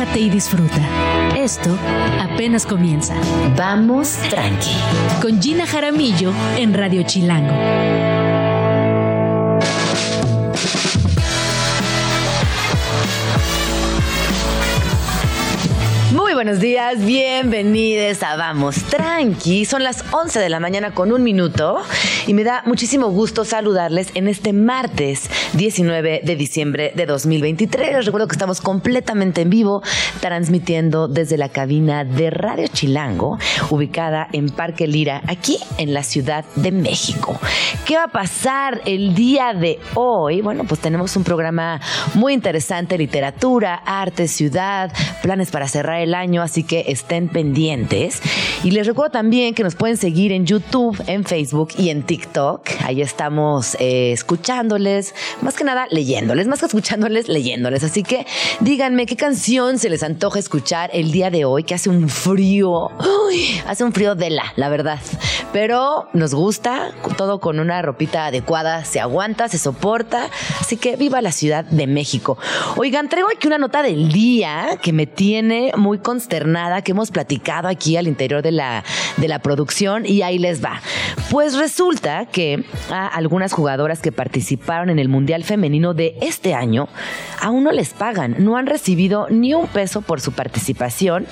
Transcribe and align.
relájate 0.00 0.20
y 0.20 0.30
disfruta. 0.30 0.80
Esto 1.36 1.76
apenas 2.20 2.64
comienza. 2.64 3.14
Vamos 3.56 4.16
tranqui. 4.30 4.74
Con 5.20 5.42
Gina 5.42 5.66
Jaramillo 5.66 6.32
en 6.56 6.72
Radio 6.74 7.02
Chilango. 7.02 7.54
Muy 16.12 16.34
buenos 16.34 16.60
días, 16.60 17.04
bienvenidos 17.04 18.22
a 18.22 18.36
Vamos 18.36 18.76
Tranqui. 18.84 19.64
Son 19.64 19.82
las 19.82 20.04
11 20.12 20.38
de 20.38 20.48
la 20.48 20.60
mañana 20.60 20.94
con 20.94 21.12
un 21.12 21.22
minuto 21.22 21.82
y 22.26 22.34
me 22.34 22.44
da 22.44 22.62
muchísimo 22.66 23.08
gusto 23.08 23.44
saludarles 23.44 24.10
en 24.14 24.28
este 24.28 24.52
martes 24.52 25.28
19 25.54 26.22
de 26.24 26.36
diciembre 26.36 26.92
de 26.94 27.06
2023. 27.06 27.92
Les 27.92 28.06
recuerdo 28.06 28.28
que 28.28 28.34
estamos 28.34 28.60
completamente 28.60 29.42
en 29.42 29.50
vivo 29.50 29.82
transmitiendo 30.20 31.08
desde 31.08 31.36
la 31.36 31.48
cabina 31.48 32.04
de 32.04 32.30
Radio 32.30 32.68
Chilango, 32.68 33.38
ubicada 33.70 34.28
en 34.32 34.50
Parque 34.50 34.86
Lira, 34.86 35.22
aquí 35.26 35.58
en 35.78 35.94
la 35.94 36.02
Ciudad 36.02 36.44
de 36.56 36.72
México. 36.72 37.38
¿Qué 37.84 37.96
va 37.96 38.04
a 38.04 38.12
pasar 38.12 38.80
el 38.84 39.14
día 39.14 39.54
de 39.54 39.80
hoy? 39.94 40.40
Bueno, 40.40 40.64
pues 40.64 40.80
tenemos 40.80 41.16
un 41.16 41.24
programa 41.24 41.80
muy 42.14 42.32
interesante, 42.32 42.96
literatura, 42.96 43.74
arte, 43.74 44.28
ciudad, 44.28 44.92
planes 45.22 45.50
para 45.50 45.66
cerrar 45.68 46.00
el 46.00 46.14
año, 46.14 46.42
así 46.42 46.62
que 46.62 46.84
estén 46.88 47.28
pendientes. 47.28 48.20
Y 48.62 48.70
les 48.70 48.86
recuerdo 48.86 49.10
también 49.12 49.54
que 49.54 49.62
nos 49.62 49.74
pueden 49.74 49.96
seguir 49.96 50.32
en 50.32 50.46
YouTube, 50.46 51.02
en 51.06 51.24
Facebook 51.24 51.70
y 51.76 51.90
en 51.90 52.02
TikTok. 52.02 52.68
Ahí 52.84 53.02
estamos 53.02 53.76
eh, 53.80 54.12
escuchándoles, 54.12 55.14
más 55.42 55.54
que 55.54 55.64
nada 55.64 55.86
leyéndoles, 55.90 56.46
más 56.46 56.60
que 56.60 56.66
escuchándoles, 56.66 57.28
leyéndoles. 57.28 57.84
Así 57.84 58.02
que 58.02 58.26
díganme 58.60 59.06
qué 59.06 59.16
canción 59.16 59.78
se 59.78 59.88
les 59.88 60.02
antoja 60.02 60.38
escuchar 60.38 60.90
el 60.92 61.12
día 61.12 61.30
de 61.30 61.44
hoy, 61.44 61.64
que 61.64 61.74
hace 61.74 61.88
un 61.88 62.08
frío, 62.08 62.90
hace 63.66 63.84
un 63.84 63.92
frío 63.92 64.14
de 64.14 64.30
la, 64.30 64.52
la 64.56 64.68
verdad. 64.68 64.98
Pero 65.52 66.08
nos 66.12 66.34
gusta, 66.34 66.92
todo 67.16 67.40
con 67.40 67.58
una 67.58 67.82
ropita 67.82 68.26
adecuada, 68.26 68.84
se 68.84 69.00
aguanta, 69.00 69.48
se 69.48 69.58
soporta. 69.58 70.28
Así 70.60 70.76
que 70.76 70.96
viva 70.96 71.20
la 71.22 71.32
Ciudad 71.32 71.64
de 71.64 71.86
México. 71.86 72.38
Oigan, 72.76 73.08
traigo 73.08 73.28
aquí 73.34 73.46
una 73.46 73.58
nota 73.58 73.82
del 73.82 74.12
día 74.12 74.78
que 74.82 74.92
me 74.92 75.06
tiene 75.06 75.72
muy 75.76 75.98
consternada 75.98 76.82
que 76.82 76.92
hemos 76.92 77.10
platicado 77.10 77.68
aquí 77.68 77.96
al 77.96 78.06
interior 78.06 78.42
de 78.42 78.52
la, 78.52 78.84
de 79.16 79.28
la 79.28 79.40
producción 79.40 80.06
y 80.06 80.22
ahí 80.22 80.38
les 80.38 80.64
va. 80.64 80.80
Pues 81.30 81.56
resulta 81.56 82.26
que 82.26 82.64
a 82.90 83.06
algunas 83.06 83.52
jugadoras 83.52 84.00
que 84.00 84.12
participaron 84.12 84.90
en 84.90 84.98
el 84.98 85.08
Mundial 85.08 85.29
Femenino 85.44 85.94
de 85.94 86.16
este 86.20 86.54
año 86.54 86.88
aún 87.40 87.64
no 87.64 87.72
les 87.72 87.90
pagan, 87.90 88.36
no 88.38 88.56
han 88.56 88.66
recibido 88.66 89.26
ni 89.30 89.54
un 89.54 89.66
peso 89.66 90.02
por 90.02 90.20
su 90.20 90.32
participación. 90.32 91.26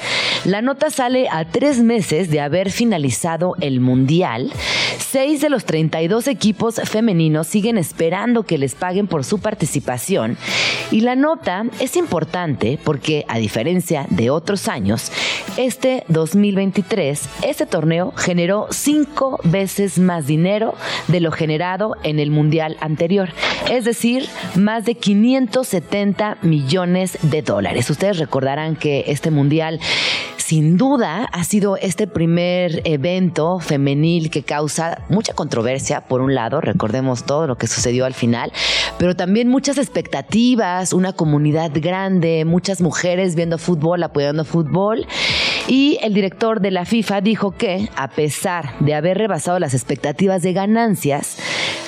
La 0.45 0.63
nota 0.63 0.91
sale 0.91 1.29
a 1.31 1.45
tres 1.45 1.83
meses 1.83 2.31
de 2.31 2.41
haber 2.41 2.71
finalizado 2.71 3.55
el 3.61 3.81
Mundial. 3.81 4.53
Seis 4.99 5.41
de 5.41 5.51
los 5.51 5.65
32 5.65 6.29
equipos 6.29 6.77
femeninos 6.85 7.47
siguen 7.47 7.79
esperando 7.79 8.43
que 8.43 8.59
les 8.59 8.75
paguen 8.75 9.07
por 9.07 9.25
su 9.25 9.39
participación. 9.39 10.37
Y 10.91 11.01
la 11.03 11.17
nota 11.17 11.65
es 11.81 11.97
importante 11.97 12.79
porque, 12.83 13.25
a 13.29 13.39
diferencia 13.39 14.07
de 14.11 14.31
otros 14.31 14.69
años, 14.69 15.13
este 15.57 16.05
2023, 16.09 17.29
este 17.43 17.67
torneo 17.67 18.13
generó 18.17 18.69
cinco 18.71 19.39
veces 19.45 19.99
más 19.99 20.27
dinero 20.27 20.75
de 21.09 21.21
lo 21.21 21.31
generado 21.31 21.95
en 22.03 22.19
el 22.19 22.31
Mundial 22.31 22.77
anterior. 22.81 23.31
Es 23.71 23.85
decir, 23.89 24.29
más 24.55 24.85
de 24.85 24.95
570 24.95 26.39
millones 26.43 27.19
de 27.23 27.43
dólares. 27.43 27.91
Ustedes 27.91 28.19
recordarán 28.19 28.77
que 28.77 29.05
este 29.09 29.31
Mundial 29.31 29.81
sin 30.49 30.79
duda 30.79 31.29
ha 31.31 31.45
sido 31.45 31.77
este 31.77 32.07
primer 32.07 32.81
evento 32.85 33.59
femenil 33.59 34.31
que 34.31 34.45
causa 34.45 35.03
mucha 35.11 35.35
controversia, 35.35 36.01
por 36.01 36.23
un 36.23 36.35
lado, 36.35 36.63
recordemos 36.63 37.25
todo 37.25 37.47
lo 37.47 37.57
que 37.57 37.67
sucedió 37.67 38.07
al 38.07 38.15
final, 38.15 38.51
pero 38.99 39.15
también 39.15 39.49
muchas 39.49 39.77
expectativas, 39.77 40.95
una 40.95 41.13
comunidad 41.13 41.71
grande, 41.75 42.47
muchas 42.47 42.81
mujeres 42.81 43.35
viendo 43.35 43.59
fútbol, 43.59 44.03
apoyando 44.03 44.47
fútbol. 44.47 45.07
Y 45.67 45.99
el 46.03 46.15
director 46.15 46.63
de 46.63 46.71
la 46.71 46.87
FIFA 46.87 47.21
dijo 47.21 47.51
que, 47.51 47.91
a 47.95 48.09
pesar 48.09 48.79
de 48.81 48.95
haber 48.95 49.19
rebasado 49.19 49.59
las 49.59 49.75
expectativas 49.75 50.41
de 50.41 50.55
ganancias, 50.55 51.37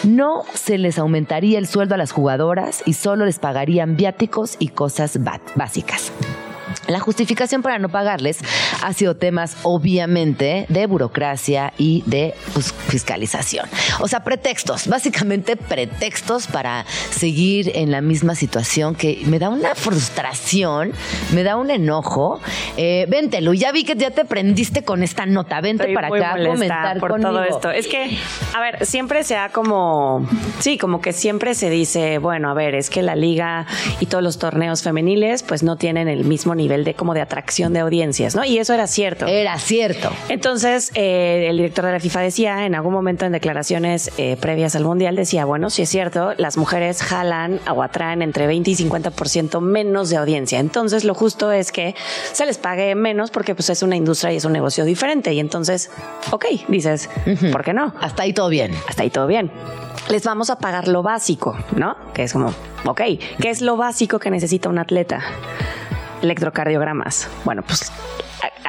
no 0.04 0.44
se 0.54 0.78
les 0.78 0.98
aumentaría 0.98 1.58
el 1.58 1.66
sueldo 1.66 1.94
a 1.94 1.98
las 1.98 2.12
jugadoras 2.12 2.82
y 2.86 2.94
solo 2.94 3.26
les 3.26 3.38
pagarían 3.38 3.96
viáticos 3.96 4.56
y 4.58 4.68
cosas 4.68 5.18
básicas. 5.54 6.12
La 6.90 6.98
justificación 6.98 7.62
para 7.62 7.78
no 7.78 7.88
pagarles 7.88 8.38
ha 8.82 8.92
sido 8.92 9.16
temas 9.16 9.56
obviamente 9.62 10.66
de 10.68 10.86
burocracia 10.86 11.72
y 11.78 12.02
de 12.06 12.34
pues, 12.52 12.72
fiscalización. 12.72 13.66
O 14.00 14.08
sea, 14.08 14.24
pretextos, 14.24 14.88
básicamente 14.88 15.56
pretextos 15.56 16.48
para 16.48 16.84
seguir 17.10 17.70
en 17.76 17.92
la 17.92 18.00
misma 18.00 18.34
situación 18.34 18.96
que 18.96 19.22
me 19.26 19.38
da 19.38 19.50
una 19.50 19.76
frustración, 19.76 20.92
me 21.32 21.44
da 21.44 21.56
un 21.56 21.70
enojo. 21.70 22.40
Eh, 22.76 23.06
vente, 23.08 23.40
Lu, 23.40 23.54
ya 23.54 23.70
vi 23.70 23.84
que 23.84 23.94
ya 23.94 24.10
te 24.10 24.24
prendiste 24.24 24.82
con 24.82 25.04
esta 25.04 25.26
nota. 25.26 25.60
Vente 25.60 25.94
para 25.94 26.08
acá 26.08 26.34
a 26.34 26.44
comentar 26.44 26.98
por 26.98 27.20
todo 27.20 27.44
esto. 27.44 27.70
Es 27.70 27.86
que, 27.86 28.18
a 28.52 28.60
ver, 28.60 28.84
siempre 28.84 29.22
se 29.22 29.36
ha 29.36 29.50
como, 29.50 30.26
sí, 30.58 30.76
como 30.76 31.00
que 31.00 31.12
siempre 31.12 31.54
se 31.54 31.70
dice, 31.70 32.18
bueno, 32.18 32.50
a 32.50 32.54
ver, 32.54 32.74
es 32.74 32.90
que 32.90 33.02
la 33.02 33.14
liga 33.14 33.66
y 34.00 34.06
todos 34.06 34.24
los 34.24 34.38
torneos 34.38 34.82
femeniles 34.82 35.44
pues 35.44 35.62
no 35.62 35.76
tienen 35.76 36.08
el 36.08 36.24
mismo 36.24 36.54
nivel 36.56 36.79
de 36.84 36.94
como 36.94 37.14
de 37.14 37.20
atracción 37.20 37.72
de 37.72 37.80
audiencias, 37.80 38.34
¿no? 38.34 38.44
Y 38.44 38.58
eso 38.58 38.74
era 38.74 38.86
cierto. 38.86 39.26
Era 39.26 39.58
cierto. 39.58 40.10
Entonces, 40.28 40.90
eh, 40.94 41.46
el 41.48 41.56
director 41.56 41.84
de 41.86 41.92
la 41.92 42.00
FIFA 42.00 42.20
decía 42.20 42.66
en 42.66 42.74
algún 42.74 42.92
momento 42.92 43.24
en 43.26 43.32
declaraciones 43.32 44.10
eh, 44.18 44.36
previas 44.40 44.76
al 44.76 44.84
Mundial, 44.84 45.16
decía, 45.16 45.44
bueno, 45.44 45.70
si 45.70 45.82
es 45.82 45.88
cierto, 45.88 46.32
las 46.36 46.56
mujeres 46.56 47.02
jalan 47.02 47.60
o 47.72 47.82
atraen 47.82 48.22
entre 48.22 48.46
20 48.46 48.70
y 48.70 48.76
50% 48.76 49.60
menos 49.60 50.10
de 50.10 50.16
audiencia. 50.16 50.58
Entonces, 50.58 51.04
lo 51.04 51.14
justo 51.14 51.52
es 51.52 51.72
que 51.72 51.94
se 52.32 52.46
les 52.46 52.58
pague 52.58 52.94
menos 52.94 53.30
porque 53.30 53.54
pues 53.54 53.70
es 53.70 53.82
una 53.82 53.96
industria 53.96 54.32
y 54.32 54.36
es 54.36 54.44
un 54.44 54.52
negocio 54.52 54.84
diferente. 54.84 55.32
Y 55.32 55.40
entonces, 55.40 55.90
ok, 56.30 56.46
dices, 56.68 57.08
¿por 57.52 57.64
qué 57.64 57.72
no? 57.72 57.94
Hasta 58.00 58.24
ahí 58.24 58.32
todo 58.32 58.48
bien. 58.48 58.72
Hasta 58.88 59.02
ahí 59.02 59.10
todo 59.10 59.26
bien 59.26 59.50
les 60.08 60.24
vamos 60.24 60.50
a 60.50 60.58
pagar 60.58 60.88
lo 60.88 61.02
básico, 61.02 61.56
¿no? 61.76 61.96
Que 62.12 62.24
es 62.24 62.32
como, 62.32 62.52
ok, 62.84 63.00
¿qué 63.40 63.50
es 63.50 63.60
lo 63.60 63.76
básico 63.76 64.18
que 64.18 64.30
necesita 64.30 64.68
un 64.68 64.78
atleta? 64.78 65.22
Electrocardiogramas. 66.22 67.28
Bueno, 67.44 67.62
pues 67.62 67.92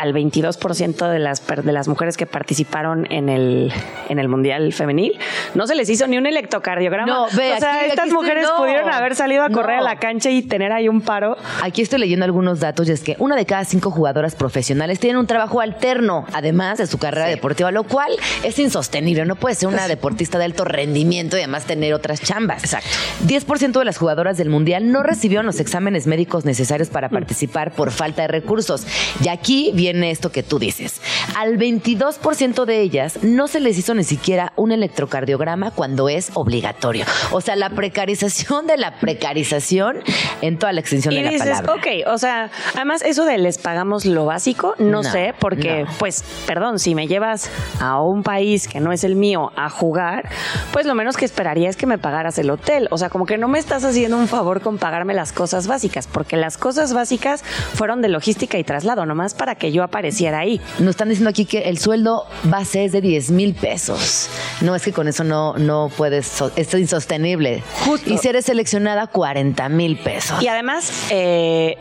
al 0.02 0.16
22% 0.16 1.12
de 1.12 1.20
las, 1.20 1.46
de 1.46 1.72
las 1.72 1.88
mujeres 1.88 2.18
que 2.18 2.26
participaron 2.26 3.06
en 3.12 3.30
el, 3.30 3.72
en 4.10 4.18
el 4.18 4.28
Mundial 4.30 4.74
Femenil, 4.74 5.20
no 5.54 5.68
se 5.68 5.76
les 5.76 5.90
hizo 5.90 6.08
ni 6.08 6.18
un 6.18 6.26
electrocardiograma. 6.26 7.06
No, 7.06 7.28
ve, 7.38 7.54
o 7.54 7.60
sea, 7.60 7.86
estas 7.86 8.10
mujeres 8.10 8.48
pudieron 8.58 8.92
haber 8.92 9.16
salido 9.16 9.44
a 9.44 9.52
correr 9.52 9.78
a 9.78 9.82
la 9.82 9.98
cancha 9.98 10.32
y 10.32 10.42
tener 10.42 10.72
ahí 10.72 10.90
un 10.90 11.02
paro. 11.02 11.38
Aquí 11.62 11.84
estoy 11.84 12.00
leyendo 12.00 12.26
algunos 12.26 12.60
datos 12.60 12.90
y 12.90 12.94
es 12.94 13.04
que 13.04 13.16
una 13.20 13.36
de 13.36 13.46
cada 13.46 13.64
cinco 13.64 13.92
jugadoras 13.92 14.34
profesionales 14.34 15.00
tienen 15.00 15.18
un 15.18 15.28
trabajo 15.28 15.62
alterno, 15.62 16.26
además 16.34 16.80
de 16.80 16.88
su 16.88 16.98
carrera 16.98 17.28
deportiva, 17.28 17.70
lo 17.70 17.84
cual 17.84 18.12
es 18.44 18.58
insostenible. 18.58 19.24
No 19.26 19.36
puede 19.36 19.54
ser 19.54 19.70
una 19.70 19.88
deportista 19.88 20.40
de 20.40 20.46
alto 20.46 20.66
rendimiento 20.66 21.38
y 21.38 21.42
además 21.42 21.66
tener 21.66 21.94
otras 21.94 22.22
chambas. 22.22 22.64
Exacto. 22.64 22.90
10% 23.28 23.78
de 23.78 23.86
las 23.86 24.00
jugadoras 24.00 24.36
del 24.38 24.50
Mundial 24.50 24.92
no 24.92 25.04
recibieron 25.04 25.46
los 25.46 25.60
exámenes 25.60 26.08
médicos 26.08 26.44
necesarios 26.44 26.90
para 26.90 27.08
mm. 27.10 27.12
participar 27.12 27.72
por 27.72 27.92
falta 27.92 28.24
de 28.24 28.30
recursos. 28.30 28.88
Y 29.24 29.30
aquí 29.30 29.70
viene 29.76 29.91
esto 30.04 30.32
que 30.32 30.44
tú 30.44 30.60
dices. 30.60 31.02
Al 31.36 31.58
22% 31.58 32.66
de 32.66 32.82
ellas 32.82 33.24
no 33.24 33.48
se 33.48 33.60
les 33.60 33.78
hizo 33.78 33.94
ni 33.94 34.04
siquiera 34.04 34.54
un 34.56 34.72
electrocardiograma 34.72 35.72
cuando 35.72 36.10
es 36.10 36.32
obligatorio. 36.34 37.06
O 37.32 37.42
sea, 37.42 37.56
la 37.56 37.70
precarización 37.70 38.68
de 38.68 38.78
la 38.78 39.00
precarización 39.00 40.00
en 40.42 40.58
toda 40.58 40.74
la 40.74 40.82
extensión 40.82 41.14
de 41.14 41.24
la 41.24 41.38
palabra. 41.38 41.74
Ok, 41.74 41.88
o 42.08 42.18
sea, 42.18 42.50
además 42.76 43.02
eso 43.02 43.26
de 43.26 43.38
les 43.38 43.58
pagamos 43.58 44.06
lo 44.06 44.26
básico, 44.26 44.76
no, 44.80 45.04
sé, 45.04 45.34
porque 45.40 45.86
pues, 46.00 46.24
perdón, 46.46 46.80
si 46.80 46.96
me 46.96 47.08
llevas 47.08 47.50
a 47.80 48.02
un 48.02 48.24
país 48.24 48.68
que 48.68 48.80
no 48.80 48.92
es 48.92 49.04
el 49.04 49.16
mío 49.16 49.52
a 49.56 49.70
jugar, 49.70 50.30
pues 50.72 50.86
lo 50.86 50.96
menos 50.96 51.18
que 51.18 51.26
esperaría 51.26 51.70
es 51.70 51.76
que 51.76 51.86
me 51.86 51.98
pagaras 51.98 52.38
el 52.38 52.50
hotel. 52.50 52.88
O 52.92 52.98
sea, 52.98 53.10
como 53.10 53.26
que 53.26 53.38
no 53.38 53.48
me 53.48 53.60
estás 53.60 53.84
haciendo 53.84 54.18
un 54.18 54.28
favor 54.28 54.62
con 54.62 54.78
pagarme 54.78 55.14
las 55.14 55.32
cosas 55.32 55.68
básicas, 55.68 56.08
porque 56.08 56.38
las 56.38 56.58
cosas 56.58 56.94
básicas 56.94 57.44
fueron 57.44 58.02
de 58.02 58.10
logística 58.10 58.58
y 58.58 58.64
traslado, 58.64 59.06
nomás 59.06 59.34
para 59.34 59.56
que 59.56 59.71
yo 59.72 59.84
apareciera 59.84 60.40
ahí. 60.40 60.62
Nos 60.80 60.92
están 60.92 61.10
diciendo 61.10 61.30
aquí 61.30 61.46
que 61.46 61.70
el 61.70 61.78
sueldo 61.78 62.26
base 62.44 62.86
es 62.86 62.92
de 62.92 63.02
10 63.02 63.32
mil 63.32 63.54
pesos. 63.54 64.30
No 64.62 64.76
es 64.76 64.84
que 64.84 64.92
con 64.92 65.08
eso 65.08 65.24
no, 65.24 65.54
no 65.58 65.90
puedes, 65.96 66.44
es 66.56 66.74
insostenible. 66.74 67.64
Y 68.06 68.18
si 68.18 68.28
eres 68.28 68.46
seleccionada, 68.46 69.08
40 69.08 69.70
mil 69.70 69.98
pesos. 69.98 70.42
Y 70.42 70.48
además, 70.48 71.08
eh, 71.10 71.78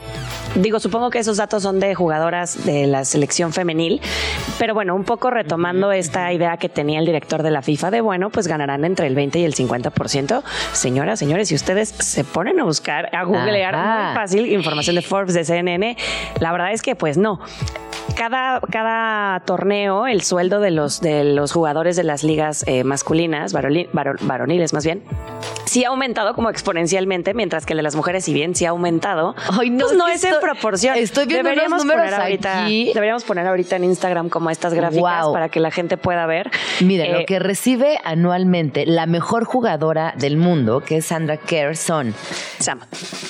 digo, 0.55 0.81
supongo 0.81 1.11
que 1.11 1.19
esos 1.19 1.37
datos 1.37 1.63
son 1.63 1.81
de 1.81 1.95
jugadoras 1.95 2.65
de 2.65 2.87
la 2.87 3.05
selección 3.05 3.53
femenil, 3.53 4.01
pero 4.59 4.75
bueno, 4.75 4.95
un 4.95 5.05
poco 5.05 5.31
retomando 5.31 5.93
esta 5.93 6.33
idea 6.33 6.57
que 6.57 6.69
tenía 6.69 6.99
el 6.99 7.07
director 7.07 7.43
de 7.43 7.51
la 7.51 7.63
FIFA 7.63 7.91
de, 7.91 8.01
bueno, 8.01 8.31
pues 8.31 8.47
ganarán 8.47 8.85
entre 8.85 9.07
el 9.07 9.15
20 9.15 9.39
y 9.39 9.45
el 9.45 9.55
50%. 9.55 10.43
Señoras, 10.73 11.19
señores, 11.19 11.49
si 11.49 11.55
ustedes 11.55 11.89
se 11.89 12.25
ponen 12.25 12.61
a 12.61 12.65
buscar, 12.65 13.15
a 13.15 13.25
googlear, 13.25 13.75
Ajá. 13.75 14.05
muy 14.07 14.15
fácil, 14.15 14.53
información 14.53 14.97
de 14.97 15.03
Forbes, 15.03 15.35
de 15.35 15.45
CNN, 15.45 15.97
la 16.41 16.53
verdad 16.53 16.73
es 16.73 16.83
que 16.83 16.97
pues 16.97 17.17
no. 17.17 17.41
Cada, 18.17 18.61
cada 18.61 19.41
torneo, 19.41 20.06
el 20.06 20.23
sueldo 20.23 20.61
de 20.61 20.71
los, 20.71 21.00
de 21.00 21.25
los 21.25 21.53
jugadores 21.53 21.97
de 21.97 22.05
las 22.05 22.25
ligas 22.25 22.65
eh, 22.67 22.85
masculinas, 22.85 23.53
varoniles 23.53 24.73
más 24.73 24.85
bien, 24.85 25.03
sí 25.71 25.85
ha 25.85 25.89
aumentado 25.89 26.35
como 26.35 26.51
exponencialmente, 26.51 27.33
mientras 27.35 27.65
que 27.65 27.73
el 27.75 27.77
de 27.79 27.83
las 27.85 27.95
mujeres, 27.95 28.25
si 28.25 28.35
bien 28.35 28.55
sí 28.55 28.67
ha 28.67 28.71
aumentado, 28.71 29.35
Ay, 29.59 29.71
no, 29.71 29.79
pues 29.81 29.93
es 29.93 29.99
no 29.99 30.07
que 30.07 30.13
es 30.15 30.25
en 30.25 30.35
proporción. 30.41 30.97
estoy 30.99 31.27
viendo 31.27 31.49
deberíamos 31.49 31.85
números 31.85 32.05
poner 32.07 32.21
ahorita, 32.21 32.65
aquí. 32.65 32.91
Deberíamos 32.93 33.25
poner 33.25 33.47
ahorita 33.47 33.77
en 33.77 33.85
Instagram 33.85 34.29
como 34.29 34.51
estas 34.51 34.75
gráficas 34.75 35.25
Wow. 35.25 35.33
para 35.33 35.49
que 35.49 35.61
la 35.61 35.71
gente 35.71 35.97
pueda 35.97 36.27
ver. 36.27 36.51
Mira, 36.81 37.05
Eh, 37.07 37.13
lo 37.13 37.25
que 37.27 37.39
recibe 37.39 37.99
anualmente 38.05 38.85
la 38.87 39.07
mejor 39.07 39.45
jugadora 39.45 40.13
del 40.17 40.37
mundo, 40.37 40.81
que 40.81 40.97
es 40.99 41.07
Sandra 41.07 41.37
Kerr, 41.37 41.77
son 41.77 42.15
Sam. 42.59 42.81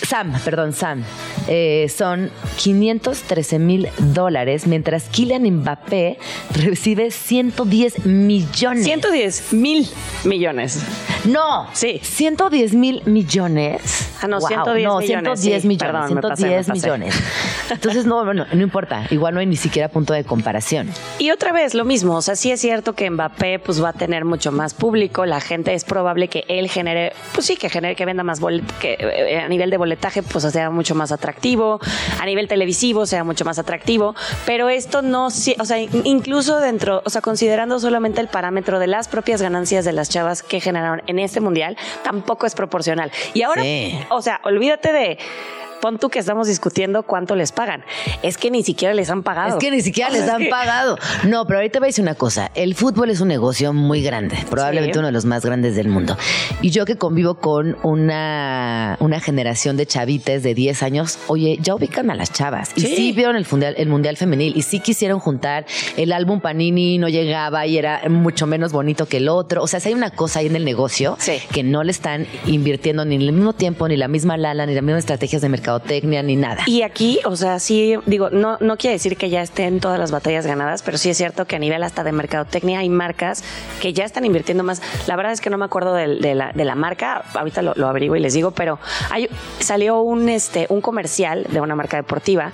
Sam, 0.07 0.33
perdón, 0.45 0.73
Sam, 0.73 1.05
eh, 1.49 1.87
son 1.95 2.31
513 2.57 3.59
mil 3.59 3.89
dólares, 3.99 4.67
mientras 4.67 5.05
Kylian 5.11 5.43
Mbappé 5.43 6.19
recibe 6.55 7.11
110 7.11 8.07
millones. 8.07 8.85
110 8.85 9.53
mil 9.53 9.87
millones. 10.25 10.83
No, 11.27 11.69
Sí. 11.73 12.01
110 12.37 12.75
mil 12.75 13.03
millones. 13.07 14.09
Ah, 14.23 14.29
no, 14.29 14.39
Wow, 14.39 14.49
110 14.49 14.85
no, 14.87 14.99
millones, 15.01 15.41
110 15.41 15.63
sí, 15.63 15.69
millones. 15.69 15.93
perdón, 15.93 16.15
me 16.15 16.21
pasé, 16.23 16.43
110 16.49 16.69
me 16.69 16.75
pasé. 16.75 16.87
millones. 16.87 17.23
Entonces, 17.71 18.07
no, 18.07 18.25
bueno, 18.25 18.47
no 18.53 18.63
importa. 18.63 19.05
Igual 19.11 19.35
no 19.35 19.41
hay 19.41 19.47
ni 19.47 19.57
siquiera 19.57 19.89
punto 19.89 20.13
de 20.13 20.25
comparación. 20.25 20.89
Y 21.19 21.31
otra 21.31 21.53
vez 21.53 21.75
lo 21.75 21.85
mismo, 21.85 22.15
o 22.17 22.23
sea, 22.23 22.37
sí 22.37 22.51
es 22.53 22.61
cierto 22.61 22.95
que 22.95 23.11
Mbappé 23.11 23.59
pues 23.59 23.83
va 23.83 23.89
a 23.91 23.93
tener 23.93 24.25
mucho 24.25 24.53
más 24.53 24.75
público, 24.75 25.27
la 25.27 25.41
gente 25.41 25.75
es 25.75 25.85
probable 25.85 26.29
que 26.29 26.45
él 26.49 26.69
genere, 26.69 27.13
pues 27.35 27.47
sí, 27.47 27.57
que 27.57 27.69
genere, 27.69 27.97
que 27.97 28.05
venda 28.05 28.23
más 28.23 28.41
bolet, 28.41 28.65
que 28.79 28.97
eh, 29.01 29.39
a 29.41 29.49
nivel 29.49 29.71
de 29.71 29.77
boletaje 29.77 30.23
pues 30.23 30.45
sea 30.51 30.71
mucho 30.71 30.95
más 30.95 31.13
atractivo, 31.13 31.81
a 32.21 32.27
nivel 32.27 32.47
televisivo 32.49 33.07
sea 33.07 33.25
mucho 33.25 33.45
más 33.45 33.59
atractivo, 33.59 34.15
pero 34.47 34.69
esto 34.69 35.03
no, 35.03 35.27
o 35.27 35.31
sea, 35.31 35.79
in- 35.79 35.91
incluso 36.05 36.59
dentro, 36.61 37.03
o 37.05 37.11
sea, 37.11 37.21
considerando 37.21 37.79
solamente 37.81 38.21
el 38.21 38.29
parámetro 38.29 38.79
de 38.79 38.87
las 38.87 39.09
propias 39.09 39.41
ganancias 39.43 39.85
de 39.85 39.93
las 39.93 40.09
chavas 40.11 40.43
que 40.43 40.61
generaron 40.61 41.03
en 41.07 41.19
este 41.19 41.41
mundial, 41.41 41.77
tampoco 42.05 42.20
es 42.47 42.55
proporcional. 42.55 43.11
Y 43.35 43.43
ahora, 43.43 43.63
Sí. 43.63 43.99
o 44.11 44.23
sea, 44.23 44.41
olvídate 44.45 44.93
de... 44.93 45.19
Pon 45.81 45.99
tú 45.99 46.09
que 46.11 46.19
estamos 46.19 46.47
discutiendo 46.49 47.03
cuánto 47.05 47.35
les 47.37 47.53
pagan. 47.53 47.83
Es 48.23 48.37
que 48.37 48.51
ni 48.51 48.63
siquiera 48.63 48.93
les 48.95 49.09
han 49.11 49.23
pagado. 49.23 49.51
Es 49.51 49.55
que 49.65 49.71
ni 49.71 49.81
siquiera 49.81 50.09
O 50.11 50.13
sea, 50.13 50.21
les 50.21 50.29
es 50.29 50.35
han 50.35 50.43
que- 50.43 50.49
pagado. 50.51 50.99
No, 51.25 51.47
pero 51.47 51.59
ahorita 51.61 51.79
voy 51.79 51.87
a 51.87 51.89
decir 51.91 52.03
una 52.03 52.15
cosa. 52.15 52.51
El 52.55 52.75
fútbol 52.75 53.11
es 53.11 53.21
un 53.21 53.29
negocio 53.29 53.73
muy 53.73 54.03
grande, 54.03 54.37
probablemente 54.51 54.95
Sí. 54.95 54.99
uno 54.99 55.07
de 55.09 55.13
los 55.13 55.25
más 55.25 55.45
grandes 55.45 55.77
del 55.77 55.89
mundo. 55.89 56.17
Y 56.61 56.71
yo 56.71 56.85
que 56.85 56.97
convivo 56.97 57.37
con 57.37 57.77
una, 57.83 58.97
una 59.01 59.21
generación 59.21 59.77
de 59.77 59.87
chavites 59.87 60.43
de 60.43 60.55
10 60.55 60.83
años, 60.83 61.19
oye, 61.29 61.59
ya 61.61 61.75
ubican 61.75 62.11
a 62.11 62.15
las 62.15 62.33
chavas. 62.33 62.73
Y 62.77 62.83
Sí. 62.83 63.13
vieron 63.13 63.37
el 63.37 63.47
mundial, 63.51 63.75
el 63.79 63.89
mundial 63.89 64.17
femenil 64.17 64.53
y 64.57 64.63
sí 64.63 64.81
quisieron 64.81 65.19
juntar. 65.21 65.65
El 65.97 66.13
álbum 66.13 66.41
Panini 66.41 66.99
no 66.99 67.09
llegaba 67.09 67.67
y 67.67 67.79
era 67.79 68.03
mucho 68.09 68.47
menos 68.47 68.73
bonito 68.73 69.07
que 69.07 69.19
el 69.19 69.29
otro. 69.29 69.63
O 69.63 69.67
sea, 69.67 69.81
si 69.81 69.89
hay 69.89 69.95
una 69.95 70.11
cosa 70.11 70.41
ahí 70.41 70.47
en 70.47 70.57
el 70.57 70.65
negocio 70.65 71.17
Sí. 71.19 71.35
que 71.53 71.63
no 71.63 71.85
le 71.85 71.91
están 71.93 72.27
invirtiendo 72.47 73.05
ni 73.05 73.17
el 73.17 73.33
mismo 73.33 73.53
tiempo, 73.53 73.89
ni 73.89 73.97
la 73.97 74.09
misma 74.09 74.37
lala, 74.37 74.67
ni 74.67 74.75
las 74.75 74.83
mismas 74.83 75.01
estrategias 75.01 75.41
de 75.43 75.49
mercadotecnia, 75.71 76.23
ni 76.23 76.37
nada. 76.37 76.63
Y 76.67 76.83
aquí, 76.83 77.21
o 77.25 77.37
sea, 77.37 77.59
sí, 77.59 77.95
digo, 78.07 78.31
no, 78.31 78.59
no 78.61 78.77
quiere 78.77 78.95
decir 78.95 79.17
que 79.17 79.31
ya 79.31 79.43
estén 79.43 79.81
todas 79.81 79.99
las 79.99 80.11
batallas 80.11 80.47
ganadas, 80.47 80.83
pero 80.83 80.99
sí 80.99 81.11
es 81.11 81.17
cierto 81.17 81.47
que 81.47 81.57
a 81.57 81.59
nivel 81.59 81.83
hasta 81.83 82.05
de 82.05 82.13
mercadotecnia 82.13 82.81
hay 82.81 82.89
marcas 82.89 83.45
que 83.81 83.93
ya 83.93 84.05
están 84.05 84.25
invirtiendo 84.25 84.65
más. 84.65 84.83
La 85.07 85.17
verdad 85.17 85.33
es 85.33 85.41
que 85.41 85.51
no 85.51 85.59
me 85.59 85.65
acuerdo 85.65 85.95
de, 85.95 86.17
de 86.17 86.35
la, 86.35 86.53
de 86.53 86.65
la 86.65 86.75
marca, 86.75 87.25
ahorita 87.35 87.63
lo, 87.63 87.75
lo 87.75 87.89
averiguo 87.89 88.17
y 88.17 88.21
les 88.21 88.35
digo, 88.35 88.51
pero 88.51 88.79
hay, 89.11 89.29
salió 89.61 90.01
un, 90.01 90.29
este, 90.29 90.67
un 90.69 90.81
comercial 90.81 91.47
de 91.51 91.61
una 91.61 91.75
marca 91.75 91.97
deportiva 91.97 92.53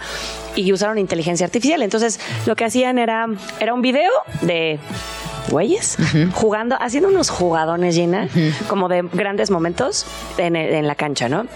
y 0.54 0.72
usaron 0.72 0.98
inteligencia 0.98 1.46
artificial. 1.46 1.82
Entonces, 1.82 2.20
lo 2.46 2.56
que 2.56 2.64
hacían 2.64 2.98
era, 2.98 3.26
era 3.60 3.74
un 3.74 3.82
video 3.82 4.10
de 4.42 4.78
güeyes 5.50 5.96
jugando, 6.32 6.76
haciendo 6.80 7.08
unos 7.08 7.30
jugadones 7.30 7.94
llena, 7.94 8.28
como 8.68 8.88
de 8.88 9.02
grandes 9.12 9.50
momentos 9.50 10.06
en, 10.38 10.56
en 10.56 10.86
la 10.86 10.94
cancha, 10.94 11.28
¿no? 11.28 11.46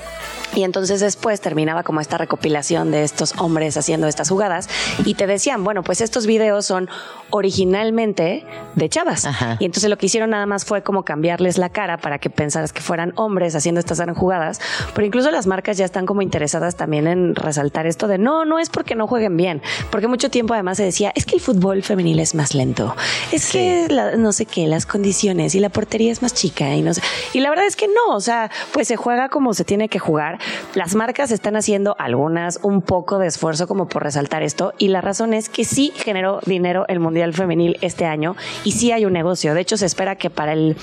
Y 0.54 0.64
entonces 0.64 1.00
después 1.00 1.40
terminaba 1.40 1.82
como 1.82 2.00
esta 2.00 2.18
recopilación 2.18 2.90
de 2.90 3.04
estos 3.04 3.34
hombres 3.38 3.76
haciendo 3.76 4.06
estas 4.08 4.28
jugadas 4.28 4.68
y 5.04 5.14
te 5.14 5.26
decían, 5.26 5.62
bueno, 5.64 5.82
pues 5.82 6.00
estos 6.00 6.26
videos 6.26 6.66
son 6.66 6.88
originalmente 7.30 8.44
de 8.74 8.88
chavas. 8.88 9.24
Ajá. 9.26 9.56
Y 9.60 9.64
entonces 9.64 9.88
lo 9.90 9.96
que 9.98 10.06
hicieron 10.06 10.30
nada 10.30 10.46
más 10.46 10.64
fue 10.64 10.82
como 10.82 11.04
cambiarles 11.04 11.58
la 11.58 11.68
cara 11.68 11.98
para 11.98 12.18
que 12.18 12.30
pensaras 12.30 12.72
que 12.72 12.80
fueran 12.80 13.12
hombres 13.16 13.54
haciendo 13.56 13.78
estas 13.80 14.00
jugadas. 14.16 14.60
Pero 14.94 15.06
incluso 15.06 15.30
las 15.30 15.46
marcas 15.46 15.76
ya 15.76 15.84
están 15.84 16.06
como 16.06 16.22
interesadas 16.22 16.74
también 16.76 17.06
en 17.06 17.34
resaltar 17.34 17.86
esto 17.86 18.08
de 18.08 18.18
no, 18.18 18.44
no 18.44 18.58
es 18.58 18.70
porque 18.70 18.94
no 18.94 19.06
jueguen 19.06 19.36
bien. 19.36 19.62
Porque 19.90 20.06
mucho 20.08 20.30
tiempo 20.30 20.54
además 20.54 20.78
se 20.78 20.84
decía, 20.84 21.12
es 21.14 21.26
que 21.26 21.34
el 21.36 21.40
fútbol 21.40 21.82
femenil 21.82 22.18
es 22.18 22.34
más 22.34 22.54
lento. 22.54 22.96
Es 23.30 23.50
que 23.52 23.86
la- 23.88 24.16
no 24.16 24.32
sé 24.32 24.46
qué, 24.46 24.66
las 24.66 24.86
condiciones 24.86 25.54
y 25.54 25.60
la 25.60 25.68
portería 25.68 26.10
es 26.10 26.22
más 26.22 26.34
chica 26.34 26.74
y 26.74 26.82
no 26.82 26.94
sé. 26.94 27.02
Y 27.34 27.40
la 27.40 27.50
verdad 27.50 27.66
es 27.66 27.76
que 27.76 27.86
no, 27.88 28.14
o 28.16 28.20
sea, 28.20 28.50
pues 28.72 28.88
se 28.88 28.96
juega 28.96 29.28
como 29.28 29.54
se 29.54 29.64
tiene 29.64 29.88
que 29.88 29.98
jugar. 29.98 30.38
Las 30.74 30.94
marcas 30.94 31.30
están 31.30 31.56
haciendo 31.56 31.96
algunas 31.98 32.58
un 32.62 32.82
poco 32.82 33.18
de 33.18 33.26
esfuerzo 33.26 33.66
como 33.66 33.86
por 33.88 34.02
resaltar 34.02 34.42
esto 34.42 34.72
y 34.78 34.88
la 34.88 35.00
razón 35.00 35.34
es 35.34 35.48
que 35.48 35.64
sí 35.64 35.92
generó 35.96 36.40
dinero 36.46 36.84
el 36.88 37.00
Mundial 37.00 37.34
Femenil 37.34 37.76
este 37.80 38.04
año 38.06 38.36
y 38.64 38.72
sí 38.72 38.92
hay 38.92 39.04
un 39.04 39.12
negocio. 39.12 39.54
De 39.54 39.60
hecho, 39.60 39.76
se 39.76 39.86
espera 39.86 40.16
que 40.16 40.30
para 40.30 40.52
el, 40.52 40.76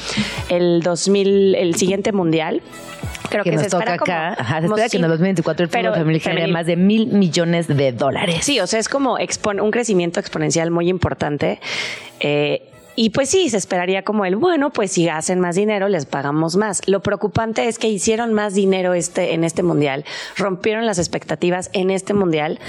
el 0.49 0.81
2000, 0.83 1.55
el 1.55 1.75
siguiente 1.75 2.11
Mundial, 2.11 2.61
creo 3.29 3.43
que, 3.43 3.49
que 3.51 3.55
nos 3.55 3.63
se 3.65 3.69
toca 3.69 3.83
espera 3.83 3.97
como- 3.97 4.11
acá. 4.13 4.35
Ajá, 4.41 4.55
se 4.61 4.67
como 4.67 4.75
espera 4.77 4.89
que 4.89 4.97
en 4.97 5.03
el 5.03 5.09
2024 5.09 5.63
el 5.65 5.69
fútbol 5.69 5.93
femenil 5.95 6.21
genere 6.21 6.47
más 6.51 6.65
de 6.65 6.75
mil 6.75 7.07
millones 7.07 7.67
de 7.67 7.91
dólares. 7.91 8.37
Sí, 8.41 8.59
o 8.59 8.67
sea, 8.67 8.79
es 8.79 8.89
como 8.89 9.17
un 9.17 9.71
crecimiento 9.71 10.19
exponencial 10.19 10.71
muy 10.71 10.89
importante. 10.89 11.59
Eh, 12.19 12.63
y 12.99 13.11
pues 13.11 13.29
sí, 13.29 13.47
se 13.49 13.57
esperaría 13.57 14.01
como 14.01 14.25
el, 14.25 14.35
bueno, 14.37 14.71
pues 14.71 14.91
si 14.91 15.07
hacen 15.07 15.39
más 15.39 15.55
dinero, 15.55 15.87
les 15.87 16.07
pagamos 16.07 16.55
más. 16.55 16.81
Lo 16.87 17.01
preocupante 17.01 17.67
es 17.67 17.77
que 17.77 17.87
hicieron 17.87 18.33
más 18.33 18.55
dinero 18.55 18.95
este, 18.95 19.35
en 19.35 19.43
este 19.43 19.61
mundial, 19.61 20.03
rompieron 20.35 20.87
las 20.87 20.97
expectativas 20.97 21.69
en 21.73 21.91
este 21.91 22.15
mundial 22.15 22.59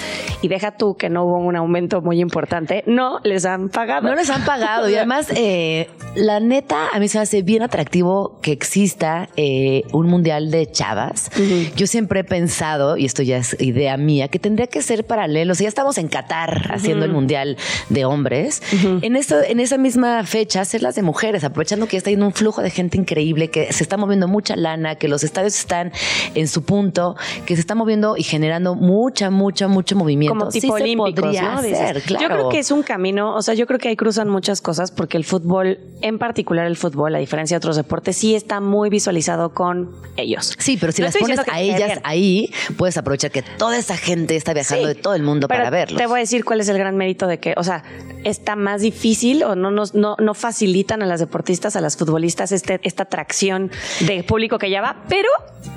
y 0.43 0.49
deja 0.49 0.73
tú 0.73 0.99
que 0.99 1.09
no 1.09 1.25
hubo 1.25 1.39
un 1.39 1.57
aumento 1.57 2.03
muy 2.03 2.21
importante, 2.21 2.85
no 2.87 3.21
les 3.25 3.47
han 3.47 3.71
pagado. 3.71 4.07
No 4.07 4.15
les 4.15 4.29
han 4.29 4.45
pagado. 4.45 4.91
y 4.91 4.97
además, 4.97 5.29
eh, 5.35 5.89
la 6.15 6.41
neta, 6.41 6.89
a 6.93 6.99
mí 7.01 7.09
se 7.09 7.17
me 7.17 7.23
hace 7.23 7.41
bien 7.41 7.63
atractivo 7.63 8.39
que 8.43 8.53
exista 8.53 9.31
eh, 9.37 9.85
un 9.93 10.09
mundial 10.09 10.51
de 10.51 10.71
chavas. 10.71 11.31
Yo 11.75 11.87
siempre 11.87 12.21
he 12.21 12.25
pensado, 12.25 12.99
y 12.99 13.07
esto 13.07 13.23
ya 13.23 13.39
es 13.39 13.57
idea 13.61 13.97
mía, 13.97 14.29
que 14.29 14.39
tendría 14.39 14.67
que 14.67 14.83
ser 14.83 15.07
paralelo. 15.07 15.53
O 15.53 15.55
sea, 15.55 15.65
ya 15.65 15.69
estamos 15.69 15.97
en 15.97 16.09
Qatar 16.09 16.71
haciendo 16.71 17.07
el 17.07 17.13
mundial 17.13 17.57
de 17.89 18.05
hombres. 18.05 18.63
En, 19.01 19.17
esto, 19.17 19.41
en 19.43 19.61
esa 19.61 19.79
misma 19.79 20.18
fecha, 20.25 20.61
hacerlas 20.61 20.95
de 20.95 21.03
mujeres, 21.03 21.45
aprovechando 21.45 21.87
que 21.87 21.97
está 21.97 22.11
yendo 22.11 22.27
un 22.27 22.33
flujo 22.33 22.63
de 22.63 22.71
gente 22.71 22.99
increíble, 22.99 23.51
que 23.51 23.73
se 23.73 23.83
está 23.83 23.97
moviendo 23.97 24.29
mucha 24.29 24.57
lana, 24.57 24.97
que 24.97 25.09
los 25.09 25.25
estadios 25.25 25.57
están 25.57 25.93
en 26.35 26.49
su 26.49 26.63
punto, 26.63 27.17
que 27.47 27.55
se 27.55 27.61
está 27.61 27.75
moviendo 27.75 28.17
y 28.17 28.23
generando 28.23 28.75
mucha, 28.75 29.31
mucha, 29.31 29.69
mucho 29.69 29.97
movimiento. 29.97 30.39
como 30.39 30.51
Sí 30.51 30.61
tipo 30.61 30.77
se 30.77 30.83
olímpicos, 30.83 31.21
podría 31.21 31.55
¿no? 31.55 31.63
Dices, 31.63 31.81
hacer, 31.81 32.03
claro. 32.03 32.23
Yo 32.23 32.35
creo 32.35 32.49
que 32.49 32.59
es 32.59 32.71
un 32.71 32.83
camino, 32.83 33.35
o 33.35 33.43
sea, 33.43 33.55
yo 33.55 33.67
creo 33.67 33.79
que 33.79 33.89
ahí 33.89 33.97
cruzan 33.97 34.29
muchas 34.29 34.61
cosas 34.61 34.91
porque 34.91 35.17
el 35.17 35.25
fútbol, 35.25 35.79
en 36.01 36.19
particular 36.19 36.67
el 36.67 36.77
fútbol, 36.77 37.15
a 37.15 37.19
diferencia 37.19 37.57
de 37.57 37.59
otros 37.59 37.77
deportes, 37.77 38.17
sí 38.17 38.35
está 38.35 38.61
muy 38.61 38.91
visualizado 38.91 39.51
con 39.55 39.91
ellos. 40.17 40.55
Sí, 40.59 40.77
pero 40.81 40.93
si 40.93 41.03
No 41.03 41.07
las 41.07 41.17
pones 41.17 41.41
a 41.51 41.61
ellas 41.61 41.87
bien. 41.87 42.01
ahí, 42.05 42.53
puedes 42.77 42.97
aprovechar 42.97 43.31
que 43.31 43.43
toda 43.43 43.77
esa 43.77 43.97
gente 43.97 44.37
está 44.37 44.55
viajando 44.55 44.89
Sí, 44.89 44.95
de 44.95 44.95
todo 44.95 45.15
el 45.15 45.23
mundo 45.23 45.49
para 45.49 45.71
verlos. 45.71 45.99
Te 45.99 46.07
voy 46.07 46.19
a 46.19 46.21
decir 46.21 46.45
cuál 46.45 46.61
es 46.61 46.69
el 46.69 46.79
gran 46.79 46.97
mérito 46.97 47.27
de 47.27 47.39
que, 47.39 47.55
o 47.57 47.65
sea, 47.65 47.83
está 48.25 48.57
más 48.57 48.83
difícil 48.83 49.43
o 49.43 49.55
no 49.55 49.71
nos 49.71 49.95
no, 49.95 50.08
no 50.19 50.35
facilitan 50.35 51.03
a 51.03 51.07
las 51.07 51.21
deportistas, 51.21 51.77
a 51.77 51.81
las 51.81 51.97
futbolistas 51.97 52.53
este, 52.53 52.81
esta 52.83 53.05
atracción 53.05 53.71
de 54.01 54.23
público 54.25 54.59
que 54.59 54.71
ya 54.71 54.81
va, 54.81 55.03
pero 55.09 55.29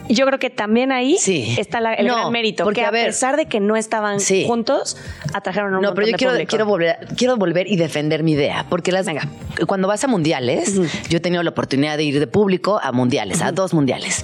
yo 0.10 0.26
creo 0.26 0.40
que 0.40 0.50
también 0.50 0.92
ahí 0.92 1.18
Sí. 1.20 1.56
está 1.58 1.80
la- 1.80 1.94
el 1.94 2.08
No, 2.08 2.16
gran 2.16 2.32
mérito, 2.32 2.64
porque, 2.64 2.82
que 2.82 2.86
a, 2.86 2.90
a 2.90 2.92
ver, 2.92 3.08
pesar 3.08 3.38
de 3.38 3.46
que 3.46 3.60
no 3.60 3.76
estaban 3.76 4.20
Sí. 4.20 4.46
juntos, 4.48 4.98
atrajeron 5.34 5.74
a 5.74 5.78
un 5.78 5.84
No, 5.84 5.94
pero 5.94 6.08
yo 6.08 6.32
de 6.34 6.46
quiero, 6.46 6.66
volver, 6.66 6.98
quiero 7.18 7.38
volver 7.38 7.68
y 7.68 7.76
defender 7.78 8.24
mi 8.24 8.34
idea. 8.34 8.66
Porque 8.70 8.92
las, 8.92 9.06
Venga. 9.06 9.28
cuando 9.68 9.88
vas 9.88 10.04
a 10.04 10.08
mundiales, 10.08 10.76
yo 11.10 11.18
he 11.18 11.20
tenido 11.22 11.42
la 11.44 11.50
oportunidad 11.52 11.98
de 11.98 12.04
ir 12.04 12.20
de 12.20 12.28
público 12.28 12.80
a 12.84 12.92
mundiales, 12.92 13.42
a 13.42 13.52
dos 13.52 13.74
mundiales. 13.74 14.24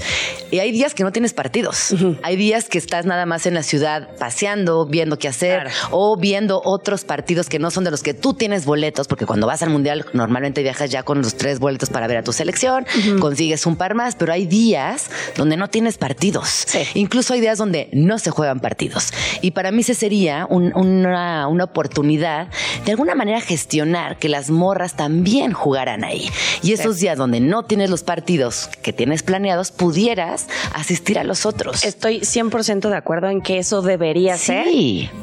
Y 0.51 0.59
hay 0.59 0.71
días 0.71 0.93
que 0.93 1.03
no 1.03 1.11
tienes 1.11 1.33
partidos. 1.33 1.93
Hay 2.23 2.35
días 2.35 2.69
que 2.69 2.77
estás 2.77 3.05
nada 3.05 3.25
más 3.25 3.45
en 3.45 3.53
la 3.53 3.63
ciudad 3.63 4.09
paseando, 4.17 4.85
viendo 4.85 5.17
qué 5.19 5.27
hacer 5.27 5.61
Claro. 5.63 5.75
o 5.91 6.17
viendo 6.17 6.61
otros 6.63 7.03
partidos 7.05 7.49
que 7.49 7.59
no 7.59 7.71
son 7.71 7.83
de 7.83 7.91
los 7.91 8.03
que 8.03 8.13
tú 8.13 8.33
tienes 8.33 8.65
boletos, 8.65 9.07
porque 9.07 9.25
cuando 9.25 9.47
vas 9.47 9.61
al 9.63 9.69
mundial 9.69 9.96
normalmente 10.13 10.63
viajas 10.63 10.89
ya 10.89 11.03
con 11.03 11.21
los 11.21 11.35
tres 11.35 11.59
boletos 11.59 11.89
para 11.89 12.07
ver 12.07 12.17
a 12.17 12.23
tu 12.23 12.33
selección, 12.33 12.85
consigues 13.19 13.65
un 13.65 13.75
par 13.75 13.95
más, 13.95 14.15
pero 14.15 14.33
hay 14.33 14.45
días 14.45 15.09
donde 15.35 15.57
no 15.57 15.69
tienes 15.69 15.97
partidos. 15.97 16.67
Incluso 16.93 17.33
hay 17.33 17.41
días 17.41 17.57
donde 17.57 17.89
no 17.93 18.19
se 18.19 18.31
juegan 18.31 18.59
partidos. 18.59 19.11
Y 19.41 19.51
para 19.51 19.71
mí 19.71 19.81
ese 19.81 19.93
sería 19.93 20.45
una, 20.49 21.47
una 21.47 21.63
oportunidad 21.63 22.49
de 22.85 22.91
alguna 22.91 23.15
manera 23.15 23.41
gestionar 23.41 24.17
que 24.17 24.29
las 24.29 24.49
morras 24.49 24.95
también 24.95 25.53
jugaran 25.53 26.03
ahí. 26.03 26.29
Y 26.61 26.73
esos 26.73 26.99
días 26.99 27.17
donde 27.17 27.39
no 27.39 27.63
tienes 27.63 27.89
los 27.89 28.03
partidos 28.03 28.69
que 28.81 28.93
tienes 28.93 29.23
planeados, 29.23 29.71
pudieras 29.71 30.47
asistir 30.73 31.19
a 31.19 31.23
los 31.23 31.45
otros. 31.45 31.83
Estoy 31.83 32.19
100% 32.21 32.89
de 32.89 32.95
acuerdo 32.95 33.29
en 33.29 33.41
que 33.41 33.59
eso 33.59 33.81
debería 33.81 34.37
ser, 34.37 34.67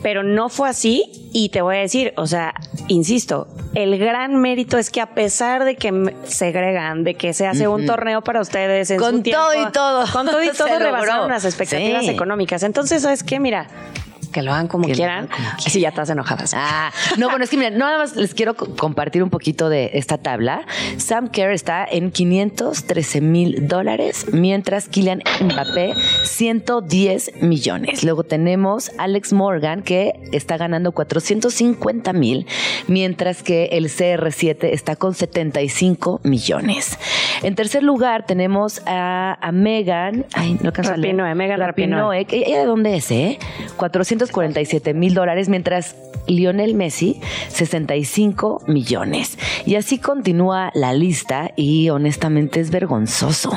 pero 0.02 0.22
no 0.22 0.48
fue 0.48 0.68
así 0.68 1.30
y 1.32 1.48
te 1.48 1.62
voy 1.62 1.76
a 1.76 1.80
decir, 1.80 2.12
o 2.16 2.26
sea, 2.26 2.54
insisto, 2.88 3.48
el 3.74 3.98
gran 3.98 4.40
mérito 4.40 4.53
es 4.58 4.90
que 4.90 5.00
a 5.00 5.06
pesar 5.06 5.64
de 5.64 5.76
que 5.76 6.14
segregan, 6.24 7.04
de 7.04 7.14
que 7.14 7.32
se 7.32 7.46
hace 7.46 7.68
un 7.68 7.86
torneo 7.86 8.22
para 8.22 8.40
ustedes 8.40 8.90
en 8.90 8.98
con 8.98 9.16
su 9.16 9.22
tiempo, 9.22 9.42
todo 9.42 9.68
y 9.68 9.72
todo, 9.72 10.06
con 10.12 10.26
todo 10.26 10.42
y 10.42 10.48
todo 10.56 10.78
rebasaron 10.78 11.28
las 11.28 11.44
expectativas 11.44 12.06
económicas. 12.08 12.62
Entonces, 12.62 13.02
¿sabes 13.02 13.22
qué? 13.22 13.40
Mira, 13.40 13.66
que 14.34 14.42
lo 14.42 14.52
hagan 14.52 14.66
como 14.66 14.84
quieran. 14.84 15.30
Y 15.64 15.70
si 15.70 15.80
ya 15.80 15.88
estás 15.90 16.10
enojadas. 16.10 16.52
Ah, 16.54 16.92
no, 17.16 17.30
bueno, 17.30 17.44
es 17.44 17.50
que 17.50 17.56
mira, 17.56 17.70
nada 17.70 17.98
más 17.98 18.16
les 18.16 18.34
quiero 18.34 18.54
compartir 18.54 19.22
un 19.22 19.30
poquito 19.30 19.68
de 19.68 19.92
esta 19.94 20.18
tabla. 20.18 20.66
Sam 20.98 21.28
Kerr 21.28 21.52
está 21.52 21.86
en 21.88 22.10
513 22.10 23.20
mil 23.20 23.68
dólares, 23.68 24.26
mientras 24.32 24.88
Kylian 24.88 25.22
Mbappé 25.40 25.94
110 26.24 27.42
millones. 27.42 28.02
Luego 28.02 28.24
tenemos 28.24 28.90
Alex 28.98 29.32
Morgan 29.32 29.82
que 29.82 30.20
está 30.32 30.56
ganando 30.56 30.90
450 30.92 32.12
mil, 32.12 32.46
mientras 32.88 33.44
que 33.44 33.66
el 33.72 33.86
CR7 33.86 34.64
está 34.64 34.96
con 34.96 35.14
75 35.14 36.20
millones. 36.24 36.98
En 37.42 37.54
tercer 37.54 37.84
lugar 37.84 38.26
tenemos 38.26 38.82
a, 38.86 39.38
Megan, 39.52 40.26
ay, 40.34 40.58
no 40.60 40.70
alcanzo 40.70 40.90
Rapinoe, 40.90 41.34
Megan 41.36 41.60
Rapinoe. 41.60 42.26
¿Ella 42.28 42.58
de 42.58 42.66
dónde 42.66 42.96
es, 42.96 43.10
eh? 43.12 43.38
400 43.76 44.23
47 44.30 44.94
mil 44.94 45.14
dólares, 45.14 45.48
mientras 45.48 45.96
Lionel 46.26 46.74
Messi 46.74 47.20
65 47.48 48.62
millones. 48.66 49.38
Y 49.66 49.76
así 49.76 49.98
continúa 49.98 50.70
la 50.74 50.92
lista 50.92 51.52
y 51.56 51.90
honestamente 51.90 52.60
es 52.60 52.70
vergonzoso. 52.70 53.52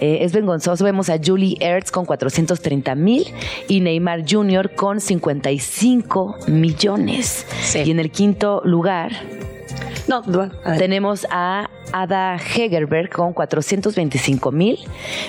Eh, 0.00 0.18
es 0.22 0.32
vergonzoso. 0.32 0.84
Vemos 0.84 1.08
a 1.08 1.18
Julie 1.24 1.56
Ertz 1.60 1.90
con 1.90 2.04
430 2.04 2.94
mil 2.94 3.26
y 3.68 3.80
Neymar 3.80 4.24
Jr. 4.28 4.74
con 4.74 5.00
55 5.00 6.36
millones. 6.48 7.46
Y 7.74 7.90
en 7.90 8.00
el 8.00 8.10
quinto 8.10 8.62
lugar 8.64 9.12
no, 10.08 10.22
tenemos 10.78 11.26
a 11.30 11.68
Ada 11.92 12.36
Hegerberg 12.36 13.10
con 13.10 13.32
425 13.32 14.52
mil, 14.52 14.78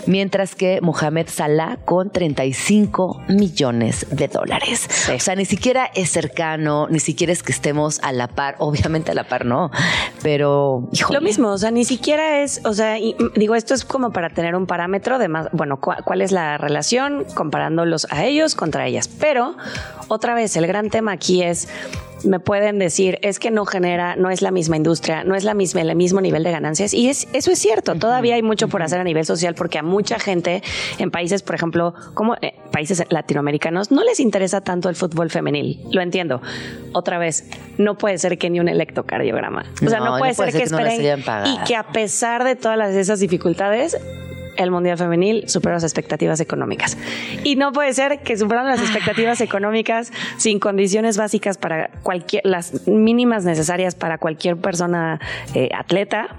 mientras 0.06 0.56
que 0.56 0.82
Mohamed 0.82 1.28
Salah 1.30 1.78
con 1.86 2.12
35 2.12 3.22
millones 3.30 4.06
de 4.12 4.28
dólares. 4.28 4.88
O 5.16 5.20
sea, 5.20 5.36
ni 5.36 5.46
siquiera 5.46 5.90
es 5.94 6.10
cercano, 6.10 6.88
ni 6.90 7.00
siquiera 7.00 7.34
es 7.34 7.44
que 7.44 7.52
estemos 7.52 8.00
a 8.04 8.12
la 8.12 8.28
par, 8.28 8.56
obviamente 8.60 9.12
a 9.12 9.16
la 9.16 9.28
par 9.28 9.46
no, 9.46 9.72
pero 10.22 10.88
lo 11.12 11.22
mismo, 11.22 11.50
o 11.50 11.58
sea, 11.58 11.72
ni 11.72 11.86
siquiera 11.86 12.42
es, 12.42 12.62
o 12.66 12.74
sea, 12.74 12.98
digo, 13.36 13.56
esto 13.56 13.74
es 13.74 13.86
como 13.86 14.12
para 14.12 14.30
tener 14.30 14.56
un 14.56 14.68
parámetro 14.68 15.20
de 15.20 15.28
más, 15.28 15.48
bueno, 15.52 15.80
cuál 15.80 16.22
es 16.22 16.32
la 16.32 16.58
relación 16.58 17.26
comparándolos 17.34 18.08
a 18.10 18.26
ellos 18.26 18.56
contra 18.56 18.86
ellas, 18.88 19.08
pero 19.08 19.56
otra 20.08 20.34
vez 20.34 20.56
el 20.56 20.68
gran 20.68 20.90
tema 20.90 21.14
aquí 21.14 21.44
es 21.44 21.68
me 22.24 22.40
pueden 22.40 22.80
decir 22.80 23.20
es 23.22 23.40
que 23.40 23.52
no 23.52 23.66
genera, 23.66 24.16
no 24.16 24.30
es 24.30 24.42
la 24.42 24.52
misma 24.52 24.78
industria, 24.78 25.24
no 25.24 25.36
es 25.36 25.44
la 25.44 25.54
misma, 25.54 25.82
el 25.82 25.96
mismo 25.96 26.22
nivel 26.22 26.44
de 26.44 26.52
ganancias. 26.52 26.94
Y 26.94 27.10
es, 27.10 27.28
eso 27.34 27.52
es 27.52 27.60
cierto. 27.60 27.96
Todavía 27.96 28.36
hay 28.36 28.44
mucho 28.44 28.68
por 28.68 28.82
hacer 28.82 29.00
a 29.00 29.04
nivel 29.04 29.26
social 29.26 29.56
porque 29.56 29.80
a 29.80 29.84
mucha 29.84 30.20
gente 30.20 30.64
en 30.98 31.12
países, 31.12 31.42
por 31.42 31.56
ejemplo, 31.56 31.94
como 32.14 32.36
eh, 32.42 32.54
países 32.72 33.04
latinoamericanos, 33.10 33.92
no 33.92 34.04
les 34.04 34.20
interesa 34.20 34.62
tanto 34.62 34.90
el 34.90 34.96
fútbol 34.96 35.30
femenil. 35.30 35.80
Lo 35.92 36.02
entiendo. 36.02 36.42
Otra 36.94 37.18
vez, 37.18 37.50
no 37.78 37.98
puede 37.98 38.18
ser 38.18 38.38
que 38.38 38.50
ni 38.50 38.60
un 38.60 38.70
electrocardiograma. 38.70 39.66
O 39.86 39.90
sea, 39.90 40.00
no, 40.00 40.18
puede, 40.18 40.34
ser, 40.34 40.52
que, 40.52 40.64
esperen 40.64 41.20
y 41.46 41.58
que 41.66 41.76
a 41.76 41.88
pesar 41.92 42.44
de 42.44 42.56
todas 42.56 42.96
esas 42.96 43.20
dificultades, 43.20 43.98
el 44.58 44.72
Mundial 44.72 44.98
Femenil 44.98 45.48
superó 45.48 45.76
las 45.76 45.84
expectativas 45.84 46.40
económicas. 46.40 46.98
Y 47.44 47.56
no 47.56 47.72
puede 47.72 47.94
ser 47.94 48.20
que 48.20 48.38
superando 48.38 48.70
las 48.70 48.82
expectativas 48.82 49.42
económicas 49.42 50.12
sin 50.38 50.60
condiciones 50.60 51.18
básicas 51.18 51.58
para 51.58 51.90
cualquier, 52.04 52.46
las 52.46 52.88
mínimas 52.88 53.46
necesarias 53.46 53.96
para 53.96 54.18
cualquier 54.18 54.58
persona 54.58 55.20
eh, 55.54 55.70
atleta, 55.74 56.36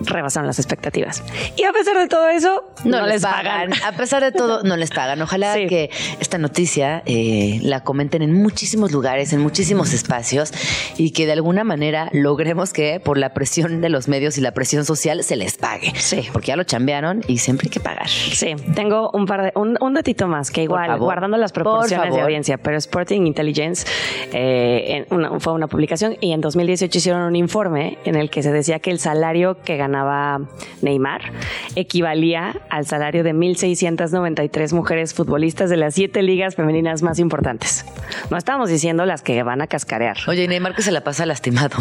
rebasaron 0.00 0.46
las 0.46 0.58
expectativas. 0.58 1.22
Y 1.56 1.64
a 1.64 1.72
pesar 1.72 1.98
de 1.98 2.08
todo 2.08 2.28
eso, 2.28 2.64
no, 2.84 3.06
les 3.06 3.22
pagan. 3.22 3.72
A 3.84 3.92
pesar 3.92 4.22
de 4.22 4.32
todo, 4.32 4.62
no 4.62 4.76
les 4.76 4.90
pagan. 4.90 5.20
Ojalá 5.22 5.54
que 5.54 5.90
esta 6.20 6.38
noticia 6.38 7.02
eh, 7.06 7.60
la 7.62 7.80
comenten 7.80 8.22
en 8.22 8.32
muchísimos 8.32 8.92
lugares, 8.92 9.32
en 9.32 9.40
muchísimos 9.40 9.92
espacios 9.92 10.52
y 10.96 11.10
que 11.10 11.26
de 11.26 11.32
alguna 11.32 11.64
manera 11.64 12.08
logremos 12.12 12.72
que 12.72 13.00
por 13.00 13.18
la 13.18 13.34
presión 13.34 13.80
de 13.80 13.88
los 13.88 14.08
medios 14.08 14.38
y 14.38 14.40
la 14.40 14.52
presión 14.52 14.84
social 14.84 15.22
se 15.22 15.36
les 15.36 15.56
pague. 15.56 15.92
Sí. 15.96 16.28
Porque 16.32 16.48
ya 16.48 16.56
lo 16.56 16.64
chambearon 16.64 17.22
y 17.26 17.38
siempre 17.38 17.66
hay 17.66 17.70
que 17.70 17.80
pagar. 17.80 18.08
Sí. 18.08 18.54
Tengo 18.74 19.10
un 19.12 19.26
par 19.26 19.42
de, 19.42 19.52
un, 19.54 19.94
datito 19.94 20.28
más 20.28 20.50
que 20.50 20.62
igual, 20.62 20.98
guardando 20.98 21.36
las 21.36 21.52
proporciones 21.52 22.14
de 22.14 22.20
audiencia, 22.20 22.58
pero 22.58 22.76
Sporting 22.76 23.26
Intelligence 23.26 23.86
eh, 24.32 25.06
fue 25.40 25.52
una 25.52 25.66
publicación 25.66 26.16
y 26.20 26.32
en 26.32 26.40
2018 26.40 26.96
hicieron 26.96 27.22
un 27.22 27.36
informe 27.36 27.98
en 28.04 28.16
el 28.16 28.30
que 28.30 28.42
se 28.42 28.52
decía 28.52 28.78
que 28.78 28.90
el 28.90 28.98
salario 28.98 29.60
que 29.62 29.76
ganó 29.76 29.89
ganaba 29.90 30.40
Neymar 30.82 31.32
equivalía 31.74 32.56
al 32.70 32.86
salario 32.86 33.24
de 33.24 33.34
1.693 33.34 34.72
mujeres 34.72 35.14
futbolistas 35.14 35.68
de 35.68 35.76
las 35.76 35.94
siete 35.94 36.22
ligas 36.22 36.54
femeninas 36.54 37.02
más 37.02 37.18
importantes. 37.18 37.84
No 38.30 38.36
estamos 38.36 38.68
diciendo 38.68 39.04
las 39.04 39.22
que 39.22 39.42
van 39.42 39.60
a 39.62 39.66
cascarear. 39.66 40.16
Oye, 40.28 40.46
Neymar 40.46 40.74
que 40.74 40.82
se 40.82 40.92
la 40.92 41.02
pasa 41.02 41.26
lastimado. 41.26 41.76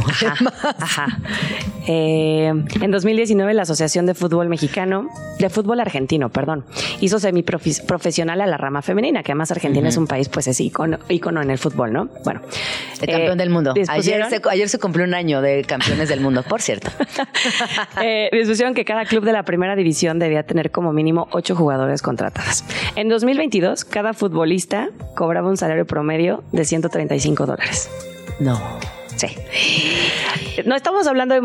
Ajá. 0.79 1.19
Eh, 1.87 2.47
en 2.81 2.91
2019 2.91 3.53
la 3.53 3.63
Asociación 3.63 4.05
de 4.05 4.13
Fútbol 4.13 4.49
Mexicano, 4.49 5.09
de 5.39 5.49
Fútbol 5.49 5.79
Argentino, 5.79 6.29
perdón, 6.29 6.65
hizo 6.99 7.19
semiprofesional 7.19 8.41
a 8.41 8.47
la 8.47 8.57
rama 8.57 8.81
femenina, 8.81 9.23
que 9.23 9.31
además 9.31 9.51
Argentina 9.51 9.89
es 9.89 9.97
un 9.97 10.07
país 10.07 10.29
pues 10.29 10.47
es 10.47 10.59
ícono, 10.59 10.99
en 11.09 11.51
el 11.51 11.57
fútbol, 11.57 11.93
¿no? 11.93 12.09
Bueno. 12.23 12.41
El 13.01 13.07
campeón 13.07 13.39
eh, 13.39 13.43
del 13.43 13.49
mundo. 13.49 13.73
Ayer 13.87 14.25
se, 14.29 14.41
ayer 14.49 14.69
se 14.69 14.79
cumplió 14.79 15.05
un 15.05 15.13
año 15.13 15.41
de 15.41 15.63
campeones 15.63 16.09
del 16.09 16.21
mundo, 16.21 16.43
por 16.43 16.61
cierto. 16.61 16.91
eh, 18.03 18.29
dispusieron 18.31 18.73
que 18.73 18.85
cada 18.85 19.05
club 19.05 19.23
de 19.23 19.33
la 19.33 19.43
primera 19.43 19.75
división 19.75 20.19
debía 20.19 20.43
tener 20.43 20.71
como 20.71 20.93
mínimo 20.93 21.27
ocho 21.31 21.55
jugadores 21.55 22.01
contratadas. 22.01 22.63
En 22.95 23.09
2022, 23.09 23.85
cada 23.85 24.13
futbolista 24.13 24.89
cobraba 25.15 25.49
un 25.49 25.57
salario 25.57 25.85
promedio 25.85 26.43
de 26.51 26.65
135 26.65 27.45
dólares. 27.45 27.89
No. 28.39 28.59
Sí. 29.15 29.27
No 30.65 30.75
estamos 30.75 31.07
hablando 31.07 31.35
de, 31.35 31.41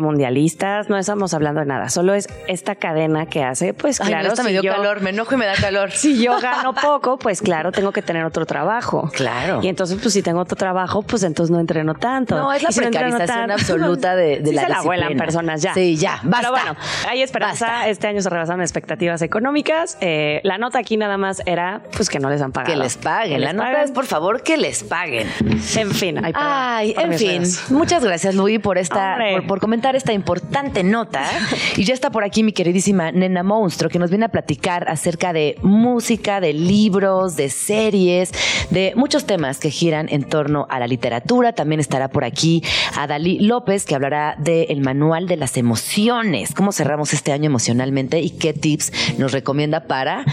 mundialistas, 0.00 0.88
no 0.88 0.98
estamos 0.98 1.34
hablando 1.34 1.60
de 1.60 1.66
nada, 1.66 1.88
solo 1.88 2.14
es 2.14 2.28
esta 2.46 2.74
cadena 2.74 3.26
que 3.26 3.42
hace, 3.42 3.74
pues 3.74 3.98
claro. 3.98 4.32
me 4.42 4.50
dio 4.52 4.62
calor, 4.62 5.00
me 5.00 5.10
enojo 5.10 5.34
y 5.34 5.38
me 5.38 5.46
da 5.46 5.54
calor. 5.54 5.90
Si 6.00 6.22
yo 6.22 6.40
gano 6.40 6.74
poco, 6.74 7.18
pues 7.18 7.42
claro, 7.42 7.72
tengo 7.72 7.92
que 7.92 8.00
tener 8.00 8.24
otro 8.24 8.46
trabajo. 8.46 9.10
Claro. 9.12 9.60
Y 9.62 9.68
entonces, 9.68 9.98
pues 10.00 10.14
si 10.14 10.22
tengo 10.22 10.40
otro 10.40 10.56
trabajo, 10.56 11.02
pues 11.02 11.22
entonces 11.22 11.50
no 11.50 11.60
entreno 11.60 11.94
tanto. 11.94 12.36
No, 12.36 12.52
es 12.52 12.62
la 12.62 12.70
precarización 12.70 13.50
absoluta 13.50 14.16
de, 14.16 14.40
de 14.40 14.52
la 14.52 14.62
se 14.62 14.68
la 14.68 14.82
vuelan 14.82 15.16
personas 15.16 15.60
ya. 15.62 15.74
Sí, 15.74 15.96
ya, 15.96 16.20
basta. 16.22 16.48
Pero 16.48 16.50
bueno, 16.50 16.76
hay 17.08 17.22
esperanza. 17.22 17.88
Este 17.88 18.06
año 18.06 18.22
se 18.22 18.30
rebasaron 18.30 18.62
expectativas 18.62 19.20
económicas. 19.22 19.98
Eh, 20.00 20.40
la 20.44 20.58
nota 20.58 20.78
aquí 20.78 20.96
nada 20.96 21.18
más 21.18 21.42
era, 21.46 21.82
pues 21.96 22.08
que 22.08 22.18
no 22.18 22.30
les 22.30 22.40
han 22.40 22.52
pagado. 22.52 22.72
Que 22.72 22.78
les 22.78 22.96
paguen. 22.96 23.40
la 23.40 23.52
nota 23.52 23.82
es, 23.82 23.90
por 23.90 24.06
favor, 24.06 24.42
que 24.42 24.56
les 24.56 24.82
paguen. 24.82 25.28
En 25.76 25.90
fin. 25.92 26.20
Ay, 26.34 26.94
en 26.96 27.14
fin. 27.14 27.42
Muchas 27.70 28.04
gracias, 28.04 28.34
Luis, 28.34 28.49
por 28.58 28.78
esta, 28.78 29.18
por, 29.46 29.60
comentar 29.60 29.96
esta 29.96 30.12
importante 30.12 30.82
nota. 30.82 31.24
y 31.76 31.84
ya 31.84 31.94
está 31.94 32.10
por 32.10 32.24
aquí 32.24 32.42
mi 32.42 32.52
queridísima 32.52 33.12
Nena 33.12 33.42
Monstruo, 33.42 33.90
que 33.90 33.98
nos 33.98 34.10
viene 34.10 34.26
a 34.26 34.28
platicar 34.28 34.88
acerca 34.88 35.32
de 35.32 35.56
música, 35.62 36.40
de 36.40 36.52
libros, 36.52 37.36
de 37.36 37.50
series, 37.50 38.32
de 38.70 38.92
muchos 38.96 39.24
temas 39.24 39.58
que 39.58 39.70
giran 39.70 40.08
en 40.10 40.24
torno 40.24 40.66
a 40.70 40.78
la 40.78 40.86
literatura. 40.86 41.52
También 41.52 41.80
estará 41.80 42.08
por 42.08 42.24
aquí 42.24 42.62
Adalí 42.96 43.38
López, 43.40 43.84
que 43.84 43.94
hablará 43.94 44.36
del 44.38 44.80
manual 44.80 45.26
de 45.26 45.36
las 45.36 45.56
emociones, 45.56 46.54
cómo 46.54 46.72
cerramos 46.72 47.12
este 47.12 47.32
año 47.32 47.46
emocionalmente 47.46 48.20
y 48.20 48.30
qué 48.30 48.52
tips 48.52 49.18
nos 49.18 49.32
recomienda 49.32 49.86
para 49.86 50.24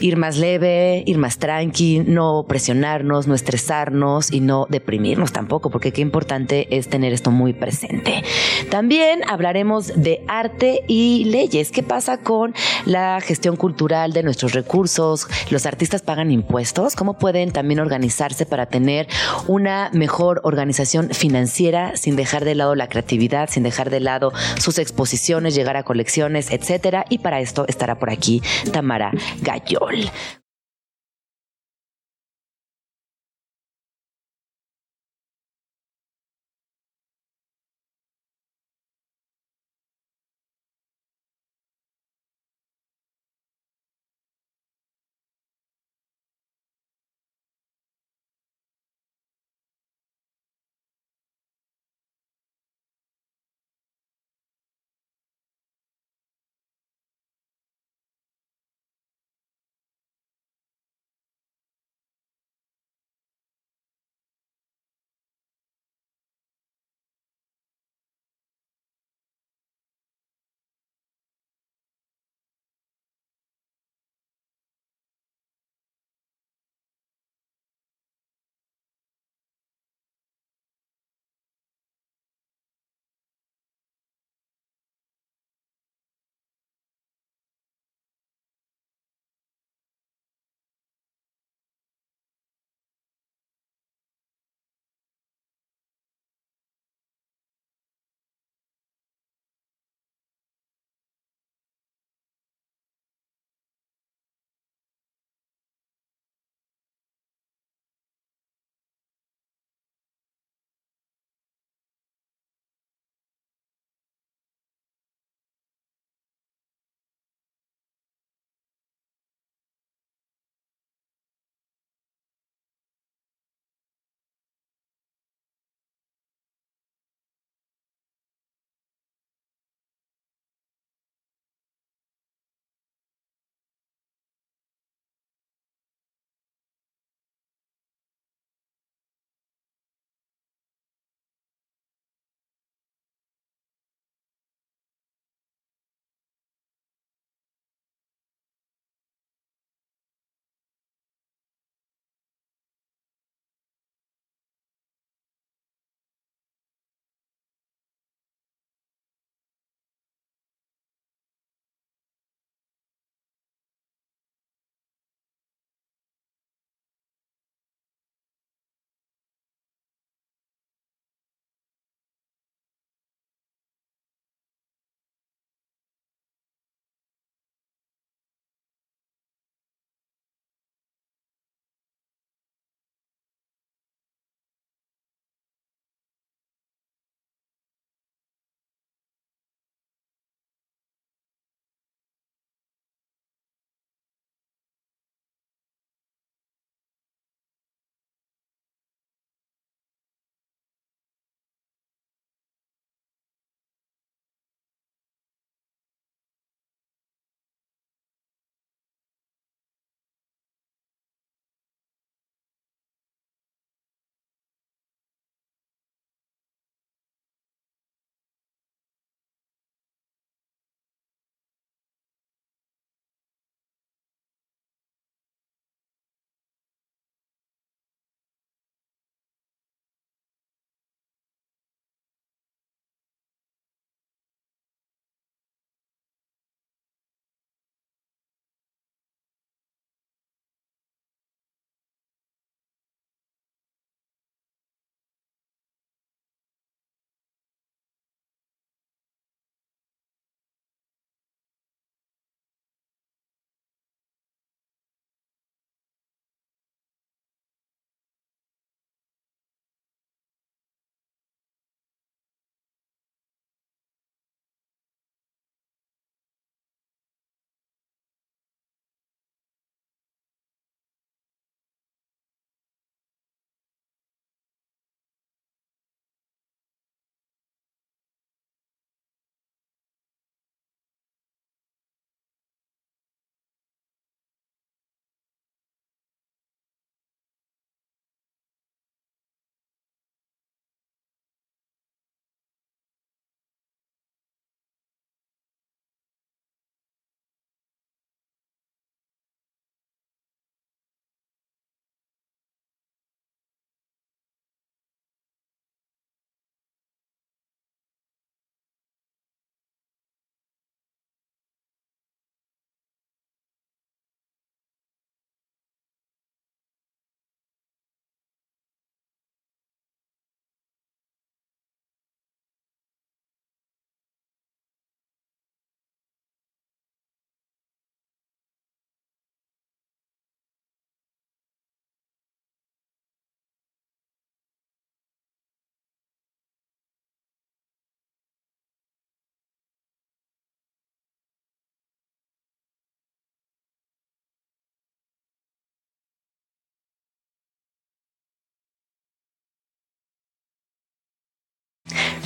ir 0.00 0.16
más 0.16 0.36
leve, 0.36 1.02
ir 1.06 1.18
más 1.18 1.38
tranqui, 1.38 2.00
no 2.06 2.44
presionarnos, 2.48 3.26
no 3.26 3.34
estresarnos 3.34 4.32
y 4.32 4.40
no 4.40 4.66
deprimirnos 4.68 5.32
tampoco, 5.32 5.70
porque 5.70 5.92
qué 5.92 6.00
importante 6.00 6.76
es 6.76 6.88
tener 6.88 7.12
esto 7.12 7.30
muy 7.30 7.52
presente. 7.58 8.22
También 8.70 9.22
hablaremos 9.28 9.92
de 9.94 10.24
arte 10.28 10.82
y 10.86 11.24
leyes. 11.26 11.70
¿Qué 11.70 11.82
pasa 11.82 12.18
con 12.18 12.54
la 12.86 13.20
gestión 13.20 13.56
cultural 13.56 14.12
de 14.12 14.22
nuestros 14.22 14.52
recursos? 14.52 15.26
¿Los 15.50 15.66
artistas 15.66 16.02
pagan 16.02 16.30
impuestos? 16.30 16.96
¿Cómo 16.96 17.18
pueden 17.18 17.52
también 17.52 17.80
organizarse 17.80 18.46
para 18.46 18.66
tener 18.66 19.08
una 19.46 19.90
mejor 19.92 20.40
organización 20.44 21.10
financiera 21.10 21.96
sin 21.96 22.16
dejar 22.16 22.44
de 22.44 22.54
lado 22.54 22.74
la 22.74 22.88
creatividad, 22.88 23.48
sin 23.50 23.62
dejar 23.62 23.90
de 23.90 24.00
lado 24.00 24.32
sus 24.58 24.78
exposiciones, 24.78 25.54
llegar 25.54 25.76
a 25.76 25.82
colecciones, 25.82 26.50
etcétera? 26.50 27.04
Y 27.08 27.18
para 27.18 27.40
esto 27.40 27.64
estará 27.68 27.98
por 27.98 28.10
aquí 28.10 28.42
Tamara 28.72 29.12
Gayol. 29.42 30.10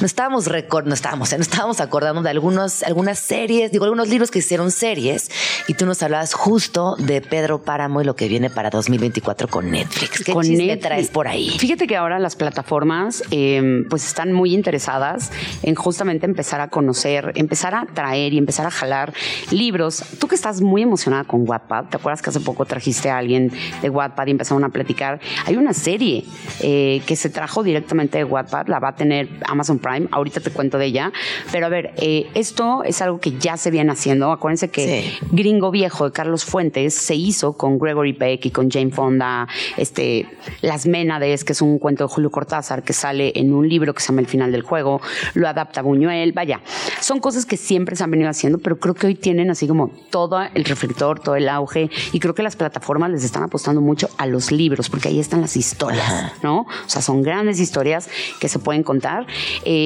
Nos 0.02 0.10
estábamos 0.10 0.48
no 0.48 0.94
estábamos, 0.94 1.30
nos 1.30 1.40
estábamos 1.40 1.80
acordando 1.80 2.22
de 2.22 2.30
algunos, 2.30 2.82
algunas 2.82 3.20
series, 3.20 3.70
digo, 3.70 3.84
algunos 3.84 4.08
libros 4.08 4.32
que 4.32 4.40
hicieron 4.40 4.72
series 4.72 5.30
y 5.68 5.74
tú 5.74 5.86
nos 5.86 6.02
hablabas 6.02 6.34
justo 6.34 6.96
de 6.96 7.20
Pedro 7.20 7.62
Páramo 7.62 8.00
y 8.00 8.04
lo 8.04 8.16
que 8.16 8.26
viene 8.26 8.50
para 8.50 8.68
2024 8.68 9.46
con 9.46 9.70
Netflix. 9.70 10.24
¿Qué 10.24 10.32
Con 10.32 10.42
chisme 10.42 10.66
Netflix. 10.66 10.82
traes 10.82 11.08
por 11.08 11.28
ahí? 11.28 11.50
Fíjate 11.50 11.86
que 11.86 11.96
ahora 11.96 12.18
las 12.18 12.34
plataformas 12.34 13.22
eh, 13.30 13.84
pues 13.88 14.04
están 14.04 14.32
muy 14.32 14.54
interesadas 14.54 15.30
en 15.62 15.76
justamente 15.76 16.26
empezar 16.26 16.60
a 16.60 16.68
conocer, 16.68 17.30
empezar 17.36 17.76
a 17.76 17.86
traer 17.86 18.32
y 18.32 18.38
empezar 18.38 18.66
a 18.66 18.72
jalar 18.72 19.14
libros. 19.52 20.02
Tú 20.18 20.26
que 20.26 20.34
estás 20.34 20.60
muy 20.62 20.82
emocionada 20.82 21.22
con 21.22 21.48
Wattpad, 21.48 21.90
¿te 21.90 21.96
acuerdas 21.98 22.22
que 22.22 22.30
hace 22.30 22.40
poco 22.40 22.64
trajiste 22.64 23.08
a 23.08 23.18
alguien 23.18 23.52
de 23.80 23.88
Wattpad 23.88 24.26
y 24.26 24.30
empezaron 24.32 24.64
a 24.64 24.70
platicar? 24.70 25.20
Hay 25.46 25.54
una 25.54 25.72
serie 25.72 26.24
eh, 26.60 27.02
que 27.06 27.14
se 27.14 27.30
trajo 27.30 27.62
directamente 27.62 28.18
de 28.18 28.24
Wattpad, 28.24 28.66
la 28.66 28.80
va 28.80 28.88
a 28.88 28.96
tener 28.96 29.28
Amazon 29.46 29.78
Prime, 29.78 29.91
ahorita 30.10 30.40
te 30.40 30.50
cuento 30.50 30.78
de 30.78 30.86
ella, 30.86 31.12
pero 31.50 31.66
a 31.66 31.68
ver, 31.68 31.94
eh, 31.96 32.26
esto 32.34 32.82
es 32.84 33.00
algo 33.02 33.20
que 33.20 33.38
ya 33.38 33.56
se 33.56 33.70
viene 33.70 33.92
haciendo. 33.92 34.32
Acuérdense 34.32 34.68
que 34.68 34.82
Sí. 34.82 35.26
Gringo 35.30 35.70
Viejo 35.70 36.06
de 36.06 36.12
Carlos 36.12 36.44
Fuentes 36.44 36.94
se 36.94 37.14
hizo 37.14 37.54
con 37.54 37.78
Gregory 37.78 38.12
Peck 38.12 38.46
y 38.46 38.50
con 38.50 38.70
Jane 38.70 38.90
Fonda, 38.90 39.48
este, 39.76 40.26
Las 40.60 40.86
Ménades, 40.86 41.44
que 41.44 41.52
es 41.52 41.62
un 41.62 41.78
cuento 41.78 42.04
de 42.04 42.08
Julio 42.08 42.30
Cortázar 42.30 42.82
que 42.82 42.92
sale 42.92 43.32
en 43.36 43.52
un 43.52 43.68
libro 43.68 43.94
que 43.94 44.00
se 44.00 44.08
llama 44.08 44.20
El 44.20 44.26
final 44.26 44.52
del 44.52 44.62
juego, 44.62 45.00
lo 45.34 45.48
adapta 45.48 45.82
Buñuel, 45.82 46.32
vaya, 46.32 46.60
son 47.00 47.20
cosas 47.20 47.46
que 47.46 47.56
siempre 47.56 47.96
se 47.96 48.04
han 48.04 48.10
venido 48.10 48.28
haciendo, 48.30 48.58
pero 48.58 48.78
creo 48.78 48.94
que 48.94 49.06
hoy 49.06 49.14
tienen 49.14 49.50
así 49.50 49.66
como 49.66 49.88
todo 50.10 50.40
el 50.54 50.64
reflector, 50.64 51.20
todo 51.20 51.36
el 51.36 51.48
auge, 51.48 51.90
y 52.12 52.20
creo 52.20 52.34
que 52.34 52.42
las 52.42 52.56
plataformas 52.56 53.10
les 53.10 53.24
están 53.24 53.42
apostando 53.42 53.80
mucho 53.80 54.08
a 54.18 54.26
los 54.26 54.52
libros, 54.52 54.88
porque 54.88 55.08
ahí 55.08 55.20
están 55.20 55.40
las 55.40 55.56
historias, 55.56 56.32
¿no? 56.42 56.60
O 56.60 56.88
sea, 56.88 57.02
son 57.02 57.22
grandes 57.22 57.60
historias 57.60 58.08
que 58.40 58.48
se 58.48 58.58
pueden 58.58 58.82
contar. 58.82 59.26
Eh, 59.64 59.81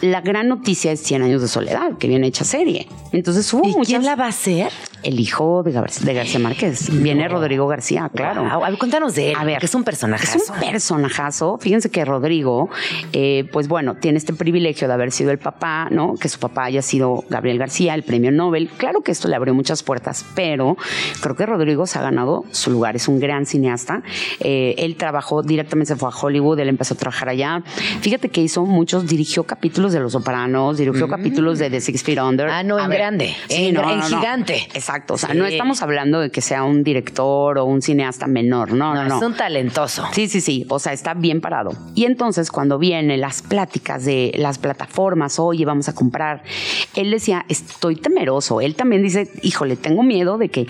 la 0.00 0.20
gran 0.20 0.48
noticia 0.48 0.92
es 0.92 1.00
100 1.00 1.22
años 1.22 1.42
de 1.42 1.48
soledad, 1.48 1.98
que 1.98 2.08
viene 2.08 2.26
hecha 2.26 2.44
serie. 2.44 2.86
Entonces 3.12 3.52
hubo 3.52 3.64
¿Y 3.64 3.72
muchas... 3.72 3.86
quién 3.86 4.04
la 4.04 4.16
va 4.16 4.26
a 4.26 4.28
hacer? 4.28 4.70
El 5.02 5.18
hijo 5.20 5.62
de, 5.62 5.72
Gar- 5.72 5.90
de 6.00 6.14
García 6.14 6.40
Márquez. 6.40 6.88
Viene 7.02 7.28
Rodrigo 7.28 7.66
García, 7.66 8.10
claro. 8.14 8.42
Wow. 8.42 8.64
A 8.64 8.70
ver, 8.70 8.78
cuéntanos 8.78 9.14
de 9.14 9.30
él. 9.30 9.36
A 9.38 9.44
ver, 9.44 9.58
que 9.58 9.66
es 9.66 9.74
un 9.74 9.84
personaje. 9.84 10.24
Es 10.24 10.50
un 10.50 10.58
personajazo. 10.58 11.58
Fíjense 11.58 11.90
que 11.90 12.04
Rodrigo, 12.04 12.68
eh, 13.12 13.48
pues 13.52 13.68
bueno, 13.68 13.94
tiene 13.96 14.18
este 14.18 14.32
privilegio 14.34 14.88
de 14.88 14.94
haber 14.94 15.12
sido 15.12 15.30
el 15.30 15.38
papá, 15.38 15.88
¿no? 15.90 16.14
Que 16.14 16.28
su 16.28 16.38
papá 16.38 16.64
haya 16.64 16.82
sido 16.82 17.24
Gabriel 17.30 17.58
García, 17.58 17.94
el 17.94 18.02
premio 18.02 18.30
Nobel. 18.32 18.68
Claro 18.76 19.00
que 19.00 19.12
esto 19.12 19.28
le 19.28 19.36
abrió 19.36 19.54
muchas 19.54 19.82
puertas, 19.82 20.24
pero 20.34 20.76
creo 21.20 21.36
que 21.36 21.46
Rodrigo 21.46 21.86
se 21.86 21.98
ha 21.98 22.02
ganado 22.02 22.44
su 22.50 22.70
lugar. 22.70 22.96
Es 22.96 23.08
un 23.08 23.20
gran 23.20 23.46
cineasta. 23.46 24.02
Eh, 24.40 24.74
él 24.78 24.96
trabajó 24.96 25.42
directamente, 25.42 25.94
se 25.94 25.96
fue 25.96 26.08
a 26.10 26.12
Hollywood, 26.12 26.58
él 26.60 26.68
empezó 26.68 26.94
a 26.94 26.96
trabajar 26.96 27.28
allá. 27.28 27.62
Fíjate 28.00 28.28
que 28.28 28.40
hizo 28.42 28.64
muchos, 28.66 29.06
dirigió 29.06 29.44
capítulos 29.44 29.92
de 29.92 30.00
Los 30.00 30.12
Sopranos, 30.12 30.76
dirigió 30.78 31.08
capítulos 31.08 31.58
de 31.58 31.70
The 31.70 31.80
Six 31.80 32.02
Feet 32.02 32.18
Under. 32.20 32.48
Mm. 32.48 32.50
Ah, 32.52 32.62
no, 32.62 32.76
A 32.78 32.84
en 32.84 32.90
ver, 32.90 32.98
grande, 32.98 33.36
sí, 33.48 33.66
en- 33.68 33.74
no, 33.74 33.82
en 33.90 33.98
no, 34.00 34.08
no. 34.08 34.18
gigante. 34.18 34.56
Exacto. 34.74 34.89
O 35.14 35.18
sea, 35.18 35.30
Sí. 35.30 35.36
no 35.38 35.46
estamos 35.46 35.82
hablando 35.82 36.20
de 36.20 36.30
que 36.30 36.40
sea 36.40 36.64
un 36.64 36.82
director 36.82 37.58
o 37.58 37.64
un 37.64 37.82
cineasta 37.82 38.26
menor. 38.26 38.72
No, 38.72 38.94
no, 38.94 39.04
no. 39.04 39.16
Es 39.18 39.22
un 39.22 39.34
talentoso. 39.34 40.04
Sí, 40.12 40.28
sí, 40.28 40.40
sí. 40.40 40.66
O 40.68 40.78
sea, 40.78 40.92
está 40.92 41.14
bien 41.14 41.40
parado. 41.40 41.70
Y 41.94 42.04
entonces, 42.04 42.50
cuando 42.50 42.78
vienen 42.78 43.20
las 43.20 43.42
pláticas 43.42 44.04
de 44.04 44.32
las 44.36 44.58
plataformas, 44.58 45.38
oye, 45.38 45.64
vamos 45.64 45.88
a 45.88 45.94
comprar, 45.94 46.42
él 46.96 47.10
decía, 47.10 47.44
estoy 47.48 47.96
temeroso. 47.96 48.60
Él 48.60 48.74
también 48.74 49.02
dice, 49.02 49.30
híjole, 49.42 49.76
tengo 49.76 50.02
miedo 50.02 50.38
de 50.38 50.48
que, 50.48 50.66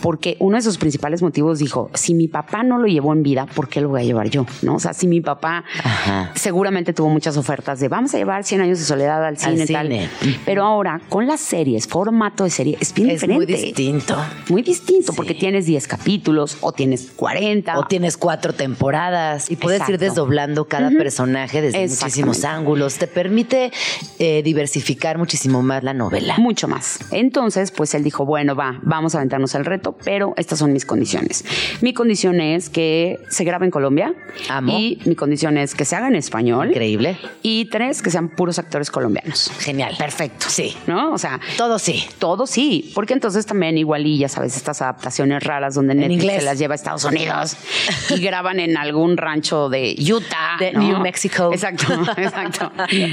porque 0.00 0.36
uno 0.40 0.56
de 0.56 0.62
sus 0.62 0.78
principales 0.78 1.22
motivos 1.22 1.58
dijo, 1.58 1.90
si 1.94 2.14
mi 2.14 2.26
papá 2.28 2.62
no 2.62 2.78
lo 2.78 2.86
llevó 2.86 3.12
en 3.12 3.22
vida, 3.22 3.46
¿por 3.54 3.68
qué 3.68 3.80
lo 3.80 3.90
voy 3.90 4.00
a 4.00 4.04
llevar 4.04 4.30
yo? 4.30 4.46
¿No? 4.62 4.76
O 4.76 4.78
sea, 4.80 4.92
si 4.94 5.06
mi 5.06 5.20
papá 5.20 5.64
Ajá. 5.84 6.30
seguramente 6.34 6.92
tuvo 6.92 7.08
muchas 7.10 7.36
ofertas 7.36 7.80
de 7.80 7.88
vamos 7.88 8.14
a 8.14 8.18
llevar 8.18 8.44
100 8.44 8.60
años 8.62 8.78
de 8.78 8.84
soledad 8.84 9.24
al 9.24 9.36
cine, 9.36 9.66
tal. 9.66 9.88
cine. 9.88 10.08
Pero 10.46 10.64
ahora, 10.64 11.00
con 11.08 11.26
las 11.26 11.40
series, 11.40 11.86
formato 11.86 12.44
de 12.44 12.50
serie, 12.50 12.78
es 12.80 12.94
bien 12.94 13.10
Es 13.10 13.14
diferente. 13.20 13.34
muy 13.36 13.46
distinto. 13.62 14.16
Muy 14.48 14.62
distinto, 14.62 15.12
Sí. 15.12 15.16
porque 15.16 15.34
tienes 15.34 15.66
10 15.66 15.86
capítulos 15.86 16.56
o 16.60 16.72
tienes 16.72 17.10
40. 17.16 17.78
O 17.78 17.84
tienes 17.86 18.16
cuatro 18.16 18.52
temporadas 18.52 19.50
y 19.50 19.56
puedes 19.56 19.88
ir 19.88 19.98
desdoblando 19.98 20.66
cada 20.66 20.90
personaje 20.90 21.60
desde 21.62 21.86
muchísimos 21.88 22.44
ángulos. 22.44 22.96
Te 22.98 23.06
permite 23.06 23.70
eh, 24.18 24.42
diversificar 24.42 25.18
muchísimo 25.18 25.62
más 25.62 25.82
la 25.84 25.94
novela. 25.94 26.36
mucho 26.38 26.68
más. 26.68 26.98
Entonces, 27.10 27.70
pues 27.70 27.94
él 27.94 28.02
dijo, 28.04 28.24
bueno, 28.24 28.54
va, 28.54 28.78
vamos 28.82 29.14
a 29.14 29.18
aventarnos 29.18 29.54
el 29.54 29.64
reto, 29.64 29.96
pero 30.04 30.34
estas 30.36 30.58
son 30.58 30.72
mis 30.72 30.84
condiciones. 30.86 31.44
Mi 31.80 31.92
condición 31.94 32.40
es 32.40 32.68
que 32.70 33.18
se 33.28 33.44
grabe 33.44 33.64
en 33.66 33.70
Colombia. 33.70 34.14
Amo. 34.48 34.72
Y 34.78 35.00
mi 35.04 35.14
condición 35.14 35.58
es 35.58 35.74
que 35.74 35.84
se 35.84 35.96
haga 35.96 36.08
en 36.08 36.16
español. 36.16 36.70
Increíble. 36.70 37.18
Y 37.42 37.66
tres, 37.66 38.02
que 38.02 38.10
sean 38.10 38.28
puros 38.30 38.58
actores 38.58 38.90
colombianos. 38.90 39.50
Genial. 39.58 39.94
Perfecto. 39.98 40.46
Sí. 40.48 40.74
¿No? 40.86 41.12
O 41.12 41.18
sea, 41.18 41.40
Todo 41.56 41.78
sí. 41.78 42.04
todo 42.18 42.46
sí, 42.46 42.90
porque 42.94 43.12
entonces 43.14 43.46
también 43.50 43.76
igual 43.78 44.06
y 44.06 44.16
ya 44.18 44.28
sabes 44.28 44.56
estas 44.56 44.80
adaptaciones 44.80 45.42
raras 45.42 45.74
donde 45.74 45.94
Netflix 45.94 46.34
se 46.34 46.42
las 46.42 46.58
lleva 46.58 46.74
a 46.74 46.76
Estados 46.76 47.04
Unidos 47.04 47.56
y 48.10 48.20
graban 48.20 48.60
en 48.60 48.76
algún 48.76 49.16
rancho 49.16 49.68
de 49.68 49.96
Utah, 49.98 50.56
De 50.60 50.72
¿no? 50.72 50.80
New 50.80 51.00
Mexico. 51.00 51.50
Exacto, 51.52 51.86
exacto. 52.16 52.70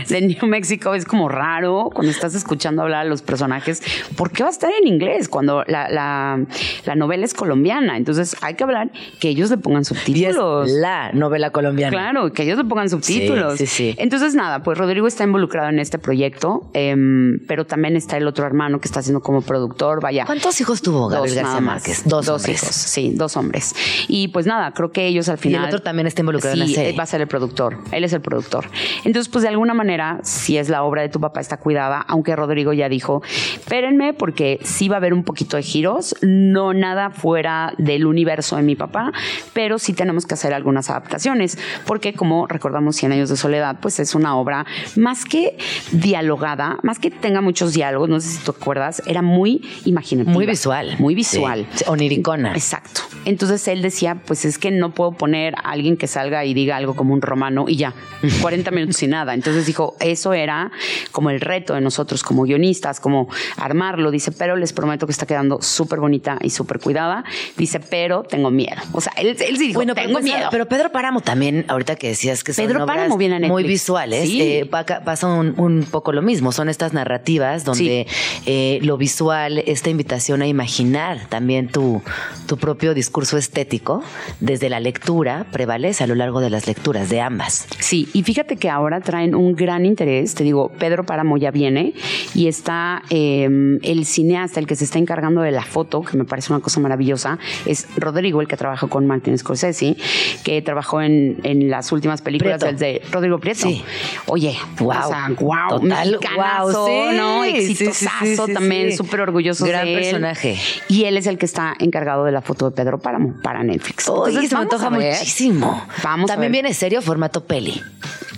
De 0.08 0.22
New 0.22 0.46
Mexico 0.48 0.94
es 0.94 1.06
como 1.06 1.28
raro 1.28 1.90
cuando 1.94 2.12
estás 2.12 2.36
escuchando 2.36 2.84
hablar 2.84 3.02
a 3.02 3.10
los 3.10 3.22
personajes. 3.24 3.82
¿Por 4.16 4.32
qué 4.32 4.44
va 4.44 4.50
a 4.50 4.52
estar 4.52 4.70
en 4.80 4.88
inglés 4.88 5.28
cuando 5.28 5.64
la, 5.68 5.90
la- 5.90 6.46
la 6.86 6.96
novela 6.96 7.26
es 7.26 7.34
colombiana? 7.34 7.98
Entonces 7.98 8.36
hay 8.42 8.54
que 8.54 8.64
hablar 8.64 8.92
que 9.20 9.30
ellos 9.30 9.50
le 9.50 9.58
pongan 9.58 9.80
Y 9.80 9.82
es 9.82 9.88
subtítulos. 9.88 10.70
la 10.70 11.12
novela 11.14 11.50
colombiana. 11.50 11.92
Claro, 11.92 12.32
que 12.32 12.44
ellos 12.44 12.58
le 12.60 12.66
pongan 12.66 12.90
subtítulos. 12.90 13.58
Sí, 13.58 13.66
sí, 13.66 13.92
sí. 13.92 13.96
Entonces, 13.98 14.36
nada, 14.36 14.62
pues 14.62 14.78
Rodrigo 14.78 15.08
está 15.08 15.24
involucrado 15.24 15.70
en 15.70 15.80
este 15.80 15.98
proyecto, 15.98 16.70
em, 16.74 17.40
pero 17.48 17.66
también 17.66 17.96
está 17.96 18.18
el 18.18 18.28
otro 18.28 18.46
hermano 18.46 18.80
que 18.80 18.88
está 18.88 19.00
haciendo 19.00 19.22
como 19.22 19.42
productor. 19.42 20.02
Vaya. 20.02 20.26
¿Cuántos 20.28 20.60
hijos 20.62 20.82
tuvo 20.82 21.08
Gabriel 21.08 21.36
Dos 21.36 21.44
García. 21.46 21.62
Márquez? 21.62 22.04
Dos, 22.06 22.28
hombres. 22.28 22.62
hijos, 22.62 22.76
sí, 22.76 23.14
dos 23.16 23.38
hombres. 23.38 23.74
Y 24.10 24.28
pues 24.28 24.46
nada, 24.46 24.74
creo 24.74 24.92
que 24.92 25.08
ellos 25.08 25.30
al 25.30 25.38
Y 25.38 25.42
final. 25.42 25.62
el 25.62 25.68
otro 25.70 25.82
también 25.82 26.06
está 26.06 26.22
involucrado 26.22 26.54
en 26.54 26.60
la 26.60 26.66
Sí, 26.68 26.76
serie. 26.76 26.98
va 26.98 27.04
a 27.04 27.06
ser 27.06 27.22
el 27.22 27.28
productor. 27.28 27.78
Él 27.94 28.04
es 28.04 28.12
el 28.12 28.20
productor. 28.20 28.66
Entonces, 29.06 29.30
pues 29.32 29.44
de 29.44 29.48
alguna 29.48 29.74
manera, 29.74 30.20
si 30.24 30.58
es 30.58 30.68
la 30.68 30.84
obra 30.84 31.02
de 31.02 31.08
tu 31.08 31.22
papá, 31.22 31.40
está 31.40 31.56
cuidada, 31.56 32.02
aunque 32.10 32.36
Rodrigo 32.36 32.74
ya 32.74 32.90
dijo, 32.90 33.22
espérenme, 33.58 34.14
porque 34.14 34.60
sí 34.64 34.90
va 34.90 34.96
a 34.96 34.98
haber 34.98 35.14
un 35.14 35.24
poquito 35.24 35.56
de 35.56 35.64
giros, 35.64 36.14
no 36.22 36.74
nada 36.74 37.10
fuera 37.10 37.74
del 37.78 38.06
universo 38.06 38.58
de 38.58 38.64
mi 38.64 38.76
papá, 38.76 39.14
pero 39.54 39.80
sí 39.80 39.94
tenemos 39.94 40.26
que 40.26 40.34
hacer 40.34 40.54
algunas 40.54 40.90
adaptaciones, 40.90 41.58
porque 41.86 42.12
como 42.12 42.48
recordamos 42.48 42.98
100 42.98 43.14
años 43.14 43.30
de 43.30 43.38
soledad, 43.38 43.78
pues 43.82 43.98
es 44.02 44.14
una 44.14 44.36
obra 44.36 44.66
más 44.98 45.24
que 45.24 45.58
dialogada, 45.94 46.80
más 46.84 47.00
que 47.00 47.12
tenga 47.12 47.40
muchos 47.40 47.72
diálogos, 47.74 48.10
no 48.10 48.20
sé 48.20 48.28
si 48.28 48.44
tú 48.44 48.52
acuerdas, 48.52 49.02
era 49.06 49.22
muy 49.22 49.62
imaginativa. 49.86 50.17
Muy 50.26 50.46
visual. 50.46 50.96
Muy 51.00 51.16
visual. 51.16 51.68
Sí, 51.74 51.84
oniricona. 51.88 52.54
Exacto. 52.54 53.02
Entonces 53.26 53.68
él 53.68 53.82
decía, 53.82 54.18
pues 54.26 54.46
es 54.46 54.58
que 54.58 54.72
no 54.72 54.92
puedo 54.94 55.12
poner 55.12 55.56
a 55.56 55.72
alguien 55.72 55.98
que 55.98 56.08
salga 56.08 56.46
y 56.46 56.54
diga 56.54 56.78
algo 56.78 56.96
como 56.96 57.14
un 57.14 57.22
romano 57.22 57.66
y 57.68 57.76
ya, 57.76 57.94
40 58.42 58.72
minutos 58.72 59.02
y 59.04 59.08
nada. 59.08 59.34
Entonces 59.34 59.66
dijo, 59.66 59.96
eso 60.00 60.34
era 60.34 60.72
como 61.12 61.30
el 61.30 61.42
reto 61.42 61.74
de 61.74 61.82
nosotros 61.82 62.24
como 62.24 62.44
guionistas, 62.44 63.00
como 63.00 63.28
armarlo. 63.58 64.12
Dice, 64.12 64.32
pero 64.32 64.56
les 64.56 64.72
prometo 64.74 65.06
que 65.06 65.12
está 65.12 65.26
quedando 65.26 65.62
súper 65.62 66.00
bonita 66.00 66.38
y 66.42 66.50
súper 66.52 66.80
cuidada. 66.80 67.26
Dice, 67.58 67.80
pero 67.80 68.24
tengo 68.24 68.50
miedo. 68.50 68.78
O 68.94 69.02
sea, 69.02 69.12
él, 69.18 69.36
él 69.40 69.58
sí 69.58 69.68
dijo, 69.68 69.80
Bueno, 69.80 69.94
pero, 69.94 70.08
tengo 70.08 70.20
pues, 70.20 70.24
miedo. 70.24 70.48
pero 70.52 70.68
Pedro 70.68 70.92
Páramo 70.92 71.22
también, 71.22 71.66
ahorita 71.68 71.96
que 71.98 72.08
decías 72.10 72.44
que 72.44 72.54
son 72.54 72.66
Pedro 72.66 72.86
Páramo 72.86 73.18
viene 73.18 73.36
a 73.36 73.40
muy 73.40 73.64
Netflix. 73.64 73.68
visuales, 73.68 74.22
Sí. 74.30 74.42
eh, 74.42 74.66
pa- 74.66 74.86
pasa 74.86 75.28
un, 75.28 75.54
un 75.60 75.86
poco 75.90 76.12
lo 76.14 76.22
mismo. 76.22 76.52
Son 76.52 76.70
estas 76.70 76.94
narrativas 76.94 77.66
donde 77.66 78.08
eh, 78.46 78.80
lo 78.84 78.98
visual, 78.98 79.58
esta 79.66 79.90
invitación 79.90 80.07
a 80.10 80.48
imaginar 80.48 81.28
también 81.30 81.68
tu, 81.68 82.02
tu 82.48 82.58
propio 82.58 82.94
discurso 82.94 83.38
estético 83.38 84.04
desde 84.40 84.70
la 84.70 84.80
lectura 84.80 85.46
prevalece 85.52 86.04
a 86.04 86.08
lo 86.08 86.16
largo 86.16 86.40
de 86.40 86.50
las 86.50 86.68
lecturas 86.68 87.10
de 87.10 87.22
ambas. 87.22 87.68
Sí, 87.80 88.10
y 88.14 88.24
fíjate 88.24 88.58
que 88.58 88.70
ahora 88.70 89.02
traen 89.02 89.36
un 89.36 89.56
gran 89.56 89.86
interés. 89.86 90.36
Te 90.36 90.44
digo, 90.44 90.70
Pedro 90.80 91.06
Páramo 91.06 91.38
ya 91.38 91.52
viene 91.52 91.94
y 92.34 92.48
está 92.48 93.04
eh, 93.10 93.48
el 93.82 94.06
cineasta, 94.06 94.60
el 94.60 94.68
que 94.68 94.76
se 94.76 94.86
está 94.86 95.00
encargando 95.00 95.42
de 95.42 95.52
la 95.52 95.64
foto, 95.64 96.02
que 96.02 96.18
me 96.18 96.26
parece 96.26 96.52
una 96.54 96.62
cosa 96.62 96.80
maravillosa, 96.80 97.40
es 97.66 97.88
Rodrigo, 97.98 98.42
el 98.42 98.48
que 98.48 98.58
trabaja 98.58 98.88
con 98.88 99.08
Martin 99.08 99.38
Scorsese, 99.38 99.96
que 100.44 100.62
trabajó 100.62 101.02
en, 101.02 101.38
en 101.44 101.70
las 101.70 101.92
últimas 101.92 102.22
películas 102.22 102.60
Prieto. 102.60 102.66
del 102.66 103.02
de 103.02 103.02
Rodrigo 103.12 103.40
Prieto. 103.40 103.68
Sí. 103.68 103.84
Oye, 104.28 104.58
Guau. 104.80 105.06
o 105.06 105.08
sea, 105.08 105.30
wow, 105.40 105.82
Total, 105.82 106.20
guau, 106.36 106.88
sí. 106.88 107.16
¿no? 107.18 107.44
Exitosazo 107.44 108.26
sí, 108.26 108.36
sí, 108.36 108.54
también, 108.54 108.96
súper 108.96 109.22
orgulloso 109.22 109.66
Gran 109.66 109.87
él. 109.96 110.02
personaje. 110.02 110.58
Y 110.88 111.06
él 111.06 111.18
es 111.18 111.28
el 111.28 111.38
que 111.38 111.46
está 111.46 111.74
encargado 111.80 112.24
de 112.26 112.32
la 112.32 112.42
foto 112.42 112.70
de 112.70 112.76
Pedro 112.76 113.00
Páramo 113.00 113.36
para 113.42 113.64
Netflix. 113.64 114.08
Oye, 114.10 114.48
se 114.48 114.56
me 114.56 114.62
antoja 114.62 114.88
a 114.88 114.90
muchísimo. 114.90 115.86
Vamos 116.04 116.30
a 116.30 116.34
También 116.34 116.52
ver. 116.52 116.64
viene 116.64 116.74
serio 116.74 117.02
formato 117.02 117.44
peli. 117.44 117.82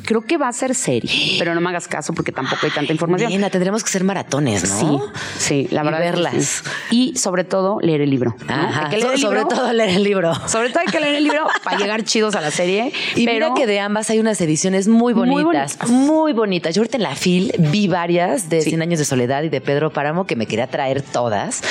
Creo 0.06 0.22
que 0.22 0.38
va 0.38 0.48
a 0.48 0.54
ser 0.54 0.76
serie, 0.76 1.36
pero 1.40 1.54
no 1.56 1.62
me 1.62 1.70
hagas 1.70 1.88
caso 1.88 2.14
porque 2.14 2.32
tampoco 2.32 2.66
hay 2.66 2.72
tanta 2.72 2.92
información. 2.94 3.32
Tendremos 3.50 3.84
que 3.84 3.90
ser 3.90 4.04
maratones, 4.04 4.70
¿no? 4.70 4.80
Sí, 4.80 5.20
sí, 5.40 5.68
la 5.72 5.82
Y 5.82 5.86
verdad. 5.86 6.02
es 6.04 6.06
que 6.06 6.12
verlas. 6.22 6.64
sí. 6.90 7.14
Y 7.14 7.18
sobre 7.18 7.44
todo 7.44 7.80
leer 7.82 8.02
el 8.02 8.10
libro. 8.10 8.36
¿no? 8.48 8.54
Ajá. 8.54 8.90
Sobre 9.18 9.44
todo 9.46 9.72
leer 9.74 9.90
el 9.90 10.04
libro. 10.04 10.34
Sobre 10.48 10.70
todo 10.70 10.80
hay 10.82 10.88
que 10.92 11.00
leer 11.00 11.16
el 11.16 11.24
libro 11.24 11.48
para 11.64 11.78
llegar 11.78 12.04
chidos 12.04 12.36
a 12.36 12.42
la 12.42 12.52
serie. 12.52 12.92
Y 13.16 13.26
pero 13.26 13.48
mira 13.52 13.54
que 13.56 13.68
de 13.68 13.80
ambas 13.80 14.10
hay 14.10 14.20
unas 14.20 14.40
ediciones 14.42 14.88
muy 14.88 15.14
Muy 15.14 15.44
bonitas, 15.44 15.78
muy 15.90 16.34
bonitas. 16.34 16.76
Yo 16.76 16.82
ahorita 16.82 16.98
en 16.98 17.04
la 17.04 17.16
FIL 17.16 17.54
vi 17.58 17.88
varias 17.88 18.50
de 18.50 18.62
Sí. 18.62 18.70
100 18.70 18.82
años 18.82 19.00
de 19.00 19.06
soledad 19.06 19.44
y 19.44 19.50
de 19.50 19.62
Pedro 19.62 19.92
Páramo 19.92 20.26
que 20.26 20.36
me 20.36 20.46
quería 20.46 20.68
traer 20.68 21.02
todas, 21.02 21.62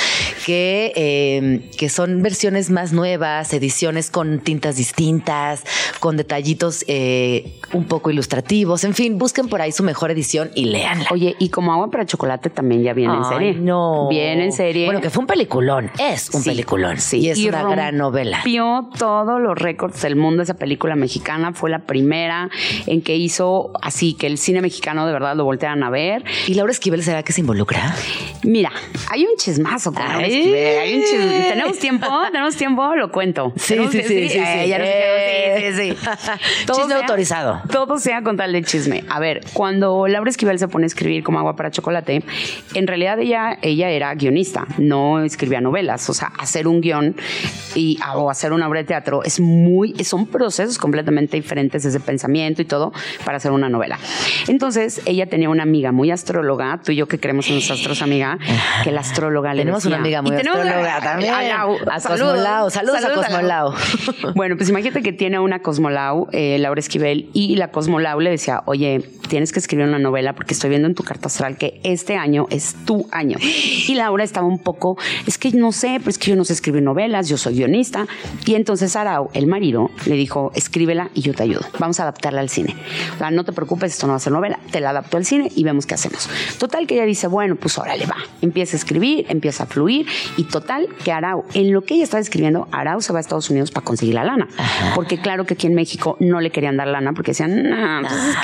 que, 0.45 0.91
eh, 0.95 1.69
que 1.77 1.89
son 1.89 2.21
versiones 2.21 2.69
más 2.69 2.91
nuevas, 2.93 3.53
ediciones 3.53 4.09
con 4.09 4.39
tintas 4.39 4.75
distintas, 4.75 5.63
con 5.99 6.17
detallitos 6.17 6.83
eh, 6.87 7.59
un 7.73 7.85
poco 7.85 8.09
ilustrativos. 8.19 8.83
En 8.83 8.93
fin, 8.93 9.17
busquen 9.17 9.47
por 9.47 9.61
ahí 9.61 9.71
su 9.71 9.81
mejor 9.83 10.11
edición 10.11 10.51
y 10.53 10.65
léanla. 10.65 11.07
Oye, 11.11 11.35
y 11.39 11.49
como 11.49 11.71
agua 11.71 11.89
para 11.89 12.05
chocolate 12.05 12.49
también 12.49 12.83
ya 12.83 12.93
viene 12.93 13.15
en 13.15 13.23
serie. 13.23 13.53
No. 13.53 14.09
Viene 14.09 14.43
en 14.45 14.51
serie. 14.51 14.85
Bueno, 14.85 14.99
que 15.01 15.09
fue 15.09 15.21
un 15.21 15.27
peliculón. 15.27 15.89
Es 15.97 16.29
un 16.33 16.41
Sí, 16.43 16.49
peliculón. 16.49 16.99
sí. 16.99 17.19
Y 17.19 17.29
es 17.29 17.37
Y 17.39 17.47
una 17.47 17.63
gran 17.63 17.97
novela. 17.97 18.37
Rompió 18.37 18.89
todos 18.97 19.39
los 19.41 19.57
récords 19.57 20.01
del 20.01 20.15
mundo 20.17 20.43
esa 20.43 20.55
película 20.55 20.95
mexicana. 20.95 21.53
Fue 21.53 21.69
la 21.69 21.79
primera 21.79 22.49
en 22.87 23.01
que 23.01 23.15
hizo 23.15 23.71
así 23.81 24.13
que 24.13 24.27
el 24.27 24.37
cine 24.37 24.61
mexicano 24.61 25.07
de 25.07 25.13
verdad 25.13 25.35
lo 25.35 25.45
voltearan 25.45 25.81
a 25.83 25.89
ver. 25.89 26.23
¿Y 26.47 26.55
Laura 26.55 26.71
Esquivel 26.71 27.01
será 27.03 27.23
que 27.23 27.31
se 27.31 27.39
involucra? 27.41 27.95
Mira, 28.43 28.71
hay 29.11 29.23
un 29.23 29.35
chismazo 29.37 29.93
con 29.93 30.03
Laura 30.03 30.25
Ay. 30.25 30.33
Esquivel, 30.39 30.79
hay 30.79 30.95
un 30.95 31.01
chisme. 31.03 31.45
¿Tenemos 31.49 31.79
tiempo? 31.79 32.07
¿Tenemos 32.31 32.55
tiempo? 32.57 32.95
Lo 32.95 33.11
cuento. 33.11 33.53
Sí, 33.55 33.69
¿Tenemos 33.75 33.91
sí, 33.93 34.01
sí, 34.03 34.29
sí, 34.29 34.37
Eh, 34.39 34.63
sí. 34.63 34.69
ya 34.69 35.71
sí, 35.71 35.73
sí, 35.77 35.93
sí. 35.93 36.09
Chisme 36.73 36.93
autorizado. 36.95 37.61
Todo 37.71 37.87
sea 38.09 38.23
con 38.23 38.37
tal 38.37 38.51
de 38.53 38.63
chisme. 38.63 39.03
A 39.07 39.19
ver, 39.19 39.41
cuando 39.53 40.07
Laura 40.07 40.31
Esquivel 40.31 40.57
se 40.57 40.67
pone 40.67 40.85
a 40.85 40.87
escribir 40.87 41.23
como 41.23 41.37
agua 41.37 41.55
para 41.55 41.69
chocolate, 41.69 42.23
en 42.73 42.87
realidad 42.87 43.19
ella, 43.19 43.59
ella 43.61 43.91
era 43.91 44.15
guionista, 44.15 44.65
no 44.79 45.19
escribía 45.23 45.61
novelas. 45.61 46.09
O 46.09 46.13
sea, 46.15 46.31
hacer 46.39 46.67
un 46.67 46.81
guion 46.81 47.15
y, 47.75 47.99
o 48.15 48.31
hacer 48.31 48.51
una 48.51 48.67
obra 48.67 48.79
de 48.79 48.85
teatro 48.85 49.23
es 49.23 49.39
muy, 49.39 49.93
son 50.03 50.25
procesos 50.25 50.79
completamente 50.79 51.37
diferentes 51.37 51.83
desde 51.83 51.99
pensamiento 51.99 52.63
y 52.63 52.65
todo 52.65 52.91
para 53.25 53.37
hacer 53.37 53.51
una 53.51 53.69
novela. 53.69 53.99
Entonces, 54.47 55.01
ella 55.05 55.27
tenía 55.27 55.49
una 55.49 55.61
amiga 55.61 55.91
muy 55.91 56.09
astróloga, 56.09 56.79
tú 56.83 56.91
y 56.91 56.95
yo 56.95 57.07
que 57.07 57.19
creemos 57.19 57.47
en 57.49 57.55
los 57.57 57.69
astros, 57.69 58.01
amiga, 58.01 58.39
que 58.83 58.91
la 58.91 59.01
astróloga 59.01 59.53
le 59.53 59.61
Tenemos 59.61 59.85
una 59.85 59.97
decía- 59.99 60.17
amiga 60.19 60.21
muy 60.23 60.35
astróloga 60.47 60.97
a- 60.97 61.01
también. 61.01 61.31
a 61.33 61.43
Lau. 61.43 61.77
A 61.91 62.01
Cosmolau. 62.01 62.69
Saludos 62.71 63.03
a 63.05 63.13
Cosmolau. 63.13 63.73
Bueno, 64.35 64.57
pues 64.57 64.67
imagínate 64.69 65.03
que 65.03 65.13
tiene 65.13 65.37
una 65.37 65.59
Cosmolau, 65.59 66.27
eh, 66.31 66.57
Laura 66.59 66.79
Esquivel, 66.79 67.29
y 67.33 67.55
la 67.55 67.67
Cosmolau 67.99 68.21
le 68.21 68.29
decía, 68.29 68.63
oye, 68.65 69.01
tienes 69.27 69.51
que 69.51 69.59
escribir 69.59 69.85
una 69.85 69.99
novela 69.99 70.33
porque 70.33 70.53
estoy 70.53 70.69
viendo 70.69 70.87
en 70.87 70.95
tu 70.95 71.03
carta 71.03 71.27
astral 71.27 71.57
que 71.57 71.81
este 71.83 72.15
año 72.15 72.47
es 72.49 72.75
tu 72.85 73.07
año. 73.11 73.37
Y 73.41 73.93
Laura 73.95 74.23
estaba 74.23 74.47
un 74.47 74.59
poco, 74.59 74.97
es 75.27 75.37
que 75.37 75.51
no 75.51 75.73
sé, 75.73 75.95
pero 75.99 76.09
es 76.09 76.17
que 76.17 76.31
yo 76.31 76.37
no 76.37 76.45
sé 76.45 76.53
escribir 76.53 76.81
novelas, 76.81 77.27
yo 77.27 77.37
soy 77.37 77.55
guionista. 77.55 78.07
Y 78.45 78.55
entonces 78.55 78.95
Arau, 78.95 79.29
el 79.33 79.47
marido, 79.47 79.91
le 80.05 80.15
dijo, 80.15 80.51
escríbela 80.55 81.09
y 81.13 81.21
yo 81.21 81.33
te 81.33 81.43
ayudo. 81.43 81.61
Vamos 81.77 81.99
a 81.99 82.03
adaptarla 82.03 82.39
al 82.39 82.49
cine. 82.49 82.75
No 83.31 83.43
te 83.43 83.51
preocupes, 83.51 83.91
esto 83.93 84.07
no 84.07 84.13
va 84.13 84.17
a 84.17 84.19
ser 84.19 84.31
novela, 84.31 84.59
te 84.71 84.79
la 84.79 84.91
adapto 84.91 85.17
al 85.17 85.25
cine 85.25 85.51
y 85.53 85.63
vemos 85.65 85.85
qué 85.85 85.95
hacemos. 85.95 86.29
Total 86.57 86.87
que 86.87 86.95
ella 86.95 87.05
dice, 87.05 87.27
bueno, 87.27 87.57
pues 87.57 87.77
órale, 87.77 88.05
va. 88.05 88.17
Empieza 88.41 88.77
a 88.77 88.79
escribir, 88.79 89.25
empieza 89.27 89.63
a 89.63 89.67
fluir 89.67 90.07
y 90.37 90.45
total 90.45 90.87
que 91.03 91.11
Arau, 91.11 91.43
en 91.53 91.73
lo 91.73 91.81
que 91.81 91.95
ella 91.95 92.03
estaba 92.05 92.21
escribiendo, 92.21 92.69
Arau 92.71 93.01
se 93.01 93.11
va 93.11 93.19
a 93.19 93.21
Estados 93.21 93.49
Unidos 93.49 93.71
para 93.71 93.83
conseguir 93.83 94.15
la 94.15 94.23
lana. 94.23 94.47
Porque 94.95 95.19
claro 95.19 95.45
que 95.45 95.55
aquí 95.55 95.67
en 95.67 95.75
México 95.75 96.15
no 96.19 96.39
le 96.39 96.49
querían 96.51 96.77
dar 96.77 96.87
lana 96.87 97.13
porque 97.13 97.31
decían, 97.31 97.69
no, 97.69 97.88
pues 98.07 98.13
es 98.23 98.37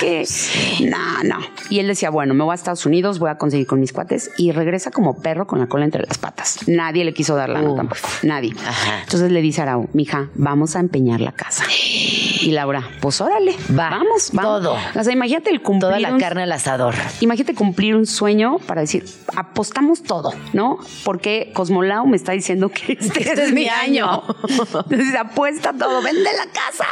que, 0.78 0.86
no, 0.88 1.22
no. 1.24 1.38
Y 1.70 1.78
él 1.80 1.86
decía, 1.88 2.10
bueno, 2.10 2.34
me 2.34 2.44
voy 2.44 2.52
a 2.52 2.54
Estados 2.54 2.86
Unidos, 2.86 3.18
voy 3.18 3.30
a 3.30 3.38
conseguir 3.38 3.66
con 3.66 3.80
mis 3.80 3.92
cuates 3.92 4.30
y 4.38 4.52
regresa 4.52 4.90
como 4.90 5.20
perro 5.20 5.46
con 5.46 5.58
la 5.58 5.66
cola 5.66 5.84
entre 5.84 6.04
las 6.06 6.18
patas. 6.18 6.60
Nadie 6.68 7.04
le 7.04 7.12
quiso 7.14 7.34
dar 7.36 7.48
lana 7.48 7.70
Uf. 7.70 7.76
tampoco, 7.76 8.08
nadie. 8.22 8.54
Ajá. 8.66 9.00
Entonces 9.02 9.30
le 9.32 9.40
dice 9.40 9.60
a 9.60 9.64
Arau, 9.64 9.88
mija, 9.92 10.28
vamos 10.34 10.76
a 10.76 10.80
empeñar 10.80 11.20
la 11.20 11.32
casa. 11.32 11.64
Y 11.68 12.50
Laura, 12.52 12.86
pues 13.00 13.20
órale, 13.20 13.52
Va, 13.70 13.90
vamos, 13.90 14.30
vamos. 14.32 14.62
todo. 14.62 14.76
O 14.94 15.02
sea, 15.04 15.12
imagínate 15.12 15.50
el 15.50 15.62
cumplir 15.62 15.76
Toda 15.90 16.00
la 16.00 16.12
un- 16.12 16.20
carne 16.20 16.42
al 16.44 16.52
asador. 16.52 16.94
Imagínate 17.20 17.54
cumplir 17.54 17.96
un 17.96 18.06
sueño 18.06 18.58
para 18.58 18.80
decir, 18.82 19.04
apostamos 19.36 20.02
todo, 20.02 20.32
¿no? 20.52 20.78
Porque 21.04 21.50
Cosmolau 21.54 22.06
me 22.06 22.16
está 22.16 22.32
diciendo 22.32 22.68
que 22.68 22.92
este, 23.00 23.20
Este 23.28 23.44
es 23.44 23.52
mi 23.52 23.68
año. 23.68 24.22
Entonces 24.48 25.14
apuesta 25.18 25.72
todo, 25.72 26.02
vende 26.02 26.22
la 26.22 26.46
casa. 26.52 26.86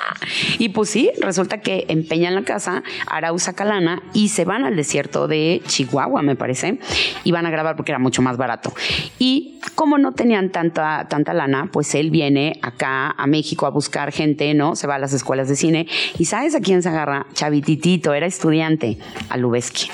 Y 0.59 0.71
pues 0.71 0.91
sí, 0.91 1.11
resulta 1.21 1.61
que 1.61 1.85
empeñan 1.89 2.35
la 2.35 2.43
casa, 2.45 2.83
Arau 3.07 3.39
saca 3.39 3.65
lana 3.65 4.03
y 4.13 4.29
se 4.29 4.45
van 4.45 4.65
al 4.65 4.77
desierto 4.77 5.29
de 5.29 5.63
Chihuahua, 5.67 6.23
me 6.23 6.37
parece, 6.37 6.79
y 7.25 7.33
van 7.33 7.47
a 7.47 7.51
grabar 7.51 7.77
porque 7.77 7.93
era 7.93 7.99
mucho 7.99 8.23
más 8.23 8.37
barato. 8.37 8.73
Y 9.19 9.61
como 9.75 9.99
no 9.99 10.13
tenían 10.13 10.51
tanta, 10.51 11.07
tanta 11.09 11.33
lana, 11.35 11.69
pues 11.73 11.95
él 11.95 12.11
viene 12.11 12.59
acá 12.63 13.11
a 13.11 13.27
México 13.27 13.67
a 13.67 13.71
buscar 13.71 14.13
gente, 14.13 14.53
¿no? 14.55 14.77
Se 14.77 14.87
va 14.87 14.97
a 14.97 14.99
las 14.99 15.13
escuelas 15.13 15.49
de 15.49 15.57
cine. 15.57 15.87
¿Y 16.19 16.27
sabes 16.27 16.55
a 16.55 16.61
quién 16.61 16.83
se 16.83 16.89
agarra? 16.89 17.27
Chavititito, 17.35 18.15
era 18.15 18.27
estudiante, 18.27 18.99
a 19.29 19.37
Lubeski. 19.37 19.89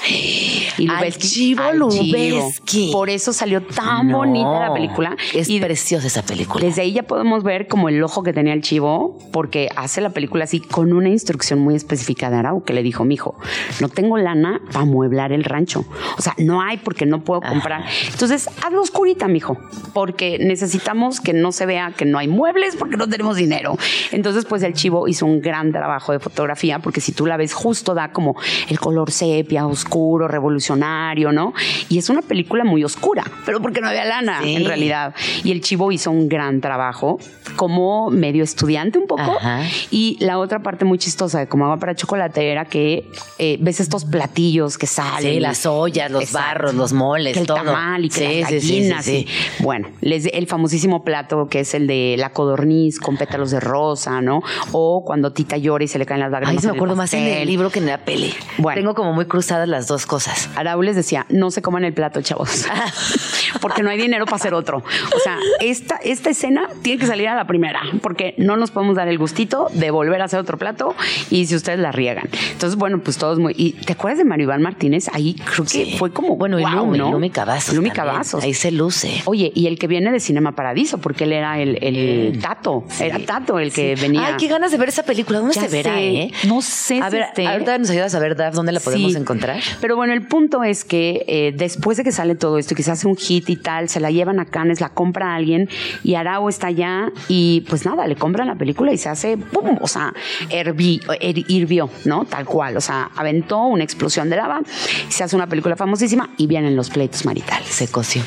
Y 0.79 0.89
Al 0.89 1.13
Chivo 1.15 1.63
al 1.63 1.79
Lubeski. 1.79 2.91
Por 2.93 3.11
eso 3.11 3.33
salió 3.33 3.63
tan 3.63 4.09
No. 4.09 4.19
bonita 4.19 4.61
la 4.69 4.73
película. 4.73 5.17
Es 5.35 5.49
y 5.49 5.61
preciosa 5.61 6.07
esa 6.07 6.23
película. 6.23 6.65
desde 6.65 6.83
ahí 6.83 6.93
ya 6.93 7.03
podemos 7.05 7.43
ver 7.43 7.69
como 7.69 7.89
el 7.89 8.03
ojo 8.03 8.23
que 8.23 8.33
tenía 8.33 8.53
el 8.53 8.63
chivo, 8.63 9.19
porque 9.33 9.69
hace 9.77 10.01
la 10.01 10.11
película 10.11 10.45
así 10.45 10.61
con 10.61 10.93
una 10.93 11.09
instrucción 11.09 11.59
muy 11.61 11.75
específica 11.75 12.31
de 12.31 12.37
Arau, 12.41 12.63
que 12.65 12.73
le 12.73 12.83
dijo, 12.83 13.05
mijo, 13.05 13.37
no 13.81 13.89
tengo 13.89 14.19
lana 14.19 14.61
para 14.73 14.85
mueblar 14.85 15.33
el 15.33 15.45
rancho. 15.45 15.85
O 16.19 16.23
sea, 16.23 16.35
no 16.39 16.61
hay 16.61 16.79
porque 16.79 17.07
no 17.07 17.23
puedo 17.23 17.41
comprar. 17.41 17.85
Entonces, 18.13 18.49
hazlo 18.65 18.83
oscurita, 18.83 19.29
mijo, 19.29 19.57
porque 19.95 20.39
necesitamos 20.41 21.21
que 21.21 21.33
no 21.33 21.53
se 21.53 21.67
vea 21.67 21.93
que 21.97 22.05
no 22.05 22.19
hay 22.19 22.29
muebles 22.29 22.77
porque 22.77 22.97
no 22.97 23.09
tenemos 23.09 23.37
dinero. 23.37 23.77
Entonces, 24.13 24.45
pues 24.45 24.63
el 24.63 24.73
chivo 24.75 25.09
hizo 25.09 25.27
un 25.27 25.41
gran 25.41 25.73
trabajo 25.73 26.13
de 26.13 26.19
fotografía, 26.19 26.79
porque 26.81 27.01
si 27.01 27.13
tú 27.13 27.27
la 27.27 27.37
ves 27.37 27.55
justo 27.55 27.95
da 27.95 28.13
como 28.13 28.37
el 28.69 28.79
color 28.79 29.11
sepia, 29.11 29.67
oscuro, 29.67 30.29
revolucionario, 30.29 31.33
¿no? 31.33 31.53
Y 31.89 31.99
es 31.99 32.11
una 32.11 32.23
película 32.23 32.65
muy 32.65 32.85
oscura, 32.85 33.25
pero 33.47 33.61
porque 33.61 33.81
no 33.81 33.89
había 33.89 34.05
lana, 34.05 34.41
Sí. 34.43 34.55
en 34.57 34.65
realidad. 34.65 35.15
Y 35.45 35.53
el 35.53 35.61
chivo 35.61 35.93
hizo 35.93 36.11
un 36.11 36.29
gran 36.29 36.61
trabajo 36.61 37.19
como 37.57 38.11
medio 38.11 38.45
estudiante 38.45 38.99
un 38.99 39.07
poco. 39.07 39.23
Ajá. 39.23 39.63
Y 39.91 40.17
la 40.21 40.39
otra 40.39 40.61
parte 40.61 40.85
muy 40.85 40.99
chistosa 40.99 41.39
de 41.41 41.47
como 41.49 41.65
agua 41.65 41.79
para 41.79 41.95
chocolate 41.95 42.20
era 42.35 42.65
que 42.65 43.09
eh, 43.39 43.59
ves 43.61 43.81
estos 43.81 44.05
platillos 44.05 44.79
que 44.79 44.87
salen. 44.87 45.35
Sí, 45.35 45.41
las 45.41 45.67
ollas, 45.67 46.11
los 46.11 46.23
Exacto. 46.25 46.47
barros, 46.49 46.75
los 46.75 46.93
moles, 46.93 47.35
Que 47.35 47.41
el 47.41 47.47
todo. 47.47 47.57
tamal 47.59 48.05
y 48.05 48.09
que 48.09 48.15
Sí, 48.15 48.41
las 48.41 48.51
gallinas. 48.51 49.05
sí. 49.05 49.27
y- 49.59 49.63
bueno, 49.63 49.89
les, 50.01 50.27
el 50.27 50.47
famosísimo 50.47 51.05
plato 51.05 51.49
que 51.49 51.61
es 51.61 51.75
el 51.75 51.87
de 51.87 52.17
la 52.19 52.31
codorniz 52.31 52.99
con 52.99 53.17
pétalos 53.17 53.51
de 53.51 53.61
rosa, 53.61 54.21
¿no? 54.21 54.43
O 54.73 55.05
cuando 55.05 55.33
Tita 55.33 55.57
llora 55.57 55.85
y 55.85 55.89
se 55.89 55.99
le 55.99 56.07
caen 56.07 56.21
las 56.21 56.31
lágrimas. 56.31 56.57
Ay, 56.57 56.61
se 56.61 56.69
me 56.69 56.75
acuerdo 56.77 56.97
más 56.97 57.13
en 57.15 57.25
el 57.25 57.47
libro 57.49 57.71
que 57.71 57.79
en 57.79 57.87
la 57.87 57.99
peli. 58.05 58.33
Bueno. 58.59 58.81
Tengo 58.81 58.95
como 58.95 59.13
muy 59.13 59.27
cruzadas 59.27 59.69
las 59.69 59.87
dos 59.87 60.07
cosas. 60.07 60.49
Araúl 60.57 60.87
les 60.87 60.97
decía, 60.97 61.27
no 61.29 61.51
se 61.51 61.63
coman 61.63 61.85
el 61.85 61.93
plato, 61.95 62.21
chavos. 62.23 62.67
porque 63.61 63.83
no 63.83 63.91
hay 63.91 63.99
dinero 64.01 64.25
para 64.25 64.37
hacer 64.37 64.55
otro. 64.55 64.79
O 64.79 65.19
sea, 65.23 65.39
esta, 65.61 65.97
esta 65.97 66.31
escena 66.31 66.69
tiene 66.83 66.99
que 67.01 67.07
salir 67.07 67.29
a 67.29 67.35
la 67.35 67.47
primera, 67.47 67.81
porque 68.03 68.35
no 68.39 68.57
nos 68.57 68.71
podemos 68.71 68.97
dar 68.97 69.09
el 69.09 69.19
gustito 69.19 69.69
de 69.73 69.91
volver 69.91 70.21
a 70.23 70.25
hacer 70.25 70.39
otro 70.41 70.59
plato 70.59 70.95
y 71.31 71.47
si 71.47 71.55
ustedes 71.57 71.79
la 71.79 71.93
riegan. 72.15 72.29
Entonces, 72.53 72.77
bueno, 72.77 73.01
pues 73.03 73.17
todos 73.19 73.39
muy... 73.39 73.55
¿Y 73.57 73.73
te 73.73 73.93
acuerdas 73.93 74.25
de 74.25 74.43
Iván 74.43 74.63
Martínez? 74.63 75.09
Ahí 75.13 75.35
creo 75.35 75.65
que 75.65 75.71
Sí. 75.71 75.95
fue 75.99 76.13
como... 76.13 76.37
Bueno, 76.37 76.59
y 76.59 76.63
guau, 76.63 76.87
Lumi, 76.87 76.99
¿no? 76.99 77.11
Lumi 77.13 77.31
Cavazos. 77.31 77.75
Lumi. 77.75 77.91
Cavazos. 77.91 78.43
Ahí 78.45 78.55
se 78.55 78.71
luce. 78.71 79.23
Oye, 79.27 79.53
y 79.55 79.67
el 79.67 79.79
que 79.79 79.87
viene 79.87 80.11
de 80.13 80.21
Cinema 80.21 80.53
Paradiso, 80.53 80.99
porque 80.99 81.25
él 81.25 81.33
era 81.33 81.59
el, 81.61 81.79
el 81.83 82.39
Tato, 82.41 82.85
era 83.01 83.19
Tato 83.19 83.59
el 83.59 83.73
que 83.73 83.95
venía. 83.97 84.27
Ay, 84.27 84.35
qué 84.39 84.49
ganas 84.49 84.71
de 84.71 84.79
ver 84.79 84.89
esa 84.89 85.03
película. 85.03 85.39
¿Dónde 85.41 85.55
Ya 85.55 85.63
se 85.63 85.69
verá, 85.69 85.95
sé. 85.95 86.09
eh? 86.15 86.33
No 86.47 86.63
sé 86.63 87.01
A 87.01 87.11
si 87.11 87.17
ver, 87.17 87.23
esté. 87.29 87.47
ahorita 87.47 87.77
nos 87.79 87.91
ayudas 87.91 88.15
a 88.15 88.19
ver, 88.21 88.37
Daf, 88.37 88.55
dónde 88.55 88.73
la 88.73 88.81
podemos 88.81 89.13
Sí. 89.13 89.19
encontrar. 89.19 89.61
Pero 89.81 89.97
bueno, 89.97 90.13
el 90.13 90.27
punto 90.27 90.63
es 90.65 90.85
que 90.85 91.25
eh, 91.27 91.53
después 91.57 91.97
de 91.97 92.05
que 92.05 92.13
sale 92.13 92.35
todo 92.35 92.59
esto 92.59 92.75
y 92.75 92.77
que 92.77 92.83
se 92.83 92.91
hace 92.91 93.07
un 93.09 93.17
hit 93.17 93.49
y 93.51 93.57
tal, 93.57 93.89
se 93.89 94.01
la 94.01 94.11
llevan 94.11 94.41
a 94.41 94.45
Cannes, 94.47 94.81
la 94.81 94.89
compra 94.91 95.35
alguien 95.35 95.69
y 96.05 96.15
Arau 96.15 96.49
está 96.49 96.69
allá 96.69 97.11
y 97.29 97.63
pues 97.69 97.85
nada, 97.87 98.07
le 98.07 98.17
compran 98.17 98.47
la 98.49 98.55
película 98.57 98.93
y 98.93 98.99
se 98.99 99.09
hace, 99.09 99.37
¡pum! 99.37 99.79
O 99.81 99.89
sea, 99.89 100.13
herví- 100.51 101.01
her- 101.21 101.45
hirvió, 101.49 101.91
¿no? 102.05 102.25
Tal 102.25 102.45
cual. 102.45 102.77
O 102.77 102.81
sea, 102.81 103.11
aventó 103.17 103.65
una 103.65 103.85
explosión 103.85 104.31
de 104.31 104.37
lava, 104.37 104.61
se 105.09 105.25
hace 105.25 105.37
una 105.37 105.47
película 105.47 105.77
famosísima 105.77 106.31
y 106.37 106.47
vienen 106.47 106.77
los 106.77 106.91
pleitos 106.91 107.25
maritales. 107.25 107.69
Se 107.69 107.89
coció. 107.89 108.23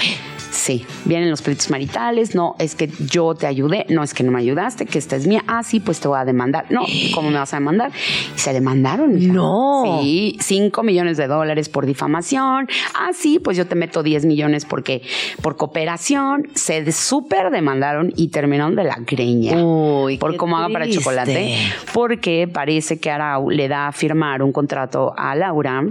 Sí, 0.54 0.86
vienen 1.06 1.32
los 1.32 1.42
pleitos 1.42 1.70
maritales, 1.72 2.36
no, 2.36 2.56
es 2.60 2.76
que 2.76 2.88
yo 3.08 3.34
te 3.34 3.48
ayudé, 3.48 3.86
no 3.90 4.04
es 4.04 4.14
que 4.14 4.24
no 4.24 4.32
me 4.32 4.40
ayudaste, 4.40 4.86
que 4.86 5.00
esta 5.00 5.16
es 5.16 5.26
mía, 5.26 5.44
ah, 5.48 5.64
sí, 5.64 5.80
pues 5.80 6.00
te 6.00 6.08
voy 6.08 6.20
a 6.20 6.26
demandar. 6.26 6.68
No, 6.70 6.86
¿cómo 7.14 7.32
me 7.32 7.40
vas 7.40 7.54
a 7.54 7.58
demandar? 7.58 7.92
Y 8.36 8.40
se 8.40 8.54
demandaron. 8.54 9.20
hija. 9.20 9.34
No. 9.34 10.00
Sí, 10.02 10.38
5 10.40 10.84
millones 10.84 11.18
de 11.18 11.28
dólares 11.28 11.70
por 11.70 11.86
difamación. 11.86 12.68
Ah, 12.94 13.10
sí, 13.14 13.40
pues 13.40 13.58
yo 13.58 13.66
te 13.66 13.76
meto 13.76 14.04
10 14.04 14.26
millones 14.26 14.66
porque 14.66 15.02
por 15.42 15.58
cooperación. 15.58 16.50
Se 16.54 16.92
súper 16.92 17.50
demandaron 17.50 18.14
y 18.16 18.28
terminaron 18.28 18.76
de 18.76 18.84
la 18.84 18.98
greña. 19.00 19.58
Uy, 19.58 20.18
por 20.18 20.36
cómo 20.38 20.58
haga 20.58 20.70
para 20.70 20.86
triste. 20.86 21.02
chocolate. 21.02 21.58
Porque 21.94 22.48
parece 22.52 23.00
que 23.00 23.10
Arau 23.10 23.50
le 23.50 23.68
da 23.68 23.88
a 23.88 23.92
firmar 23.92 24.44
un 24.44 24.52
contrato 24.52 25.14
a 25.18 25.36
Laura 25.36 25.84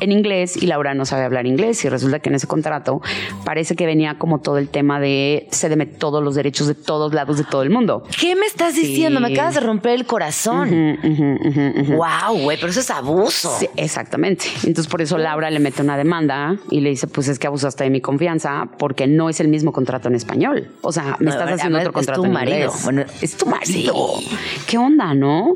en 0.00 0.12
inglés 0.12 0.56
y 0.56 0.66
Laura 0.66 0.94
no 0.94 1.04
sabe 1.04 1.24
hablar 1.24 1.46
inglés 1.46 1.84
y 1.84 1.88
resulta 1.88 2.20
que 2.20 2.30
en 2.30 2.34
ese 2.34 2.46
contrato 2.46 3.00
parece 3.44 3.76
que 3.76 3.86
venía 3.86 4.09
como 4.18 4.40
todo 4.40 4.58
el 4.58 4.68
tema 4.68 5.00
de 5.00 5.46
se 5.50 5.68
deme 5.68 5.86
todos 5.86 6.22
los 6.22 6.34
derechos 6.34 6.66
de 6.66 6.74
todos 6.74 7.12
lados 7.14 7.38
de 7.38 7.44
todo 7.44 7.62
el 7.62 7.70
mundo. 7.70 8.04
¿Qué 8.18 8.34
me 8.36 8.46
estás 8.46 8.74
diciendo? 8.74 9.20
Me 9.20 9.32
acabas 9.32 9.54
de 9.54 9.60
romper 9.60 9.92
el 9.92 10.06
corazón. 10.06 10.96
Ujú. 11.02 11.96
Wow, 11.96 12.38
güey, 12.42 12.56
pero 12.58 12.70
eso 12.70 12.80
es 12.80 12.90
abuso. 12.90 13.50
Sí, 13.58 13.68
exactamente. 13.76 14.46
Entonces 14.64 14.86
por 14.88 15.02
eso 15.02 15.18
Laura 15.18 15.50
le 15.50 15.58
mete 15.60 15.82
una 15.82 15.96
demanda 15.96 16.56
y 16.70 16.80
le 16.80 16.90
dice, 16.90 17.06
pues 17.06 17.28
es 17.28 17.38
que 17.38 17.46
abusaste 17.46 17.84
de 17.84 17.90
mi 17.90 18.00
confianza 18.00 18.68
porque 18.78 19.06
no 19.06 19.28
es 19.28 19.40
el 19.40 19.48
mismo 19.48 19.72
contrato 19.72 20.08
en 20.08 20.14
español. 20.14 20.70
O 20.82 20.92
sea, 20.92 21.16
me 21.18 21.26
No, 21.26 21.30
estás 21.32 21.52
haciendo 21.52 21.78
otro 21.78 21.92
contrato 21.92 22.20
es 22.20 22.22
tu 22.22 22.26
en 22.26 22.32
marido. 22.32 22.56
inglés. 22.56 22.84
Bueno, 22.84 23.04
es 23.20 23.36
tu 23.36 23.46
marido. 23.46 23.94
sí. 24.18 24.28
¿Qué 24.66 24.78
onda, 24.78 25.14
no? 25.14 25.52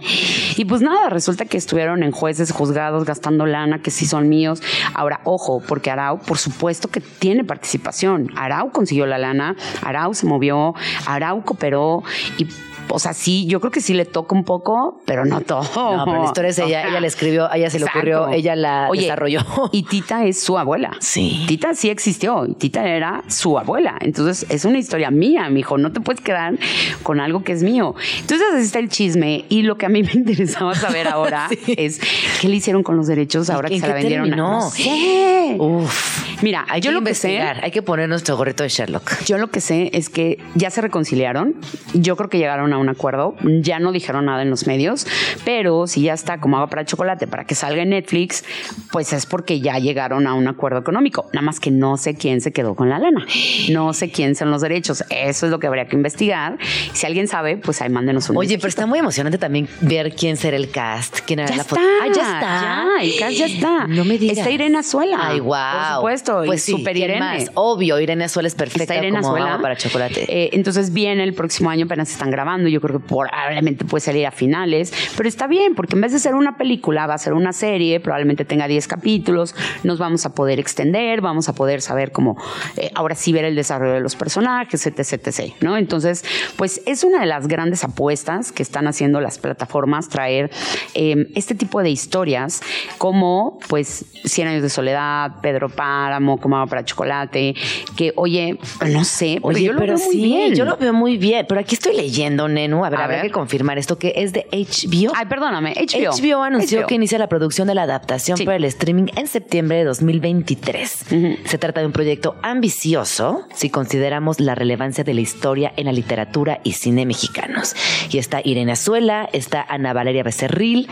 Y 0.57 0.65
pues 0.65 0.83
nada, 0.83 1.09
resulta 1.09 1.45
que 1.45 1.57
estuvieron 1.57 2.03
en 2.03 2.11
jueces 2.13 2.51
juzgados 2.53 3.05
gastando 3.05 3.47
lana 3.47 3.81
que 3.83 3.91
sí 3.91 4.07
son 4.07 4.29
míos. 4.29 4.63
Ahora, 4.95 5.21
ojo, 5.25 5.63
porque 5.67 5.91
Arau, 5.91 6.19
por 6.21 6.39
supuesto 6.39 6.89
que 6.89 7.01
tiene 7.01 7.45
participación. 7.45 8.31
Arau 8.45 8.71
consiguió 8.71 9.07
la 9.07 9.19
lana, 9.19 9.57
Arau 9.83 10.15
se 10.15 10.27
movió, 10.27 10.75
Arau 11.07 11.43
cooperó 11.45 12.03
y... 12.39 12.47
O 12.91 12.99
sea, 12.99 13.15
sí, 13.15 13.47
yo 13.47 13.61
creo 13.61 13.71
que 13.73 13.81
sí 13.81 13.95
le 13.95 14.05
toca 14.05 14.37
un 14.37 14.45
poco, 14.45 15.01
pero 15.07 15.25
no 15.25 15.41
todo. 15.41 15.63
No, 15.75 16.05
pero 16.05 16.19
la 16.19 16.25
historia 16.27 16.51
es 16.51 16.59
ella, 16.59 16.87
ella 16.87 17.01
la 17.01 17.07
escribió, 17.07 17.51
ella 17.51 17.71
se 17.71 17.79
le 17.79 17.87
ocurrió, 17.87 18.19
Exacto. 18.19 18.37
ella 18.37 18.57
la 18.57 18.89
Oye, 18.91 19.01
desarrolló. 19.03 19.41
Y 19.73 19.85
Tita 19.85 20.27
es 20.27 20.43
su 20.43 20.59
abuela. 20.59 20.91
Sí. 21.01 21.47
Tita 21.49 21.73
sí 21.73 21.89
existió 21.89 22.45
y 22.47 22.53
Tita 22.55 22.87
era 22.87 23.25
su 23.27 23.59
abuela. 23.59 23.97
Entonces 24.03 24.45
es 24.51 24.67
una 24.67 24.79
historia 24.79 25.11
mía, 25.11 25.49
mijo. 25.49 25.79
No 25.79 25.93
te 25.93 26.01
puedes 26.01 26.21
quedar 26.21 26.59
con 27.03 27.21
algo 27.21 27.43
que 27.43 27.53
es 27.53 27.63
mío. 27.63 27.95
Entonces 28.21 28.47
así 28.55 28.65
está 28.65 28.81
el 28.81 28.91
chisme. 28.91 29.47
Y 29.49 29.63
lo 29.63 29.79
que 29.79 29.87
a 29.87 29.89
mí 29.89 30.03
me 30.05 30.13
interesaba 30.13 30.75
saber 30.75 31.09
ahora 31.09 31.49
es 31.67 32.01
qué 32.43 32.49
le 32.49 32.57
hicieron 32.57 32.83
con 32.83 32.99
los 32.99 33.07
derechos 33.07 33.49
ahora 33.49 33.71
que 33.71 33.77
¿En 33.77 33.81
se 33.81 33.89
la 33.89 33.95
vendieron. 33.95 34.29
No 34.29 34.61
sé. 34.71 35.57
Uf. 35.59 36.34
Mira, 36.45 36.67
Hay 36.69 36.83
yo 36.83 36.91
que 36.91 36.95
lo 36.95 37.03
que 37.03 37.15
sé. 37.15 37.41
hay 37.41 37.71
que 37.71 37.81
poner 37.81 38.07
nuestro 38.07 38.37
gorrito 38.37 38.65
de 38.65 38.69
Sherlock. 38.69 39.25
Yo 39.25 39.39
lo 39.39 39.49
que 39.49 39.63
sé 39.63 39.89
es 39.95 40.11
que 40.11 40.39
ya 40.55 40.69
se 40.69 40.83
reconciliaron. 40.83 41.55
Yo 41.95 42.17
creo 42.17 42.29
que 42.29 42.37
llegaron 42.37 42.75
a 42.75 42.77
un 42.77 42.91
acuerdo. 42.91 43.35
Ya 43.63 43.79
no 43.79 43.93
dijeron 43.93 44.27
nada 44.27 44.43
en 44.43 44.51
los 44.51 44.67
medios, 44.67 45.07
pero 45.47 45.87
si 45.87 46.03
ya 46.03 46.13
está 46.13 46.41
como 46.41 46.59
agua 46.59 46.69
para 46.69 46.85
chocolate 46.85 47.27
para 47.27 47.47
que 47.47 47.55
salga 47.55 47.81
en 47.83 47.89
Netflix, 47.89 48.45
pues 48.93 49.15
es 49.15 49.25
porque 49.25 49.61
ya 49.61 49.79
llegaron 49.79 50.27
a 50.27 50.35
un 50.35 50.47
acuerdo 50.47 50.81
económico. 50.81 51.31
Nada 51.33 51.47
más 51.47 51.61
que 51.61 51.71
no 51.71 51.97
sé 51.97 52.15
quién 52.15 52.43
se 52.43 52.53
quedó 52.53 52.75
con 52.75 52.91
la 52.91 52.99
lana. 52.99 53.25
No 53.71 53.95
sé 53.95 54.11
quién 54.11 54.35
son 54.35 54.51
los 54.51 54.61
derechos. 54.61 55.03
Eso 55.09 55.47
es 55.47 55.51
lo 55.51 55.59
que 55.59 55.67
habría 55.67 55.89
que 55.89 55.97
investigar. 55.97 56.59
Si 56.93 57.07
alguien 57.07 57.27
sabe, 57.27 57.57
pues 57.57 57.81
ahí 57.81 57.89
mándenos 57.89 58.29
un 58.29 58.37
Oye, 58.37 58.59
pero 58.59 58.69
está 58.69 58.85
muy 58.85 58.99
emocionante 58.99 59.39
también 59.39 59.67
ver 59.81 60.15
quién 60.15 60.37
será 60.37 60.59
el 60.59 60.71
cast, 60.71 61.21
quién 61.21 61.39
era 61.39 61.49
Ya 61.49 61.57
la 61.57 61.65
foto. 61.65 61.81
Ah, 61.83 62.07
ya 62.15 62.23
está. 62.23 62.41
ya, 62.41 62.89
el 63.03 63.17
cast 63.19 63.33
ya 63.33 63.47
está. 63.47 63.87
No 63.87 64.05
me 64.05 64.19
digas. 64.19 64.37
Está 64.37 64.51
Irene 64.51 64.77
Azuela. 64.77 65.19
Ay, 65.23 65.41
wow. 65.41 65.55
Por 65.55 65.95
supuesto. 65.95 66.34
Pues 66.45 66.63
sí, 66.63 66.73
super 66.73 66.95
¿quién 66.95 67.11
Irene. 67.11 67.21
más? 67.21 67.51
Obvio, 67.55 68.01
Irene 68.01 68.25
Azuela 68.25 68.47
es 68.47 68.55
perfecta 68.55 68.95
Irene 68.95 69.21
como 69.21 69.37
Azuela. 69.37 69.59
para 69.61 69.77
chocolate. 69.77 70.25
Eh, 70.29 70.51
entonces 70.53 70.93
viene 70.93 71.23
el 71.23 71.35
próximo 71.35 71.71
año, 71.71 71.87
apenas 71.87 72.11
están 72.11 72.31
grabando. 72.31 72.69
Yo 72.69 72.81
creo 72.81 73.01
que 73.01 73.07
probablemente 73.07 73.85
puede 73.85 74.01
salir 74.01 74.27
a 74.27 74.31
finales, 74.31 74.93
pero 75.17 75.29
está 75.29 75.47
bien, 75.47 75.75
porque 75.75 75.95
en 75.95 76.01
vez 76.01 76.13
de 76.13 76.19
ser 76.19 76.35
una 76.35 76.57
película, 76.57 77.07
va 77.07 77.15
a 77.15 77.19
ser 77.19 77.33
una 77.33 77.53
serie, 77.53 78.01
probablemente 78.01 78.45
tenga 78.45 78.67
10 78.67 78.89
capítulos, 78.89 79.55
nos 79.83 79.99
vamos 79.99 80.27
a 80.27 80.35
poder 80.35 80.59
extender, 80.59 81.21
vamos 81.21 81.49
a 81.49 81.55
poder 81.55 81.81
saber 81.81 82.13
cómo, 82.13 82.37
eh, 82.77 82.91
ahora 82.95 83.15
sí 83.15 83.33
ver 83.33 83.45
el 83.45 83.55
desarrollo 83.55 83.95
de 83.95 84.01
los 84.01 84.17
personajes, 84.17 84.87
etc, 84.87 85.11
etc, 85.27 85.55
¿no? 85.61 85.77
Entonces, 85.77 86.25
pues 86.57 86.81
es 86.87 87.05
una 87.05 87.21
de 87.21 87.27
las 87.27 87.49
grandes 87.49 87.85
apuestas 87.85 88.53
que 88.53 88.63
están 88.63 88.87
haciendo 88.87 89.21
las 89.21 89.39
plataformas, 89.39 90.09
traer 90.09 90.51
eh, 90.95 91.29
este 91.35 91.55
tipo 91.55 91.83
de 91.83 91.91
historias 91.91 92.63
como, 92.99 93.59
pues, 93.69 94.05
100 94.25 94.49
años 94.49 94.63
de 94.63 94.71
soledad, 94.71 95.33
Pedro 95.43 95.69
Páramo, 95.69 96.24
como 96.39 96.57
agua 96.57 96.67
para 96.69 96.85
chocolate, 96.85 97.55
que, 97.97 98.13
oye, 98.17 98.59
no 98.91 99.05
sé, 99.05 99.39
pero 99.43 99.49
Oye, 99.49 99.65
yo 99.65 99.73
lo 99.73 99.79
pero 99.81 99.95
veo 99.97 100.05
muy 100.05 100.13
sí, 100.15 100.23
bien. 100.25 100.55
yo 100.55 100.65
lo 100.65 100.77
veo 100.77 100.93
muy 100.93 101.17
bien. 101.17 101.47
Pero 101.49 101.61
aquí 101.61 101.75
estoy 101.75 101.97
leyendo, 101.97 102.49
Nenu. 102.49 102.85
A 102.85 102.91
ver, 102.91 103.01
A 103.01 103.05
habrá 103.05 103.17
ver. 103.19 103.27
que 103.27 103.31
confirmar 103.33 103.79
esto 103.79 103.99
que 103.99 104.13
es 104.17 104.33
de 104.33 104.47
HBO. 104.53 105.13
Ay, 105.15 105.27
perdóname, 105.27 105.75
HBO. 105.75 106.11
HBO 106.13 106.43
anunció 106.43 106.81
HBO. 106.81 106.87
que 106.87 106.95
inicia 106.97 107.19
la 107.19 107.29
producción 107.29 107.69
de 107.69 107.75
la 107.75 107.83
adaptación 107.83 108.37
Sí. 108.39 108.45
para 108.45 108.57
el 108.57 108.65
streaming 108.65 109.07
en 109.17 109.27
septiembre 109.27 109.79
de 109.79 109.85
2023. 109.85 111.05
Se 111.45 111.59
trata 111.59 111.81
de 111.81 111.87
un 111.87 111.93
proyecto 111.93 112.37
ambicioso 112.43 113.47
si 113.55 113.71
consideramos 113.71 114.41
la 114.41 114.55
relevancia 114.55 115.05
de 115.05 115.15
la 115.15 115.21
historia 115.21 115.73
en 115.77 115.87
la 115.87 115.93
literatura 115.93 116.61
y 116.65 116.73
cine 116.73 117.07
mexicanos. 117.07 117.75
Y 118.11 118.19
está 118.19 118.41
Irene 118.45 118.73
Azuela, 118.73 119.29
está 119.33 119.65
Ana 119.69 119.93
Valeria 119.93 120.23
Becerril, 120.23 120.89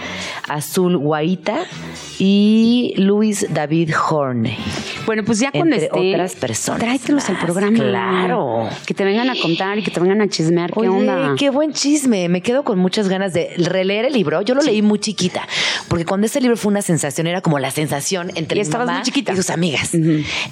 Azul 0.49 0.97
Guaita 0.97 1.65
y 2.19 2.95
Luis 2.97 3.47
David 3.53 3.93
Horne. 4.11 4.57
Bueno, 5.07 5.25
pues 5.25 5.39
ya 5.41 5.51
cuando 5.51 5.75
Entre 5.77 5.87
esté, 5.87 6.11
otras 6.15 6.35
personas 6.37 6.81
tráetelos 6.81 7.29
al 7.29 7.39
programa. 7.39 7.77
claro. 7.79 8.69
Que 8.87 8.95
te 8.95 9.05
vengan 9.05 9.31
a 9.31 9.35
contar 9.41 9.79
y 9.79 9.83
que 9.83 9.91
te 9.91 10.01
vengan 10.01 10.21
a 10.21 10.29
chismear. 10.29 10.73
¿Qué 10.73 10.79
Oye, 10.81 10.89
onda? 10.89 11.35
qué 11.39 11.51
buen 11.51 11.73
chisme. 11.73 12.29
Me 12.29 12.41
quedo 12.41 12.63
con 12.65 12.79
muchas 12.79 13.09
ganas 13.09 13.33
de 13.33 13.55
releer 13.59 14.05
el 14.05 14.13
libro. 14.13 14.41
Yo 14.43 14.55
lo 14.55 14.63
leí 14.63 14.83
muy 14.83 14.99
chiquita, 14.99 15.43
porque 15.89 16.05
cuando 16.05 16.27
ese 16.27 16.41
libro 16.41 16.57
fue 16.57 16.71
una 16.71 16.83
sensación, 16.83 17.27
era 17.27 17.41
como 17.41 17.59
la 17.59 17.71
sensación 17.71 18.31
entre 18.35 18.57
Y 18.59 18.61
mi 18.61 18.63
estabas 18.63 18.87
mamá 18.87 18.99
muy 18.99 19.05
chiquita. 19.07 19.33
y 19.33 19.37
sus 19.37 19.51
amigas. 19.51 19.91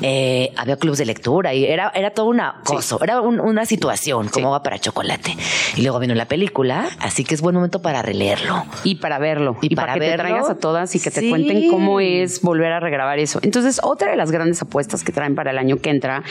Eh, 0.02 0.52
había 0.56 0.76
clubes 0.76 0.98
de 0.98 1.06
lectura 1.06 1.54
y 1.54 1.64
era, 1.64 1.90
era 1.94 2.10
todo 2.10 2.26
una 2.26 2.56
cosa, 2.64 2.96
era 3.02 3.20
un- 3.20 3.40
una 3.40 3.64
situación, 3.66 4.28
como 4.28 4.40
Sí. 4.40 4.42
agua 4.44 4.62
para 4.62 4.78
chocolate. 4.78 5.36
Y 5.76 5.82
luego 5.82 5.98
vino 5.98 6.14
la 6.14 6.26
película, 6.26 6.88
así 6.98 7.24
que 7.24 7.34
es 7.34 7.40
buen 7.40 7.54
momento 7.54 7.82
para 7.82 8.02
releerlo. 8.02 8.64
Y 8.84 8.96
para 8.96 9.18
verlo. 9.18 9.56
Y 9.62 9.72
Y, 9.72 9.76
para, 9.76 9.88
para 9.88 9.94
que 9.94 10.00
verlo, 10.00 10.16
te 10.24 10.28
traigas 10.30 10.50
a 10.50 10.54
todas 10.58 10.94
y 10.94 11.00
que 11.00 11.10
te 11.10 11.28
cuenten 11.28 11.68
cómo 11.70 12.00
es 12.00 12.40
volver 12.42 12.72
a 12.72 12.80
regrabar 12.80 13.18
eso. 13.18 13.38
Entonces, 13.42 13.80
otra 13.82 14.10
de 14.10 14.16
las 14.16 14.30
grandes 14.40 14.62
apuestas 14.62 15.05
que 15.05 15.12
traen 15.12 15.35
para 15.35 15.50
el 15.50 15.59
año 15.59 15.76
que 15.76 15.90
entra 15.90 16.22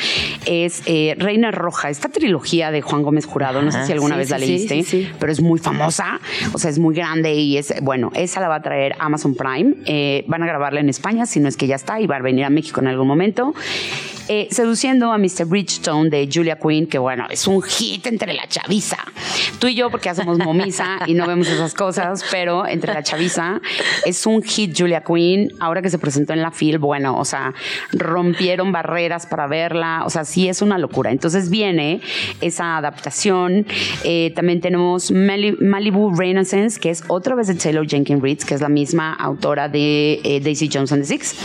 es 0.46 0.82
eh, 0.86 1.16
Reina 1.18 1.52
Roja, 1.52 1.90
esta 1.90 2.10
trilogía 2.10 2.72
de 2.72 2.82
Juan 2.82 3.04
Gómez 3.04 3.26
Jurado. 3.26 3.62
No 3.62 3.72
sé 3.72 3.86
si 3.86 3.92
alguna 3.92 4.16
sí, 4.16 4.20
vez 4.20 4.28
sí, 4.28 4.32
la 4.32 4.38
leíste, 4.40 4.84
sí. 4.84 5.10
pero 5.20 5.32
es 5.32 5.42
muy 5.42 5.60
famosa. 5.60 6.20
O 6.54 6.58
sea, 6.58 6.72
es 6.72 6.80
muy 6.80 6.96
grande 6.96 7.34
y 7.36 7.58
es, 7.58 7.74
bueno, 7.82 8.12
esa 8.16 8.42
la 8.42 8.48
va 8.48 8.56
a 8.56 8.62
traer 8.62 8.96
Amazon 9.00 9.36
Prime. 9.36 9.76
Eh, 9.86 10.24
van 10.28 10.44
a 10.44 10.48
grabarla 10.48 10.80
en 10.80 10.90
España, 10.90 11.26
si 11.26 11.40
no 11.40 11.48
es 11.48 11.58
que 11.58 11.68
ya 11.68 11.76
está, 11.76 12.00
y 12.00 12.08
va 12.08 12.16
a 12.16 12.22
venir 12.22 12.46
a 12.46 12.50
México 12.50 12.82
en 12.82 12.88
algún 12.88 13.08
momento. 13.08 13.54
Eh, 14.32 14.48
seduciendo 14.52 15.12
a 15.12 15.18
Mr. 15.18 15.46
Bridgestone 15.46 16.12
de 16.12 16.30
Julia 16.32 16.60
Quinn, 16.60 16.86
que 16.86 17.00
bueno, 17.00 17.26
es 17.32 17.48
un 17.48 17.64
hit 17.64 18.06
entre 18.06 18.34
la 18.34 18.48
chaviza. 18.48 18.98
Tú 19.58 19.66
y 19.66 19.74
yo, 19.74 19.90
porque 19.90 20.06
ya 20.06 20.14
somos 20.14 20.38
momisa 20.38 21.00
y 21.08 21.16
no 21.16 21.26
vemos 21.26 21.48
esas 21.48 21.74
cosas, 21.74 22.24
pero 22.30 22.68
entre 22.68 22.94
la 22.94 23.02
chaviza 23.02 23.60
es 24.06 24.28
un 24.28 24.44
hit 24.44 24.78
Julia 24.78 25.04
Quinn. 25.04 25.52
Ahora 25.60 25.82
que 25.82 25.90
se 25.90 25.98
presentó 25.98 26.34
en 26.34 26.44
la 26.44 26.52
FIL, 26.52 26.78
bueno, 26.78 27.18
o 27.18 27.26
sea, 27.26 27.56
rompieron 28.00 28.72
barreras 28.72 29.26
para 29.26 29.48
verla, 29.48 30.04
o 30.06 30.10
sea, 30.10 30.26
sí 30.26 30.48
es 30.50 30.62
una 30.62 30.78
locura. 30.78 31.12
Entonces 31.12 31.50
viene 31.50 32.02
esa 32.42 32.78
adaptación. 32.78 33.66
Eh, 34.04 34.32
también 34.36 34.62
tenemos 34.62 35.12
Mali- 35.12 35.58
Malibu 35.60 36.16
Renaissance, 36.16 36.80
que 36.80 36.90
es 36.90 37.04
otra 37.08 37.36
vez 37.36 37.48
de 37.48 37.56
Taylor 37.56 37.88
Jenkins 37.88 38.22
Reid, 38.22 38.40
que 38.40 38.54
es 38.56 38.62
la 38.62 38.70
misma 38.70 39.14
autora 39.14 39.70
de 39.70 40.20
eh, 40.24 40.40
Daisy 40.42 40.70
Jones 40.72 40.92
and 40.92 41.02
the 41.04 41.08
Six, 41.08 41.36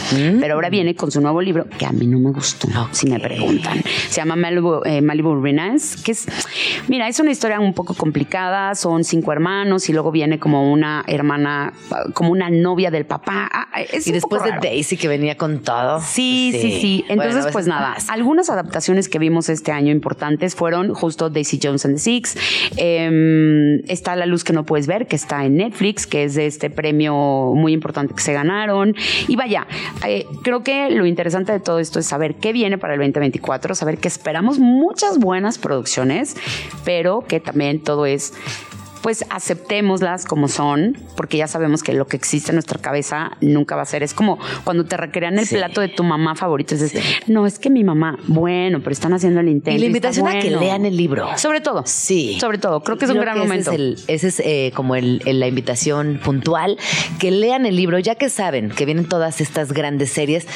pero 0.40 0.55
ahora 0.55 0.71
viene 0.71 0.95
con 0.95 1.11
su 1.11 1.21
nuevo 1.21 1.40
libro, 1.43 1.67
que 1.79 1.87
a 1.87 1.93
mí 1.93 2.07
no 2.07 2.19
me 2.19 2.31
gustó, 2.31 2.69
si 2.93 3.09
me 3.11 3.19
preguntan. 3.21 3.83
Se 4.09 4.21
llama 4.21 4.37
Malibu, 4.37 4.83
eh, 4.85 5.01
Malibu 5.01 5.40
Renaissance, 5.40 6.03
que 6.03 6.12
es, 6.12 6.27
mira, 6.88 7.09
es 7.09 7.19
una 7.21 7.31
historia 7.31 7.61
un 7.61 7.75
poco 7.75 7.95
complicada, 7.95 8.75
son 8.75 9.05
cinco 9.05 9.33
hermanos 9.33 9.88
y 9.88 9.93
luego 9.93 10.11
viene 10.12 10.38
como 10.38 10.73
una 10.73 11.05
hermana, 11.07 11.73
como 12.14 12.31
una 12.31 12.51
novia 12.51 12.90
del 12.90 13.07
papá. 13.07 13.49
Ah, 13.53 13.69
es 13.93 14.07
Y 14.07 14.11
un 14.11 14.14
después 14.14 14.43
poco 14.43 14.55
de. 14.55 14.69
Daisy 14.69 14.97
que 14.97 15.09
venía 15.09 15.37
con 15.37 15.61
todo. 15.61 16.01
Sí, 16.01 16.43
sí, 16.52 16.80
sí. 16.80 17.04
Entonces, 17.09 17.35
Bueno, 17.35 17.52
pues 17.52 17.66
eso 17.66 17.74
nada, 17.74 17.96
algunas 18.09 18.50
adaptaciones 18.50 19.09
que 19.09 19.18
vimos 19.18 19.48
este 19.48 19.72
año 19.72 19.92
importantes 19.92 20.54
fueron 20.54 20.94
justo 20.94 21.30
Daisy 21.30 21.59
Jones 21.62 21.85
and 21.85 21.94
the 21.94 22.00
Six. 22.00 22.37
Eh, 22.76 23.80
está 23.88 24.16
La 24.16 24.26
Luz 24.26 24.44
que 24.44 24.52
no 24.52 24.64
puedes 24.64 24.87
ver, 24.87 25.07
que 25.07 25.16
está 25.16 25.44
en 25.44 25.57
Netflix, 25.57 26.07
que 26.07 26.24
es 26.24 26.35
de 26.35 26.46
este 26.46 26.70
premio 26.70 27.52
muy 27.54 27.72
importante 27.72 28.14
que 28.14 28.22
se 28.22 28.33
ganaron. 28.33 28.94
Y 29.28 29.37
vaya, 29.37 29.66
eh, 30.07 30.26
creo 30.42 30.62
que 30.62 30.90
lo 30.90 31.07
interesante 31.07 31.52
de 31.52 31.61
todo 31.61 31.78
esto 31.78 31.98
es 31.98 32.07
saber 32.07 32.37
qué 32.37 32.52
viene 32.52 32.78
para 32.78 32.94
el 32.94 33.00
2024, 33.00 33.75
saber 33.75 33.98
que 33.98 34.08
esperamos 34.08 34.58
muchas 34.58 35.19
buenas 35.19 35.58
producciones, 35.58 36.37
pero 36.85 37.25
que 37.27 37.40
también 37.40 37.83
todo 37.83 38.06
es 38.06 38.35
pues 39.05 39.23
aceptémoslas 39.29 40.25
como 40.25 40.48
son, 40.48 40.96
porque 41.15 41.37
ya 41.37 41.46
sabemos 41.46 41.83
que 41.83 41.92
lo 41.92 42.07
que 42.07 42.17
existe 42.17 42.52
en 42.52 42.55
nuestra 42.57 42.81
cabeza 42.81 43.33
nunca 43.42 43.77
va 43.77 43.83
a 43.83 43.85
ser. 43.85 44.02
Es 44.02 44.15
como 44.15 44.38
cuando 44.65 44.87
te 44.87 44.96
recrean 44.96 45.38
el 45.38 45.46
Sí. 45.46 45.57
plato 45.57 45.83
de 45.83 45.88
tu 45.88 46.02
mamá 46.05 46.35
favorito. 46.35 46.75
Dices, 46.75 46.94
no, 47.27 47.46
es 47.46 47.59
que 47.59 47.69
mi 47.69 47.85
mamá, 47.85 48.19
bueno, 48.29 48.79
pero 48.81 48.92
están 48.92 49.13
haciendo 49.13 49.40
el 49.40 49.50
intento. 49.50 49.77
Y 49.77 49.81
la 49.81 49.87
está 49.87 50.09
invitación 50.09 50.27
a 50.27 50.33
que 50.40 50.48
bueno". 50.48 50.61
lean 50.61 50.87
el 50.87 50.96
libro. 50.96 51.29
Sobre 51.37 51.61
todo. 51.61 51.83
Sí. 51.85 52.38
Sobre 52.40 52.57
todo. 52.57 52.83
Creo 52.83 52.96
que 52.96 53.05
es 53.05 53.11
un 53.11 53.21
gran 53.21 53.37
ese 53.37 53.46
momento. 53.46 53.71
es 53.73 53.77
el- 53.79 53.98
Ese 54.09 54.29
es, 54.29 54.40
eh, 54.40 54.73
como 54.75 54.96
el- 54.96 55.21
el- 55.27 55.38
la 55.38 55.48
invitación 55.48 56.19
puntual. 56.25 56.79
Que 57.19 57.31
lean 57.31 57.67
el 57.67 57.77
libro, 57.77 57.98
ya 57.98 58.15
que 58.15 58.31
saben 58.31 58.71
que 58.71 58.87
vienen 58.87 59.07
todas 59.07 59.42
estas 59.42 59.73
grandes 59.75 60.13
series, 60.13 60.46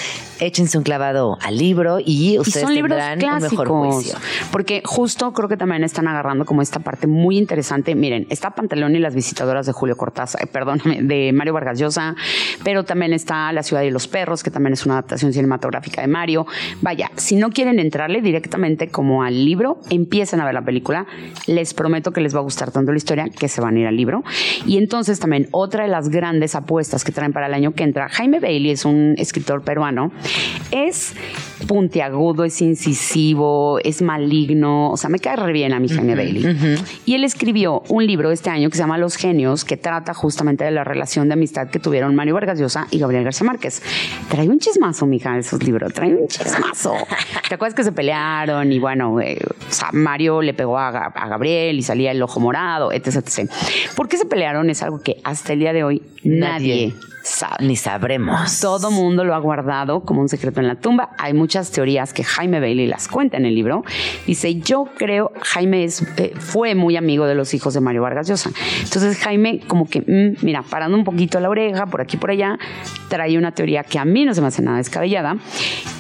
échense 0.40 0.78
un 0.78 0.84
clavado 0.84 1.36
al 1.42 1.58
libro 1.58 1.98
y 2.00 2.32
Y 2.34 2.38
ustedes 2.38 2.62
son 2.64 2.74
libros 2.74 2.96
tendrán 2.98 3.18
un 3.36 3.42
mejor 3.42 3.66
clásicos. 3.66 3.94
juicio. 3.94 4.18
Porque 4.50 4.80
justo 4.86 5.34
creo 5.34 5.50
que 5.50 5.58
también 5.58 5.84
están 5.84 6.08
agarrando 6.08 6.46
como 6.46 6.62
esta 6.62 6.80
parte 6.80 7.06
muy 7.06 7.36
interesante. 7.36 7.94
Miren, 7.94 8.26
está 8.38 8.50
Pantalón 8.50 8.94
y 8.94 9.00
las 9.00 9.14
visitadoras 9.14 9.66
de 9.66 9.72
Julio 9.72 9.96
Cortázar, 9.96 10.42
eh, 10.42 10.46
perdóname, 10.46 11.02
de 11.02 11.32
Mario 11.32 11.52
Vargas 11.54 11.78
Llosa, 11.78 12.14
pero 12.62 12.84
también 12.84 13.12
está 13.12 13.52
La 13.52 13.62
ciudad 13.62 13.82
y 13.82 13.90
los 13.90 14.06
perros, 14.06 14.42
que 14.42 14.50
también 14.50 14.72
es 14.72 14.86
una 14.86 14.94
adaptación 14.94 15.32
cinematográfica 15.32 16.00
de 16.00 16.06
Mario. 16.06 16.46
Vaya, 16.80 17.10
si 17.16 17.36
no 17.36 17.50
quieren 17.50 17.78
entrarle 17.80 18.22
directamente 18.22 18.88
como 18.88 19.24
al 19.24 19.44
libro, 19.44 19.80
empiecen 19.90 20.40
a 20.40 20.44
ver 20.44 20.54
la 20.54 20.62
película. 20.62 21.06
Les 21.46 21.74
prometo 21.74 22.12
que 22.12 22.20
les 22.20 22.34
va 22.34 22.38
a 22.38 22.42
gustar 22.42 22.70
tanto 22.70 22.92
la 22.92 22.98
historia 22.98 23.28
que 23.28 23.48
se 23.48 23.60
van 23.60 23.76
a 23.76 23.80
ir 23.80 23.86
al 23.86 23.96
libro. 23.96 24.22
Y 24.66 24.78
entonces 24.78 25.18
también 25.18 25.48
otra 25.50 25.82
de 25.82 25.88
las 25.88 26.08
grandes 26.08 26.54
apuestas 26.54 27.04
que 27.04 27.10
traen 27.12 27.32
para 27.32 27.46
el 27.46 27.54
año 27.54 27.72
que 27.72 27.82
entra, 27.82 28.08
Jaime 28.08 28.38
Bailey 28.38 28.70
es 28.70 28.84
un 28.84 29.14
escritor 29.18 29.62
peruano, 29.62 30.12
es 30.70 31.14
puntiagudo, 31.66 32.44
es 32.44 32.62
incisivo, 32.62 33.80
es 33.82 34.00
maligno, 34.00 34.90
o 34.90 34.96
sea, 34.96 35.10
me 35.10 35.18
cae 35.18 35.36
re 35.36 35.52
bien 35.52 35.72
a 35.72 35.80
mi 35.80 35.88
Jaime 35.88 36.14
Bailey. 36.14 36.78
Y 37.04 37.14
él 37.14 37.24
escribió 37.24 37.82
un 37.88 38.06
libro 38.06 38.27
este 38.30 38.50
año 38.50 38.70
que 38.70 38.76
se 38.76 38.82
llama 38.82 38.98
Los 38.98 39.16
Genios, 39.16 39.64
que 39.64 39.76
trata 39.76 40.14
justamente 40.14 40.64
de 40.64 40.70
la 40.70 40.84
relación 40.84 41.28
de 41.28 41.34
amistad 41.34 41.68
que 41.68 41.78
tuvieron 41.78 42.14
Mario 42.14 42.34
Vargas 42.34 42.58
Llosa 42.58 42.86
y 42.90 42.98
Gabriel 42.98 43.24
García 43.24 43.46
Márquez. 43.46 43.82
Trae 44.28 44.48
un 44.48 44.58
chismazo, 44.58 45.06
mija, 45.06 45.36
esos 45.38 45.62
libros, 45.62 45.92
trae 45.92 46.14
un 46.14 46.26
chismazo. 46.28 46.94
¿Te 47.48 47.54
acuerdas 47.54 47.74
que 47.74 47.84
se 47.84 47.92
pelearon 47.92 48.70
y 48.72 48.78
bueno, 48.78 49.20
eh, 49.20 49.38
Mario 49.92 50.42
le 50.42 50.54
pegó 50.54 50.78
a, 50.78 50.92
Ga- 50.92 51.12
a 51.14 51.28
Gabriel 51.28 51.78
y 51.78 51.82
salía 51.82 52.10
el 52.12 52.22
ojo 52.22 52.40
morado, 52.40 52.92
etc, 52.92 53.16
etc. 53.16 53.50
¿Por 53.96 54.08
qué 54.08 54.16
se 54.16 54.26
pelearon? 54.26 54.68
Es 54.70 54.82
algo 54.82 55.00
que 55.00 55.16
hasta 55.24 55.52
el 55.52 55.58
día 55.60 55.72
de 55.72 55.84
hoy 55.84 56.02
Nadie. 56.24 56.94
Ni 57.60 57.76
sabremos. 57.76 58.60
Todo 58.60 58.90
mundo 58.90 59.24
lo 59.24 59.34
ha 59.34 59.38
guardado 59.38 60.00
como 60.00 60.20
un 60.20 60.28
secreto 60.28 60.60
en 60.60 60.68
la 60.68 60.76
tumba. 60.76 61.10
Hay 61.18 61.34
muchas 61.34 61.70
teorías 61.70 62.12
que 62.12 62.24
Jaime 62.24 62.60
Bailey 62.60 62.86
las 62.86 63.08
cuenta 63.08 63.36
en 63.36 63.46
el 63.46 63.54
libro. 63.54 63.84
Dice, 64.26 64.56
yo 64.56 64.88
creo, 64.96 65.32
Jaime 65.42 65.84
eh, 65.84 66.32
fue 66.38 66.74
muy 66.74 66.96
amigo 66.96 67.26
de 67.26 67.34
los 67.34 67.54
hijos 67.54 67.74
de 67.74 67.80
Mario 67.80 68.02
Vargas 68.02 68.28
Llosa. 68.28 68.50
Entonces 68.82 69.18
Jaime 69.18 69.60
como 69.66 69.88
que, 69.88 70.00
mm, 70.00 70.44
mira, 70.44 70.62
parando 70.62 70.96
un 70.96 71.04
poquito 71.04 71.40
la 71.40 71.48
oreja, 71.48 71.86
por 71.86 72.00
aquí 72.00 72.16
por 72.16 72.30
allá, 72.30 72.58
trae 73.08 73.36
una 73.38 73.52
teoría 73.52 73.84
que 73.84 73.98
a 73.98 74.04
mí 74.04 74.24
no 74.24 74.34
se 74.34 74.40
me 74.40 74.48
hace 74.48 74.62
nada 74.62 74.78
descabellada 74.78 75.36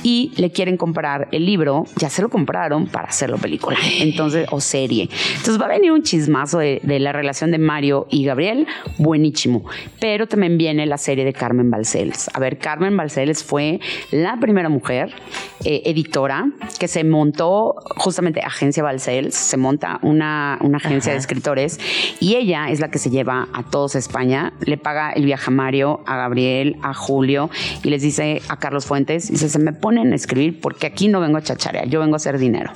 y 0.02 0.32
le 0.36 0.50
quieren 0.50 0.76
comprar 0.76 1.28
el 1.32 1.44
libro, 1.44 1.84
ya 1.96 2.10
se 2.10 2.22
lo 2.22 2.28
compraron 2.28 2.86
para 2.86 3.08
hacerlo 3.08 3.38
película, 3.38 3.76
entonces, 4.00 4.46
o 4.50 4.60
serie. 4.60 5.08
Entonces 5.36 5.60
va 5.60 5.66
a 5.66 5.68
venir 5.68 5.92
un 5.92 6.02
chismazo 6.02 6.58
de, 6.58 6.80
de 6.82 6.98
la 7.00 7.12
relación 7.12 7.50
de 7.50 7.58
Mario 7.58 8.06
y 8.10 8.24
Gabriel, 8.24 8.66
buenísimo. 8.98 9.64
Pero 10.00 10.26
también 10.26 10.58
viene 10.58 10.86
la 10.86 10.98
serie 11.08 11.24
de 11.24 11.32
Carmen 11.32 11.70
Balcells. 11.70 12.28
A 12.34 12.38
ver, 12.38 12.58
Carmen 12.58 12.94
Balcells 12.94 13.42
fue 13.42 13.80
la 14.10 14.36
primera 14.38 14.68
mujer 14.68 15.10
eh, 15.64 15.80
editora 15.86 16.50
que 16.78 16.86
se 16.86 17.02
montó 17.02 17.76
justamente 17.96 18.42
Agencia 18.42 18.82
Balcells, 18.82 19.34
se 19.34 19.56
monta 19.56 20.00
una, 20.02 20.58
una 20.60 20.76
agencia 20.76 21.12
de 21.12 21.18
escritores 21.18 21.80
y 22.20 22.34
ella 22.36 22.68
es 22.68 22.80
la 22.80 22.90
que 22.90 22.98
se 22.98 23.08
lleva 23.08 23.48
a 23.54 23.62
todos 23.62 23.96
a 23.96 23.98
España, 23.98 24.52
le 24.60 24.76
paga 24.76 25.12
el 25.12 25.24
viaje 25.24 25.46
a 25.46 25.50
Mario, 25.50 26.02
a 26.04 26.16
Gabriel, 26.16 26.76
a 26.82 26.92
Julio 26.92 27.48
y 27.82 27.88
les 27.88 28.02
dice 28.02 28.42
a 28.50 28.58
Carlos 28.58 28.84
Fuentes, 28.84 29.30
dice, 29.30 29.48
se 29.48 29.58
me 29.58 29.72
ponen 29.72 30.12
a 30.12 30.14
escribir 30.14 30.60
porque 30.60 30.86
aquí 30.86 31.08
no 31.08 31.20
vengo 31.20 31.38
a 31.38 31.42
chacharear, 31.42 31.88
yo 31.88 32.00
vengo 32.00 32.16
a 32.16 32.18
hacer 32.18 32.36
dinero. 32.36 32.70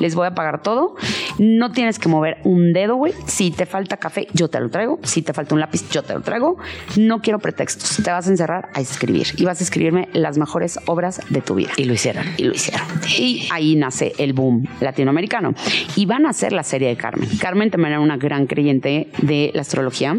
Les 0.00 0.14
voy 0.14 0.26
a 0.26 0.34
pagar 0.34 0.62
todo, 0.62 0.96
no 1.38 1.72
tienes 1.72 1.98
que 1.98 2.08
mover 2.08 2.38
un 2.44 2.72
dedo, 2.72 2.96
güey. 2.96 3.12
Si 3.26 3.50
te 3.50 3.66
falta 3.66 3.98
café, 3.98 4.28
yo 4.32 4.48
te 4.48 4.60
lo 4.60 4.70
traigo. 4.70 4.98
Si 5.02 5.20
te 5.20 5.32
falta 5.32 5.54
un 5.54 5.60
lápiz, 5.60 5.88
yo 5.90 6.02
te 6.02 6.14
lo 6.14 6.22
traigo. 6.22 6.56
No 6.96 7.20
quiero 7.20 7.38
pretextos. 7.66 8.04
Te 8.04 8.10
vas 8.10 8.26
a 8.26 8.30
encerrar 8.30 8.68
a 8.74 8.80
escribir 8.80 9.28
y 9.36 9.44
vas 9.44 9.60
a 9.60 9.64
escribirme 9.64 10.08
las 10.12 10.38
mejores 10.38 10.78
obras 10.86 11.20
de 11.28 11.40
tu 11.40 11.54
vida. 11.56 11.70
Y 11.76 11.84
lo 11.84 11.94
hicieron. 11.94 12.24
Y 12.36 12.44
lo 12.44 12.54
hicieron. 12.54 12.86
Y 13.18 13.48
ahí 13.50 13.76
nace 13.76 14.12
el 14.18 14.32
boom 14.32 14.66
latinoamericano. 14.80 15.54
Y 15.96 16.06
van 16.06 16.26
a 16.26 16.30
hacer 16.30 16.52
la 16.52 16.62
serie 16.62 16.88
de 16.88 16.96
Carmen. 16.96 17.28
Carmen 17.38 17.70
también 17.70 17.92
era 17.92 18.00
una 18.00 18.16
gran 18.16 18.46
creyente 18.46 19.08
de 19.18 19.50
la 19.54 19.62
astrología. 19.62 20.16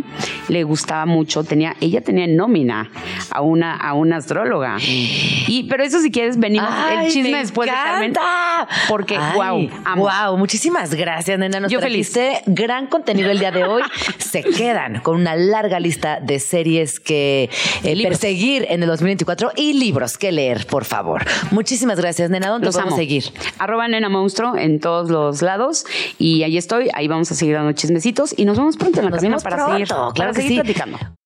Le 0.49 0.63
gustaba 0.63 1.05
mucho. 1.05 1.43
Tenía, 1.43 1.75
ella 1.81 2.01
tenía 2.01 2.25
en 2.25 2.35
nómina 2.35 2.89
a 3.31 3.41
una, 3.41 3.75
a 3.75 3.93
una 3.93 4.17
astróloga. 4.17 4.77
Y, 4.79 5.67
pero 5.69 5.83
eso 5.83 5.99
si 6.01 6.11
quieres, 6.11 6.37
venimos 6.37 6.69
el 6.91 6.97
Ay, 6.99 7.09
chisme 7.09 7.31
me 7.31 7.37
después 7.39 7.69
de 7.69 7.73
Carmen. 7.75 8.09
encanta. 8.11 8.67
Porque, 8.89 9.17
Ay, 9.17 9.35
wow, 9.35 9.69
amo. 9.85 10.09
wow, 10.09 10.37
muchísimas 10.37 10.93
gracias, 10.93 11.37
nena. 11.39 11.59
Nos 11.59 11.71
Yo 11.71 11.79
feliz. 11.79 12.17
gran 12.45 12.87
contenido 12.87 13.29
el 13.31 13.39
día 13.39 13.51
de 13.51 13.63
hoy. 13.63 13.81
Se 14.17 14.43
quedan 14.43 15.01
con 15.01 15.15
una 15.19 15.35
larga 15.35 15.79
lista 15.79 16.19
de 16.19 16.39
series 16.39 16.99
que 16.99 17.36
eh, 17.43 18.03
perseguir 18.03 18.65
en 18.69 18.83
el 18.83 18.89
2024 18.89 19.51
y 19.55 19.73
libros 19.73 20.17
que 20.17 20.31
leer, 20.31 20.65
por 20.67 20.85
favor. 20.85 21.23
Muchísimas 21.51 21.99
gracias, 21.99 22.29
nena. 22.29 22.49
¿Dónde 22.49 22.65
Los 22.65 22.75
podemos 22.75 22.93
amo. 22.93 23.01
seguir? 23.01 23.23
Arroba 23.59 23.87
nena 23.87 24.09
monstruo 24.09 24.55
en 24.57 24.79
todos 24.79 25.09
los 25.09 25.41
lados. 25.41 25.85
Y 26.17 26.43
ahí 26.43 26.57
estoy. 26.57 26.89
Ahí 26.93 27.07
vamos 27.07 27.31
a 27.31 27.35
seguir 27.35 27.55
dando 27.55 27.71
chismecitos. 27.73 28.33
Y 28.37 28.45
nos 28.45 28.57
vemos 28.57 28.77
pronto 28.77 28.99
en 28.99 29.05
la 29.05 29.11
Nos 29.11 29.19
cabina 29.19 29.37
para 29.37 29.55
pronto, 29.57 29.73
seguir, 29.73 29.87
claro 29.87 30.13
para 30.15 30.31
que 30.31 30.41
seguir 30.41 30.49
sí. 30.49 30.55
platicando. 30.61 31.16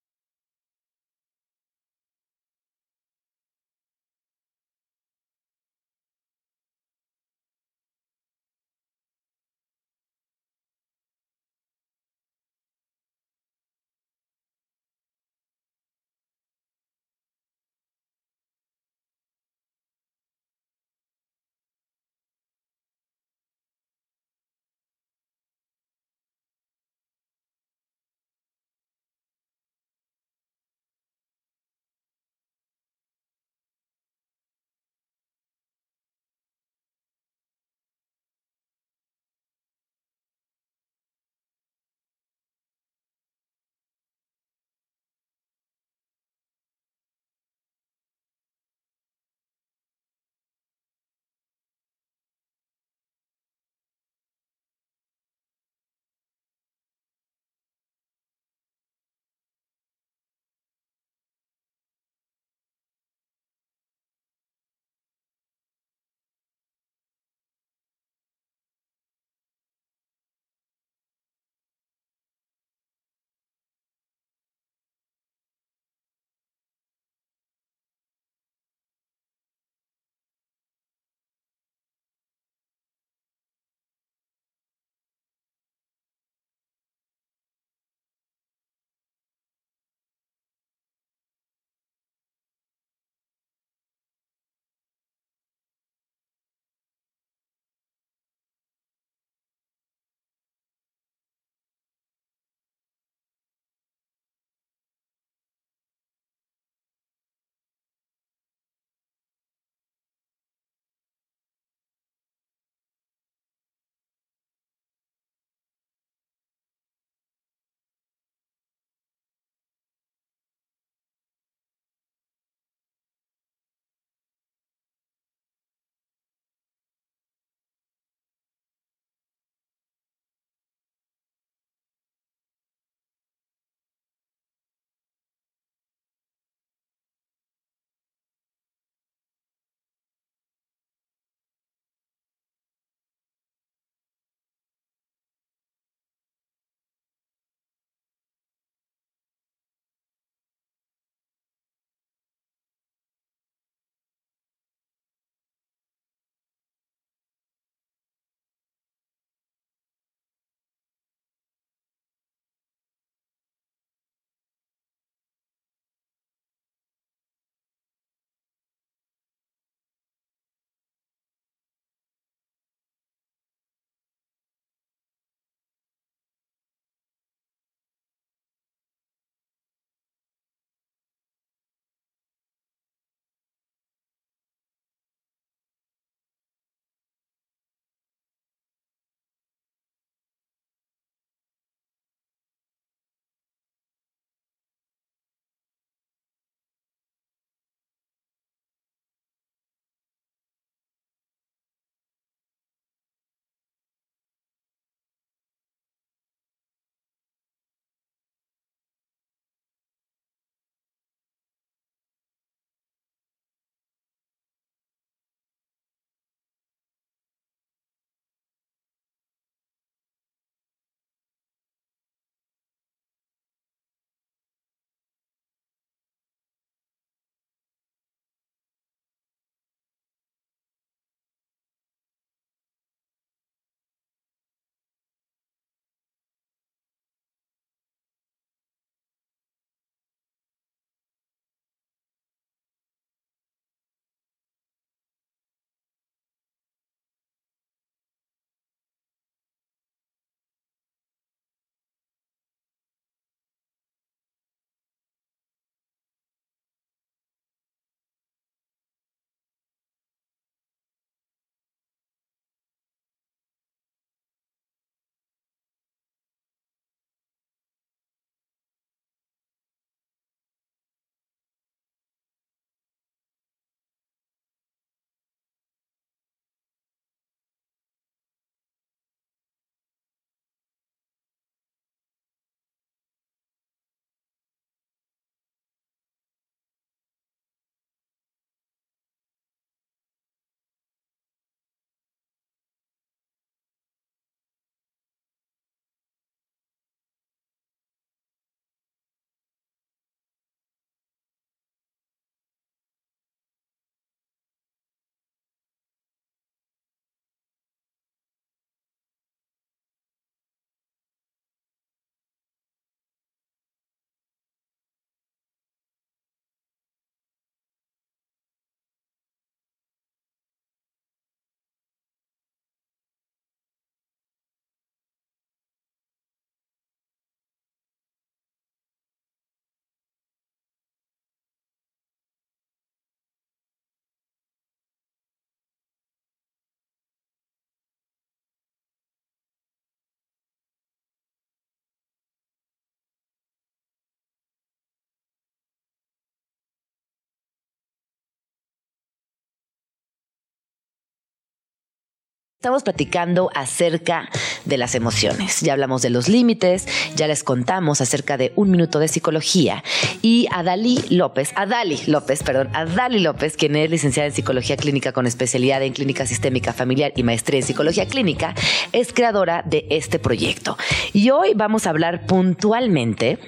Estamos 352.61 352.83
platicando 352.83 353.49
acerca 353.55 354.29
de 354.65 354.77
las 354.77 354.93
emociones. 354.93 355.61
Ya 355.61 355.73
hablamos 355.73 356.03
de 356.03 356.11
los 356.11 356.29
límites, 356.29 356.87
ya 357.15 357.25
les 357.25 357.43
contamos 357.43 358.01
acerca 358.01 358.37
de 358.37 358.53
un 358.55 358.69
minuto 358.69 358.99
de 358.99 359.07
psicología. 359.07 359.83
Y 360.21 360.45
Adali 360.51 361.03
López, 361.09 361.53
Adali 361.55 361.99
López, 362.05 362.43
perdón, 362.43 362.69
Adali 362.73 363.17
López, 363.17 363.57
quien 363.57 363.75
es 363.75 363.89
licenciada 363.89 364.27
en 364.27 364.35
psicología 364.35 364.77
clínica 364.77 365.11
con 365.11 365.25
especialidad 365.25 365.81
en 365.81 365.93
clínica 365.93 366.27
sistémica 366.27 366.71
familiar 366.71 367.13
y 367.15 367.23
maestría 367.23 367.61
en 367.61 367.65
psicología 367.65 368.05
clínica, 368.05 368.53
es 368.91 369.11
creadora 369.11 369.63
de 369.65 369.87
este 369.89 370.19
proyecto. 370.19 370.77
Y 371.13 371.31
hoy 371.31 371.53
vamos 371.55 371.87
a 371.87 371.89
hablar 371.89 372.27
puntualmente 372.27 373.39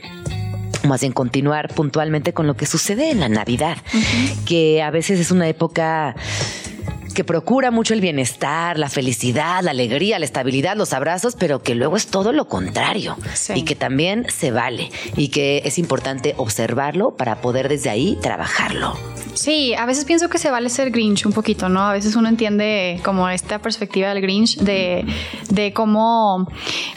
más 0.87 1.01
bien 1.01 1.13
continuar 1.13 1.73
puntualmente 1.73 2.33
con 2.33 2.45
lo 2.47 2.57
que 2.57 2.65
sucede 2.65 3.11
en 3.11 3.19
la 3.19 3.29
Navidad, 3.29 3.77
que 4.45 4.81
a 4.81 4.91
veces 4.91 5.19
es 5.19 5.31
una 5.31 5.47
época 5.47 6.15
que 7.13 7.23
procura 7.23 7.71
mucho 7.71 7.93
el 7.93 8.01
bienestar, 8.01 8.77
la 8.79 8.89
felicidad, 8.89 9.61
la 9.63 9.71
alegría, 9.71 10.19
la 10.19 10.25
estabilidad, 10.25 10.75
los 10.75 10.93
abrazos, 10.93 11.35
pero 11.37 11.61
que 11.61 11.75
luego 11.75 11.95
es 11.97 12.07
todo 12.07 12.31
lo 12.33 12.47
contrario 12.47 13.17
Sí. 13.33 13.53
y 13.55 13.63
que 13.63 13.75
también 13.75 14.25
se 14.29 14.51
vale 14.51 14.91
y 15.15 15.29
que 15.29 15.61
es 15.65 15.77
importante 15.77 16.33
observarlo 16.37 17.15
para 17.15 17.41
poder 17.41 17.69
desde 17.69 17.89
ahí 17.89 18.17
trabajarlo. 18.21 18.97
Sí, 19.33 19.73
a 19.73 19.85
veces 19.85 20.05
pienso 20.05 20.29
que 20.29 20.37
se 20.37 20.49
vale 20.51 20.69
ser 20.69 20.91
Grinch 20.91 21.25
un 21.25 21.33
poquito, 21.33 21.69
¿no? 21.69 21.81
A 21.81 21.93
veces 21.93 22.15
uno 22.15 22.29
entiende 22.29 22.99
como 23.03 23.27
esta 23.29 23.59
perspectiva 23.59 24.09
del 24.09 24.21
Grinch 24.21 24.57
de, 24.59 25.05
de 25.49 25.73
cómo 25.73 26.47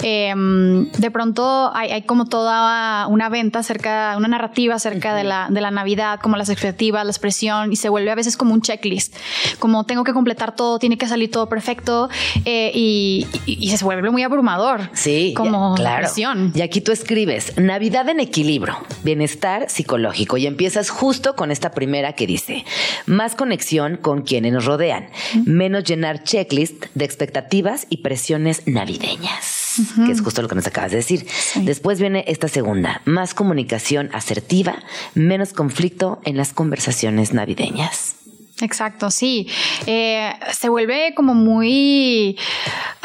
em, 0.03 0.91
de 0.93 1.11
pronto 1.11 1.71
hay, 1.75 1.91
hay 1.91 2.03
como 2.03 2.27
toda 2.27 3.07
una 3.09 3.29
venta 3.29 3.61
acerca, 3.61 4.15
una 4.17 4.29
narrativa 4.29 4.75
acerca 4.75 5.15
de, 5.15 5.25
la, 5.25 5.49
de 5.51 5.61
la 5.61 5.71
Navidad, 5.71 6.21
como 6.21 6.37
las 6.37 6.49
expectativas, 6.49 7.05
la 7.05 7.11
expresión, 7.11 7.73
y 7.73 7.77
se 7.77 7.89
vuelve 7.89 8.11
a 8.11 8.15
veces 8.15 8.37
como 8.37 8.53
un 8.55 8.61
checklist, 8.61 9.15
como 9.59 9.85
tengo 9.85 10.05
que 10.05 10.13
completar 10.13 10.55
todo, 10.55 10.79
tiene 10.79 10.99
que 10.99 11.07
salir 11.09 11.31
todo 11.31 11.49
perfecto, 11.49 12.09
eh, 12.45 12.71
y, 12.75 13.27
y- 13.47 13.57
y 13.73 13.77
se 13.77 13.85
vuelve 13.85 14.11
muy 14.11 14.23
abrumador. 14.23 14.91
Sí, 14.93 15.33
Como 15.37 15.75
ya, 15.77 15.83
claro. 15.83 15.99
presión. 16.07 16.53
Y 16.55 16.61
aquí 16.63 16.81
tú 16.81 16.93
escribes 16.93 17.57
Navidad 17.57 18.09
en 18.09 18.21
equilibrio, 18.21 18.77
bienestar 19.03 19.69
psicológico 19.71 20.37
y 20.37 20.47
empiezas 20.47 20.91
justo 20.91 21.35
con 21.35 21.51
esta 21.51 21.71
primera 21.73 22.13
que 22.13 22.26
dice 22.27 22.65
más 23.07 23.35
conexión 23.35 23.97
con 23.97 24.23
quienes 24.23 24.53
nos 24.53 24.65
rodean, 24.65 25.09
menos 25.45 25.85
llenar 25.85 26.23
checklist 26.25 26.87
de 26.95 27.05
expectativas 27.05 27.87
y 27.89 27.99
presiones 27.99 28.67
navideñas, 28.67 29.81
que 30.05 30.13
es 30.13 30.21
justo 30.21 30.43
lo 30.43 30.49
que 30.49 30.55
nos 30.55 30.67
acabas 30.67 30.91
de 30.91 30.99
decir. 30.99 31.27
Después 31.57 32.01
viene 32.01 32.25
esta 32.27 32.49
segunda, 32.49 33.03
más 33.05 33.35
comunicación 33.35 34.11
asertiva, 34.13 34.83
menos 35.15 35.53
conflicto 35.53 36.21
en 36.25 36.37
las 36.37 36.53
conversaciones 36.53 37.33
navideñas. 37.33 38.16
Exacto, 38.63 39.11
sí. 39.11 39.49
Eh, 39.87 40.33
se 40.53 40.71
vuelve 40.71 41.13
como 41.15 41.35
muy 41.35 42.39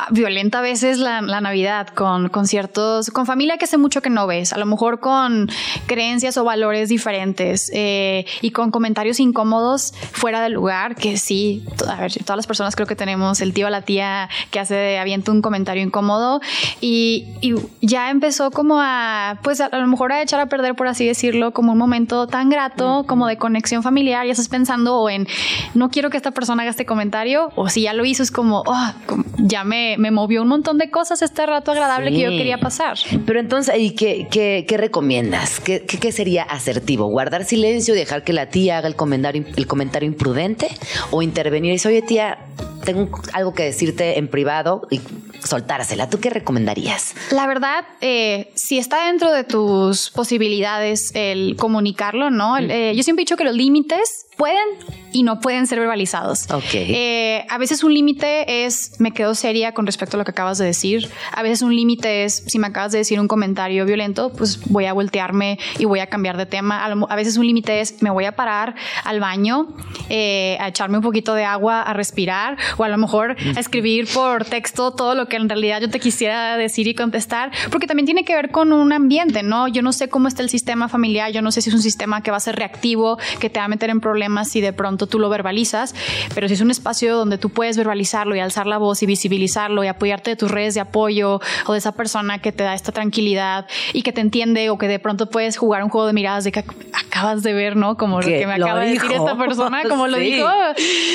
violenta 0.09 0.59
a 0.59 0.61
veces 0.61 0.97
la, 0.97 1.21
la 1.21 1.41
Navidad 1.41 1.87
con, 1.89 2.29
con 2.29 2.47
ciertos, 2.47 3.11
con 3.11 3.25
familia 3.25 3.57
que 3.57 3.65
hace 3.65 3.77
mucho 3.77 4.01
que 4.01 4.09
no 4.09 4.27
ves, 4.27 4.53
a 4.53 4.57
lo 4.57 4.65
mejor 4.65 4.99
con 4.99 5.49
creencias 5.87 6.37
o 6.37 6.43
valores 6.43 6.89
diferentes 6.89 7.69
eh, 7.73 8.25
y 8.41 8.51
con 8.51 8.71
comentarios 8.71 9.19
incómodos 9.19 9.93
fuera 10.11 10.41
del 10.41 10.53
lugar, 10.53 10.95
que 10.95 11.17
sí, 11.17 11.63
a 11.87 11.99
ver, 11.99 12.13
todas 12.23 12.37
las 12.37 12.47
personas 12.47 12.75
creo 12.75 12.87
que 12.87 12.95
tenemos 12.95 13.41
el 13.41 13.53
tío 13.53 13.67
o 13.67 13.69
la 13.69 13.81
tía 13.81 14.29
que 14.51 14.59
hace, 14.59 14.97
avienta 14.99 15.31
un 15.31 15.41
comentario 15.41 15.83
incómodo 15.83 16.41
y, 16.79 17.27
y 17.41 17.55
ya 17.81 18.09
empezó 18.09 18.51
como 18.51 18.79
a, 18.81 19.39
pues 19.43 19.59
a, 19.61 19.69
lo 19.69 19.87
mejor 19.87 20.13
a 20.13 20.21
echar 20.21 20.39
a 20.39 20.45
perder, 20.47 20.75
por 20.75 20.87
así 20.87 21.05
decirlo, 21.05 21.51
como 21.51 21.73
un 21.73 21.77
momento 21.77 22.27
tan 22.27 22.49
grato 22.49 23.05
como 23.07 23.27
de 23.27 23.37
conexión 23.37 23.83
familiar, 23.83 24.25
ya 24.25 24.31
estás 24.31 24.49
pensando 24.49 25.09
en, 25.09 25.27
no 25.73 25.89
quiero 25.89 26.09
que 26.09 26.17
esta 26.17 26.31
persona 26.31 26.63
haga 26.63 26.71
este 26.71 26.85
comentario, 26.85 27.51
o 27.55 27.69
si 27.69 27.83
ya 27.83 27.93
lo 27.93 28.05
hizo 28.05 28.23
es 28.23 28.31
como, 28.31 28.63
"Oh, 28.65 28.91
ya 29.37 29.63
me, 29.63 29.95
me 29.97 30.11
movió 30.11 30.41
un 30.41 30.47
montón 30.47 30.77
de 30.77 30.89
cosas 30.89 31.21
este 31.21 31.45
rato 31.45 31.71
agradable 31.71 32.11
que 32.11 32.19
yo 32.19 32.29
quería 32.29 32.59
pasar. 32.59 32.97
Pero 33.25 33.39
entonces, 33.39 33.75
¿y 33.77 33.91
qué, 33.91 34.27
qué, 34.29 34.65
qué 34.67 34.77
recomiendas? 34.77 35.59
¿Qué, 35.59 35.85
qué, 35.85 35.97
qué 35.97 36.11
sería 36.11 36.43
asertivo? 36.43 37.07
¿Guardar 37.07 37.45
silencio, 37.45 37.93
dejar 37.93 38.23
que 38.23 38.33
la 38.33 38.47
tía 38.49 38.77
haga 38.77 38.87
el 38.87 38.95
comentario, 38.95 39.43
el 39.55 39.67
comentario 39.67 40.07
imprudente? 40.07 40.67
¿O 41.11 41.21
intervenir 41.21 41.71
y 41.71 41.73
decir, 41.75 41.89
oye 41.91 42.01
tía, 42.01 42.39
tengo 42.83 43.09
algo 43.33 43.53
que 43.53 43.63
decirte 43.63 44.17
en 44.19 44.27
privado 44.27 44.87
y 44.89 44.99
soltársela? 45.43 46.09
¿Tú 46.09 46.19
qué 46.19 46.29
recomendarías? 46.29 47.15
La 47.31 47.47
verdad, 47.47 47.85
eh, 48.01 48.51
si 48.55 48.77
está 48.77 49.05
dentro 49.05 49.31
de 49.31 49.43
tus 49.43 50.09
posibilidades 50.09 51.11
el 51.13 51.55
comunicarlo, 51.57 52.29
¿no? 52.29 52.57
El, 52.57 52.71
eh, 52.71 52.93
yo 52.95 53.03
siempre 53.03 53.21
he 53.21 53.25
dicho 53.25 53.37
que 53.37 53.43
los 53.43 53.55
límites 53.55 54.25
pueden 54.37 54.65
y 55.13 55.23
no 55.23 55.39
pueden 55.39 55.67
ser 55.67 55.79
verbalizados. 55.79 56.49
Ok. 56.51 56.73
Eh, 56.73 57.45
a 57.49 57.57
veces 57.57 57.83
un 57.83 57.93
límite 57.93 58.65
es 58.65 58.99
me 58.99 59.11
quedo 59.11 59.35
seria 59.35 59.73
con 59.73 59.85
respecto 59.85 60.17
a 60.17 60.19
lo 60.19 60.25
que 60.25 60.31
acabas 60.31 60.57
de 60.57 60.65
decir. 60.65 61.09
A 61.31 61.43
veces 61.43 61.61
un 61.61 61.75
límite 61.75 62.23
es 62.23 62.43
si 62.47 62.57
me 62.57 62.67
acabas 62.67 62.91
de 62.91 62.99
decir 62.99 63.19
un 63.19 63.27
comentario 63.27 63.85
violento, 63.85 64.31
pues 64.31 64.59
voy 64.69 64.85
a 64.85 64.93
voltearme 64.93 65.59
y 65.77 65.85
voy 65.85 65.99
a 65.99 66.07
cambiar 66.07 66.37
de 66.37 66.45
tema. 66.45 66.85
A, 66.85 67.15
veces 67.15 67.37
un 67.37 67.45
límite 67.45 67.81
es 67.81 68.01
me 68.01 68.09
voy 68.09 68.25
a 68.25 68.35
parar 68.35 68.75
al 69.03 69.19
baño, 69.19 69.67
eh, 70.09 70.57
a 70.59 70.69
echarme 70.69 70.97
un 70.97 71.03
poquito 71.03 71.33
de 71.33 71.43
agua, 71.43 71.81
a 71.81 71.93
respirar 71.93 72.57
o 72.77 72.83
a 72.83 72.89
lo 72.89 72.97
mejor 72.97 73.35
a 73.55 73.59
escribir 73.59 74.07
por 74.11 74.45
texto 74.45 74.91
todo 74.91 75.13
lo 75.13 75.27
que 75.32 75.38
en 75.38 75.47
realidad 75.49 75.79
yo 75.82 75.89
te 75.89 75.99
quisiera 75.99 76.57
decir 76.57 76.88
y 76.88 76.93
contestar, 76.93 77.51
porque 77.71 77.88
también 77.88 78.05
tiene 78.05 78.23
que 78.25 78.36
ver 78.36 78.51
con 78.51 78.73
un 78.73 78.91
ambiente, 78.91 79.41
¿no? 79.43 79.67
Yo 79.69 79.82
no 79.82 79.93
sé 79.93 80.09
cómo 80.09 80.27
está 80.27 80.43
el 80.43 80.49
sistema 80.49 80.89
familiar, 80.89 81.32
yo 81.32 81.41
no 81.41 81.51
sé 81.51 81.61
si 81.61 81.69
es 81.69 81.75
un 81.75 81.82
sistema 81.82 82.21
que 82.21 82.32
va 82.32 82.38
a 82.38 82.41
ser 82.41 82.57
reactivo, 82.57 83.17
que 83.39 83.49
te 83.49 83.59
va 83.59 83.65
a 83.65 83.69
meter 83.69 83.89
en 83.89 84.01
problemas 84.01 84.49
si 84.49 84.59
de 84.59 84.73
pronto 84.73 85.07
tú 85.07 85.17
lo 85.19 85.29
verbalizas, 85.29 85.95
pero 86.36 86.47
si 86.49 86.55
es 86.55 86.61
un 86.61 86.69
espacio 86.69 87.15
donde 87.15 87.38
tú 87.38 87.49
puedes 87.49 87.77
verbalizarlo 87.77 88.36
y 88.36 88.39
alzar 88.41 88.67
la 88.67 88.77
voz 88.77 89.01
y 89.03 89.05
visibilizarlo 89.05 89.84
y 89.84 89.88
apoyarte 89.88 90.32
de 90.32 90.36
tus 90.36 90.51
redes 90.51 90.73
de 90.73 90.82
apoyo 90.82 91.39
o 91.65 91.71
de 91.71 91.77
esa 91.77 91.93
persona 91.93 92.39
que 92.39 92.51
te 92.51 92.63
da 92.63 92.73
esta 92.73 92.91
tranquilidad 92.91 93.67
y 93.93 94.01
que 94.01 94.11
te 94.11 94.19
entiende 94.21 94.69
o 94.69 94.77
que 94.77 94.89
de 94.89 94.99
pronto 94.99 95.29
puedes 95.29 95.55
jugar 95.57 95.84
un 95.84 95.89
juego 95.89 96.07
de 96.07 96.13
miradas 96.13 96.43
de 96.43 96.51
que 96.51 96.65
ac- 96.65 96.73
acabas 96.93 97.41
de 97.43 97.53
ver, 97.53 97.77
¿no? 97.77 97.95
Como 97.95 98.19
lo 98.19 98.27
Que 98.27 98.39
que 98.39 98.47
me 98.47 98.57
lo 98.57 98.65
acaba 98.65 98.82
de 98.82 98.91
decir 98.93 99.11
esta 99.11 99.38
persona, 99.38 99.84
como 99.89 100.07
lo 100.07 100.17
Sí. 100.17 100.23
dijo. 100.23 100.47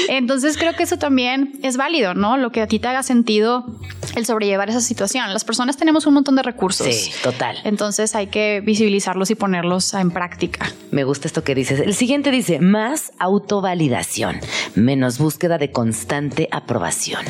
Entonces 0.08 0.56
creo 0.56 0.74
que 0.74 0.84
eso 0.84 0.96
también 0.98 1.52
es 1.62 1.76
válido, 1.76 2.14
¿no? 2.14 2.36
Lo 2.36 2.50
que 2.50 2.62
a 2.62 2.66
ti 2.66 2.78
te 2.78 2.88
haga 2.88 3.02
sentido 3.02 3.66
el 4.14 4.26
sobrellevar 4.26 4.68
esa 4.68 4.80
situación. 4.80 5.32
Las 5.32 5.44
personas 5.44 5.76
tenemos 5.76 6.06
un 6.06 6.14
montón 6.14 6.36
de 6.36 6.42
recursos. 6.42 6.86
Sí, 6.86 7.10
total. 7.22 7.58
Entonces 7.64 8.14
hay 8.14 8.28
que 8.28 8.60
visibilizarlos 8.64 9.30
y 9.30 9.34
ponerlos 9.34 9.94
en 9.94 10.10
práctica. 10.10 10.72
Me 10.90 11.04
gusta 11.04 11.28
esto 11.28 11.44
que 11.44 11.54
dices. 11.54 11.80
El 11.80 11.94
siguiente 11.94 12.30
dice, 12.30 12.60
más 12.60 13.12
autovalidación, 13.18 14.40
menos 14.74 15.18
búsqueda 15.18 15.58
de 15.58 15.70
constante 15.70 16.48
aprobación. 16.52 17.24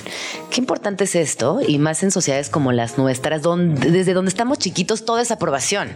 Qué 0.50 0.60
importante 0.60 1.04
es 1.04 1.14
esto, 1.14 1.60
y 1.66 1.78
más 1.78 2.02
en 2.02 2.10
sociedades 2.10 2.48
como 2.50 2.72
las 2.72 2.98
nuestras, 2.98 3.42
donde, 3.42 3.90
desde 3.90 4.14
donde 4.14 4.28
estamos 4.28 4.58
chiquitos 4.58 5.04
todo 5.04 5.18
es 5.18 5.30
aprobación. 5.30 5.88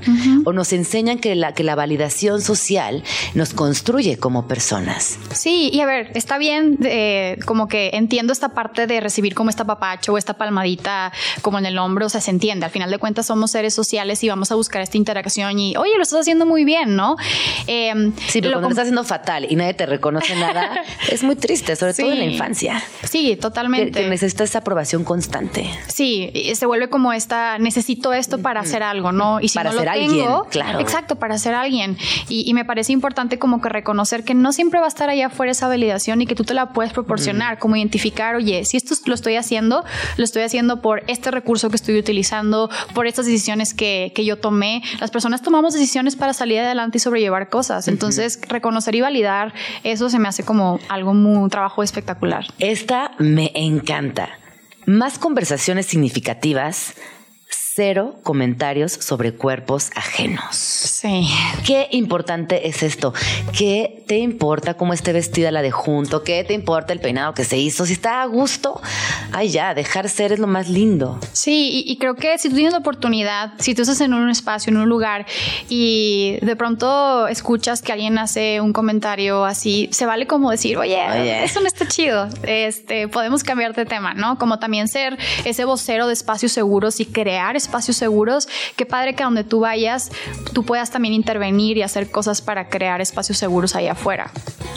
O 0.45 0.53
nos 0.53 0.73
enseñan 0.73 1.19
que 1.19 1.35
la, 1.35 1.55
que 1.55 1.63
la 1.63 1.75
validación 1.75 2.41
social 2.41 3.03
nos 3.35 3.55
construye 3.55 4.17
como 4.19 4.47
personas. 4.47 5.19
Sí, 5.33 5.71
y 5.73 5.81
a 5.81 5.87
ver, 5.87 6.11
está 6.15 6.39
bien, 6.39 6.79
eh, 6.85 7.39
como 7.47 7.69
que 7.69 7.91
entiendo 7.95 8.33
esta 8.33 8.51
parte 8.51 8.87
de 8.87 9.01
recibir 9.01 9.35
como 9.35 9.51
esta 9.51 9.65
papacho 9.65 10.13
o 10.13 10.19
esta 10.19 10.35
palmadita 10.35 10.70
como 11.43 11.59
en 11.59 11.67
el 11.67 11.79
hombro, 11.79 12.07
o 12.07 12.09
sea, 12.09 12.21
se 12.21 12.31
entiende. 12.31 12.67
Al 12.67 12.73
final 12.73 12.91
de 12.91 12.99
cuentas 12.99 13.27
somos 13.27 13.51
seres 13.51 13.75
sociales 13.75 14.23
y 14.25 14.29
vamos 14.29 14.51
a 14.53 14.55
buscar 14.55 14.83
esta 14.83 14.97
interacción 14.97 15.59
y, 15.59 15.77
oye, 15.77 15.93
lo 15.97 16.03
estás 16.03 16.21
haciendo 16.21 16.47
muy 16.47 16.65
bien, 16.65 16.97
¿no? 16.97 17.17
Eh, 17.67 17.93
Sí, 18.29 18.41
pero 18.41 18.51
lo 18.51 18.53
cuando 18.57 18.69
lo 18.69 18.71
estás 18.71 18.83
haciendo 18.83 19.05
fatal 19.05 19.47
y 19.49 19.57
nadie 19.57 19.75
te 19.75 19.87
reconoce 19.87 20.35
nada, 20.37 20.83
es 21.11 21.23
muy 21.23 21.37
triste, 21.37 21.77
sobre 21.77 21.95
todo 21.95 22.11
en 22.13 22.19
la 22.19 22.25
Sí. 22.25 22.33
infancia. 22.33 22.83
Sí, 23.09 23.29
Que, 23.31 23.37
totalmente. 23.37 24.03
que 24.03 24.09
necesitas 24.09 24.51
esa 24.51 24.59
aprobación 24.61 25.05
constante. 25.05 25.69
Sí, 25.89 26.31
se 26.55 26.67
vuelve 26.67 26.89
como 26.89 27.13
esta, 27.13 27.59
necesito 27.59 28.13
esto 28.13 28.39
para 28.39 28.61
hacer 28.61 28.83
algo, 28.83 29.13
¿no? 29.13 29.41
Y 29.41 29.49
si 29.49 29.55
Para 29.57 29.71
no 29.71 29.75
lo 29.75 29.81
ser 29.81 29.89
alguien, 29.89 30.11
tengo, 30.11 30.45
claro. 30.51 30.79
Exacto, 30.81 31.17
para 31.17 31.39
ser 31.39 31.55
alguien. 31.55 31.97
Y, 32.29 32.49
y 32.49 32.55
me 32.55 32.65
parece 32.65 32.93
importante 32.93 33.39
como 33.39 33.61
que 33.61 33.69
reconocer 33.69 34.25
que 34.25 34.35
no 34.35 34.53
siempre 34.53 34.81
va 34.81 34.87
a 34.87 34.89
estar 34.89 35.09
allá 35.11 35.27
afuera 35.27 35.53
esa 35.53 35.69
validación 35.69 36.21
y 36.23 36.27
que 36.27 36.35
tú 36.35 36.45
te 36.45 36.55
la 36.55 36.73
puedes 36.73 36.93
proporcionar, 36.93 37.59
como 37.59 37.77
identificar, 37.77 38.35
oye, 38.37 38.65
si 38.65 38.77
esto 38.77 38.95
lo 39.07 39.15
estoy 39.15 39.37
haciendo, 39.37 39.85
lo 40.17 40.25
estoy 40.25 40.43
haciendo 40.43 40.60
por 40.83 41.03
este 41.07 41.31
recurso 41.31 41.71
que 41.71 41.77
estoy 41.77 41.99
utilizando, 41.99 42.71
por 42.95 43.07
estas 43.07 43.27
decisiones 43.27 43.75
que, 43.75 44.13
que 44.15 44.25
yo 44.25 44.39
tomé. 44.39 44.83
Las 45.01 45.11
personas 45.11 45.43
tomamos 45.43 45.75
decisiones 45.75 46.17
para 46.17 46.33
salir 46.33 46.61
adelante 46.61 46.99
y 46.99 47.01
sobrellevar 47.01 47.49
cosas. 47.49 47.89
Entonces, 47.89 48.41
reconocer 48.49 48.95
y 48.95 49.01
validar, 49.01 49.55
eso 49.85 50.11
se 50.11 50.19
me 50.19 50.29
hace 50.29 50.45
como 50.45 50.79
algo 50.89 51.15
muy, 51.15 51.37
un 51.37 51.51
trabajo 51.51 51.83
espectacular. 51.83 52.47
Esta 52.59 53.13
me 53.19 53.53
encanta. 53.55 54.31
Más 54.87 55.19
conversaciones 55.19 55.87
significativas, 55.87 56.95
cero 57.81 58.17
comentarios 58.23 58.93
sobre 58.93 59.33
cuerpos 59.33 59.91
ajenos. 59.95 60.55
Sí. 60.55 61.27
Qué 61.67 61.89
importante 61.93 62.69
es 62.69 62.83
esto, 62.83 63.15
que 63.57 64.05
te 64.07 64.19
importa 64.19 64.75
cómo 64.75 64.93
esté 64.93 65.15
vestida 65.15 65.51
la 65.51 65.63
de 65.63 65.71
junto? 65.71 66.23
¿Qué 66.23 66.45
te 66.45 66.53
importa 66.53 66.93
el 66.93 67.01
peinado 67.01 67.33
que 67.33 67.43
se 67.43 67.57
hizo? 67.57 67.87
Si 67.87 67.95
está 67.95 68.21
a 68.21 68.27
gusto, 68.27 68.83
ay 69.33 69.49
ya, 69.49 69.73
dejar 69.73 70.11
ser 70.11 70.31
es 70.31 70.39
lo 70.39 70.47
más 70.47 70.69
lindo. 70.69 71.19
Sí, 71.33 71.71
y, 71.87 71.91
y 71.91 71.97
creo 71.97 72.17
que 72.17 72.37
si 72.37 72.51
tú 72.51 72.57
tienes 72.57 72.75
la 72.75 72.81
oportunidad, 72.81 73.55
si 73.59 73.75
tú 73.75 73.81
estás 73.81 74.03
en 74.03 74.13
un 74.13 74.29
espacio, 74.29 74.71
en 74.71 74.77
un 74.77 74.87
lugar 74.87 75.25
y 75.71 76.37
de 76.43 76.57
pronto 76.57 77.29
escuchas 77.29 77.81
que 77.81 77.93
alguien 77.93 78.19
hace 78.19 78.61
un 78.61 78.75
comentario 78.75 79.47
así, 79.47 79.89
se 79.91 80.05
vale 80.05 80.27
como 80.27 80.51
decir, 80.51 80.77
oye, 80.77 81.01
Oye. 81.11 81.45
eso 81.45 81.63
no 81.63 81.67
está 81.67 81.89
chido, 81.89 82.29
este, 82.43 83.09
podemos 83.09 83.43
cambiar 83.43 83.75
de 83.75 83.87
tema, 83.87 84.13
¿no? 84.13 84.39
Como 84.39 84.59
también 84.59 84.87
ser 84.87 85.17
ese 85.47 85.65
vocero 85.65 86.09
de 86.09 86.13
espacios 86.13 86.53
seguros 86.53 87.01
y 87.01 87.07
crear 87.07 87.57
espacios 87.57 87.70
seguros. 87.79 88.49
Qué 88.77 88.87
padre 88.87 89.15
que 89.15 89.23
a 89.23 89.27
donde 89.27 89.45
tú 89.45 89.61
vayas, 89.61 90.11
tú 90.53 90.65
puedas 90.65 90.91
también 90.91 91.15
intervenir 91.15 91.77
y 91.79 91.83
hacer 91.83 92.11
cosas 92.11 92.41
para 92.43 92.69
crear 92.69 93.01
espacios 93.01 93.39
seguros 93.39 93.75
ahí 93.77 93.87
afuera. 93.89 94.31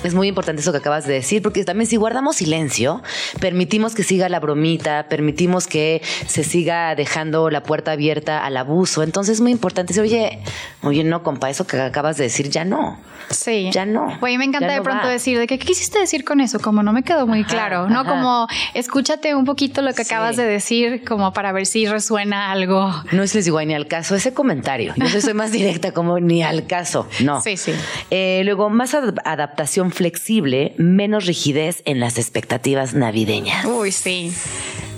Es 0.03 0.13
muy 0.13 0.27
importante 0.27 0.61
eso 0.61 0.71
que 0.71 0.79
acabas 0.79 1.05
de 1.07 1.13
decir, 1.13 1.41
porque 1.41 1.63
también 1.63 1.87
si 1.89 1.95
guardamos 1.95 2.35
silencio, 2.37 3.01
permitimos 3.39 3.95
que 3.95 4.03
siga 4.03 4.27
la 4.29 4.39
bromita, 4.39 5.07
permitimos 5.09 5.67
que 5.67 6.01
se 6.27 6.43
siga 6.43 6.93
dejando 6.95 7.49
la 7.49 7.63
puerta 7.63 7.91
abierta 7.93 8.43
al 8.45 8.57
abuso. 8.57 9.03
Entonces 9.03 9.35
es 9.35 9.41
muy 9.41 9.51
importante 9.51 9.93
decir, 9.93 10.03
oye, 10.03 10.39
oye, 10.81 11.03
no, 11.03 11.23
compa, 11.23 11.49
eso 11.49 11.65
que 11.65 11.79
acabas 11.79 12.17
de 12.17 12.25
decir 12.25 12.49
ya 12.49 12.65
no. 12.65 12.99
Sí. 13.29 13.69
Ya 13.71 13.85
no. 13.85 14.17
Oye, 14.21 14.37
me 14.37 14.43
encanta 14.43 14.67
de 14.71 14.77
no 14.77 14.83
pronto 14.83 15.05
va. 15.05 15.09
decir 15.11 15.39
de 15.39 15.47
que, 15.47 15.57
¿qué 15.57 15.65
quisiste 15.65 15.97
decir 15.97 16.25
con 16.25 16.41
eso? 16.41 16.59
Como 16.59 16.83
no 16.83 16.91
me 16.91 17.03
quedó 17.03 17.25
muy 17.25 17.39
Ajá, 17.41 17.49
claro, 17.49 17.89
¿no? 17.89 18.01
ajá. 18.01 18.09
Como 18.09 18.47
escúchate 18.73 19.33
un 19.33 19.45
poquito 19.45 19.81
lo 19.81 19.93
que 19.93 20.03
Sí. 20.03 20.13
acabas 20.13 20.35
de 20.35 20.43
decir, 20.43 21.03
como 21.05 21.31
para 21.31 21.53
ver 21.53 21.65
si 21.65 21.87
resuena 21.87 22.51
algo. 22.51 22.72
No 23.11 23.23
es 23.23 23.33
les 23.35 23.45
digo, 23.45 23.57
"Ay, 23.57 23.65
ni 23.67 23.73
al 23.75 23.87
caso 23.87 24.15
ese 24.15 24.33
comentario. 24.33 24.93
Yo 24.97 25.21
soy 25.21 25.33
más 25.33 25.51
directa, 25.51 25.91
como 25.91 26.19
ni 26.19 26.43
al 26.43 26.67
caso. 26.67 27.07
No. 27.21 27.41
Sí, 27.41 27.57
sí. 27.57 27.71
Eh, 28.11 28.41
luego, 28.45 28.69
más 28.69 28.93
ad- 28.93 29.17
adaptación 29.25 29.91
flexible, 29.91 30.73
menos 30.77 31.25
rigidez 31.25 31.81
en 31.85 31.99
las 31.99 32.17
expectativas 32.17 32.93
navideñas. 32.93 33.65
Uy, 33.65 33.91
sí. 33.91 34.33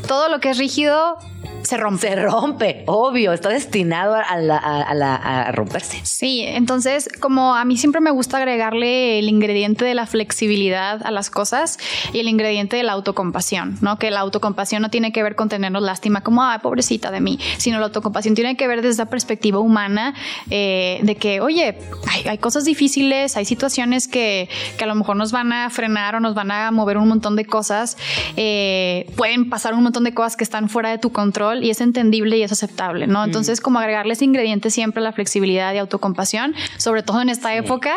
Todo 0.07 0.30
lo 0.30 0.39
que 0.39 0.49
es 0.51 0.57
rígido 0.57 1.17
se 1.66 1.78
rompe. 1.78 2.07
Se 2.07 2.16
rompe, 2.22 2.84
obvio, 2.88 3.34
está 3.34 3.49
destinado 3.49 4.16
a, 4.16 4.22
a- 4.22 5.41
a 5.47 5.51
romperse. 5.51 5.99
Sí, 6.03 6.41
entonces 6.45 7.09
como 7.20 7.55
a 7.55 7.66
mí 7.66 7.78
siempre 7.78 8.01
me 8.01 8.11
gusta 8.11 8.38
agregarle 8.38 9.20
el 9.20 9.30
ingrediente 9.30 9.86
de 9.86 9.93
la 9.93 10.05
flexibilidad 10.05 11.01
a 11.05 11.11
las 11.11 11.30
cosas 11.30 11.78
y 12.13 12.20
el 12.20 12.28
ingrediente 12.28 12.78
de 12.78 12.84
la 12.84 12.93
autocompasión, 12.93 13.78
¿no? 13.82 13.97
Que 13.99 14.11
la 14.11 14.20
autocompasión 14.22 14.82
no 14.82 14.89
tiene 14.89 15.11
que 15.11 15.24
ver 15.24 15.36
con 15.36 15.49
tenernos 15.49 15.82
lástima 15.84 16.22
como, 16.22 16.43
ay, 16.43 16.59
pobrecita 16.59 17.11
de 17.11 17.20
mí, 17.22 17.39
sino 17.57 17.80
la 17.80 17.86
autocompasión 17.86 18.36
tiene 18.36 18.55
que 18.57 18.68
ver 18.68 18.82
desde 18.82 19.03
la 19.03 19.09
perspectiva 19.09 19.59
humana 19.59 20.13
eh, 20.49 20.99
de 21.03 21.16
que, 21.16 21.41
oye, 21.41 21.78
hay, 22.11 22.28
hay 22.28 22.38
cosas 22.38 22.66
difíciles, 22.66 23.38
hay 23.38 23.45
situaciones 23.45 24.07
que, 24.07 24.49
que 24.78 24.84
a 24.84 24.88
lo 24.88 24.95
mejor 24.95 25.16
nos 25.16 25.32
van 25.32 25.51
a 25.53 25.70
frenar 25.70 26.16
o 26.16 26.20
nos 26.20 26.34
van 26.36 26.51
a 26.51 26.72
mover 26.72 26.97
un 26.97 27.07
montón 27.07 27.36
de 27.36 27.45
cosas, 27.45 27.97
eh, 28.38 29.07
pueden 29.16 29.49
pasar 29.49 29.74
un 29.74 29.84
montón 29.84 30.03
de 30.03 30.13
cosas 30.13 30.36
que 30.36 30.43
están 30.43 30.70
fuera 30.70 30.89
de 30.89 30.97
tu 30.97 31.11
control 31.11 31.55
y 31.64 31.70
es 31.70 31.82
entendible 31.82 32.38
y 32.38 32.43
es 32.43 32.51
aceptable, 32.51 33.08
¿no? 33.08 33.24
Entonces, 33.24 33.62
como 33.62 33.80
agregarle 33.80 34.14
ese 34.14 34.26
ingrediente 34.26 34.70
siempre 34.70 35.01
a 35.01 35.03
la 35.03 35.12
flexibilidad 35.12 35.74
y 35.74 35.78
autocompasión, 35.78 36.56
sobre 36.78 37.03
todo 37.03 37.22
en 37.22 37.30
esta 37.30 37.56
época. 37.56 37.93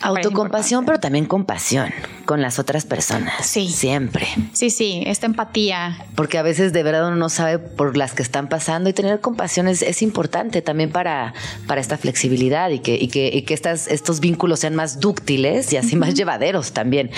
Autocompasión, 0.00 0.84
pero 0.84 1.00
también 1.00 1.26
compasión 1.26 1.92
con 2.24 2.42
las 2.42 2.58
otras 2.58 2.84
personas. 2.84 3.46
Sí. 3.46 3.68
Siempre. 3.68 4.26
Sí, 4.52 4.70
sí, 4.70 5.02
esta 5.06 5.26
empatía. 5.26 5.98
Porque 6.14 6.38
a 6.38 6.42
veces 6.42 6.72
de 6.72 6.82
verdad 6.82 7.06
uno 7.06 7.16
no 7.16 7.28
sabe 7.28 7.58
por 7.58 7.96
las 7.96 8.14
que 8.14 8.22
están 8.22 8.48
pasando 8.48 8.90
y 8.90 8.92
tener 8.92 9.20
compasión 9.20 9.68
es, 9.68 9.82
es 9.82 10.02
importante 10.02 10.62
también 10.62 10.90
para, 10.90 11.34
para 11.66 11.80
esta 11.80 11.96
flexibilidad 11.96 12.70
y 12.70 12.80
que, 12.80 12.96
y 12.96 13.08
que, 13.08 13.30
y 13.32 13.42
que 13.42 13.54
estas, 13.54 13.86
estos 13.88 14.20
vínculos 14.20 14.60
sean 14.60 14.74
más 14.74 15.00
dúctiles 15.00 15.72
y 15.72 15.76
así 15.76 15.96
más 15.96 16.14
llevaderos 16.14 16.72
también. 16.72 17.10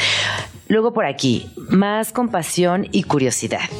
Luego 0.68 0.93
por 0.93 1.07
aquí, 1.07 1.51
más 1.70 2.12
compasión 2.12 2.89
y 2.93 3.05
curiosidad. 3.05 3.70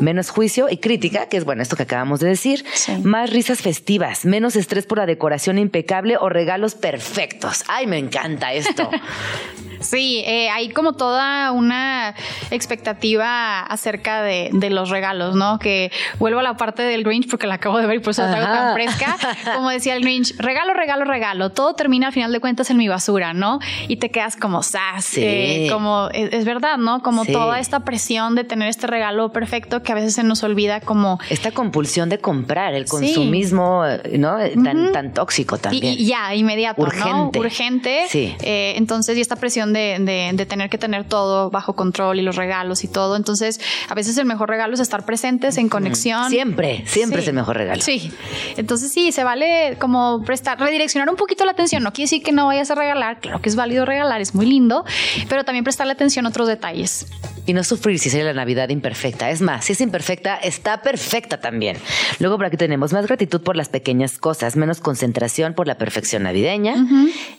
Menos 0.00 0.30
juicio 0.30 0.68
y 0.70 0.78
crítica, 0.78 1.26
que 1.26 1.36
es 1.36 1.44
bueno 1.50 1.64
esto 1.64 1.74
que 1.74 1.82
acabamos 1.82 2.20
de 2.20 2.28
decir. 2.28 2.64
Sí. 2.74 2.92
Más 3.02 3.28
risas 3.28 3.60
festivas, 3.60 4.24
menos 4.24 4.54
estrés 4.54 4.86
por 4.86 4.98
la 4.98 5.06
decoración 5.06 5.58
impecable 5.58 6.16
o 6.16 6.28
regalos 6.28 6.76
perfectos. 6.76 7.64
Ay, 7.66 7.88
me 7.88 7.98
encanta 7.98 8.52
esto. 8.52 8.88
Sí, 9.80 10.22
eh, 10.26 10.48
hay 10.50 10.68
como 10.70 10.92
toda 10.92 11.50
una 11.52 12.14
expectativa 12.50 13.60
acerca 13.60 14.22
de, 14.22 14.50
de 14.52 14.70
los 14.70 14.90
regalos, 14.90 15.34
¿no? 15.34 15.58
Que 15.58 15.90
vuelvo 16.18 16.40
a 16.40 16.42
la 16.42 16.56
parte 16.56 16.82
del 16.82 17.02
Grinch 17.04 17.28
porque 17.28 17.46
la 17.46 17.54
acabo 17.54 17.78
de 17.78 17.86
ver 17.86 17.96
y 17.96 17.98
por 18.00 18.10
eso 18.12 18.22
la 18.22 18.30
traigo 18.30 18.46
tan 18.46 18.74
fresca. 18.74 19.16
Como 19.54 19.70
decía 19.70 19.96
el 19.96 20.02
Grinch, 20.02 20.36
regalo, 20.38 20.72
regalo, 20.74 21.04
regalo. 21.04 21.50
Todo 21.50 21.74
termina 21.74 22.08
al 22.08 22.12
final 22.12 22.32
de 22.32 22.40
cuentas 22.40 22.70
en 22.70 22.76
mi 22.76 22.88
basura, 22.88 23.32
¿no? 23.32 23.58
Y 23.88 23.96
te 23.96 24.10
quedas 24.10 24.36
como 24.36 24.62
sas, 24.62 25.04
Sí. 25.04 25.20
eh, 25.24 25.68
como 25.70 26.08
es, 26.12 26.32
es 26.32 26.44
verdad, 26.44 26.76
¿no? 26.78 27.02
Como 27.02 27.24
Sí. 27.24 27.32
toda 27.32 27.58
esta 27.58 27.80
presión 27.80 28.34
de 28.34 28.44
tener 28.44 28.68
este 28.68 28.86
regalo 28.86 29.32
perfecto 29.32 29.82
que 29.82 29.92
a 29.92 29.94
veces 29.94 30.14
se 30.14 30.22
nos 30.22 30.42
olvida 30.42 30.80
como 30.80 31.18
Esta 31.28 31.50
compulsión 31.52 32.08
de 32.08 32.18
comprar, 32.18 32.74
el 32.74 32.84
Sí. 32.86 32.90
consumismo, 32.90 33.82
¿no? 34.18 34.36
Tan, 34.64 34.92
tan 34.92 35.12
tóxico 35.14 35.56
Y, 35.56 35.58
también. 35.58 35.94
y 35.98 36.06
ya, 36.06 36.34
inmediato, 36.34 36.82
Urgente. 36.82 37.38
¿no? 37.38 37.44
Urgente. 37.44 38.04
Sí. 38.08 38.34
Eh, 38.42 38.74
entonces, 38.76 39.16
y 39.16 39.20
esta 39.20 39.36
presión 39.36 39.69
de, 39.72 39.96
de- 40.00 40.30
de 40.34 40.46
tener 40.46 40.70
que 40.70 40.78
tener 40.78 41.04
todo 41.04 41.50
bajo 41.50 41.74
control 41.74 42.18
y 42.18 42.22
los 42.22 42.36
regalos 42.36 42.84
y 42.84 42.88
todo. 42.88 43.16
Entonces, 43.16 43.60
a 43.88 43.94
veces 43.94 44.16
el 44.18 44.26
mejor 44.26 44.48
regalo 44.48 44.74
es 44.74 44.80
estar 44.80 45.04
presentes 45.04 45.56
en 45.58 45.68
conexión. 45.68 46.28
Siempre, 46.30 46.84
siempre 46.86 47.18
Sí. 47.18 47.22
es 47.24 47.28
el 47.28 47.34
mejor 47.34 47.56
regalo. 47.56 47.82
Sí. 47.82 48.12
Entonces, 48.56 48.92
sí, 48.92 49.12
se 49.12 49.24
vale 49.24 49.76
como 49.80 50.22
prestar, 50.24 50.58
redireccionar 50.58 51.08
un 51.08 51.16
poquito 51.16 51.44
la 51.44 51.52
atención. 51.52 51.82
No 51.82 51.92
quiere 51.92 52.04
decir 52.06 52.22
que 52.22 52.32
no 52.32 52.46
vayas 52.46 52.70
a 52.70 52.74
regalar. 52.74 53.20
Claro 53.20 53.40
que 53.40 53.48
es 53.48 53.56
válido 53.56 53.84
regalar, 53.84 54.20
es 54.20 54.34
muy 54.34 54.46
lindo, 54.46 54.84
pero 55.28 55.44
también 55.44 55.64
prestarle 55.64 55.92
atención 55.92 56.26
a 56.26 56.28
otros 56.30 56.48
detalles. 56.48 57.06
Y 57.46 57.52
no 57.52 57.64
sufrir 57.64 57.98
si 57.98 58.10
sale 58.10 58.24
la 58.24 58.34
Navidad 58.34 58.68
imperfecta. 58.68 59.30
Es 59.30 59.40
más, 59.40 59.64
si 59.64 59.72
es 59.72 59.80
imperfecta, 59.80 60.36
está 60.36 60.82
perfecta 60.82 61.40
también. 61.40 61.76
Luego 62.18 62.36
por 62.36 62.46
aquí 62.46 62.56
tenemos 62.56 62.92
más 62.92 63.06
gratitud 63.06 63.40
por 63.40 63.56
las 63.56 63.68
pequeñas 63.68 64.18
cosas, 64.18 64.56
menos 64.56 64.80
concentración 64.80 65.54
por 65.54 65.66
la 65.66 65.76
perfección 65.76 66.22
navideña. 66.24 66.74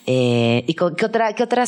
Eh, 0.06 0.64
¿Y 0.68 0.74
con- 0.74 0.96
qué 0.96 1.06
otra, 1.06 1.34
qué 1.34 1.44
otra 1.44 1.66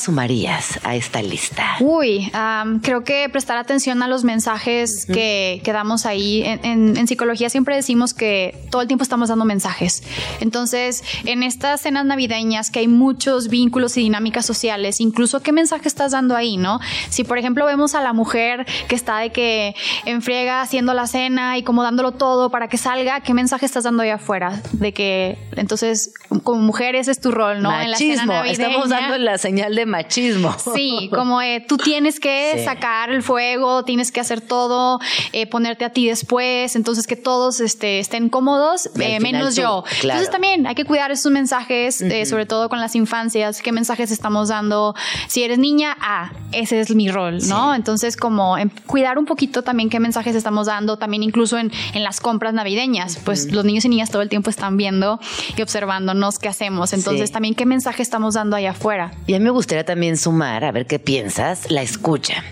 sumarías 0.62 0.80
a 0.84 0.96
esta 0.96 1.22
lista? 1.22 1.76
Uy, 1.80 2.30
am, 2.34 2.80
creo 2.80 3.04
que 3.04 3.28
prestar 3.30 3.58
atención 3.58 4.02
a 4.04 4.08
los 4.08 4.24
mensajes 4.24 5.06
que, 5.06 5.62
que 5.64 5.74
damos 5.74 6.06
ahí. 6.06 6.44
En, 6.44 6.64
en- 6.66 6.98
en 6.98 7.08
psicología 7.08 7.50
siempre 7.50 7.76
decimos 7.76 8.14
que 8.14 8.56
todo 8.72 8.82
el 8.82 8.88
tiempo 8.88 9.04
estamos 9.04 9.30
dando 9.30 9.46
mensajes. 9.46 10.04
Entonces, 10.40 11.04
en 11.26 11.44
estas 11.44 11.82
cenas 11.82 12.06
navideñas 12.06 12.70
que 12.72 12.80
hay 12.80 12.88
muchos 12.88 13.48
vínculos 13.50 13.98
y 13.98 14.02
dinámicas 14.02 14.46
sociales, 14.46 15.00
incluso 15.00 15.42
qué 15.42 15.52
mensaje 15.52 15.88
estás 15.88 16.12
dando 16.12 16.36
ahí, 16.36 16.58
¿no? 16.58 16.80
Si, 17.10 17.24
por 17.24 17.38
ejemplo, 17.38 17.66
vemos 17.66 17.96
a 17.96 18.02
la 18.02 18.14
mujer 18.14 18.66
que 18.88 18.96
está 18.96 19.20
de 19.20 19.32
que 19.32 19.76
enfriega 20.06 20.62
haciendo 20.62 20.94
la 20.94 21.08
cena 21.08 21.58
y 21.58 21.64
como 21.64 21.84
dándolo 21.84 22.12
todo 22.12 22.50
para 22.50 22.68
que 22.68 22.78
salga, 22.78 23.22
¿qué 23.22 23.34
mensaje 23.34 23.66
estás 23.66 23.84
dando 23.84 24.04
ahí 24.04 24.10
afuera? 24.10 24.62
De 24.74 24.94
que, 24.94 25.38
entonces, 25.56 26.14
como 26.44 26.62
mujer 26.62 26.96
ese 26.96 27.12
es 27.12 27.20
tu 27.20 27.32
rol, 27.32 27.62
¿no? 27.62 27.80
En 27.80 27.92
la 27.92 27.98
cena 27.98 28.26
machismo. 28.26 28.44
Estamos 28.66 28.90
dando 28.90 29.18
la 29.18 29.38
señal 29.38 29.76
de 29.76 29.86
machismo. 29.86 30.43
Sí, 30.74 31.10
como 31.14 31.42
eh, 31.42 31.64
tú 31.68 31.78
tienes 31.78 32.20
que 32.20 32.54
Sí. 32.58 32.66
sacar 32.66 33.10
el 33.12 33.24
fuego, 33.24 33.84
tienes 33.84 34.12
que 34.12 34.20
hacer 34.20 34.42
todo, 34.42 35.00
eh, 35.32 35.48
ponerte 35.48 35.86
a 35.86 35.90
ti 35.92 36.08
después, 36.08 36.76
entonces 36.76 37.08
que 37.08 37.16
todos 37.16 37.60
este, 37.60 38.00
estén 38.00 38.30
cómodos, 38.30 38.90
eh, 39.00 39.20
menos 39.20 39.56
tú, 39.56 39.62
yo. 39.62 39.84
claro. 40.02 40.20
Entonces 40.20 40.30
también 40.32 40.68
hay 40.68 40.76
que 40.76 40.86
cuidar 40.86 41.12
esos 41.12 41.32
mensajes, 41.32 42.02
eh, 42.02 42.26
sobre 42.26 42.46
todo 42.46 42.70
con 42.70 42.80
las 42.80 42.96
infancias, 42.96 43.62
qué 43.62 43.72
mensajes 43.72 44.12
estamos 44.12 44.50
dando. 44.50 44.96
Si 45.28 45.44
eres 45.44 45.58
niña, 45.60 45.96
ah, 46.02 46.32
ese 46.52 46.80
es 46.80 46.94
mi 46.96 47.10
rol, 47.10 47.38
¿no? 47.48 47.74
Entonces 47.76 48.18
como 48.18 48.58
em, 48.58 48.70
cuidar 48.86 49.18
un 49.18 49.26
poquito 49.26 49.62
también 49.64 49.90
qué 49.90 50.00
mensajes 50.00 50.36
estamos 50.36 50.68
dando, 50.68 50.98
también 50.98 51.24
incluso 51.24 51.58
en, 51.58 51.72
en 51.94 52.04
las 52.04 52.20
compras 52.20 52.54
navideñas, 52.54 53.18
pues 53.24 53.52
los 53.52 53.66
niños 53.66 53.86
y 53.86 53.90
niñas 53.90 54.10
todo 54.12 54.22
el 54.22 54.30
tiempo 54.30 54.50
están 54.50 54.78
viendo 54.78 55.20
y 55.58 55.62
observándonos 55.62 56.40
qué 56.40 56.50
hacemos, 56.50 56.94
entonces 56.94 57.30
Sí. 57.30 57.34
también 57.34 57.56
qué 57.56 57.66
mensaje 57.66 58.02
estamos 58.02 58.34
dando 58.36 58.56
allá 58.56 58.72
afuera. 58.72 59.12
Y 59.28 59.34
a 59.34 59.40
mí 59.40 59.44
me 59.46 59.50
gustaría 59.52 59.86
también 59.86 60.18
sumar, 60.18 60.33
a 60.42 60.72
ver 60.72 60.86
qué 60.88 61.00
piensas, 61.00 61.70
la 61.70 61.82
escucha. 61.82 62.44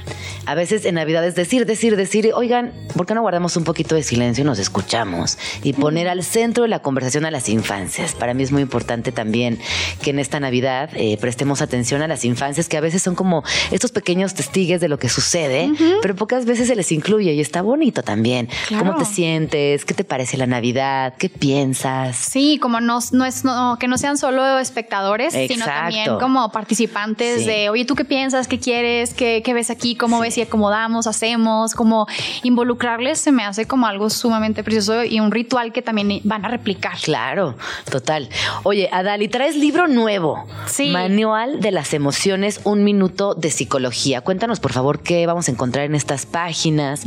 A 0.45 0.55
veces 0.55 0.85
en 0.85 0.95
Navidad 0.95 1.25
es 1.25 1.35
decir, 1.35 1.65
decir, 1.65 1.95
decir, 1.95 2.31
oigan, 2.33 2.73
¿por 2.95 3.05
qué 3.05 3.13
no 3.13 3.21
guardamos 3.21 3.57
un 3.57 3.63
poquito 3.63 3.95
de 3.95 4.03
silencio 4.03 4.43
y 4.43 4.45
nos 4.45 4.59
escuchamos? 4.59 5.37
Y 5.63 5.73
poner 5.73 6.07
al 6.07 6.23
centro 6.23 6.63
de 6.63 6.69
la 6.69 6.79
conversación 6.79 7.25
a 7.25 7.31
las 7.31 7.47
infancias. 7.47 8.13
Para 8.13 8.33
mí 8.33 8.43
es 8.43 8.51
muy 8.51 8.61
importante 8.61 9.11
también 9.11 9.59
que 10.01 10.09
en 10.09 10.19
esta 10.19 10.39
Navidad 10.39 10.89
eh, 10.95 11.17
prestemos 11.21 11.61
atención 11.61 12.01
a 12.01 12.07
las 12.07 12.25
infancias, 12.25 12.67
que 12.69 12.77
a 12.77 12.81
veces 12.81 13.03
son 13.03 13.13
como 13.15 13.43
estos 13.71 13.91
pequeños 13.91 14.33
testigues 14.33 14.81
de 14.81 14.89
lo 14.89 14.97
que 14.97 15.09
sucede, 15.09 15.71
pero 16.01 16.15
pocas 16.15 16.45
veces 16.45 16.67
se 16.67 16.75
les 16.75 16.91
incluye 16.91 17.33
y 17.33 17.39
está 17.39 17.61
bonito 17.61 18.01
también. 18.03 18.49
Claro. 18.67 18.85
¿Cómo 18.85 18.97
te 18.97 19.05
sientes? 19.05 19.85
¿Qué 19.85 19.93
te 19.93 20.03
parece 20.03 20.37
la 20.37 20.47
Navidad? 20.47 21.13
¿Qué 21.17 21.29
piensas? 21.29 22.15
Sí, 22.17 22.57
como 22.59 22.81
no, 22.81 22.99
no 23.11 23.25
es 23.25 23.43
no, 23.43 23.77
que 23.79 23.87
no 23.87 23.97
sean 23.97 24.17
solo 24.17 24.57
espectadores, 24.59 25.33
sino 25.33 25.45
Exacto. 25.65 25.71
también 25.71 26.19
como 26.19 26.51
participantes 26.51 27.41
Sí. 27.41 27.45
de, 27.45 27.60
oye, 27.69 27.85
¿tú 27.85 27.95
qué 27.95 28.05
piensas? 28.05 28.47
¿Qué 28.47 28.59
quieres? 28.59 29.13
¿Qué, 29.13 29.41
qué 29.43 29.53
ves 29.53 29.69
aquí? 29.69 29.95
¿Cómo 29.95 30.19
ves 30.19 30.35
si 30.35 30.41
acomodamos? 30.41 31.07
¿Hacemos? 31.07 31.73
Como 31.73 32.07
involucrarles 32.43 33.19
se 33.19 33.31
me 33.31 33.43
hace 33.43 33.65
como 33.65 33.87
algo 33.87 34.09
sumamente 34.09 34.63
precioso 34.63 35.03
y 35.03 35.19
un 35.19 35.31
ritual 35.31 35.71
que 35.71 35.81
también 35.81 36.21
van 36.23 36.45
a 36.45 36.49
replicar. 36.49 36.97
Claro, 37.03 37.55
total. 37.89 38.29
Oye, 38.63 38.89
Adali, 38.91 39.27
traes 39.27 39.55
libro 39.55 39.87
nuevo. 39.87 40.45
Sí. 40.65 40.89
Manual 40.89 41.59
de 41.59 41.71
las 41.71 41.93
emociones, 41.93 42.61
un 42.63 42.83
minuto 42.83 43.33
de 43.35 43.51
psicología. 43.51 44.21
Cuéntanos, 44.21 44.59
por 44.59 44.73
favor, 44.73 44.99
qué 45.01 45.25
vamos 45.25 45.47
a 45.47 45.51
encontrar 45.51 45.85
en 45.85 45.95
estas 45.95 46.25
páginas, 46.25 47.03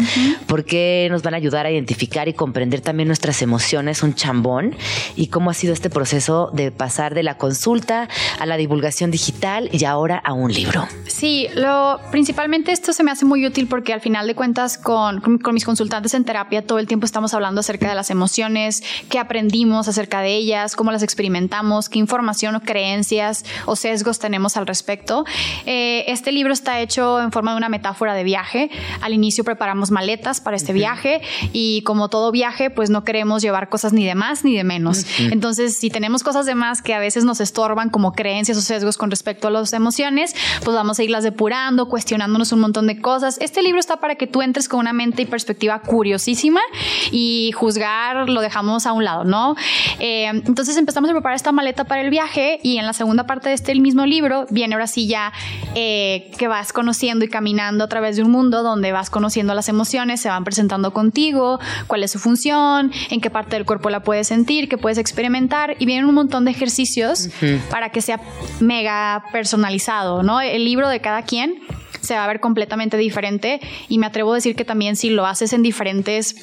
por 0.46 0.64
qué 0.64 1.09
nos 1.11 1.22
van 1.22 1.34
a 1.34 1.36
ayudar 1.36 1.66
a 1.66 1.70
identificar 1.70 2.28
y 2.28 2.34
comprender 2.34 2.80
también 2.80 3.09
nuestras 3.09 3.42
emociones, 3.42 4.02
un 4.02 4.14
chambón, 4.14 4.76
y 5.16 5.28
cómo 5.28 5.50
ha 5.50 5.55
sido 5.55 5.72
este 5.72 5.90
proceso 5.90 6.50
de 6.52 6.70
pasar 6.70 7.14
de 7.14 7.22
la 7.22 7.36
consulta 7.38 8.09
a 8.38 8.46
la 8.46 8.57
divulgación 8.57 9.11
digital 9.11 9.68
y 9.72 9.84
ahora 9.84 10.18
a 10.18 10.32
un 10.32 10.43
libro. 10.53 10.86
Sí, 11.07 11.47
lo, 11.55 12.01
principalmente 12.11 12.72
esto 12.72 12.92
se 12.92 13.03
me 13.05 13.11
hace 13.11 13.24
muy 13.24 13.47
útil 13.47 13.66
porque 13.68 13.92
al 13.92 14.01
final 14.01 14.26
de 14.26 14.34
cuentas 14.34 14.78
con, 14.78 15.20
con- 15.20 15.38
con 15.38 15.55
mis 15.55 15.64
consultantes 15.64 16.12
en 16.14 16.24
terapia 16.24 16.66
todo 16.66 16.78
el 16.78 16.86
tiempo 16.86 17.07
estamos 17.07 17.34
hablando 17.34 17.61
acerca 17.61 17.88
de 17.88 17.95
las 17.95 18.11
emociones, 18.11 18.82
qué 19.09 19.18
aprendimos 19.18 19.86
acerca 19.88 20.20
de 20.20 20.34
ellas, 20.34 20.74
cómo 20.76 20.90
las 20.92 21.03
experimentamos, 21.03 21.88
qué 21.88 21.99
información 21.99 22.57
o 22.57 22.61
creencias 22.61 23.45
o 23.66 23.76
sesgos 23.76 24.18
tenemos 24.18 24.57
al 24.57 24.66
respecto. 24.66 25.24
Eh, 25.66 26.05
este 26.09 26.32
libro 26.32 26.53
está 26.53 26.80
hecho 26.80 27.20
en 27.20 27.30
forma 27.32 27.53
de 27.53 27.59
una 27.59 27.68
metáfora 27.68 28.14
de 28.14 28.24
viaje. 28.24 28.70
Al 29.01 29.12
inicio 29.14 29.45
preparamos 29.45 29.90
maletas 29.90 30.40
para 30.40 30.57
este 30.57 30.72
viaje 30.72 31.20
y 31.53 31.82
como 31.82 32.09
todo 32.09 32.32
viaje, 32.32 32.70
pues 32.70 32.90
no 32.90 33.05
queremos 33.05 33.42
llevar 33.42 33.68
cosas 33.68 33.92
ni 33.92 34.05
de 34.05 34.14
más 34.14 34.45
ni 34.45 34.57
de 34.57 34.64
menos. 34.64 35.07
Entonces, 35.18 35.78
si 35.78 35.90
tenemos 35.90 36.22
cosas 36.22 36.45
de 36.47 36.55
más 36.55 36.82
que 36.82 36.95
a 36.95 36.99
veces 36.99 37.24
nos 37.24 37.40
estorban 37.40 37.90
como 37.90 38.12
creencias 38.12 38.59
o 38.59 38.61
sesgos 38.61 38.97
con 38.97 39.11
respecto 39.11 39.49
a 39.49 39.51
las 39.51 39.72
emociones, 39.72 40.34
pues 40.64 40.74
vamos 40.74 40.99
a 40.99 41.03
irlas 41.03 41.24
depurando, 41.24 41.89
cuestionándonos 41.89 42.53
un 42.53 42.61
montón 42.61 42.87
de 42.87 43.01
cosas. 43.01 43.39
Este 43.41 43.62
libro 43.62 43.80
está 43.80 43.97
para 43.97 44.14
que 44.16 44.26
tú 44.26 44.43
entres 44.43 44.68
con 44.68 44.80
una 44.80 44.93
mente 44.93 45.22
y 45.22 45.26
perspectiva 45.26 45.80
curiosísima 45.80 46.61
y 47.11 47.53
juzgar 47.53 48.28
lo 48.28 48.41
dejamos 48.41 48.87
a 48.87 48.93
un 48.93 49.05
lado, 49.05 49.24
¿no? 49.24 49.57
Eh, 49.99 50.26
entonces 50.26 50.76
empezamos 50.76 51.11
a 51.11 51.12
preparar 51.12 51.37
esta 51.37 51.53
maleta 51.53 51.85
para 51.85 52.03
el 52.03 52.11
viaje 52.11 52.61
y 52.62 52.78
en 52.78 52.87
la 52.87 52.93
segunda 52.93 53.26
parte 53.26 53.49
de 53.49 53.55
este 53.55 53.74
mismo 53.74 54.07
libro 54.07 54.47
viene 54.51 54.74
ahora 54.74 54.87
sí 54.87 55.07
ya 55.07 55.32
eh, 55.74 56.30
que 56.39 56.49
vas 56.49 56.72
conociendo 56.72 57.24
y 57.24 57.28
caminando 57.28 57.85
a 57.85 57.89
través 57.89 58.16
de 58.16 58.22
un 58.22 58.30
mundo 58.30 58.62
donde 58.62 58.93
vas 58.93 59.11
conociendo 59.11 59.55
las 59.55 59.68
emociones, 59.68 60.20
se 60.20 60.28
van 60.28 60.45
presentando 60.45 60.93
contigo, 60.93 61.61
cuál 61.87 62.03
es 62.05 62.12
su 62.12 62.18
función, 62.18 62.93
en 63.11 63.20
qué 63.20 63.30
parte 63.30 63.57
del 63.57 63.64
cuerpo 63.64 63.91
la 63.91 64.01
puedes 64.01 64.28
sentir, 64.28 64.68
qué 64.68 64.78
puedes 64.78 64.99
experimentar 64.99 65.76
y 65.78 65.87
vienen 65.87 66.07
un 66.07 66.14
montón 66.14 66.45
de 66.45 66.51
ejercicios 66.51 67.28
para 67.70 67.91
que 67.91 68.01
sea 68.01 68.20
mega 68.61 69.24
personalizado, 69.32 70.22
¿no? 70.24 70.40
El 70.40 70.64
libro 70.64 70.88
de 70.88 71.00
cada 71.00 71.22
quien 71.22 71.56
se 72.00 72.14
va 72.14 72.24
a 72.24 72.26
ver 72.26 72.40
completamente 72.40 72.96
diferente 72.96 73.60
y 73.88 73.98
me 73.98 74.06
atrevo 74.06 74.32
a 74.32 74.34
decir 74.34 74.56
que 74.56 74.64
también 74.64 74.96
si 74.96 75.10
lo 75.10 75.24
haces 75.26 75.52
en 75.52 75.62
diferentes 75.62 76.36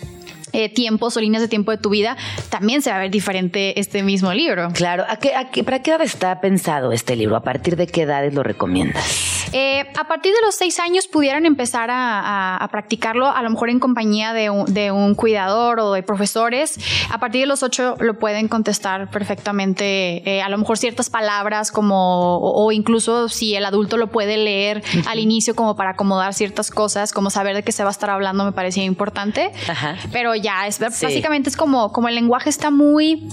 eh, 0.53 0.67
tiempos 0.69 1.15
o 1.15 1.21
líneas 1.21 1.41
de 1.41 1.47
tiempo 1.47 1.71
de 1.71 1.77
tu 1.77 1.89
vida, 1.89 2.17
también 2.49 2.81
se 2.81 2.89
va 2.89 2.97
a 2.97 2.99
ver 2.99 3.11
diferente 3.11 3.79
este 3.79 4.03
mismo 4.03 4.33
libro. 4.33 4.69
Claro, 4.73 5.05
¿a 5.07 5.15
qué, 5.17 5.33
a 5.35 5.49
qué- 5.51 5.63
¿para 5.63 5.81
qué 5.81 5.91
edad 5.91 6.01
está 6.01 6.41
pensado 6.41 6.91
este 6.91 7.15
libro? 7.15 7.35
¿A 7.37 7.43
partir 7.43 7.75
de 7.75 7.87
qué 7.87 8.01
edades 8.01 8.33
lo 8.33 8.43
recomiendas? 8.43 9.30
Eh, 9.53 9.85
a 9.97 10.07
partir 10.07 10.31
de 10.33 10.39
los 10.45 10.55
seis 10.55 10.79
años 10.79 11.07
pudieran 11.07 11.45
empezar 11.45 11.89
a, 11.91 12.19
a- 12.19 12.57
a 12.57 12.67
practicarlo, 12.69 13.27
a 13.29 13.41
lo 13.41 13.49
mejor 13.49 13.69
en 13.69 13.79
compañía 13.79 14.33
de 14.33 14.49
un, 14.49 14.65
de 14.73 14.91
un 14.91 15.15
cuidador 15.15 15.79
o 15.79 15.93
de 15.93 16.03
profesores. 16.03 16.79
A 17.09 17.19
partir 17.19 17.41
de 17.41 17.47
los 17.47 17.63
ocho 17.63 17.95
lo 17.99 18.17
pueden 18.17 18.47
contestar 18.47 19.09
perfectamente. 19.09 20.21
eh, 20.29 20.41
a 20.41 20.49
lo 20.49 20.57
mejor 20.57 20.77
ciertas 20.77 21.09
palabras 21.09 21.71
como, 21.71 22.37
o, 22.37 22.65
o 22.65 22.71
incluso 22.71 23.27
si 23.29 23.55
el 23.55 23.65
adulto 23.65 23.97
lo 23.97 24.07
puede 24.07 24.37
leer 24.37 24.83
al 25.07 25.19
inicio 25.19 25.55
como 25.55 25.75
para 25.75 25.91
acomodar 25.91 26.33
ciertas 26.33 26.71
cosas, 26.71 27.11
como 27.13 27.29
saber 27.29 27.55
de 27.55 27.63
qué 27.63 27.71
se 27.71 27.83
va 27.83 27.89
a 27.89 27.91
estar 27.91 28.09
hablando 28.09 28.45
me 28.45 28.51
parecía 28.51 28.83
importante. 28.83 29.51
Ajá. 29.69 29.95
Pero 30.11 30.35
ya, 30.35 30.67
es, 30.67 30.75
Sí. 30.75 31.05
básicamente 31.05 31.49
es 31.49 31.57
como, 31.57 31.91
como 31.91 32.07
el 32.07 32.15
lenguaje 32.15 32.49
está 32.49 32.71
muy, 32.71 33.27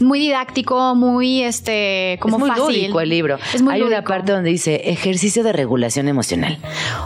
muy 0.00 0.18
didáctico, 0.18 0.94
muy 0.94 1.42
este, 1.42 2.18
como 2.20 2.36
es 2.36 2.40
muy 2.40 2.48
fácil. 2.50 2.64
lúdico 2.66 3.00
el 3.00 3.08
libro. 3.08 3.38
Es 3.52 3.62
muy 3.62 3.74
Hay 3.74 3.82
una 3.82 3.96
lúdico. 3.96 4.08
parte 4.08 4.32
donde 4.32 4.50
dice 4.50 4.76
ejercicio 4.90 5.42
de 5.44 5.52
regulación 5.64 6.08
emocional. 6.08 6.58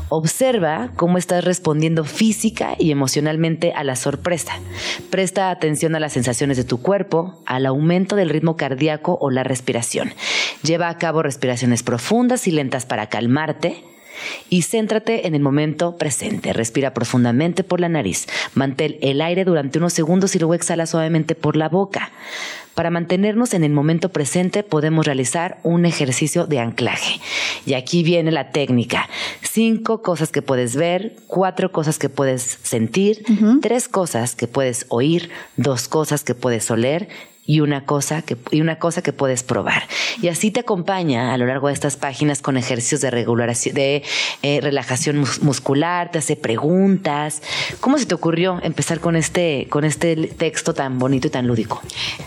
Observa 0.09 0.91
cómo 0.97 1.17
estás 1.17 1.45
respondiendo 1.45 2.05
física 2.05 2.75
y 2.77 2.91
emocionalmente 2.91 3.73
a 3.73 3.85
la 3.85 3.95
sorpresa. 3.95 4.53
Presta 5.11 5.51
atención 5.51 5.95
a 5.95 6.01
las 6.01 6.13
sensaciones 6.13 6.57
de 6.57 6.65
tu 6.65 6.83
cuerpo, 6.83 7.41
al 7.47 7.67
aumento 7.67 8.17
del 8.17 8.31
ritmo 8.31 8.57
cardíaco 8.57 9.17
o 9.21 9.31
la 9.31 9.45
respiración. 9.45 10.13
Lleva 10.65 10.89
a 10.89 10.99
cabo 10.99 11.23
respiraciones 11.23 11.85
profundas 11.85 12.49
y 12.49 12.51
lentas 12.51 12.85
para 12.85 13.09
calmarte. 13.09 13.85
Y 14.51 14.63
céntrate 14.63 15.29
en 15.29 15.37
el 15.37 15.41
momento 15.41 15.97
presente. 15.97 16.53
Respira 16.53 16.93
profundamente 16.93 17.63
por 17.63 17.81
la 17.81 17.89
nariz. 17.89 18.27
Mantén 18.55 18.97
el 19.01 19.21
aire 19.21 19.45
durante 19.45 19.79
unos 19.79 19.93
segundos 19.93 20.35
y 20.35 20.41
luego 20.41 20.55
exhala 20.55 20.87
suavemente 20.87 21.37
por 21.37 21.55
la 21.55 21.69
boca. 21.69 22.11
Para 22.79 22.91
mantenernos 22.91 23.55
en 23.55 23.65
el 23.65 23.73
momento 23.73 24.11
presente 24.11 24.63
podemos 24.63 25.05
realizar 25.05 25.59
un 25.65 25.85
ejercicio 25.85 26.47
de 26.47 26.61
anclaje. 26.61 27.19
Y 27.67 27.75
aquí 27.75 28.05
viene 28.05 28.31
la 28.31 28.53
técnica. 28.53 29.09
Cinco 29.43 30.01
cosas 30.01 30.31
que 30.31 30.43
puedes 30.43 30.77
ver, 30.77 31.17
cuatro 31.27 31.73
cosas 31.73 31.99
que 31.99 32.09
puedes 32.09 32.61
sentir, 32.63 33.25
tres 33.63 33.89
cosas 33.89 34.37
que 34.37 34.47
puedes 34.47 34.87
oír, 34.91 35.29
dos 35.57 35.89
cosas 35.89 36.23
que 36.23 36.37
puedes 36.37 36.71
oler 36.71 37.09
y 37.49 37.61
una 37.61 37.87
cosa 37.87 38.21
que 38.21 38.37
y 38.51 38.61
una 38.61 38.79
cosa 38.79 39.01
que 39.03 39.15
puedes 39.15 39.43
probar. 39.43 39.85
Y 40.21 40.29
así 40.29 40.51
te 40.51 40.61
acompaña 40.61 41.33
a 41.33 41.39
lo 41.39 41.47
largo 41.47 41.69
de 41.69 41.73
estas 41.73 41.97
páginas 41.97 42.43
con 42.43 42.59
ejercicios 42.59 43.01
de 43.01 43.11
regulación, 43.11 43.75
de 43.75 44.03
eh, 44.43 44.61
relajación 44.61 45.17
mus- 45.19 45.43
muscular, 45.43 46.11
te 46.11 46.19
hace 46.19 46.37
preguntas. 46.37 47.43
¿Cómo 47.81 47.97
se 47.97 48.05
te 48.05 48.15
ocurrió 48.15 48.59
empezar 48.63 49.01
con 49.01 49.17
este 49.17 49.67
con 49.71 49.85
este 49.85 50.15
texto 50.37 50.75
tan 50.75 50.99
bonito 50.99 51.29
y 51.29 51.31
tan 51.31 51.47
lúdico? 51.47 51.81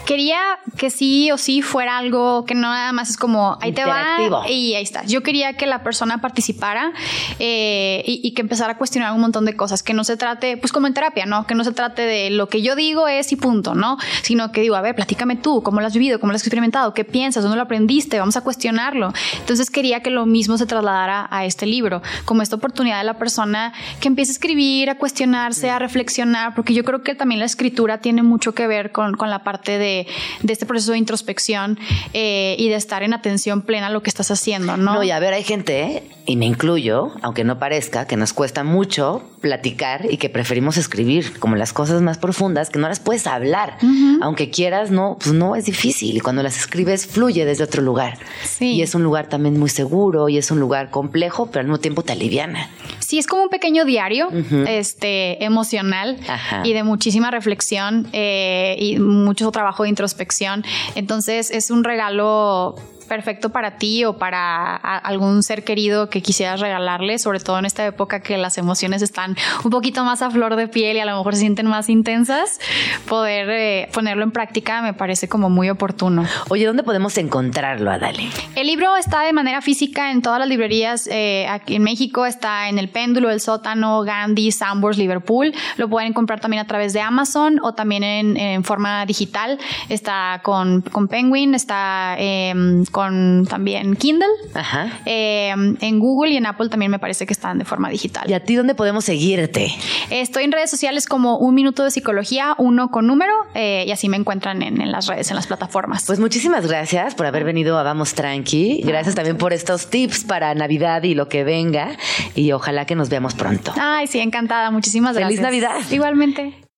Quería 0.07 0.39
que 0.76 0.89
sí 0.89 1.30
o 1.32 1.38
sí 1.38 1.61
fuera 1.61 1.99
algo 1.99 2.43
que 2.45 2.55
no 2.55 2.69
nada 2.69 2.91
más 2.91 3.11
es 3.11 3.17
como 3.17 3.59
ahí 3.61 3.74
te 3.74 3.86
va 3.86 4.49
y 4.49 4.74
ahí 4.74 4.82
está. 4.84 5.03
Yo 5.05 5.22
quería 5.22 5.53
que 5.53 5.67
la 5.67 5.84
persona 5.84 6.19
participara 6.19 6.93
eh, 7.38 8.03
y, 8.07 8.22
y 8.24 8.34
que 8.34 8.41
empezara 8.41 8.74
a 8.74 8.78
cuestionar 8.78 9.13
un 9.13 9.22
montón 9.22 9.45
de 9.45 9.55
cosas, 9.55 9.84
que 9.84 9.93
no 9.93 10.03
se 10.03 10.17
trate, 10.17 10.57
pues 10.57 10.72
como 10.72 10.88
en 10.88 10.95
terapia, 10.95 11.28
¿no? 11.28 11.45
Que 11.45 11.53
no 11.53 11.63
se 11.63 11.74
trate 11.74 12.01
de 12.01 12.32
lo 12.32 12.49
que 12.49 12.63
yo 12.63 12.76
digo 12.76 13.07
es 13.07 13.32
y 13.32 13.36
punto, 13.36 13.76
¿no? 13.76 13.97
Sino 14.24 14.51
que 14.51 14.61
digo, 14.61 14.76
a 14.76 14.82
ver, 14.82 14.95
platícame 15.12 15.36
tú, 15.36 15.62
cómo 15.62 15.82
lo 15.82 15.88
has 15.88 15.93
vivido, 15.93 16.22
cómo 16.22 16.32
lo 16.32 16.38
has 16.38 16.41
experimentado, 16.41 16.93
qué 16.93 17.03
piensas, 17.03 17.43
dónde 17.43 17.57
lo 17.57 17.64
aprendiste, 17.64 18.18
vamos 18.18 18.38
a 18.38 18.41
cuestionarlo. 18.41 19.12
Entonces 19.39 19.70
quería 19.70 19.99
que 19.99 20.09
lo 20.09 20.26
mismo 20.26 20.57
se 20.57 20.66
trasladara 20.66 21.28
a 21.30 21.43
este 21.43 21.66
libro, 21.66 22.01
como 22.24 22.41
esta 22.41 22.55
oportunidad 22.55 22.99
de 22.99 23.03
la 23.03 23.18
persona 23.18 23.74
que 23.99 24.07
empiece 24.07 24.32
a 24.32 24.34
escribir, 24.34 24.89
a 24.89 24.97
cuestionarse, 24.97 25.70
a 25.70 25.80
reflexionar, 25.80 26.55
porque 26.55 26.74
yo 26.74 26.86
creo 26.86 27.03
que 27.03 27.14
también 27.14 27.39
la 27.39 27.45
escritura 27.45 27.97
tiene 27.97 28.24
mucho 28.24 28.53
que 28.53 28.68
ver 28.68 28.93
con, 28.93 29.18
con 29.18 29.30
la 29.30 29.43
parte 29.43 29.78
de, 29.78 30.07
de 30.43 30.53
este 30.53 30.66
proceso 30.66 30.93
de 30.93 30.99
introspección 30.99 31.78
eh, 32.14 32.55
y 32.57 32.70
de 32.70 32.76
estar 32.76 33.03
en 33.03 33.14
atención 33.14 33.64
plena 33.64 33.88
a 33.88 33.89
lo 33.89 34.01
que 34.01 34.09
estás 34.09 34.32
haciendo, 34.32 34.78
¿no? 34.78 34.93
No, 34.93 35.03
y 35.03 35.12
a 35.12 35.20
ver, 35.20 35.34
hay 35.34 35.43
gente, 35.43 36.03
y 36.26 36.38
me 36.38 36.45
incluyo, 36.45 37.12
aunque 37.22 37.43
no 37.43 37.59
parezca, 37.59 38.07
que 38.07 38.16
nos 38.16 38.32
cuesta 38.32 38.64
mucho 38.64 39.24
platicar 39.42 40.06
y 40.10 40.18
que 40.18 40.30
preferimos 40.30 40.78
escribir 40.78 41.38
como 41.39 41.56
las 41.56 41.74
cosas 41.74 42.02
más 42.02 42.18
profundas 42.18 42.70
que 42.70 42.80
no 42.80 42.88
las 42.88 43.00
puedes 43.00 43.28
hablar. 43.28 43.78
Aunque 44.22 44.50
quieras, 44.50 44.92
no, 44.92 45.18
pues 45.20 45.34
no 45.34 45.56
es 45.56 45.66
difícil. 45.66 46.16
Y 46.16 46.20
cuando 46.20 46.44
las 46.44 46.58
escribes, 46.58 47.08
fluye 47.08 47.44
desde 47.44 47.64
otro 47.64 47.82
lugar. 47.82 48.18
Sí. 48.44 48.74
Y 48.74 48.82
es 48.82 48.96
un 48.96 49.04
lugar 49.04 49.28
también 49.28 49.60
muy 49.60 49.70
seguro 49.70 50.30
y 50.30 50.38
es 50.38 50.52
un 50.52 50.60
lugar 50.60 50.92
complejo, 50.92 51.48
pero 51.48 51.62
al 51.62 51.66
mismo 51.66 51.80
tiempo 51.80 52.04
te 52.04 52.14
aliviana. 52.14 52.70
Sí, 53.00 53.18
es 53.18 53.28
como 53.28 53.44
un 53.44 53.50
pequeño 53.50 53.84
diario 53.84 54.30
este, 54.68 55.44
emocional 55.44 56.18
Ajá. 56.28 56.62
y 56.64 56.74
de 56.74 56.84
muchísima 56.84 57.32
reflexión 57.32 58.08
eh, 58.14 58.78
y 58.80 59.00
mucho 59.00 59.52
trabajo 59.52 59.84
de 59.84 59.89
introspección. 59.89 60.64
Entonces 60.96 61.52
es 61.52 61.72
un 61.72 61.84
regalo 61.84 62.76
perfecto 63.12 63.49
para 63.49 63.72
ti 63.72 64.05
o 64.05 64.18
para 64.18 64.78
algún 64.78 65.43
ser 65.43 65.66
querido 65.66 66.09
que 66.09 66.22
quisieras 66.22 66.62
regalarle, 66.62 67.20
sobre 67.20 67.41
todo 67.41 67.59
en 67.59 67.66
esta 67.66 67.86
época 67.86 68.22
que 68.22 68.38
las 68.38 68.57
emociones 68.57 69.01
están 69.01 69.36
un 69.66 69.70
poquito 69.70 70.05
más 70.05 70.22
a 70.22 70.32
flor 70.32 70.55
de 70.55 70.70
piel 70.70 70.95
y 70.95 71.01
a 71.01 71.05
lo 71.05 71.18
mejor 71.18 71.34
se 71.34 71.41
sienten 71.41 71.68
más 71.68 71.89
intensas, 71.89 72.62
poder 73.09 73.49
eh, 73.49 73.89
ponerlo 73.93 74.24
en 74.24 74.32
práctica 74.32 74.82
me 74.82 74.93
parece 74.93 75.28
como 75.28 75.49
muy 75.49 75.70
oportuno. 75.70 76.24
Oye, 76.47 76.66
¿dónde 76.66 76.84
podemos 76.84 77.18
encontrarlo, 77.18 77.91
Adale? 77.91 78.30
El 78.55 78.68
libro 78.68 78.95
está 78.95 79.24
de 79.24 79.34
manera 79.34 79.62
física 79.62 80.09
en 80.12 80.22
todas 80.22 80.39
las 80.39 80.47
librerías 80.47 81.05
eh, 81.12 81.47
aquí 81.49 81.76
en 81.76 81.84
México. 81.84 82.26
Está 82.26 82.70
en 82.70 82.80
El 82.80 82.88
Péndulo, 82.88 83.30
El 83.30 83.41
Sótano, 83.41 84.03
Gandhi, 84.03 84.53
Sambors, 84.53 84.97
Liverpool. 84.97 85.53
Lo 85.76 85.89
pueden 85.89 86.14
comprar 86.14 86.39
también 86.39 86.64
a 86.64 86.68
través 86.68 86.93
de 86.93 87.01
Amazon 87.01 87.59
o 87.62 87.74
también 87.74 88.05
en, 88.05 88.38
en 88.38 88.64
forma 88.64 89.05
digital. 89.05 89.59
Está 89.89 90.39
con, 90.43 90.80
con 90.80 91.09
Penguin, 91.09 91.55
está 91.55 92.16
eh, 92.18 92.53
con 92.89 93.01
también 93.47 93.95
Kindle. 93.95 94.28
Ajá. 94.54 94.99
Eh, 95.06 95.49
en 95.49 95.99
Google 95.99 96.32
y 96.32 96.38
en 96.38 96.45
Apple 96.45 96.70
también 96.70 96.91
me 96.91 96.99
parece 96.99 97.26
que 97.26 97.34
están 97.34 97.58
de 97.58 97.66
forma 97.66 97.89
digital. 97.89 98.30
¿Y 98.30 98.34
a 98.34 98.43
ti 98.43 98.56
dónde 98.56 98.76
podemos 98.76 99.06
seguirte? 99.06 99.72
Estoy 100.10 100.43
en 100.43 100.52
redes 100.52 100.70
sociales 100.70 101.08
como 101.08 101.38
Un 101.38 101.56
Minuto 101.56 101.84
de 101.84 101.91
Psicología, 101.91 102.56
uno 102.58 102.89
con 102.89 103.08
número, 103.08 103.34
eh, 103.54 103.86
y 103.88 103.91
así 103.91 104.10
me 104.10 104.18
encuentran 104.18 104.62
en, 104.62 104.82
en 104.82 104.91
las 104.91 105.08
redes, 105.08 105.30
en 105.30 105.36
las 105.36 105.47
plataformas. 105.47 106.06
Pues 106.06 106.20
muchísimas 106.20 106.68
gracias 106.68 107.16
por 107.16 107.26
haber 107.26 107.43
venido 107.43 107.78
a 107.78 107.84
Vamos 107.84 108.14
Tranqui. 108.14 108.82
Gracias 108.84 109.16
también 109.16 109.38
por 109.38 109.54
estos 109.54 109.89
tips 109.89 110.24
para 110.24 110.54
Navidad 110.56 111.04
y 111.04 111.16
lo 111.16 111.28
que 111.30 111.43
venga. 111.43 111.97
Y 112.36 112.52
ojalá 112.52 112.86
que 112.86 112.95
nos 112.95 113.10
veamos 113.10 113.34
pronto. 113.34 113.74
Ay, 113.80 114.08
sí, 114.08 114.20
encantada. 114.20 114.72
Muchísimas 114.72 115.16
Feliz 115.16 115.39
gracias. 115.39 115.41
Navidad. 115.41 115.91
Igualmente. 115.91 116.70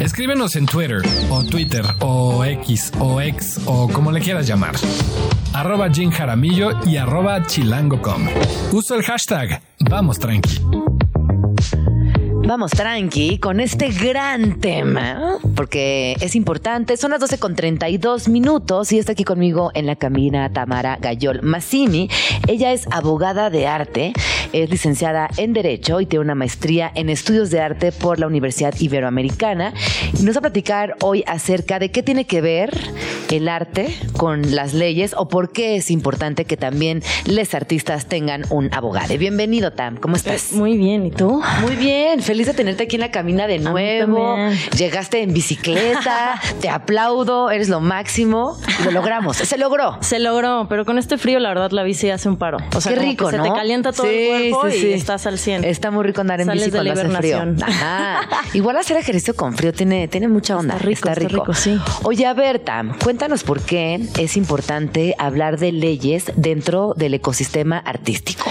Escríbenos 0.00 0.56
en 0.56 0.64
Twitter 0.64 1.02
o 1.28 1.44
Twitter 1.44 1.84
o 2.00 2.42
X 2.42 2.90
o 2.98 3.20
X 3.20 3.60
o 3.66 3.86
como 3.88 4.10
le 4.10 4.20
quieras 4.20 4.46
llamar. 4.46 4.74
Arroba 5.52 5.90
Jim 5.90 6.10
Jaramillo 6.10 6.70
y 6.86 6.96
arroba 6.96 7.44
chilango.com. 7.46 8.28
Uso 8.72 8.94
el 8.94 9.02
hashtag 9.02 9.60
Vamos 9.80 10.18
Tranqui. 10.18 10.60
Vamos 12.50 12.72
tranqui 12.72 13.38
con 13.38 13.60
este 13.60 13.90
gran 13.90 14.58
tema, 14.58 15.38
porque 15.54 16.16
es 16.20 16.34
importante. 16.34 16.96
Son 16.96 17.12
las 17.12 17.20
12 17.20 17.38
con 17.38 17.54
32 17.54 18.28
minutos 18.28 18.90
y 18.90 18.98
está 18.98 19.12
aquí 19.12 19.22
conmigo 19.22 19.70
en 19.72 19.86
la 19.86 19.94
cabina 19.94 20.52
Tamara 20.52 20.98
Gayol 21.00 21.42
Massimi. 21.42 22.10
Ella 22.48 22.72
es 22.72 22.88
abogada 22.90 23.50
de 23.50 23.68
arte, 23.68 24.12
es 24.52 24.70
licenciada 24.70 25.28
en 25.36 25.52
Derecho 25.52 26.00
y 26.00 26.06
tiene 26.06 26.24
una 26.24 26.34
maestría 26.34 26.90
en 26.94 27.08
Estudios 27.08 27.50
de 27.50 27.60
Arte 27.60 27.92
por 27.92 28.18
la 28.18 28.26
Universidad 28.26 28.74
Iberoamericana. 28.78 29.72
Y 30.18 30.22
nos 30.22 30.36
va 30.36 30.38
a 30.38 30.42
platicar 30.42 30.96
hoy 31.00 31.24
acerca 31.26 31.78
de 31.78 31.90
qué 31.90 32.02
tiene 32.02 32.24
que 32.24 32.40
ver 32.40 32.70
el 33.30 33.48
arte 33.48 33.94
con 34.16 34.54
las 34.54 34.74
leyes 34.74 35.14
o 35.16 35.28
por 35.28 35.52
qué 35.52 35.76
es 35.76 35.90
importante 35.90 36.44
que 36.44 36.56
también 36.56 37.02
los 37.26 37.54
artistas 37.54 38.06
tengan 38.06 38.44
un 38.50 38.72
abogado. 38.74 39.16
Bienvenido, 39.16 39.72
Tam. 39.72 39.96
¿Cómo 39.96 40.16
estás? 40.16 40.52
Muy 40.52 40.76
bien, 40.76 41.06
¿y 41.06 41.10
tú? 41.10 41.40
Muy 41.62 41.76
bien, 41.76 42.20
feliz 42.22 42.46
de 42.46 42.54
tenerte 42.54 42.84
aquí 42.84 42.96
en 42.96 43.00
la 43.00 43.10
cabina 43.10 43.46
de 43.46 43.58
nuevo. 43.58 44.36
Llegaste 44.76 45.22
en 45.22 45.32
bicicleta, 45.32 46.40
te 46.60 46.68
aplaudo, 46.68 47.50
eres 47.50 47.68
lo 47.68 47.80
máximo. 47.80 48.58
Y 48.80 48.84
lo 48.84 48.90
logramos, 48.90 49.36
se 49.36 49.58
logró. 49.58 49.98
Se 50.00 50.18
logró, 50.18 50.66
pero 50.68 50.84
con 50.84 50.98
este 50.98 51.18
frío, 51.18 51.38
la 51.38 51.50
verdad, 51.50 51.70
la 51.70 51.82
bici 51.82 52.10
hace 52.10 52.28
un 52.28 52.36
paro. 52.36 52.58
O 52.74 52.80
sea, 52.80 52.94
Qué 52.94 52.98
rico, 53.00 53.30
¿no? 53.30 53.44
Se 53.44 53.50
te 53.50 53.54
calienta 53.54 53.92
todo 53.92 54.06
Sí, 54.06 54.28
el 54.28 54.39
cuerpo 54.40 54.70
sí, 54.70 54.76
y 54.76 54.80
sí. 54.80 54.92
estás 54.92 55.26
al 55.26 55.38
100. 55.38 55.64
Está 55.64 55.90
muy 55.90 56.04
rico 56.04 56.20
andar 56.20 56.40
en 56.40 56.46
Sales 56.46 56.64
bici 56.66 56.76
cuando 56.76 56.92
hace 56.92 57.08
frío. 57.10 57.42
Ajá. 57.62 58.28
Igual 58.54 58.76
hacer 58.76 58.96
ejercicio 58.96 59.34
con 59.34 59.54
frío 59.54 59.72
tiene, 59.72 60.08
tiene 60.08 60.28
mucha 60.28 60.56
onda. 60.56 60.78
rico, 60.78 61.08
está 61.08 61.14
rico, 61.14 61.54
sí. 61.54 61.78
Oye, 62.02 62.26
a 62.26 62.34
ver, 62.34 62.60
Tam, 62.60 62.96
cuéntanos 62.98 63.42
por 63.42 63.60
qué 63.60 64.00
es 64.18 64.36
importante 64.36 65.14
hablar 65.18 65.58
de 65.58 65.72
leyes 65.72 66.32
dentro 66.36 66.94
del 66.96 67.14
ecosistema 67.14 67.78
artístico. 67.78 68.50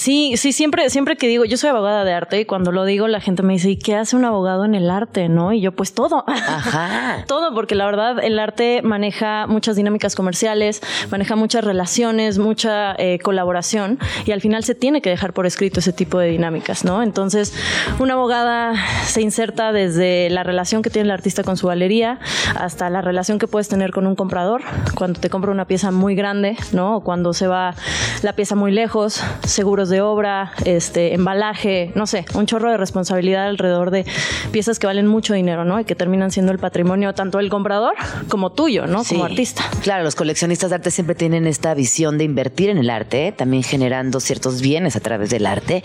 Sí, 0.00 0.32
sí, 0.38 0.52
siempre, 0.52 0.88
siempre 0.88 1.16
que 1.16 1.28
digo, 1.28 1.44
yo 1.44 1.58
soy 1.58 1.68
abogada 1.68 2.04
de 2.04 2.14
arte 2.14 2.40
y 2.40 2.46
cuando 2.46 2.72
lo 2.72 2.86
digo 2.86 3.06
la 3.06 3.20
gente 3.20 3.42
me 3.42 3.52
dice, 3.52 3.68
¿y 3.68 3.76
qué 3.76 3.96
hace 3.96 4.16
un 4.16 4.24
abogado 4.24 4.64
en 4.64 4.74
el 4.74 4.88
arte? 4.88 5.28
¿No? 5.28 5.52
Y 5.52 5.60
yo, 5.60 5.72
pues 5.72 5.92
todo. 5.92 6.24
Ajá. 6.26 7.22
Todo, 7.26 7.52
porque 7.52 7.74
la 7.74 7.84
verdad 7.84 8.16
el 8.24 8.38
arte 8.38 8.80
maneja 8.82 9.46
muchas 9.46 9.76
dinámicas 9.76 10.14
comerciales, 10.14 10.80
maneja 11.10 11.36
muchas 11.36 11.64
relaciones, 11.64 12.38
mucha 12.38 12.94
eh, 12.96 13.18
colaboración 13.22 13.98
y 14.24 14.30
al 14.30 14.40
final 14.40 14.64
se 14.64 14.74
tiene 14.74 15.02
que 15.02 15.10
dejar 15.10 15.34
por 15.34 15.44
escrito 15.44 15.80
ese 15.80 15.92
tipo 15.92 16.18
de 16.18 16.28
dinámicas, 16.28 16.82
¿no? 16.82 17.02
Entonces, 17.02 17.52
una 17.98 18.14
abogada 18.14 18.72
se 19.04 19.20
inserta 19.20 19.70
desde 19.70 20.30
la 20.30 20.44
relación 20.44 20.80
que 20.80 20.88
tiene 20.88 21.08
el 21.08 21.12
artista 21.12 21.44
con 21.44 21.58
su 21.58 21.66
galería 21.66 22.20
hasta 22.56 22.88
la 22.88 23.02
relación 23.02 23.38
que 23.38 23.46
puedes 23.46 23.68
tener 23.68 23.90
con 23.90 24.06
un 24.06 24.16
comprador 24.16 24.62
cuando 24.94 25.20
te 25.20 25.28
compra 25.28 25.50
una 25.50 25.66
pieza 25.66 25.90
muy 25.90 26.14
grande, 26.14 26.56
¿no? 26.72 26.96
O 26.96 27.00
cuando 27.02 27.34
se 27.34 27.46
va 27.46 27.74
la 28.22 28.32
pieza 28.32 28.54
muy 28.54 28.72
lejos, 28.72 29.22
seguros 29.44 29.89
de 29.90 30.00
obra, 30.00 30.52
este, 30.64 31.14
embalaje, 31.14 31.92
no 31.94 32.06
sé, 32.06 32.24
un 32.34 32.46
chorro 32.46 32.70
de 32.70 32.76
responsabilidad 32.76 33.46
alrededor 33.46 33.90
de 33.90 34.06
piezas 34.52 34.78
que 34.78 34.86
valen 34.86 35.06
mucho 35.06 35.34
dinero, 35.34 35.64
¿no? 35.64 35.80
Y 35.80 35.84
que 35.84 35.94
terminan 35.94 36.30
siendo 36.30 36.52
el 36.52 36.58
patrimonio 36.58 37.12
tanto 37.12 37.38
del 37.38 37.50
comprador 37.50 37.94
como 38.28 38.50
tuyo, 38.50 38.86
¿no? 38.86 39.04
Sí. 39.04 39.14
Como 39.14 39.24
artista. 39.26 39.64
Claro, 39.82 40.04
los 40.04 40.14
coleccionistas 40.14 40.70
de 40.70 40.76
arte 40.76 40.90
siempre 40.90 41.14
tienen 41.14 41.46
esta 41.46 41.74
visión 41.74 42.18
de 42.18 42.24
invertir 42.24 42.70
en 42.70 42.78
el 42.78 42.90
arte, 42.90 43.32
también 43.36 43.62
generando 43.62 44.20
ciertos 44.20 44.60
bienes 44.60 44.96
a 44.96 45.00
través 45.00 45.30
del 45.30 45.46
arte. 45.46 45.82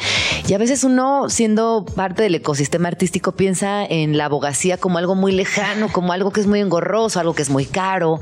Y 0.48 0.54
a 0.54 0.58
veces 0.58 0.84
uno, 0.84 1.30
siendo 1.30 1.86
parte 1.96 2.24
del 2.24 2.36
ecosistema 2.36 2.88
artístico, 2.88 3.34
piensa 3.34 3.86
en 3.86 4.18
la 4.18 4.26
abogacía 4.26 4.78
como 4.78 4.98
algo 4.98 5.16
muy 5.16 5.32
lejano, 5.32 5.90
como 5.92 6.14
algo 6.14 6.32
que 6.32 6.42
es 6.42 6.48
muy 6.48 6.60
engorroso, 6.60 7.20
algo 7.20 7.34
que 7.34 7.42
es 7.42 7.50
muy 7.50 7.66
caro, 7.66 8.20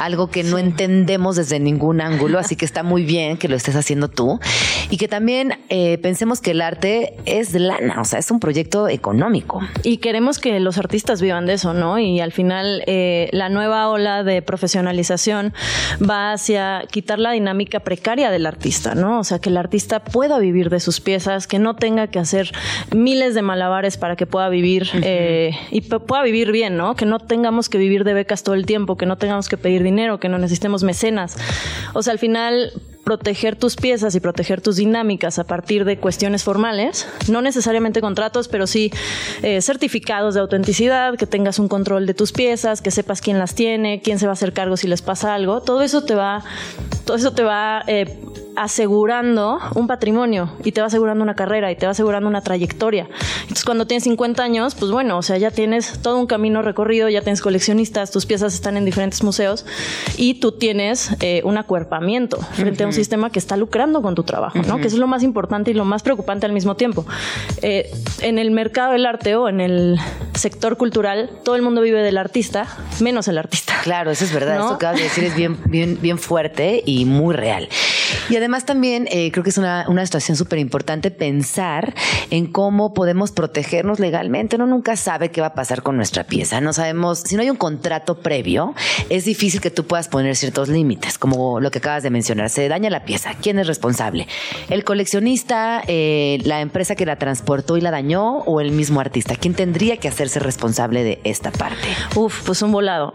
algo 0.00 0.28
que 0.28 0.42
no 0.42 0.58
entendemos 0.58 1.36
desde 1.36 1.60
ningún 1.60 2.00
ángulo. 2.00 2.38
Así 2.38 2.56
que 2.56 2.64
está 2.64 2.82
muy 2.82 3.04
bien 3.04 3.36
que 3.36 3.48
lo 3.48 3.56
estés 3.56 3.76
haciendo 3.76 4.08
tú. 4.08 4.40
Y 4.90 4.96
que 4.96 5.08
también 5.08 5.25
eh, 5.26 5.98
pensemos 5.98 6.40
que 6.40 6.52
el 6.52 6.60
arte 6.60 7.14
es 7.24 7.52
lana, 7.54 8.00
o 8.00 8.04
sea, 8.04 8.18
es 8.18 8.30
un 8.30 8.40
proyecto 8.40 8.88
económico. 8.88 9.60
Y 9.82 9.98
queremos 9.98 10.38
que 10.38 10.58
los 10.60 10.78
artistas 10.78 11.20
vivan 11.20 11.46
de 11.46 11.54
eso, 11.54 11.74
¿no? 11.74 11.98
Y 11.98 12.20
al 12.20 12.32
final 12.32 12.82
eh, 12.86 13.28
la 13.32 13.48
nueva 13.48 13.88
ola 13.88 14.22
de 14.22 14.42
profesionalización 14.42 15.52
va 16.08 16.32
hacia 16.32 16.84
quitar 16.90 17.18
la 17.18 17.32
dinámica 17.32 17.80
precaria 17.80 18.30
del 18.30 18.46
artista, 18.46 18.94
¿no? 18.94 19.18
O 19.18 19.24
sea, 19.24 19.38
que 19.38 19.48
el 19.48 19.56
artista 19.56 20.00
pueda 20.04 20.38
vivir 20.38 20.70
de 20.70 20.80
sus 20.80 21.00
piezas, 21.00 21.46
que 21.46 21.58
no 21.58 21.74
tenga 21.74 22.06
que 22.06 22.18
hacer 22.18 22.52
miles 22.94 23.34
de 23.34 23.42
malabares 23.42 23.96
para 23.96 24.16
que 24.16 24.26
pueda 24.26 24.48
vivir 24.48 24.88
eh, 25.02 25.52
y 25.70 25.80
pueda 25.80 26.22
vivir 26.22 26.52
bien, 26.52 26.76
¿no? 26.76 26.94
Que 26.94 27.06
no 27.06 27.18
tengamos 27.18 27.68
que 27.68 27.78
vivir 27.78 28.04
de 28.04 28.14
becas 28.14 28.42
todo 28.42 28.54
el 28.54 28.66
tiempo, 28.66 28.96
que 28.96 29.06
no 29.06 29.16
tengamos 29.16 29.48
que 29.48 29.56
pedir 29.56 29.82
dinero, 29.82 30.20
que 30.20 30.28
no 30.28 30.38
necesitemos 30.38 30.84
mecenas. 30.84 31.36
O 31.94 32.02
sea, 32.02 32.12
al 32.12 32.18
final 32.18 32.72
proteger 33.06 33.54
tus 33.54 33.76
piezas 33.76 34.16
y 34.16 34.20
proteger 34.20 34.60
tus 34.60 34.74
dinámicas 34.74 35.38
a 35.38 35.44
partir 35.44 35.84
de 35.84 35.96
cuestiones 35.96 36.42
formales, 36.42 37.06
no 37.30 37.40
necesariamente 37.40 38.00
contratos, 38.00 38.48
pero 38.48 38.66
sí 38.66 38.90
eh, 39.42 39.62
certificados 39.62 40.34
de 40.34 40.40
autenticidad, 40.40 41.14
que 41.16 41.24
tengas 41.24 41.60
un 41.60 41.68
control 41.68 42.04
de 42.06 42.14
tus 42.14 42.32
piezas, 42.32 42.82
que 42.82 42.90
sepas 42.90 43.20
quién 43.20 43.38
las 43.38 43.54
tiene, 43.54 44.02
quién 44.02 44.18
se 44.18 44.26
va 44.26 44.32
a 44.32 44.34
hacer 44.34 44.52
cargo 44.52 44.76
si 44.76 44.88
les 44.88 45.02
pasa 45.02 45.36
algo, 45.36 45.60
todo 45.60 45.82
eso 45.82 46.02
te 46.02 46.16
va, 46.16 46.42
todo 47.04 47.16
eso 47.16 47.32
te 47.32 47.44
va 47.44 47.84
eh, 47.86 48.12
asegurando 48.56 49.58
un 49.74 49.86
patrimonio 49.86 50.50
y 50.64 50.72
te 50.72 50.80
va 50.80 50.88
asegurando 50.88 51.22
una 51.22 51.34
carrera 51.34 51.70
y 51.70 51.76
te 51.76 51.86
va 51.86 51.92
asegurando 51.92 52.28
una 52.28 52.40
trayectoria. 52.40 53.08
Entonces, 53.42 53.64
cuando 53.64 53.86
tienes 53.86 54.04
50 54.04 54.42
años, 54.42 54.74
pues 54.74 54.90
bueno, 54.90 55.18
o 55.18 55.22
sea, 55.22 55.38
ya 55.38 55.50
tienes 55.50 56.00
todo 56.02 56.18
un 56.18 56.26
camino 56.26 56.62
recorrido, 56.62 57.08
ya 57.08 57.20
tienes 57.20 57.40
coleccionistas, 57.40 58.10
tus 58.10 58.26
piezas 58.26 58.54
están 58.54 58.76
en 58.76 58.84
diferentes 58.84 59.22
museos 59.22 59.66
y 60.16 60.40
tú 60.40 60.52
tienes 60.52 61.10
eh, 61.20 61.42
un 61.44 61.58
acuerpamiento 61.58 62.38
frente 62.52 62.84
a 62.84 62.86
un 62.86 62.92
sistema 62.92 63.30
que 63.30 63.38
está 63.38 63.56
lucrando 63.56 64.02
con 64.02 64.14
tu 64.14 64.22
trabajo, 64.22 64.58
¿no? 64.66 64.76
Que 64.78 64.88
eso 64.88 64.96
es 64.96 65.00
lo 65.00 65.06
más 65.06 65.22
importante 65.22 65.70
y 65.70 65.74
lo 65.74 65.84
más 65.84 66.02
preocupante 66.02 66.46
al 66.46 66.52
mismo 66.52 66.76
tiempo. 66.76 67.06
Eh, 67.62 67.90
en 68.20 68.38
el 68.38 68.50
mercado 68.50 68.92
del 68.92 69.06
arte 69.06 69.36
o 69.36 69.48
en 69.48 69.60
el 69.60 69.98
sector 70.34 70.76
cultural, 70.76 71.30
todo 71.44 71.56
el 71.56 71.62
mundo 71.62 71.80
vive 71.80 72.02
del 72.02 72.18
artista, 72.18 72.66
menos 73.00 73.28
el 73.28 73.38
artista. 73.38 73.74
Claro, 73.82 74.10
eso 74.10 74.24
es 74.24 74.32
verdad. 74.32 74.58
¿No? 74.58 74.64
Esto 74.64 74.78
que 74.78 74.86
acabas 74.86 74.98
de 74.98 75.04
decir 75.04 75.24
es 75.24 75.34
bien, 75.34 75.58
bien, 75.66 75.98
bien 76.00 76.18
fuerte 76.18 76.82
y 76.84 77.04
muy 77.04 77.34
real. 77.34 77.68
Y 78.28 78.36
además 78.36 78.45
también 78.64 79.08
eh, 79.10 79.30
creo 79.32 79.44
que 79.44 79.50
es 79.50 79.58
una, 79.58 79.86
una 79.88 80.04
situación 80.04 80.36
súper 80.36 80.58
importante 80.58 81.10
pensar 81.10 81.94
en 82.30 82.46
cómo 82.46 82.94
podemos 82.94 83.32
protegernos 83.32 84.00
legalmente. 84.00 84.56
Uno 84.56 84.66
nunca 84.66 84.96
sabe 84.96 85.30
qué 85.30 85.40
va 85.40 85.48
a 85.48 85.54
pasar 85.54 85.82
con 85.82 85.96
nuestra 85.96 86.24
pieza. 86.24 86.60
No 86.60 86.72
sabemos, 86.72 87.20
si 87.20 87.36
no 87.36 87.42
hay 87.42 87.50
un 87.50 87.56
contrato 87.56 88.18
previo, 88.18 88.74
es 89.10 89.24
difícil 89.24 89.60
que 89.60 89.70
tú 89.70 89.86
puedas 89.86 90.08
poner 90.08 90.36
ciertos 90.36 90.68
límites, 90.68 91.18
como 91.18 91.60
lo 91.60 91.70
que 91.70 91.78
acabas 91.78 92.02
de 92.02 92.10
mencionar. 92.10 92.50
Se 92.50 92.68
daña 92.68 92.90
la 92.90 93.04
pieza. 93.04 93.34
¿Quién 93.40 93.58
es 93.58 93.66
responsable? 93.66 94.26
¿El 94.68 94.84
coleccionista, 94.84 95.82
eh, 95.86 96.38
la 96.44 96.60
empresa 96.60 96.94
que 96.94 97.06
la 97.06 97.16
transportó 97.16 97.76
y 97.76 97.80
la 97.80 97.90
dañó 97.90 98.38
o 98.38 98.60
el 98.60 98.72
mismo 98.72 99.00
artista? 99.00 99.36
¿Quién 99.36 99.54
tendría 99.54 99.96
que 99.96 100.08
hacerse 100.08 100.38
responsable 100.40 101.04
de 101.04 101.20
esta 101.24 101.50
parte? 101.50 101.88
Uf, 102.14 102.44
pues 102.44 102.62
un 102.62 102.72
volado. 102.72 103.12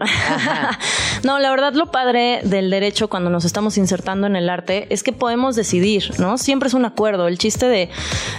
no, 1.24 1.38
la 1.38 1.50
verdad 1.50 1.74
lo 1.74 1.90
padre 1.90 2.40
del 2.44 2.70
derecho 2.70 3.08
cuando 3.08 3.30
nos 3.30 3.44
estamos 3.44 3.76
insertando 3.78 4.26
en 4.26 4.36
el 4.36 4.48
arte 4.48 4.86
es 4.90 5.02
que 5.02 5.12
podemos 5.22 5.54
decidir, 5.54 6.10
¿no? 6.18 6.36
Siempre 6.36 6.66
es 6.66 6.74
un 6.74 6.84
acuerdo. 6.84 7.28
El 7.28 7.38
chiste 7.38 7.66
de 7.68 7.88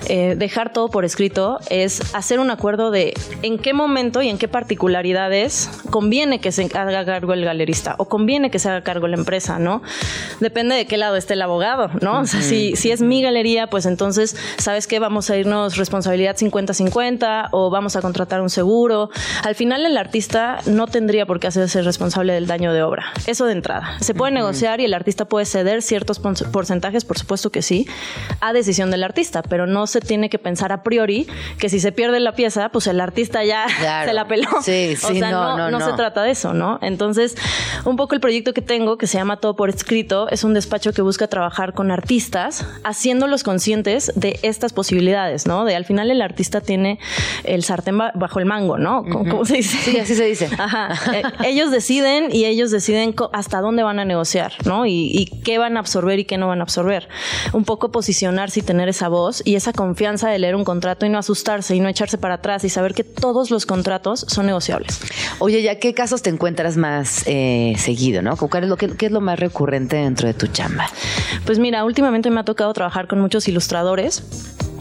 eh, 0.09 0.35
dejar 0.37 0.73
todo 0.73 0.89
por 0.89 1.05
escrito 1.05 1.59
es 1.69 2.13
hacer 2.13 2.41
un 2.41 2.51
acuerdo 2.51 2.91
de 2.91 3.13
en 3.41 3.57
qué 3.57 3.71
momento 3.71 4.21
y 4.21 4.27
en 4.27 4.37
qué 4.37 4.49
particularidades 4.49 5.69
conviene 5.91 6.41
que 6.41 6.51
se 6.51 6.69
haga 6.73 7.05
cargo 7.05 7.31
el 7.31 7.45
galerista 7.45 7.95
o 7.99 8.09
conviene 8.09 8.51
que 8.51 8.59
se 8.59 8.67
haga 8.67 8.81
cargo 8.81 9.07
la 9.07 9.15
empresa, 9.15 9.59
¿no? 9.59 9.81
Depende 10.41 10.75
de 10.75 10.85
qué 10.85 10.97
lado 10.97 11.15
esté 11.15 11.35
el 11.35 11.41
abogado, 11.41 11.89
¿no? 12.01 12.19
O 12.19 12.25
sea, 12.25 12.41
si, 12.41 12.75
si 12.75 12.91
es 12.91 13.01
mi 13.01 13.21
galería, 13.21 13.67
pues 13.67 13.85
entonces, 13.85 14.35
¿sabes 14.57 14.85
qué? 14.85 14.99
Vamos 14.99 15.29
a 15.29 15.37
irnos 15.37 15.77
responsabilidad 15.77 16.35
50-50 16.35 17.47
o 17.51 17.69
vamos 17.69 17.95
a 17.95 18.01
contratar 18.01 18.41
un 18.41 18.49
seguro. 18.49 19.09
Al 19.45 19.55
final 19.55 19.85
el 19.85 19.95
artista 19.95 20.59
no 20.65 20.87
tendría 20.87 21.25
por 21.25 21.39
qué 21.39 21.47
hacerse 21.47 21.81
responsable 21.81 22.33
del 22.33 22.45
daño 22.45 22.73
de 22.73 22.83
obra. 22.83 23.05
Eso 23.25 23.45
de 23.45 23.53
entrada. 23.53 23.95
Se 24.01 24.13
puede 24.13 24.33
negociar 24.33 24.81
y 24.81 24.85
el 24.85 24.93
artista 24.93 25.23
puede 25.23 25.45
ceder 25.45 25.81
ciertos 25.81 26.19
pon- 26.19 26.35
porcentajes, 26.73 27.05
por 27.05 27.19
supuesto 27.19 27.51
que 27.51 27.61
sí, 27.61 27.87
a 28.41 28.51
decisión 28.51 28.89
del 28.89 29.03
artista, 29.03 29.43
pero 29.43 29.67
no 29.67 29.85
se 29.85 29.99
tiene 30.01 30.29
que 30.29 30.39
pensar 30.39 30.71
a 30.71 30.81
priori 30.81 31.27
que 31.59 31.69
si 31.69 31.79
se 31.79 31.91
pierde 31.91 32.19
la 32.19 32.33
pieza, 32.33 32.69
pues 32.69 32.87
el 32.87 32.99
artista 32.99 33.43
ya 33.43 33.65
Claro. 33.79 34.09
se 34.09 34.13
la 34.15 34.27
peló. 34.27 34.49
Sí, 34.63 34.95
o 34.95 35.13
sea, 35.13 35.29
no, 35.31 35.55
no, 35.57 35.69
no. 35.71 35.79
se 35.85 35.93
trata 35.93 36.23
de 36.23 36.31
eso, 36.31 36.53
¿no? 36.53 36.79
Entonces, 36.81 37.35
un 37.85 37.95
poco 37.95 38.15
el 38.15 38.21
proyecto 38.21 38.53
que 38.53 38.61
tengo, 38.63 38.97
que 38.97 39.05
se 39.07 39.17
llama 39.19 39.37
Todo 39.37 39.55
por 39.55 39.69
Escrito, 39.69 40.27
es 40.29 40.43
un 40.43 40.53
despacho 40.55 40.93
que 40.93 41.01
busca 41.03 41.27
trabajar 41.27 41.73
con 41.73 41.91
artistas, 41.91 42.65
haciéndolos 42.83 43.43
conscientes 43.43 44.11
de 44.15 44.39
estas 44.41 44.73
posibilidades, 44.73 45.45
¿no? 45.45 45.65
De 45.65 45.75
al 45.75 45.85
final 45.85 46.09
el 46.09 46.21
artista 46.23 46.59
tiene 46.61 46.97
el 47.43 47.63
sartén 47.63 47.97
ba- 47.99 48.11
bajo 48.15 48.39
el 48.39 48.45
mango, 48.45 48.77
¿no? 48.79 49.03
¿Cómo, 49.03 49.29
cómo 49.29 49.45
se 49.45 49.57
dice? 49.57 49.77
Sí, 49.77 49.99
así 49.99 50.15
se 50.15 50.25
dice. 50.25 50.49
Ajá. 50.57 50.89
Eh, 51.13 51.21
ellos 51.45 51.69
deciden 51.71 52.29
y 52.33 52.45
ellos 52.45 52.71
deciden 52.71 53.13
hasta 53.31 53.61
dónde 53.61 53.83
van 53.83 53.99
a 53.99 54.05
negociar, 54.05 54.53
¿no? 54.65 54.85
Y, 54.87 55.11
y 55.13 55.25
qué 55.43 55.57
van 55.59 55.77
a 55.77 55.81
absorber 55.81 56.17
y 56.19 56.23
y 56.23 56.25
qué 56.25 56.37
no 56.37 56.47
van 56.47 56.52
a 56.59 56.63
absorber. 56.63 57.07
Un 57.53 57.65
poco 57.65 57.91
posicionarse 57.91 58.59
y 58.59 58.63
tener 58.63 58.89
esa 58.89 59.07
voz 59.07 59.41
y 59.45 59.55
esa 59.55 59.73
confianza 59.73 60.29
de 60.29 60.39
leer 60.39 60.55
un 60.55 60.63
contrato 60.63 61.05
y 61.05 61.09
no 61.09 61.17
asustarse 61.17 61.75
y 61.75 61.79
no 61.79 61.89
echarse 61.89 62.17
para 62.17 62.35
atrás 62.35 62.63
y 62.63 62.69
saber 62.69 62.93
que 62.93 63.03
todos 63.03 63.51
los 63.51 63.65
contratos 63.65 64.25
son 64.27 64.45
negociables. 64.45 65.01
Oye, 65.39 65.61
¿ya 65.61 65.79
qué 65.79 65.93
casos 65.93 66.21
te 66.21 66.29
encuentras 66.29 66.77
más 66.77 67.23
eh, 67.25 67.75
seguido, 67.77 68.21
no? 68.21 68.37
¿Cuál 68.37 68.63
es 68.63 68.69
lo 68.69 68.77
qué 68.77 69.05
es 69.05 69.11
lo 69.11 69.21
más 69.21 69.39
recurrente 69.39 69.97
dentro 69.97 70.27
de 70.27 70.33
tu 70.33 70.47
chamba? 70.47 70.87
Pues 71.45 71.59
mira, 71.59 71.83
últimamente 71.83 72.29
me 72.29 72.39
ha 72.39 72.45
tocado 72.45 72.73
trabajar 72.73 73.07
con 73.07 73.19
muchos 73.19 73.47
ilustradores 73.47 74.23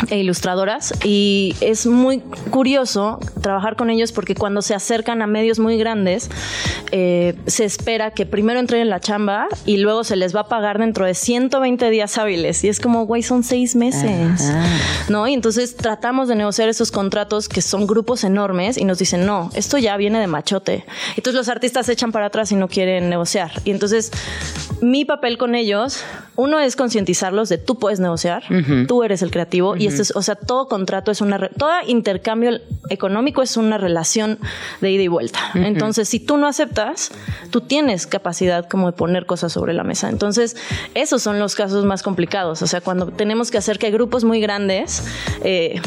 e 0.09 0.18
ilustradoras. 0.18 0.93
Y 1.05 1.55
es 1.61 1.86
muy 1.86 2.20
curioso 2.51 3.18
trabajar 3.40 3.76
con 3.76 3.90
ellos 3.90 4.12
porque 4.12 4.34
cuando 4.34 4.62
se 4.62 4.74
acercan 4.74 5.22
a 5.22 5.26
medios 5.26 5.59
muy 5.59 5.77
grandes 5.77 6.31
eh, 6.90 7.35
se 7.47 7.64
espera 7.64 8.12
que 8.12 8.27
primero 8.27 8.60
entren 8.60 8.82
en 8.82 8.90
la 8.90 9.01
chamba 9.01 9.48
y 9.64 9.78
luego 9.78 10.05
se 10.05 10.16
les 10.16 10.35
va 10.35 10.40
a 10.40 10.48
pagar 10.48 10.78
dentro 10.78 11.06
de 11.06 11.14
120 11.14 11.90
días 11.90 12.19
hábiles. 12.19 12.64
Y 12.64 12.69
es 12.69 12.81
como 12.81 13.06
güey 13.06 13.23
son 13.23 13.43
seis 13.43 13.77
meses 13.77 14.52
no 15.09 15.27
y 15.28 15.35
entonces 15.35 15.77
tratamos 15.77 16.28
de 16.28 16.36
negociar 16.36 16.69
esos 16.69 16.90
contratos 16.90 17.48
que 17.48 17.62
son 17.62 17.86
grupos 17.86 18.24
enormes 18.24 18.77
y 18.77 18.85
nos 18.85 18.98
dicen 18.98 19.27
no 19.27 19.51
esto 19.55 19.78
ya 19.78 19.97
viene 19.97 20.20
de 20.20 20.27
machote. 20.27 20.85
Entonces 21.16 21.35
los 21.35 21.48
artistas 21.48 21.86
se 21.86 21.93
echan 21.93 22.12
para 22.12 22.27
atrás 22.27 22.52
y 22.52 22.56
no 22.56 22.69
quieren 22.69 23.09
negociar. 23.09 23.52
Y 23.64 23.70
entonces 23.70 24.10
mi 24.81 25.05
papel 25.05 25.39
con 25.39 25.55
ellos 25.55 26.05
uno 26.36 26.59
es 26.60 26.77
concientizarlos 26.77 27.48
de 27.48 27.59
tú 27.59 27.78
puedes 27.78 28.01
negociar 28.01 28.43
tú 28.86 29.02
eres 29.02 29.23
el 29.23 29.31
creativo 29.31 29.77
y 29.82 29.86
esto 29.86 30.02
es, 30.02 30.14
o 30.14 30.22
sea, 30.22 30.34
todo 30.34 30.68
contrato 30.68 31.10
es 31.10 31.20
una, 31.20 31.48
todo 31.48 31.70
intercambio 31.86 32.60
económico 32.88 33.42
es 33.42 33.56
una 33.56 33.78
relación 33.78 34.38
de 34.80 34.90
ida 34.90 35.02
y 35.02 35.09
vuelta. 35.09 35.38
Entonces, 35.54 36.09
si 36.09 36.20
tú 36.20 36.36
no 36.36 36.46
aceptas, 36.46 37.10
tú 37.50 37.62
tienes 37.62 38.06
capacidad 38.06 38.68
como 38.68 38.86
de 38.86 38.92
poner 38.92 39.26
cosas 39.26 39.52
sobre 39.52 39.72
la 39.72 39.84
mesa. 39.84 40.09
Entonces, 40.09 40.56
esos 40.94 41.22
son 41.22 41.38
los 41.38 41.54
casos 41.54 41.84
más 41.84 42.02
complicados. 42.02 42.62
O 42.62 42.66
sea, 42.66 42.80
cuando 42.80 43.06
tenemos 43.09 43.50
que 43.50 43.59
hacer 43.59 43.78
que 43.78 43.90
grupos 43.90 44.24
muy 44.24 44.40
grandes, 44.40 45.02
eh, 45.42 45.80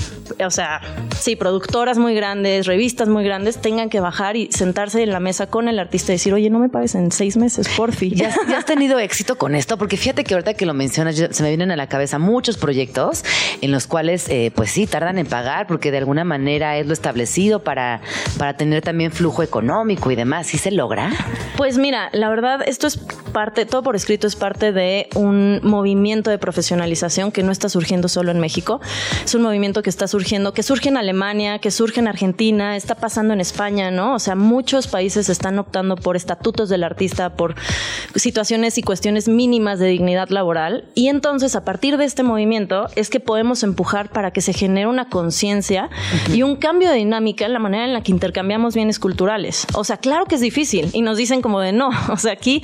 o 0.46 0.52
sea, 0.52 0.82
sí, 1.20 1.36
productoras 1.36 1.98
muy 1.98 2.16
grandes, 2.16 2.66
revistas 2.66 3.08
muy 3.08 3.24
grandes, 3.24 3.58
tengan 3.58 3.90
que 3.90 4.00
bajar 4.00 4.36
y 4.36 4.52
sentarse 4.52 5.04
en 5.04 5.12
la 5.12 5.20
mesa 5.20 5.48
con 5.48 5.68
el 5.68 5.80
artista 5.80 6.12
y 6.12 6.16
decir, 6.16 6.34
oye, 6.34 6.50
no 6.50 6.60
me 6.60 6.70
pagues 6.70 6.96
en 6.96 7.12
seis 7.12 7.38
meses, 7.38 7.70
porfi. 7.70 8.12
¿Ya, 8.16 8.36
¿Ya 8.50 8.58
has 8.58 8.66
tenido 8.66 9.00
éxito 9.00 9.38
con 9.38 9.56
esto? 9.56 9.78
Porque 9.78 9.98
fíjate 9.98 10.24
que 10.24 10.34
ahorita 10.34 10.56
que 10.56 10.66
lo 10.66 10.74
mencionas, 10.74 11.16
se 11.16 11.44
me 11.44 11.50
vienen 11.50 11.72
a 11.72 11.76
la 11.76 11.88
cabeza 11.88 12.20
muchos 12.20 12.58
proyectos 12.58 13.24
en 13.62 13.72
los 13.72 13.85
cuales, 13.88 14.28
eh, 14.30 14.52
pues 14.56 14.72
sí, 14.72 14.88
tardan 14.88 15.18
en 15.18 15.28
pagar 15.28 15.68
porque 15.68 15.92
de 15.92 15.98
alguna 15.98 16.24
manera 16.24 16.78
es 16.78 16.88
lo 16.88 16.94
establecido 16.94 17.64
para, 17.64 18.02
para 18.38 18.56
tener 18.56 18.82
también 18.82 19.12
flujo 19.12 19.44
económico 19.44 20.12
y 20.12 20.16
demás. 20.16 20.48
¿Sí 20.48 20.58
se 20.58 20.72
logra? 20.72 21.12
Pues 21.58 21.78
mira, 21.78 22.10
la 22.12 22.30
verdad, 22.30 22.62
esto 22.66 22.88
es 22.88 22.98
parte, 22.98 23.66
todo 23.66 23.84
por 23.84 23.96
escrito 23.96 24.28
es 24.28 24.36
parte 24.36 24.72
de 24.72 25.10
un 25.16 25.60
movimiento 25.64 26.30
de 26.30 26.38
profesionalización 26.38 27.32
que 27.32 27.44
no 27.44 27.52
está 27.52 27.70
surgiendo 27.70 28.08
solo 28.08 28.32
en 28.32 28.40
México. 28.40 28.80
Es 29.24 29.36
un 29.36 29.42
movimiento 29.42 29.84
que 29.84 29.90
está 29.90 30.08
surgiendo, 30.08 30.54
que 30.54 30.64
surge 30.64 30.90
en 30.90 30.98
Alemania, 30.98 31.60
que 31.60 31.72
surge 31.72 32.00
en 32.00 32.08
Argentina, 32.08 32.76
está 32.76 32.96
pasando 32.96 33.34
en 33.34 33.42
España, 33.42 33.92
¿no? 33.92 34.16
O 34.16 34.20
sea, 34.20 34.36
muchos 34.36 34.88
países 34.88 35.30
están 35.30 35.60
optando 35.60 35.96
por 35.96 36.16
estatutos 36.16 36.70
del 36.70 36.84
artista, 36.84 37.36
por 37.36 37.56
situaciones 38.16 38.78
y 38.78 38.84
cuestiones 38.84 39.28
mínimas 39.28 39.80
de 39.80 39.88
dignidad 39.88 40.30
laboral. 40.30 40.86
Y 40.96 41.10
entonces, 41.10 41.56
a 41.56 41.66
partir 41.66 41.98
de 41.98 42.06
este 42.06 42.24
movimiento, 42.24 42.88
es 42.96 43.10
que 43.10 43.20
podemos 43.20 43.64
empujar 43.76 44.10
para 44.10 44.32
que 44.32 44.40
se 44.40 44.54
genere 44.54 44.88
una 44.88 45.10
conciencia 45.10 45.90
y 46.34 46.44
un 46.44 46.56
cambio 46.56 46.90
de 46.90 46.96
dinámica 46.96 47.46
en 47.46 47.52
la 47.52 47.60
manera 47.60 47.84
en 47.84 47.92
la 47.92 48.02
que 48.02 48.12
intercambiamos 48.12 48.74
bienes 48.74 49.00
culturales. 49.00 49.68
O 49.74 49.84
sea, 49.84 49.98
claro 49.98 50.26
que 50.26 50.36
es 50.36 50.42
difícil 50.42 50.90
y 50.94 51.02
nos 51.02 51.18
dicen 51.18 51.42
como 51.42 51.60
de 51.60 51.74
no, 51.74 51.90
o 52.10 52.18
sea, 52.18 52.32
aquí 52.32 52.64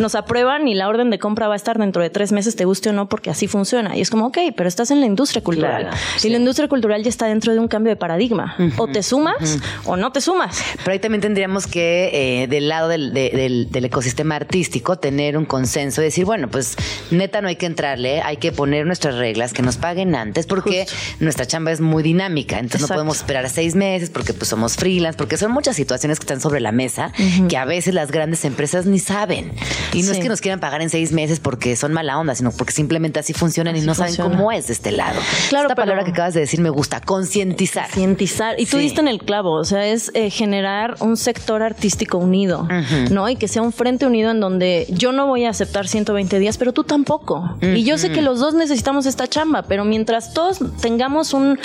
nos 0.00 0.14
aprueban 0.14 0.68
y 0.68 0.74
la 0.74 0.88
orden 0.88 1.10
de 1.10 1.18
compra 1.18 1.48
va 1.48 1.54
a 1.54 1.56
estar 1.56 1.78
dentro 1.78 2.00
de 2.00 2.10
tres 2.10 2.30
meses, 2.30 2.54
te 2.54 2.64
guste 2.64 2.90
o 2.90 2.92
no, 2.92 3.08
porque 3.08 3.30
así 3.30 3.48
funciona. 3.48 3.96
Y 3.96 4.00
es 4.00 4.10
como, 4.10 4.26
ok, 4.26 4.38
pero 4.56 4.68
estás 4.68 4.92
en 4.92 5.00
la 5.00 5.06
industria 5.06 5.42
cultural. 5.42 5.90
y 6.22 6.28
la 6.28 6.36
industria 6.36 6.68
cultural 6.68 7.02
ya 7.02 7.08
está 7.08 7.26
dentro 7.26 7.52
de 7.52 7.58
un 7.58 7.66
cambio 7.66 7.90
de 7.90 7.96
paradigma. 7.96 8.56
O 8.76 8.86
te 8.86 9.02
sumas 9.02 9.58
o 9.84 9.96
no 9.96 10.12
te 10.12 10.20
sumas. 10.20 10.62
Pero 10.78 10.92
ahí 10.92 11.00
también 11.00 11.20
tendríamos 11.20 11.66
que, 11.66 12.42
eh, 12.42 12.46
del 12.46 12.68
lado 12.68 12.88
del, 12.88 13.12
del, 13.12 13.70
del, 13.70 13.84
ecosistema 13.84 14.36
artístico, 14.36 14.96
tener 14.96 15.36
un 15.36 15.44
consenso, 15.44 16.00
decir, 16.00 16.24
bueno, 16.24 16.48
pues 16.48 16.76
neta 17.10 17.40
no 17.40 17.48
hay 17.48 17.56
que 17.56 17.66
entrarle, 17.66 18.20
hay 18.22 18.36
que 18.36 18.52
poner 18.52 18.86
nuestras 18.86 19.16
reglas, 19.16 19.52
que 19.52 19.62
nos 19.62 19.76
paguen 19.76 20.14
antes, 20.14 20.46
porque 20.54 20.86
nuestra 21.18 21.46
chamba 21.46 21.72
es 21.72 21.80
muy 21.80 22.02
dinámica. 22.02 22.58
Entonces 22.58 22.82
no 22.82 22.88
podemos 22.88 23.16
esperar 23.18 23.46
a 23.46 23.48
seis 23.48 23.74
meses 23.74 24.10
porque 24.10 24.34
pues 24.34 24.48
somos 24.48 24.76
freelance, 24.76 25.16
porque 25.16 25.38
son 25.38 25.50
muchas 25.50 25.76
situaciones 25.76 26.18
que 26.18 26.24
están 26.24 26.40
sobre 26.40 26.60
la 26.60 26.72
mesa 26.72 27.12
que 27.48 27.56
a 27.56 27.64
veces 27.64 27.94
las 27.94 28.10
grandes 28.10 28.44
empresas 28.44 28.84
ni 28.84 28.98
saben. 28.98 29.52
Y 29.94 30.02
no 30.02 30.12
es 30.12 30.18
que 30.18 30.28
nos 30.28 30.40
quieran 30.40 30.60
pagar 30.60 30.82
en 30.82 30.90
seis 30.90 31.12
meses 31.12 31.40
porque 31.40 31.74
son 31.76 31.92
mala 31.92 32.18
onda, 32.18 32.34
sino 32.34 32.52
porque 32.52 32.72
simplemente 32.72 33.18
así 33.18 33.32
funcionan 33.32 33.76
y 33.76 33.80
no 33.80 33.94
saben 33.94 34.16
cómo 34.16 34.52
es 34.52 34.66
de 34.66 34.74
este 34.74 34.92
lado. 34.92 35.18
Claro, 35.48 35.68
Esta 35.68 35.74
palabra 35.74 36.04
que 36.04 36.10
acabas 36.10 36.34
de 36.34 36.40
decir 36.40 36.60
me 36.60 36.70
gusta, 36.70 37.00
concientizar. 37.00 37.86
Concientizar. 37.86 38.60
Y 38.60 38.66
tú 38.66 38.76
diste 38.76 39.00
en 39.00 39.08
el 39.08 39.20
clavo, 39.20 39.52
o 39.52 39.64
sea, 39.64 39.86
es 39.86 40.10
eh, 40.14 40.30
generar 40.30 40.96
un 41.00 41.16
sector 41.16 41.62
artístico 41.62 42.18
unido, 42.18 42.68
¿no? 43.10 43.28
Y 43.28 43.36
que 43.36 43.48
sea 43.48 43.62
un 43.62 43.72
frente 43.72 44.06
unido 44.06 44.30
en 44.30 44.40
donde 44.40 44.86
yo 44.90 45.12
no 45.12 45.26
voy 45.26 45.44
a 45.44 45.50
aceptar 45.50 45.88
120 45.88 46.38
días, 46.38 46.58
pero 46.58 46.72
tú 46.72 46.84
tampoco. 46.84 47.56
Y 47.62 47.84
yo 47.84 47.96
sé 47.96 48.10
que 48.10 48.22
los 48.22 48.38
dos 48.38 48.54
necesitamos 48.54 49.06
esta 49.06 49.26
chamba, 49.28 49.62
pero 49.62 49.84
mientras 49.84 50.34
todos 50.34 50.41
tengamos 50.80 51.32
un, 51.34 51.58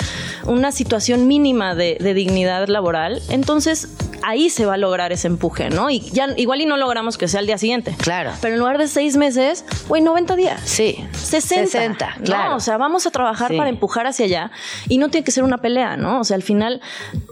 una 0.46 0.72
situación 0.72 1.26
mínima 1.26 1.74
de, 1.74 1.96
de 2.00 2.14
dignidad 2.14 2.66
laboral, 2.68 3.20
entonces 3.28 3.88
ahí 4.24 4.50
se 4.50 4.66
va 4.66 4.74
a 4.74 4.76
lograr 4.76 5.12
ese 5.12 5.28
empuje, 5.28 5.70
¿no? 5.70 5.88
Y 5.90 6.00
ya 6.10 6.28
igual 6.36 6.60
y 6.60 6.66
no 6.66 6.76
logramos 6.76 7.16
que 7.16 7.28
sea 7.28 7.40
el 7.40 7.46
día 7.46 7.56
siguiente. 7.56 7.94
Claro. 7.98 8.32
Pero 8.42 8.54
en 8.54 8.60
lugar 8.60 8.76
de 8.76 8.88
seis 8.88 9.16
meses, 9.16 9.64
güey, 9.88 10.02
90 10.02 10.34
días. 10.36 10.60
Sí. 10.64 11.02
60. 11.12 11.66
60, 11.70 12.14
¿no? 12.18 12.24
claro. 12.24 12.56
O 12.56 12.60
sea, 12.60 12.76
vamos 12.78 13.06
a 13.06 13.10
trabajar 13.10 13.50
Sí. 13.52 13.56
para 13.56 13.70
empujar 13.70 14.06
hacia 14.06 14.26
allá 14.26 14.50
y 14.88 14.98
no 14.98 15.08
tiene 15.08 15.24
que 15.24 15.30
ser 15.30 15.44
una 15.44 15.58
pelea, 15.58 15.96
¿no? 15.96 16.20
O 16.20 16.24
sea, 16.24 16.34
al 16.34 16.42
final 16.42 16.80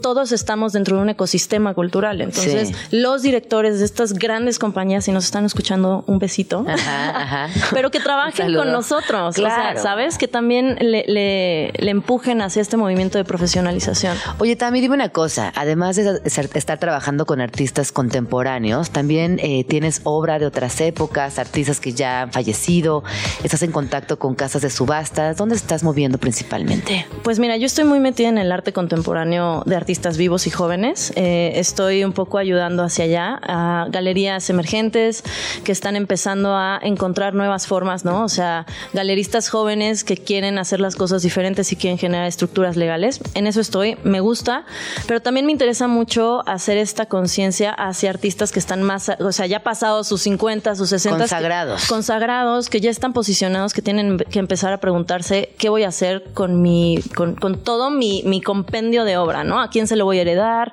todos 0.01 0.31
estamos 0.33 0.73
dentro 0.73 0.97
de 0.97 1.03
un 1.03 1.09
ecosistema 1.11 1.75
cultural. 1.75 2.21
Entonces, 2.21 2.69
Sí. 2.69 2.75
los 2.93 3.21
directores 3.23 3.81
de 3.81 3.85
estas 3.85 4.13
grandes 4.15 4.59
compañías, 4.59 5.05
si 5.05 5.13
nos 5.13 5.25
están 5.25 5.45
escuchando, 5.45 6.05
un 6.07 6.19
besito. 6.21 6.65
Ajá, 6.69 7.11
ajá. 7.47 7.49
Pero 7.75 7.91
que 7.91 7.99
trabajen 8.01 8.55
con 8.55 8.71
nosotros. 8.73 9.31
O 9.31 9.33
sea, 9.33 9.45
Claro. 9.73 9.83
¿sabes? 9.83 10.19
Que 10.19 10.29
también 10.29 10.77
le, 10.81 11.05
le- 11.09 11.36
le 11.77 11.91
empujen 11.91 12.43
hacia 12.43 12.63
este 12.63 12.77
movimiento 12.77 13.19
de 13.19 13.25
profesionalización. 13.25 14.17
Oye, 14.39 14.57
Tami, 14.57 14.81
dime 14.81 14.95
una 14.95 15.11
cosa. 15.11 15.53
Además 15.55 15.97
de 15.97 16.21
estar 16.25 16.79
trabajando 16.79 17.27
con 17.27 17.41
artistas 17.41 17.93
contemporáneos, 17.93 18.91
también 18.91 19.39
eh, 19.43 19.65
tienes 19.65 20.01
obra 20.05 20.39
de 20.39 20.47
otras 20.47 20.81
épocas, 20.81 21.39
artistas 21.39 21.81
que 21.81 21.93
ya 21.93 22.23
han 22.23 22.33
fallecido, 22.33 23.05
estás 23.43 23.63
en 23.63 23.73
contacto 23.73 24.19
con 24.19 24.35
casas 24.35 24.63
de 24.63 24.71
subastas. 24.71 25.37
¿Dónde 25.37 25.57
estás 25.57 25.83
moviendo 25.83 26.19
principalmente? 26.19 27.07
Pues 27.23 27.39
mira, 27.39 27.57
yo 27.57 27.67
estoy 27.67 27.85
muy 27.85 28.01
metida 28.01 28.29
en 28.29 28.39
el 28.39 28.53
arte 28.53 28.73
contemporáneo 28.73 29.63
de 29.67 29.77
artistas 29.77 30.17
vivos 30.17 30.47
y 30.47 30.51
jóvenes. 30.51 31.13
Eh, 31.17 31.53
estoy 31.57 32.05
un 32.05 32.13
poco 32.13 32.39
ayudando 32.39 32.83
hacia 32.83 33.05
allá 33.05 33.41
a 33.43 33.87
galerías 33.91 34.49
emergentes 34.51 35.23
que 35.65 35.73
están 35.73 35.97
empezando 35.97 36.55
a 36.55 36.79
encontrar 36.83 37.35
nuevas 37.35 37.67
formas, 37.67 38.05
¿no? 38.05 38.25
O 38.25 38.29
sea, 38.29 38.67
galeristas 38.93 39.49
jóvenes 39.49 40.05
que 40.05 40.17
quieren 40.17 40.59
hacer 40.59 40.81
las 40.81 40.97
cosas 40.97 41.25
diferentes 41.27 41.73
y 41.73 41.77
quieren 41.77 41.99
generar 41.99 42.27
estructuras 42.27 42.77
legales. 42.77 43.21
En 43.35 43.47
eso 43.47 43.61
estoy, 43.61 43.97
me 44.05 44.21
gusta, 44.21 44.65
pero 45.07 45.21
también 45.21 45.45
me 45.45 45.53
interesa 45.53 45.89
mucho 45.89 46.47
hacer 46.49 46.79
esta 46.79 47.07
conciencia 47.07 47.73
hacia 47.73 48.11
artistas 48.11 48.53
que 48.53 48.61
están 48.61 48.83
más, 48.83 49.11
o 49.19 49.33
sea, 49.33 49.47
ya 49.47 49.61
pasados 49.65 50.07
sus 50.07 50.23
50, 50.23 50.77
sus 50.77 50.89
60. 50.91 51.19
Consagrados. 51.19 51.87
Consagrados, 51.87 52.69
que 52.69 52.81
ya 52.81 52.91
están 52.91 53.13
posicionados, 53.13 53.75
que 53.75 53.83
tienen 53.83 54.19
que 54.19 54.39
empezar 54.39 54.73
a 54.73 54.79
preguntarse 54.79 55.55
qué 55.59 55.69
voy 55.69 55.83
a 55.83 55.89
hacer 55.89 56.23
con 56.33 56.63
mi, 56.63 57.01
con, 57.17 57.35
con 57.35 57.59
todo 57.63 57.91
mi, 57.91 58.23
mi 58.25 58.41
compendio 58.41 59.05
de 59.05 59.17
obra, 59.17 59.43
¿no? 59.43 59.61
¿A 59.61 59.69
quién 59.69 59.87
se 59.89 59.97
lo 59.97 60.05
voy 60.05 60.19
a 60.19 60.23
heredar? 60.23 60.73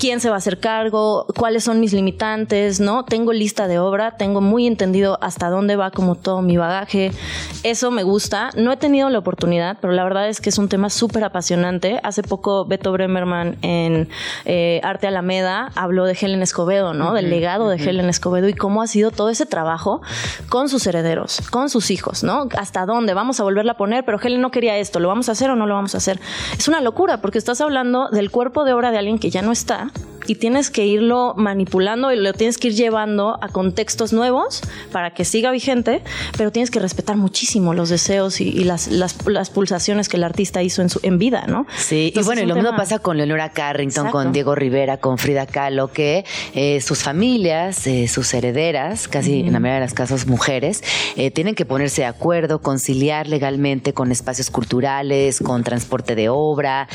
¿Quién 0.00 0.20
se 0.20 0.28
va 0.28 0.36
a 0.36 0.38
hacer 0.38 0.58
cargo? 0.58 1.26
¿Cuáles 1.36 1.64
son 1.64 1.78
mis 1.80 1.92
limitantes? 1.92 2.80
¿No? 2.80 3.04
Tengo 3.04 3.32
lista 3.32 3.68
de 3.68 3.78
obra, 3.78 4.16
tengo 4.16 4.40
muy 4.40 4.66
entendido 4.66 5.18
hasta 5.20 5.48
dónde 5.48 5.76
va 5.76 5.90
como 5.90 6.16
todo 6.16 6.42
mi 6.42 6.56
bagaje. 6.56 7.12
Eso 7.62 7.90
me 7.90 8.02
gusta. 8.02 8.50
No 8.56 8.72
he 8.72 8.76
tenido 8.76 9.08
la 9.10 9.18
oportunidad, 9.18 9.78
pero 9.84 9.92
la 9.92 10.04
verdad 10.04 10.30
es 10.30 10.40
que 10.40 10.48
es 10.48 10.56
un 10.56 10.70
tema 10.70 10.88
súper 10.88 11.24
apasionante. 11.24 12.00
Hace 12.02 12.22
poco 12.22 12.64
Beto 12.64 12.90
Bremerman 12.90 13.58
en 13.60 14.08
eh, 14.46 14.80
Arte 14.82 15.08
Alameda 15.08 15.72
habló 15.74 16.06
de 16.06 16.16
Helen 16.18 16.40
Escobedo, 16.40 16.94
¿no? 16.94 17.12
Del 17.12 17.28
legado 17.28 17.68
de 17.68 17.76
Helen 17.76 18.08
Escobedo 18.08 18.48
y 18.48 18.54
cómo 18.54 18.80
ha 18.80 18.86
sido 18.86 19.10
todo 19.10 19.28
ese 19.28 19.44
trabajo 19.44 20.00
con 20.48 20.70
sus 20.70 20.86
herederos, 20.86 21.42
con 21.50 21.68
sus 21.68 21.90
hijos, 21.90 22.24
¿no? 22.24 22.48
Hasta 22.56 22.86
dónde 22.86 23.12
vamos 23.12 23.40
a 23.40 23.42
volverla 23.42 23.72
a 23.72 23.76
poner, 23.76 24.06
pero 24.06 24.18
Helen 24.18 24.40
no 24.40 24.50
quería 24.50 24.78
esto, 24.78 25.00
¿lo 25.00 25.08
vamos 25.08 25.28
a 25.28 25.32
hacer 25.32 25.50
o 25.50 25.54
no 25.54 25.66
lo 25.66 25.74
vamos 25.74 25.94
a 25.94 25.98
hacer? 25.98 26.18
Es 26.56 26.66
una 26.66 26.80
locura 26.80 27.20
porque 27.20 27.36
estás 27.36 27.60
hablando 27.60 28.08
del 28.08 28.30
cuerpo 28.30 28.64
de 28.64 28.72
obra 28.72 28.90
de 28.90 28.96
alguien 28.96 29.18
que 29.18 29.28
ya 29.28 29.42
no 29.42 29.52
está 29.52 29.90
y 30.26 30.36
tienes 30.36 30.70
que 30.70 30.86
irlo 30.86 31.34
manipulando 31.36 32.12
y 32.12 32.16
lo 32.16 32.32
tienes 32.32 32.58
que 32.58 32.68
ir 32.68 32.74
llevando 32.74 33.38
a 33.40 33.48
contextos 33.48 34.12
nuevos 34.12 34.62
para 34.92 35.12
que 35.12 35.24
siga 35.24 35.50
vigente, 35.50 36.02
pero 36.36 36.50
tienes 36.50 36.70
que 36.70 36.80
respetar 36.80 37.16
muchísimo 37.16 37.74
los 37.74 37.88
deseos 37.88 38.40
y, 38.40 38.48
y 38.48 38.64
las, 38.64 38.88
las, 38.88 39.26
las, 39.26 39.50
pulsaciones 39.50 40.08
que 40.08 40.16
el 40.16 40.24
artista 40.24 40.62
hizo 40.62 40.82
en, 40.82 40.88
su, 40.88 41.00
en 41.02 41.18
vida, 41.18 41.46
¿no? 41.46 41.66
Sí, 41.76 42.12
y 42.14 42.22
bueno, 42.22 42.42
y 42.42 42.46
lo 42.46 42.54
mismo 42.54 42.76
pasa 42.76 42.98
con 42.98 43.16
Leonora 43.16 43.50
Carrington, 43.50 44.10
con 44.10 44.32
Diego 44.32 44.54
Rivera, 44.54 44.96
con 44.96 45.18
Frida 45.18 45.46
Kahlo, 45.46 45.88
que 45.88 46.24
eh, 46.54 46.80
sus 46.80 47.02
familias, 47.02 47.86
eh, 47.86 48.08
sus 48.08 48.32
herederas, 48.34 49.08
casi 49.08 49.40
en 49.40 49.52
la 49.52 49.60
mayoría 49.60 49.80
de 49.80 49.86
los 49.86 49.94
casos 49.94 50.26
mujeres, 50.26 50.82
eh, 51.16 51.30
tienen 51.30 51.54
que 51.54 51.64
ponerse 51.64 52.02
de 52.02 52.06
acuerdo, 52.06 52.60
conciliar 52.60 53.28
legalmente 53.28 53.92
con 53.92 54.10
espacios 54.12 54.50
culturales, 54.50 55.40
con 55.40 55.64
transporte 55.64 56.14
de 56.14 56.28
obra, 56.28 56.88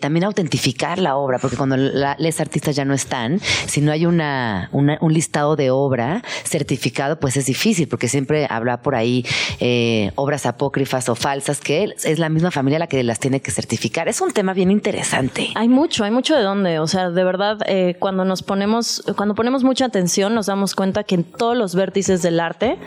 también 0.00 0.24
autentificar 0.24 0.98
la 0.98 1.16
obra, 1.16 1.38
porque 1.38 1.56
cuando 1.56 1.76
la, 1.76 2.16
les 2.18 2.40
artistas 2.40 2.65
ya 2.70 2.84
no 2.84 2.94
están, 2.94 3.40
si 3.66 3.80
no 3.80 3.92
hay 3.92 4.06
una, 4.06 4.68
un 4.72 5.12
listado 5.12 5.56
de 5.56 5.70
obra 5.70 6.22
certificado, 6.44 7.20
pues 7.20 7.36
es 7.36 7.46
difícil, 7.46 7.88
porque 7.88 8.08
siempre 8.08 8.46
habrá 8.50 8.82
por 8.82 8.94
ahí 8.94 9.24
eh, 9.60 10.12
obras 10.14 10.46
apócrifas 10.46 11.08
o 11.08 11.14
falsas 11.14 11.60
que 11.60 11.94
es 12.04 12.18
la 12.18 12.28
misma 12.28 12.50
familia 12.50 12.78
la 12.78 12.86
que 12.86 13.02
las 13.02 13.20
tiene 13.20 13.40
que 13.40 13.50
certificar. 13.50 14.08
Es 14.08 14.20
un 14.20 14.32
tema 14.32 14.54
bien 14.54 14.70
interesante. 14.70 15.50
Hay 15.54 15.68
mucho, 15.68 16.04
hay 16.04 16.10
mucho 16.10 16.36
de 16.36 16.42
dónde. 16.42 16.78
O 16.78 16.86
sea, 16.86 17.10
de 17.10 17.24
verdad, 17.24 17.58
eh, 17.66 17.96
cuando 17.98 18.24
nos 18.24 18.42
ponemos, 18.42 19.02
cuando 19.16 19.34
ponemos 19.34 19.64
mucha 19.64 19.84
atención, 19.84 20.34
nos 20.34 20.46
damos 20.46 20.74
cuenta 20.74 21.04
que 21.04 21.14
en 21.14 21.24
todos 21.24 21.56
los 21.56 21.74
vértices 21.74 22.22
del 22.22 22.40
arte, 22.40 22.78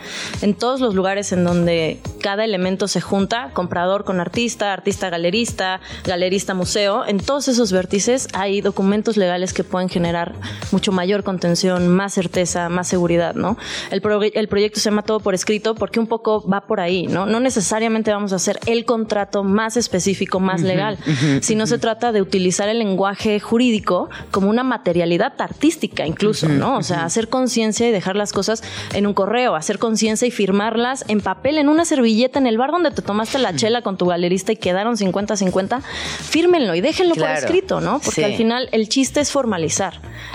en 0.42 0.54
todos 0.54 0.80
los 0.80 0.94
lugares 0.94 1.32
en 1.32 1.44
donde 1.44 2.00
cada 2.20 2.44
elemento 2.44 2.88
se 2.88 3.00
junta, 3.00 3.50
comprador 3.52 4.04
con 4.04 4.20
artista, 4.20 4.72
artista 4.72 5.10
galerista, 5.10 5.80
galerista 6.04 6.54
museo, 6.54 7.06
en 7.06 7.18
todos 7.18 7.48
esos 7.48 7.72
vértices 7.72 8.28
hay 8.32 8.60
documentos 8.60 9.16
legales 9.16 9.52
que 9.52 9.64
pueden 9.70 9.88
generar 9.88 10.34
mucho 10.72 10.92
mayor 10.92 11.22
contención, 11.22 11.88
más 11.88 12.12
certeza, 12.12 12.68
más 12.68 12.88
seguridad, 12.88 13.34
¿no? 13.34 13.56
El, 13.90 14.02
pro 14.02 14.20
el 14.22 14.48
proyecto 14.48 14.80
se 14.80 14.90
llama 14.90 15.02
todo 15.02 15.20
por 15.20 15.34
escrito 15.34 15.74
porque 15.74 16.00
un 16.00 16.06
poco 16.06 16.46
va 16.46 16.62
por 16.66 16.80
ahí, 16.80 17.06
¿no? 17.06 17.26
No 17.26 17.40
necesariamente 17.40 18.10
vamos 18.10 18.32
a 18.32 18.36
hacer 18.36 18.58
el 18.66 18.84
contrato 18.84 19.44
más 19.44 19.76
específico, 19.76 20.40
más 20.40 20.62
legal, 20.62 20.98
sino 21.40 21.66
se 21.66 21.78
trata 21.78 22.12
de 22.12 22.20
utilizar 22.20 22.68
el 22.68 22.80
lenguaje 22.80 23.40
jurídico 23.40 24.10
como 24.30 24.50
una 24.50 24.64
materialidad 24.64 25.32
artística 25.38 26.06
incluso, 26.06 26.48
¿no? 26.48 26.76
O 26.76 26.82
sea, 26.82 27.04
hacer 27.04 27.28
conciencia 27.28 27.88
y 27.88 27.92
dejar 27.92 28.16
las 28.16 28.32
cosas 28.32 28.62
en 28.92 29.06
un 29.06 29.14
correo, 29.14 29.54
hacer 29.54 29.78
conciencia 29.78 30.26
y 30.26 30.30
firmarlas 30.30 31.04
en 31.08 31.20
papel, 31.20 31.58
en 31.58 31.68
una 31.68 31.84
servilleta, 31.84 32.38
en 32.38 32.46
el 32.46 32.58
bar 32.58 32.72
donde 32.72 32.90
te 32.90 33.02
tomaste 33.02 33.38
la 33.38 33.54
chela 33.54 33.82
con 33.82 33.96
tu 33.96 34.06
galerista 34.06 34.52
y 34.52 34.56
quedaron 34.56 34.96
50-50, 34.96 35.80
fírmenlo 35.82 36.74
y 36.74 36.80
déjenlo 36.80 37.14
por 37.14 37.30
escrito, 37.30 37.80
¿no? 37.80 38.00
Porque 38.00 38.24
al 38.24 38.34
final 38.34 38.68
el 38.72 38.88
chiste 38.88 39.20
es 39.20 39.30
formalizar 39.30 39.59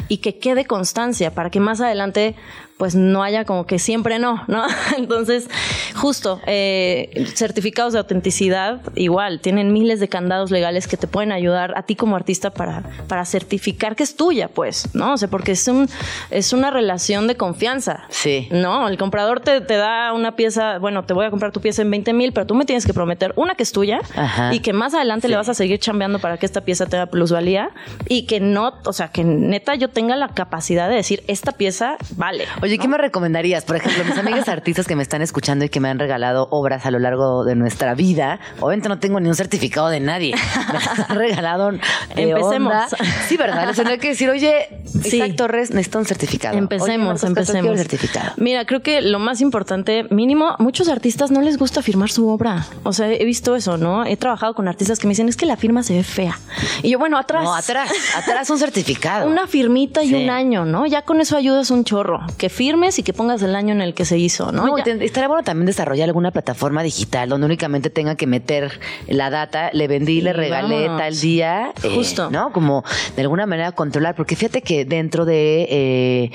y 0.07 0.17
que 0.17 0.37
quede 0.37 0.65
constancia 0.65 1.33
para 1.33 1.49
que 1.49 1.59
más 1.59 1.81
adelante 1.81 2.35
pues 2.77 2.93
no 2.95 3.23
haya 3.23 3.45
como 3.45 3.65
que 3.65 3.79
siempre 3.79 4.19
no, 4.19 4.43
¿no? 4.47 4.63
Entonces, 4.97 5.47
justo, 5.95 6.41
eh, 6.45 7.25
certificados 7.35 7.93
de 7.93 7.99
autenticidad, 7.99 8.81
igual, 8.95 9.39
tienen 9.39 9.71
miles 9.71 9.99
de 9.99 10.09
candados 10.09 10.51
legales 10.51 10.87
que 10.87 10.97
te 10.97 11.07
pueden 11.07 11.31
ayudar 11.31 11.73
a 11.77 11.83
ti 11.83 11.95
como 11.95 12.15
artista 12.15 12.49
para, 12.49 12.83
para 13.07 13.23
certificar 13.25 13.95
que 13.95 14.03
es 14.03 14.15
tuya, 14.15 14.49
pues, 14.49 14.89
¿no? 14.93 15.13
O 15.13 15.17
sea, 15.17 15.29
porque 15.29 15.53
es, 15.53 15.67
un, 15.67 15.87
es 16.31 16.51
una 16.53 16.69
relación 16.69 17.27
de 17.27 17.35
confianza. 17.37 18.05
Sí. 18.09 18.47
¿No? 18.51 18.87
El 18.89 18.97
comprador 18.97 19.39
te, 19.39 19.61
te 19.61 19.75
da 19.77 20.11
una 20.13 20.35
pieza, 20.35 20.77
bueno, 20.79 21.05
te 21.05 21.13
voy 21.13 21.25
a 21.25 21.29
comprar 21.29 21.51
tu 21.51 21.61
pieza 21.61 21.81
en 21.81 21.91
20 21.91 22.13
mil, 22.13 22.33
pero 22.33 22.45
tú 22.45 22.55
me 22.55 22.65
tienes 22.65 22.85
que 22.85 22.93
prometer 22.93 23.31
una 23.37 23.55
que 23.55 23.63
es 23.63 23.71
tuya 23.71 24.01
Ajá. 24.15 24.53
y 24.53 24.59
que 24.59 24.73
más 24.73 24.93
adelante 24.93 25.27
Sí. 25.27 25.31
le 25.31 25.37
vas 25.37 25.47
a 25.49 25.53
seguir 25.53 25.79
chambeando 25.79 26.19
para 26.19 26.37
que 26.37 26.45
esta 26.45 26.61
pieza 26.61 26.85
tenga 26.87 27.05
plusvalía 27.05 27.69
y 28.09 28.25
que 28.25 28.39
no, 28.41 28.73
o 28.85 28.93
sea, 28.93 29.07
que 29.07 29.23
neta 29.23 29.75
yo 29.75 29.89
tenga 29.89 30.15
la 30.17 30.27
capacidad 30.29 30.89
de 30.89 30.95
decir, 30.95 31.23
esta 31.27 31.53
pieza 31.53 31.95
vale. 32.17 32.45
Oye, 32.65 32.79
¿qué 32.79 32.87
me 32.87 32.97
recomendarías? 32.97 33.63
Por 33.63 33.75
ejemplo, 33.75 34.03
mis 34.05 34.17
amigas 34.17 34.49
artistas 34.49 34.87
que 34.87 34.95
me 34.95 35.03
están 35.03 35.21
escuchando 35.21 35.65
y 35.65 35.69
que 35.69 35.79
me 35.79 35.87
han 35.87 35.99
regalado 35.99 36.47
obras 36.49 36.85
a 36.87 36.89
lo 36.91 36.97
largo 36.97 37.43
de 37.45 37.53
nuestra 37.55 37.93
vida. 37.93 38.39
Obviamente 38.59 38.89
no 38.89 38.97
tengo 38.97 39.19
ni 39.19 39.29
un 39.29 39.35
certificado 39.35 39.89
de 39.89 39.99
nadie. 39.99 40.33
Me 40.73 41.03
han 41.07 41.15
regalado. 41.15 41.71
de 41.71 41.79
Empecemos. 42.15 42.73
onda. 42.73 42.87
Sí, 43.27 43.37
¿verdad? 43.37 43.67
Les 43.67 43.75
tendré 43.75 43.99
que 43.99 44.07
decir, 44.09 44.29
oye, 44.31 44.67
Sí. 45.03 45.17
Isaac 45.17 45.35
Torres 45.35 45.69
necesita 45.71 45.99
un 45.99 46.05
certificado. 46.05 46.53
Oye, 46.53 46.59
Empecemos, 46.63 47.21
Castro, 47.21 47.33
quiero 47.33 47.41
empecemos. 47.41 47.71
el 47.73 47.77
certificado. 47.77 48.31
Mira, 48.37 48.65
creo 48.65 48.81
que 48.81 49.01
lo 49.01 49.19
más 49.19 49.41
importante, 49.41 50.05
mínimo, 50.09 50.55
muchos 50.57 50.87
artistas 50.87 51.29
no 51.31 51.41
les 51.41 51.57
gusta 51.57 51.81
firmar 51.83 52.09
su 52.09 52.27
obra. 52.29 52.65
O 52.83 52.93
sea, 52.93 53.11
he 53.11 53.25
visto 53.25 53.55
eso, 53.55 53.77
¿no? 53.77 54.05
He 54.05 54.17
trabajado 54.17 54.55
con 54.55 54.67
artistas 54.67 54.97
que 54.97 55.05
me 55.07 55.11
dicen, 55.11 55.27
es 55.29 55.35
que 55.35 55.45
la 55.45 55.57
firma 55.57 55.83
se 55.83 55.93
ve 55.95 56.03
fea. 56.03 56.39
Y 56.81 56.89
yo, 56.89 56.97
bueno, 56.99 57.17
atrás. 57.19 57.43
No, 57.43 57.53
atrás, 57.53 57.91
atrás 58.15 58.49
un 58.49 58.57
certificado. 58.57 59.27
Una 59.35 59.45
firmita 59.47 60.01
y 60.03 60.09
Sí. 60.09 60.15
un 60.15 60.29
año, 60.29 60.65
¿no? 60.65 60.85
Ya 60.87 61.01
con 61.03 61.19
eso 61.21 61.35
ayudas 61.37 61.69
un 61.71 61.83
chorro. 61.83 62.21
Que 62.37 62.49
firmes 62.55 62.97
y 62.99 63.03
que 63.03 63.13
pongas 63.13 63.41
el 63.41 63.55
año 63.55 63.73
en 63.73 63.81
el 63.81 63.93
que 63.93 64.05
se 64.05 64.17
hizo, 64.17 64.51
¿no? 64.51 64.65
No, 64.65 64.77
estaría 64.77 65.27
bueno 65.27 65.43
también 65.43 65.65
desarrollar 65.65 66.07
alguna 66.07 66.31
plataforma 66.31 66.81
digital 66.83 67.29
donde 67.29 67.45
únicamente 67.45 67.89
tenga 67.89 68.15
que 68.15 68.27
meter 68.27 68.79
la 69.07 69.29
data, 69.29 69.69
le 69.73 69.87
vendí, 69.87 70.21
le 70.21 70.33
regalé 70.33 70.87
tal 70.87 71.19
día. 71.19 71.73
eh, 71.83 71.91
Justo. 71.93 72.29
¿No? 72.31 72.51
Como 72.51 72.83
de 73.15 73.21
alguna 73.21 73.45
manera 73.45 73.73
controlar. 73.73 74.15
Porque 74.15 74.35
fíjate 74.35 74.61
que 74.61 74.85
dentro 74.85 75.25
de 75.25 75.67
eh, 75.69 76.31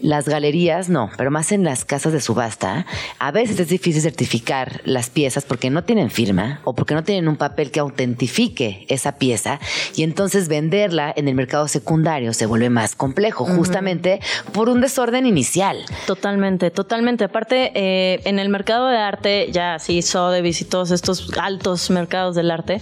las 0.00 0.28
galerías, 0.28 0.88
no, 0.88 1.10
pero 1.16 1.30
más 1.30 1.52
en 1.52 1.62
las 1.62 1.84
casas 1.84 2.12
de 2.12 2.20
subasta, 2.20 2.86
a 3.18 3.30
veces 3.30 3.60
es 3.60 3.68
difícil 3.68 4.02
certificar 4.02 4.80
las 4.84 5.08
piezas 5.10 5.44
porque 5.44 5.70
no 5.70 5.84
tienen 5.84 6.10
firma 6.10 6.60
o 6.64 6.74
porque 6.74 6.94
no 6.94 7.04
tienen 7.04 7.28
un 7.28 7.36
papel 7.36 7.70
que 7.70 7.80
autentifique 7.80 8.86
esa 8.88 9.16
pieza 9.16 9.60
y 9.94 10.02
entonces 10.02 10.48
venderla 10.48 11.12
en 11.14 11.28
el 11.28 11.34
mercado 11.34 11.68
secundario 11.68 12.32
se 12.32 12.46
vuelve 12.46 12.70
más 12.70 12.96
complejo, 12.96 13.44
justamente 13.44 14.20
por 14.52 14.68
un 14.68 14.80
desorden 14.80 15.26
inicial. 15.26 15.59
Totalmente, 16.06 16.70
totalmente. 16.70 17.24
Aparte, 17.24 17.72
eh, 17.74 18.20
en 18.24 18.38
el 18.38 18.48
mercado 18.48 18.88
de 18.88 18.96
arte, 18.96 19.48
ya 19.52 19.78
sí, 19.78 20.02
Sotheby's 20.02 20.60
y 20.60 20.64
todos 20.64 20.90
estos 20.90 21.30
altos 21.38 21.90
mercados 21.90 22.34
del 22.34 22.50
arte, 22.50 22.80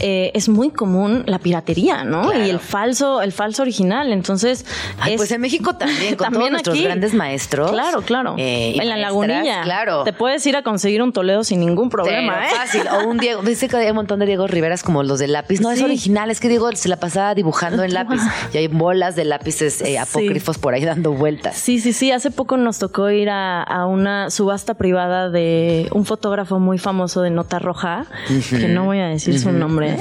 eh, 0.00 0.30
es 0.34 0.48
muy 0.48 0.70
común 0.70 1.22
la 1.26 1.38
piratería, 1.38 2.04
¿no? 2.04 2.22
Claro. 2.22 2.44
Y 2.44 2.50
el 2.50 2.58
falso, 2.60 3.22
el 3.22 3.32
falso 3.32 3.62
original. 3.62 4.12
Entonces, 4.12 4.64
Ay, 4.98 5.12
es- 5.14 5.16
pues 5.18 5.30
en 5.32 5.40
México 5.40 5.74
también, 5.76 6.14
con 6.16 6.24
También 6.26 6.40
todos 6.40 6.50
nuestros 6.52 6.74
aquí. 6.76 6.84
grandes 6.84 7.14
maestros. 7.14 7.70
Claro, 7.70 8.02
claro. 8.02 8.34
eh, 8.38 8.70
en 8.72 8.76
la 8.88 8.96
maestras, 8.96 9.00
lagunilla. 9.00 9.62
Claro. 9.62 10.04
Te 10.04 10.12
puedes 10.12 10.44
ir 10.46 10.56
a 10.56 10.62
conseguir 10.62 11.02
un 11.02 11.12
Toledo 11.12 11.44
sin 11.44 11.60
ningún 11.60 11.88
problema, 11.90 12.34
Pero 12.40 12.46
¿eh? 12.46 12.56
fácil. 12.56 12.82
O 12.88 13.08
un 13.08 13.18
Diego. 13.18 13.42
Dice 13.42 13.68
que 13.68 13.76
hay 13.76 13.88
un 13.90 13.96
montón 13.96 14.18
de 14.20 14.26
Diego 14.26 14.46
Riveras 14.46 14.82
como 14.82 15.02
los 15.02 15.18
de 15.18 15.28
lápiz. 15.28 15.60
No, 15.60 15.70
es 15.70 15.82
original. 15.82 16.30
Es 16.30 16.40
que 16.40 16.48
Diego 16.48 16.70
se 16.74 16.88
la 16.88 16.96
pasaba 16.96 17.34
dibujando 17.34 17.82
en 17.84 17.94
lápiz. 17.94 18.20
Y 18.52 18.58
hay 18.58 18.68
bolas 18.68 19.16
de 19.16 19.24
lápices 19.24 19.80
eh, 19.80 19.86
Sí. 19.86 19.96
apócrifos 19.96 20.58
por 20.58 20.74
ahí 20.74 20.84
dando 20.84 21.12
vueltas. 21.12 21.56
Sí, 21.56 21.78
sí, 21.80 21.92
sí. 21.92 22.10
Hace 22.16 22.30
poco 22.30 22.56
nos 22.56 22.78
tocó 22.78 23.10
ir 23.10 23.28
a, 23.28 23.62
a 23.62 23.84
una 23.84 24.30
subasta 24.30 24.72
privada 24.72 25.28
de 25.28 25.86
un 25.92 26.06
fotógrafo 26.06 26.58
muy 26.58 26.78
famoso 26.78 27.20
de 27.20 27.28
Nota 27.28 27.58
Roja, 27.58 28.06
que 28.48 28.68
no 28.68 28.86
voy 28.86 29.00
a 29.00 29.06
decir 29.08 29.38
su 29.38 29.52
nombre, 29.52 29.98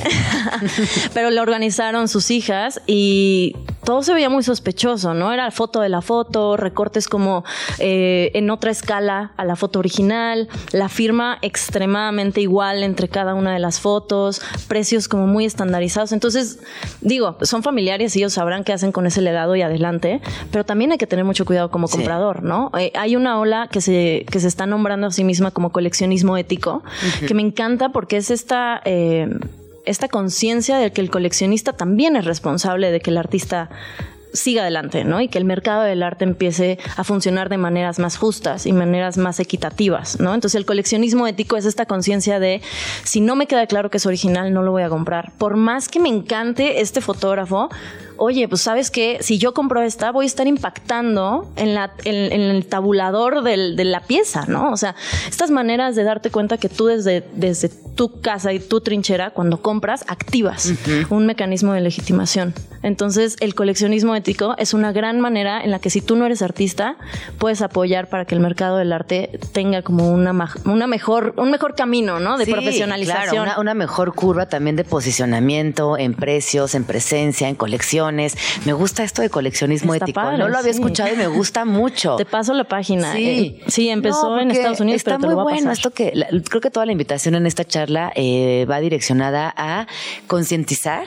pero 1.13 1.29
lo 1.29 1.41
organizaron 1.41 2.07
sus 2.07 2.31
hijas 2.31 2.81
y 2.87 3.57
todo 3.83 4.01
se 4.01 4.13
veía 4.13 4.29
muy 4.29 4.43
sospechoso, 4.43 5.13
¿no? 5.13 5.33
Era 5.33 5.51
foto 5.51 5.81
de 5.81 5.89
la 5.89 6.01
foto, 6.01 6.55
recortes 6.55 7.09
como 7.09 7.43
eh, 7.79 8.31
en 8.33 8.49
otra 8.49 8.71
escala 8.71 9.33
a 9.35 9.43
la 9.43 9.57
foto 9.57 9.79
original, 9.79 10.47
la 10.71 10.87
firma 10.87 11.37
extremadamente 11.41 12.39
igual 12.39 12.81
entre 12.83 13.09
cada 13.09 13.33
una 13.33 13.51
de 13.51 13.59
las 13.59 13.81
fotos, 13.81 14.41
precios 14.69 15.09
como 15.09 15.27
muy 15.27 15.43
estandarizados. 15.43 16.13
Entonces, 16.13 16.59
digo, 17.01 17.37
son 17.41 17.61
familiares 17.61 18.15
y 18.15 18.19
ellos 18.19 18.33
sabrán 18.33 18.63
qué 18.63 18.71
hacen 18.71 18.93
con 18.93 19.05
ese 19.05 19.21
legado 19.21 19.53
y 19.57 19.63
adelante, 19.63 20.21
pero 20.49 20.63
también 20.63 20.93
hay 20.93 20.97
que 20.97 21.07
tener 21.07 21.25
mucho 21.25 21.45
cuidado 21.45 21.69
como 21.69 21.89
Sí. 21.89 22.04
Comprador, 22.05 22.43
¿no? 22.43 22.71
Eh, 22.77 22.91
hay 22.95 23.15
una 23.15 23.39
ola 23.39 23.67
que 23.71 23.81
se, 23.81 24.25
que 24.31 24.39
se 24.39 24.47
está 24.47 24.65
nombrando 24.65 25.07
a 25.07 25.11
sí 25.11 25.23
misma 25.23 25.51
como 25.51 25.71
coleccionismo 25.71 26.37
ético, 26.37 26.83
que 27.27 27.33
me 27.33 27.41
encanta 27.41 27.89
porque 27.89 28.17
es 28.17 28.31
esta... 28.31 28.81
eh, 28.85 29.29
esta 29.85 30.07
conciencia 30.07 30.79
de 30.79 30.91
que 30.91 30.99
el 30.99 31.11
coleccionista 31.11 31.73
también 31.73 32.15
es 32.15 32.25
responsable 32.25 32.89
de 32.91 33.01
que 33.01 33.11
el 33.11 33.17
artista 33.19 33.69
siga 34.33 34.63
adelante, 34.63 35.03
¿no? 35.03 35.21
Y 35.21 35.27
que 35.27 35.37
el 35.37 35.45
mercado 35.45 35.83
del 35.83 36.03
arte 36.03 36.25
empiece 36.25 36.79
a 36.97 37.03
funcionar 37.03 37.49
de 37.49 37.57
maneras 37.57 37.99
más 37.99 38.17
justas 38.17 38.65
y 38.65 38.73
maneras 38.73 39.17
más 39.17 39.39
equitativas, 39.39 40.19
¿no? 40.19 40.33
Entonces 40.33 40.55
el 40.55 40.65
coleccionismo 40.65 41.27
ético 41.27 41.55
es 41.55 41.65
esta 41.65 41.85
conciencia 41.85 42.39
de 42.39 42.61
si 43.03 43.21
no 43.21 43.35
me 43.35 43.45
queda 43.45 43.67
claro 43.67 43.89
que 43.89 43.97
es 43.97 44.05
original, 44.05 44.51
no 44.53 44.63
lo 44.63 44.71
voy 44.71 44.81
a 44.81 44.89
comprar. 44.89 45.31
Por 45.37 45.55
más 45.55 45.87
que 45.87 45.99
me 45.99 46.09
encante 46.09 46.81
este 46.81 46.99
fotógrafo, 46.99 47.69
oye, 48.17 48.47
pues 48.47 48.61
sabes 48.61 48.91
que 48.91 49.17
si 49.21 49.37
yo 49.37 49.53
compro 49.53 49.81
esta, 49.81 50.11
voy 50.11 50.25
a 50.25 50.27
estar 50.27 50.47
impactando 50.47 51.49
en, 51.55 51.73
la, 51.75 51.91
en, 52.03 52.31
en 52.31 52.41
el 52.41 52.65
tabulador 52.65 53.43
del- 53.43 53.75
de 53.75 53.85
la 53.85 54.01
pieza, 54.01 54.45
¿no? 54.47 54.71
O 54.71 54.77
sea, 54.77 54.95
estas 55.27 55.51
maneras 55.51 55.95
de 55.95 56.03
darte 56.03 56.29
cuenta 56.31 56.57
que 56.57 56.69
tú 56.69 56.85
desde, 56.87 57.23
desde 57.33 57.69
tu 57.69 58.19
casa 58.21 58.51
y 58.51 58.59
tu 58.59 58.81
trinchera, 58.81 59.29
cuando 59.31 59.61
compras, 59.61 60.03
activas 60.07 60.73
un 61.09 61.25
mecanismo 61.25 61.71
de 61.73 61.79
legitimación. 61.81 62.53
Entonces, 62.83 63.35
el 63.39 63.55
coleccionismo 63.55 64.15
ético 64.15 64.53
es 64.57 64.73
una 64.73 64.91
gran 64.91 65.19
manera 65.21 65.63
en 65.63 65.71
la 65.71 65.79
que 65.79 65.89
si 65.89 66.01
tú 66.01 66.15
no 66.15 66.25
eres 66.25 66.41
artista, 66.41 66.97
puedes 67.39 67.61
apoyar 67.61 68.09
para 68.09 68.25
que 68.25 68.35
el 68.35 68.41
mercado 68.41 68.77
del 68.77 68.91
arte 68.93 69.39
tenga 69.53 69.81
como 69.81 70.09
una, 70.11 70.33
mejor, 70.87 71.33
un 71.37 71.51
mejor 71.51 71.73
camino, 71.75 72.19
¿no? 72.19 72.37
De 72.37 72.45
Sí, 72.45 72.51
profesionalización. 72.51 73.23
Claro, 73.25 73.41
una, 73.43 73.59
una 73.59 73.73
mejor 73.73 74.13
curva 74.13 74.47
también 74.47 74.75
de 74.75 74.83
posicionamiento 74.83 75.97
en 75.97 76.13
precios, 76.13 76.75
en 76.75 76.83
presencia, 76.83 77.47
en 77.49 77.55
colecciones. 78.05 78.65
Me 78.65 78.73
gusta 78.73 79.03
esto 79.03 79.21
de 79.21 79.29
coleccionismo 79.29 79.93
Está 79.93 80.05
ético. 80.05 80.21
padre, 80.21 80.37
no 80.37 80.47
lo 80.47 80.57
había 80.57 80.73
sí. 80.73 80.79
escuchado 80.79 81.13
y 81.13 81.17
me 81.17 81.27
gusta 81.27 81.65
mucho. 81.65 82.15
Te 82.15 82.25
paso 82.25 82.53
la 82.53 82.63
página. 82.65 83.13
Sí, 83.13 83.59
Eh, 83.61 83.63
sí, 83.67 83.89
empezó 83.89 84.29
No, 84.35 84.41
en 84.41 84.51
Estados 84.51 84.79
Unidos, 84.79 84.97
está 84.97 85.11
pero 85.11 85.21
te 85.21 85.25
muy 85.27 85.35
lo 85.35 85.43
voy 85.43 85.51
a 85.51 85.55
bueno 85.55 85.69
pasar. 85.69 85.73
esto 85.77 85.91
que 85.91 86.11
la- 86.15 86.27
creo 86.49 86.61
que 86.61 86.69
toda 86.71 86.85
la 86.85 86.91
invitación 86.91 87.35
en 87.35 87.45
esta 87.45 87.63
charla 87.65 88.11
eh, 88.15 88.65
va 88.69 88.79
direccionada 88.79 89.53
a 89.57 89.87
concientizar 90.27 91.03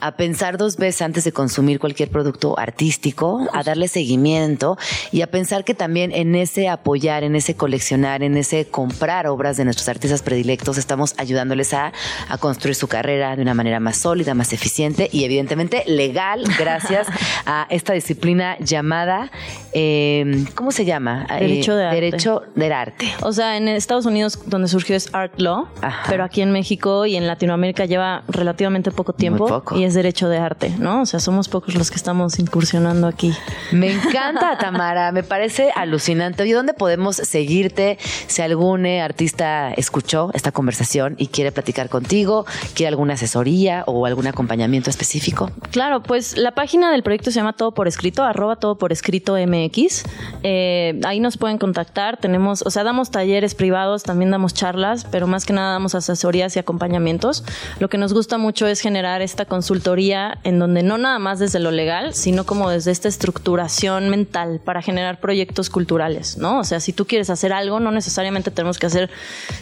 a 0.00 0.16
pensar 0.16 0.58
dos 0.58 0.76
veces 0.76 1.02
antes 1.02 1.24
de 1.24 1.32
consumir 1.32 1.78
cualquier 1.78 2.10
producto 2.10 2.58
artístico, 2.58 3.46
a 3.52 3.62
darle 3.62 3.88
seguimiento 3.88 4.76
y 5.12 5.22
a 5.22 5.30
pensar 5.30 5.64
que 5.64 5.74
también 5.74 6.12
en 6.12 6.34
ese 6.34 6.68
apoyar, 6.68 7.24
en 7.24 7.36
ese 7.36 7.56
coleccionar, 7.56 8.22
en 8.22 8.36
ese 8.36 8.66
comprar 8.66 9.26
obras 9.26 9.56
de 9.56 9.64
nuestros 9.64 9.88
artistas 9.88 10.22
predilectos, 10.22 10.78
estamos 10.78 11.14
ayudándoles 11.18 11.74
a, 11.74 11.92
a 12.28 12.38
construir 12.38 12.74
su 12.74 12.88
carrera 12.88 13.36
de 13.36 13.42
una 13.42 13.54
manera 13.54 13.80
más 13.80 13.98
sólida, 13.98 14.34
más 14.34 14.52
eficiente 14.52 15.08
y 15.12 15.24
evidentemente 15.24 15.84
legal, 15.86 16.44
gracias 16.58 17.06
a 17.46 17.66
esta 17.70 17.92
disciplina 17.92 18.56
llamada, 18.58 19.30
eh, 19.72 20.44
¿cómo 20.54 20.70
se 20.72 20.84
llama? 20.84 21.26
Eh, 21.30 21.40
Derecho 21.40 21.76
de 21.76 21.84
arte. 21.84 22.00
Derecho 22.00 22.42
del 22.54 22.72
arte. 22.72 23.06
O 23.22 23.32
sea, 23.32 23.56
en 23.56 23.68
Estados 23.68 24.06
Unidos 24.06 24.38
donde 24.46 24.68
surgió 24.68 24.96
es 24.96 25.12
Art 25.12 25.34
Law, 25.38 25.68
Ajá. 25.80 26.06
pero 26.08 26.24
aquí 26.24 26.42
en 26.42 26.52
México 26.52 27.06
y 27.06 27.16
en 27.16 27.26
Latinoamérica 27.26 27.84
lleva 27.84 28.22
relativamente 28.28 28.90
poco 28.90 29.12
tiempo 29.12 29.46
poco. 29.46 29.63
Y 29.72 29.84
es 29.84 29.94
derecho 29.94 30.28
de 30.28 30.38
arte, 30.38 30.74
¿no? 30.78 31.02
O 31.02 31.06
sea, 31.06 31.20
somos 31.20 31.48
pocos 31.48 31.74
los 31.74 31.90
que 31.90 31.96
estamos 31.96 32.38
incursionando 32.38 33.06
aquí. 33.06 33.32
Me 33.72 33.92
encanta, 33.92 34.58
Tamara. 34.58 35.12
Me 35.12 35.22
parece 35.22 35.70
alucinante. 35.74 36.42
Oye, 36.42 36.54
¿dónde 36.54 36.74
podemos 36.74 37.16
seguirte? 37.16 37.98
Si 38.26 38.42
algún 38.42 38.86
eh, 38.86 39.02
artista 39.02 39.72
escuchó 39.72 40.30
esta 40.34 40.52
conversación 40.52 41.14
y 41.18 41.28
quiere 41.28 41.52
platicar 41.52 41.88
contigo, 41.88 42.46
quiere 42.74 42.88
alguna 42.88 43.14
asesoría 43.14 43.84
o 43.86 44.06
algún 44.06 44.26
acompañamiento 44.26 44.90
específico. 44.90 45.50
Claro, 45.70 46.02
pues 46.02 46.36
la 46.36 46.52
página 46.52 46.90
del 46.90 47.02
proyecto 47.02 47.30
se 47.30 47.36
llama 47.36 47.54
Todo 47.54 47.72
por 47.72 47.88
Escrito, 47.88 48.22
arroba 48.22 48.56
Todo 48.56 48.76
por 48.76 48.92
Escrito 48.92 49.36
MX. 49.36 50.04
Eh, 50.42 51.00
ahí 51.04 51.20
nos 51.20 51.36
pueden 51.36 51.58
contactar. 51.58 52.18
Tenemos, 52.18 52.62
o 52.62 52.70
sea, 52.70 52.84
damos 52.84 53.10
talleres 53.10 53.54
privados, 53.54 54.02
también 54.02 54.30
damos 54.30 54.54
charlas, 54.54 55.06
pero 55.10 55.26
más 55.26 55.46
que 55.46 55.52
nada 55.52 55.72
damos 55.72 55.94
asesorías 55.94 56.56
y 56.56 56.58
acompañamientos. 56.58 57.44
Lo 57.78 57.88
que 57.88 57.98
nos 57.98 58.12
gusta 58.12 58.38
mucho 58.38 58.66
es 58.66 58.80
generar 58.80 59.22
esta 59.22 59.44
consultoría 59.54 60.38
en 60.42 60.58
donde 60.58 60.82
no 60.82 60.98
nada 60.98 61.20
más 61.20 61.38
desde 61.38 61.60
lo 61.60 61.70
legal, 61.70 62.12
sino 62.12 62.44
como 62.44 62.70
desde 62.70 62.90
esta 62.90 63.06
estructuración 63.06 64.08
mental 64.08 64.60
para 64.64 64.82
generar 64.82 65.20
proyectos 65.20 65.70
culturales, 65.70 66.38
¿no? 66.38 66.58
O 66.58 66.64
sea, 66.64 66.80
si 66.80 66.92
tú 66.92 67.06
quieres 67.06 67.30
hacer 67.30 67.52
algo, 67.52 67.78
no 67.78 67.92
necesariamente 67.92 68.50
tenemos 68.50 68.80
que 68.80 68.86
hacer 68.86 69.10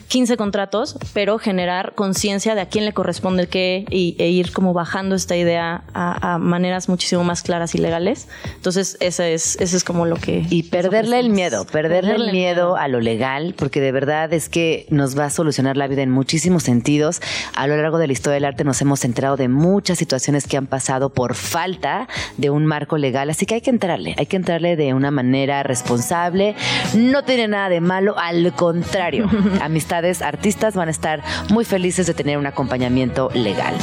15 0.08 0.38
contratos, 0.38 0.96
pero 1.12 1.38
generar 1.38 1.94
conciencia 1.94 2.54
de 2.54 2.62
a 2.62 2.66
quién 2.70 2.86
le 2.86 2.94
corresponde 2.94 3.48
qué 3.48 3.84
y, 3.90 4.16
e 4.18 4.30
ir 4.30 4.52
como 4.52 4.72
bajando 4.72 5.14
esta 5.14 5.36
idea 5.36 5.84
a, 5.92 6.36
a 6.36 6.38
maneras 6.38 6.88
muchísimo 6.88 7.22
más 7.22 7.42
claras 7.42 7.74
y 7.74 7.78
legales. 7.78 8.28
Entonces, 8.54 8.96
ese 9.00 9.34
es, 9.34 9.60
ese 9.60 9.76
es 9.76 9.84
como 9.84 10.06
lo 10.06 10.16
que... 10.16 10.46
Y 10.48 10.62
perderle 10.62 11.20
el 11.20 11.28
miedo, 11.28 11.66
perderle 11.66 12.14
el 12.14 12.32
miedo 12.32 12.76
a 12.76 12.88
lo 12.88 13.00
legal, 13.00 13.54
porque 13.58 13.82
de 13.82 13.92
verdad 13.92 14.32
es 14.32 14.48
que 14.48 14.86
nos 14.88 15.18
va 15.18 15.26
a 15.26 15.30
solucionar 15.30 15.76
la 15.76 15.86
vida 15.86 16.00
en 16.00 16.10
muchísimos 16.10 16.62
sentidos. 16.62 17.20
A 17.54 17.66
lo 17.66 17.76
largo 17.76 17.98
de 17.98 18.06
la 18.06 18.14
historia 18.14 18.36
del 18.36 18.46
arte 18.46 18.64
nos 18.64 18.80
hemos 18.80 19.04
enterado 19.04 19.36
de 19.36 19.48
muchas 19.82 19.98
situaciones 19.98 20.46
que 20.46 20.56
han 20.56 20.68
pasado 20.68 21.10
por 21.10 21.34
falta 21.34 22.06
de 22.36 22.50
un 22.50 22.66
marco 22.66 22.98
legal, 22.98 23.30
así 23.30 23.46
que 23.46 23.56
hay 23.56 23.60
que 23.62 23.70
entrarle, 23.70 24.14
hay 24.16 24.26
que 24.26 24.36
entrarle 24.36 24.76
de 24.76 24.94
una 24.94 25.10
manera 25.10 25.64
responsable. 25.64 26.54
No 26.94 27.24
tiene 27.24 27.48
nada 27.48 27.68
de 27.68 27.80
malo, 27.80 28.16
al 28.16 28.52
contrario, 28.54 29.28
amistades 29.60 30.22
artistas 30.22 30.76
van 30.76 30.86
a 30.86 30.92
estar 30.92 31.20
muy 31.50 31.64
felices 31.64 32.06
de 32.06 32.14
tener 32.14 32.38
un 32.38 32.46
acompañamiento 32.46 33.28
legal. 33.34 33.74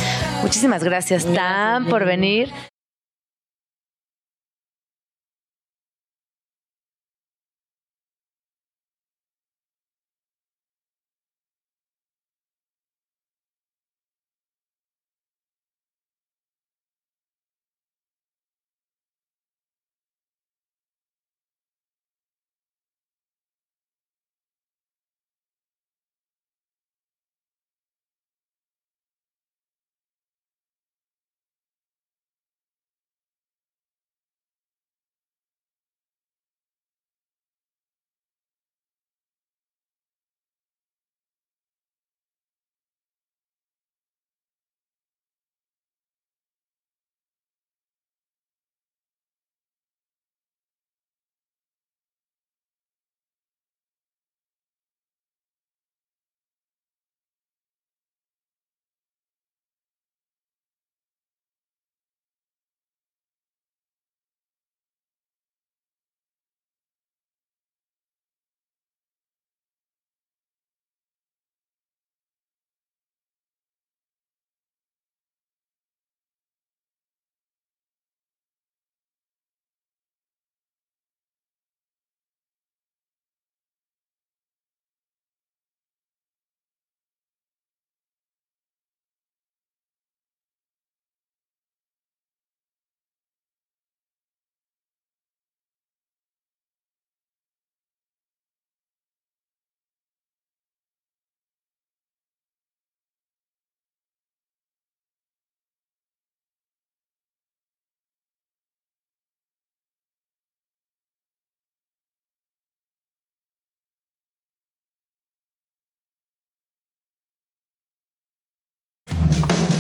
Muchísimas 0.42 0.86
gracias, 0.86 1.26
Tam, 1.26 1.86
por 1.88 2.06
venir. 2.06 2.50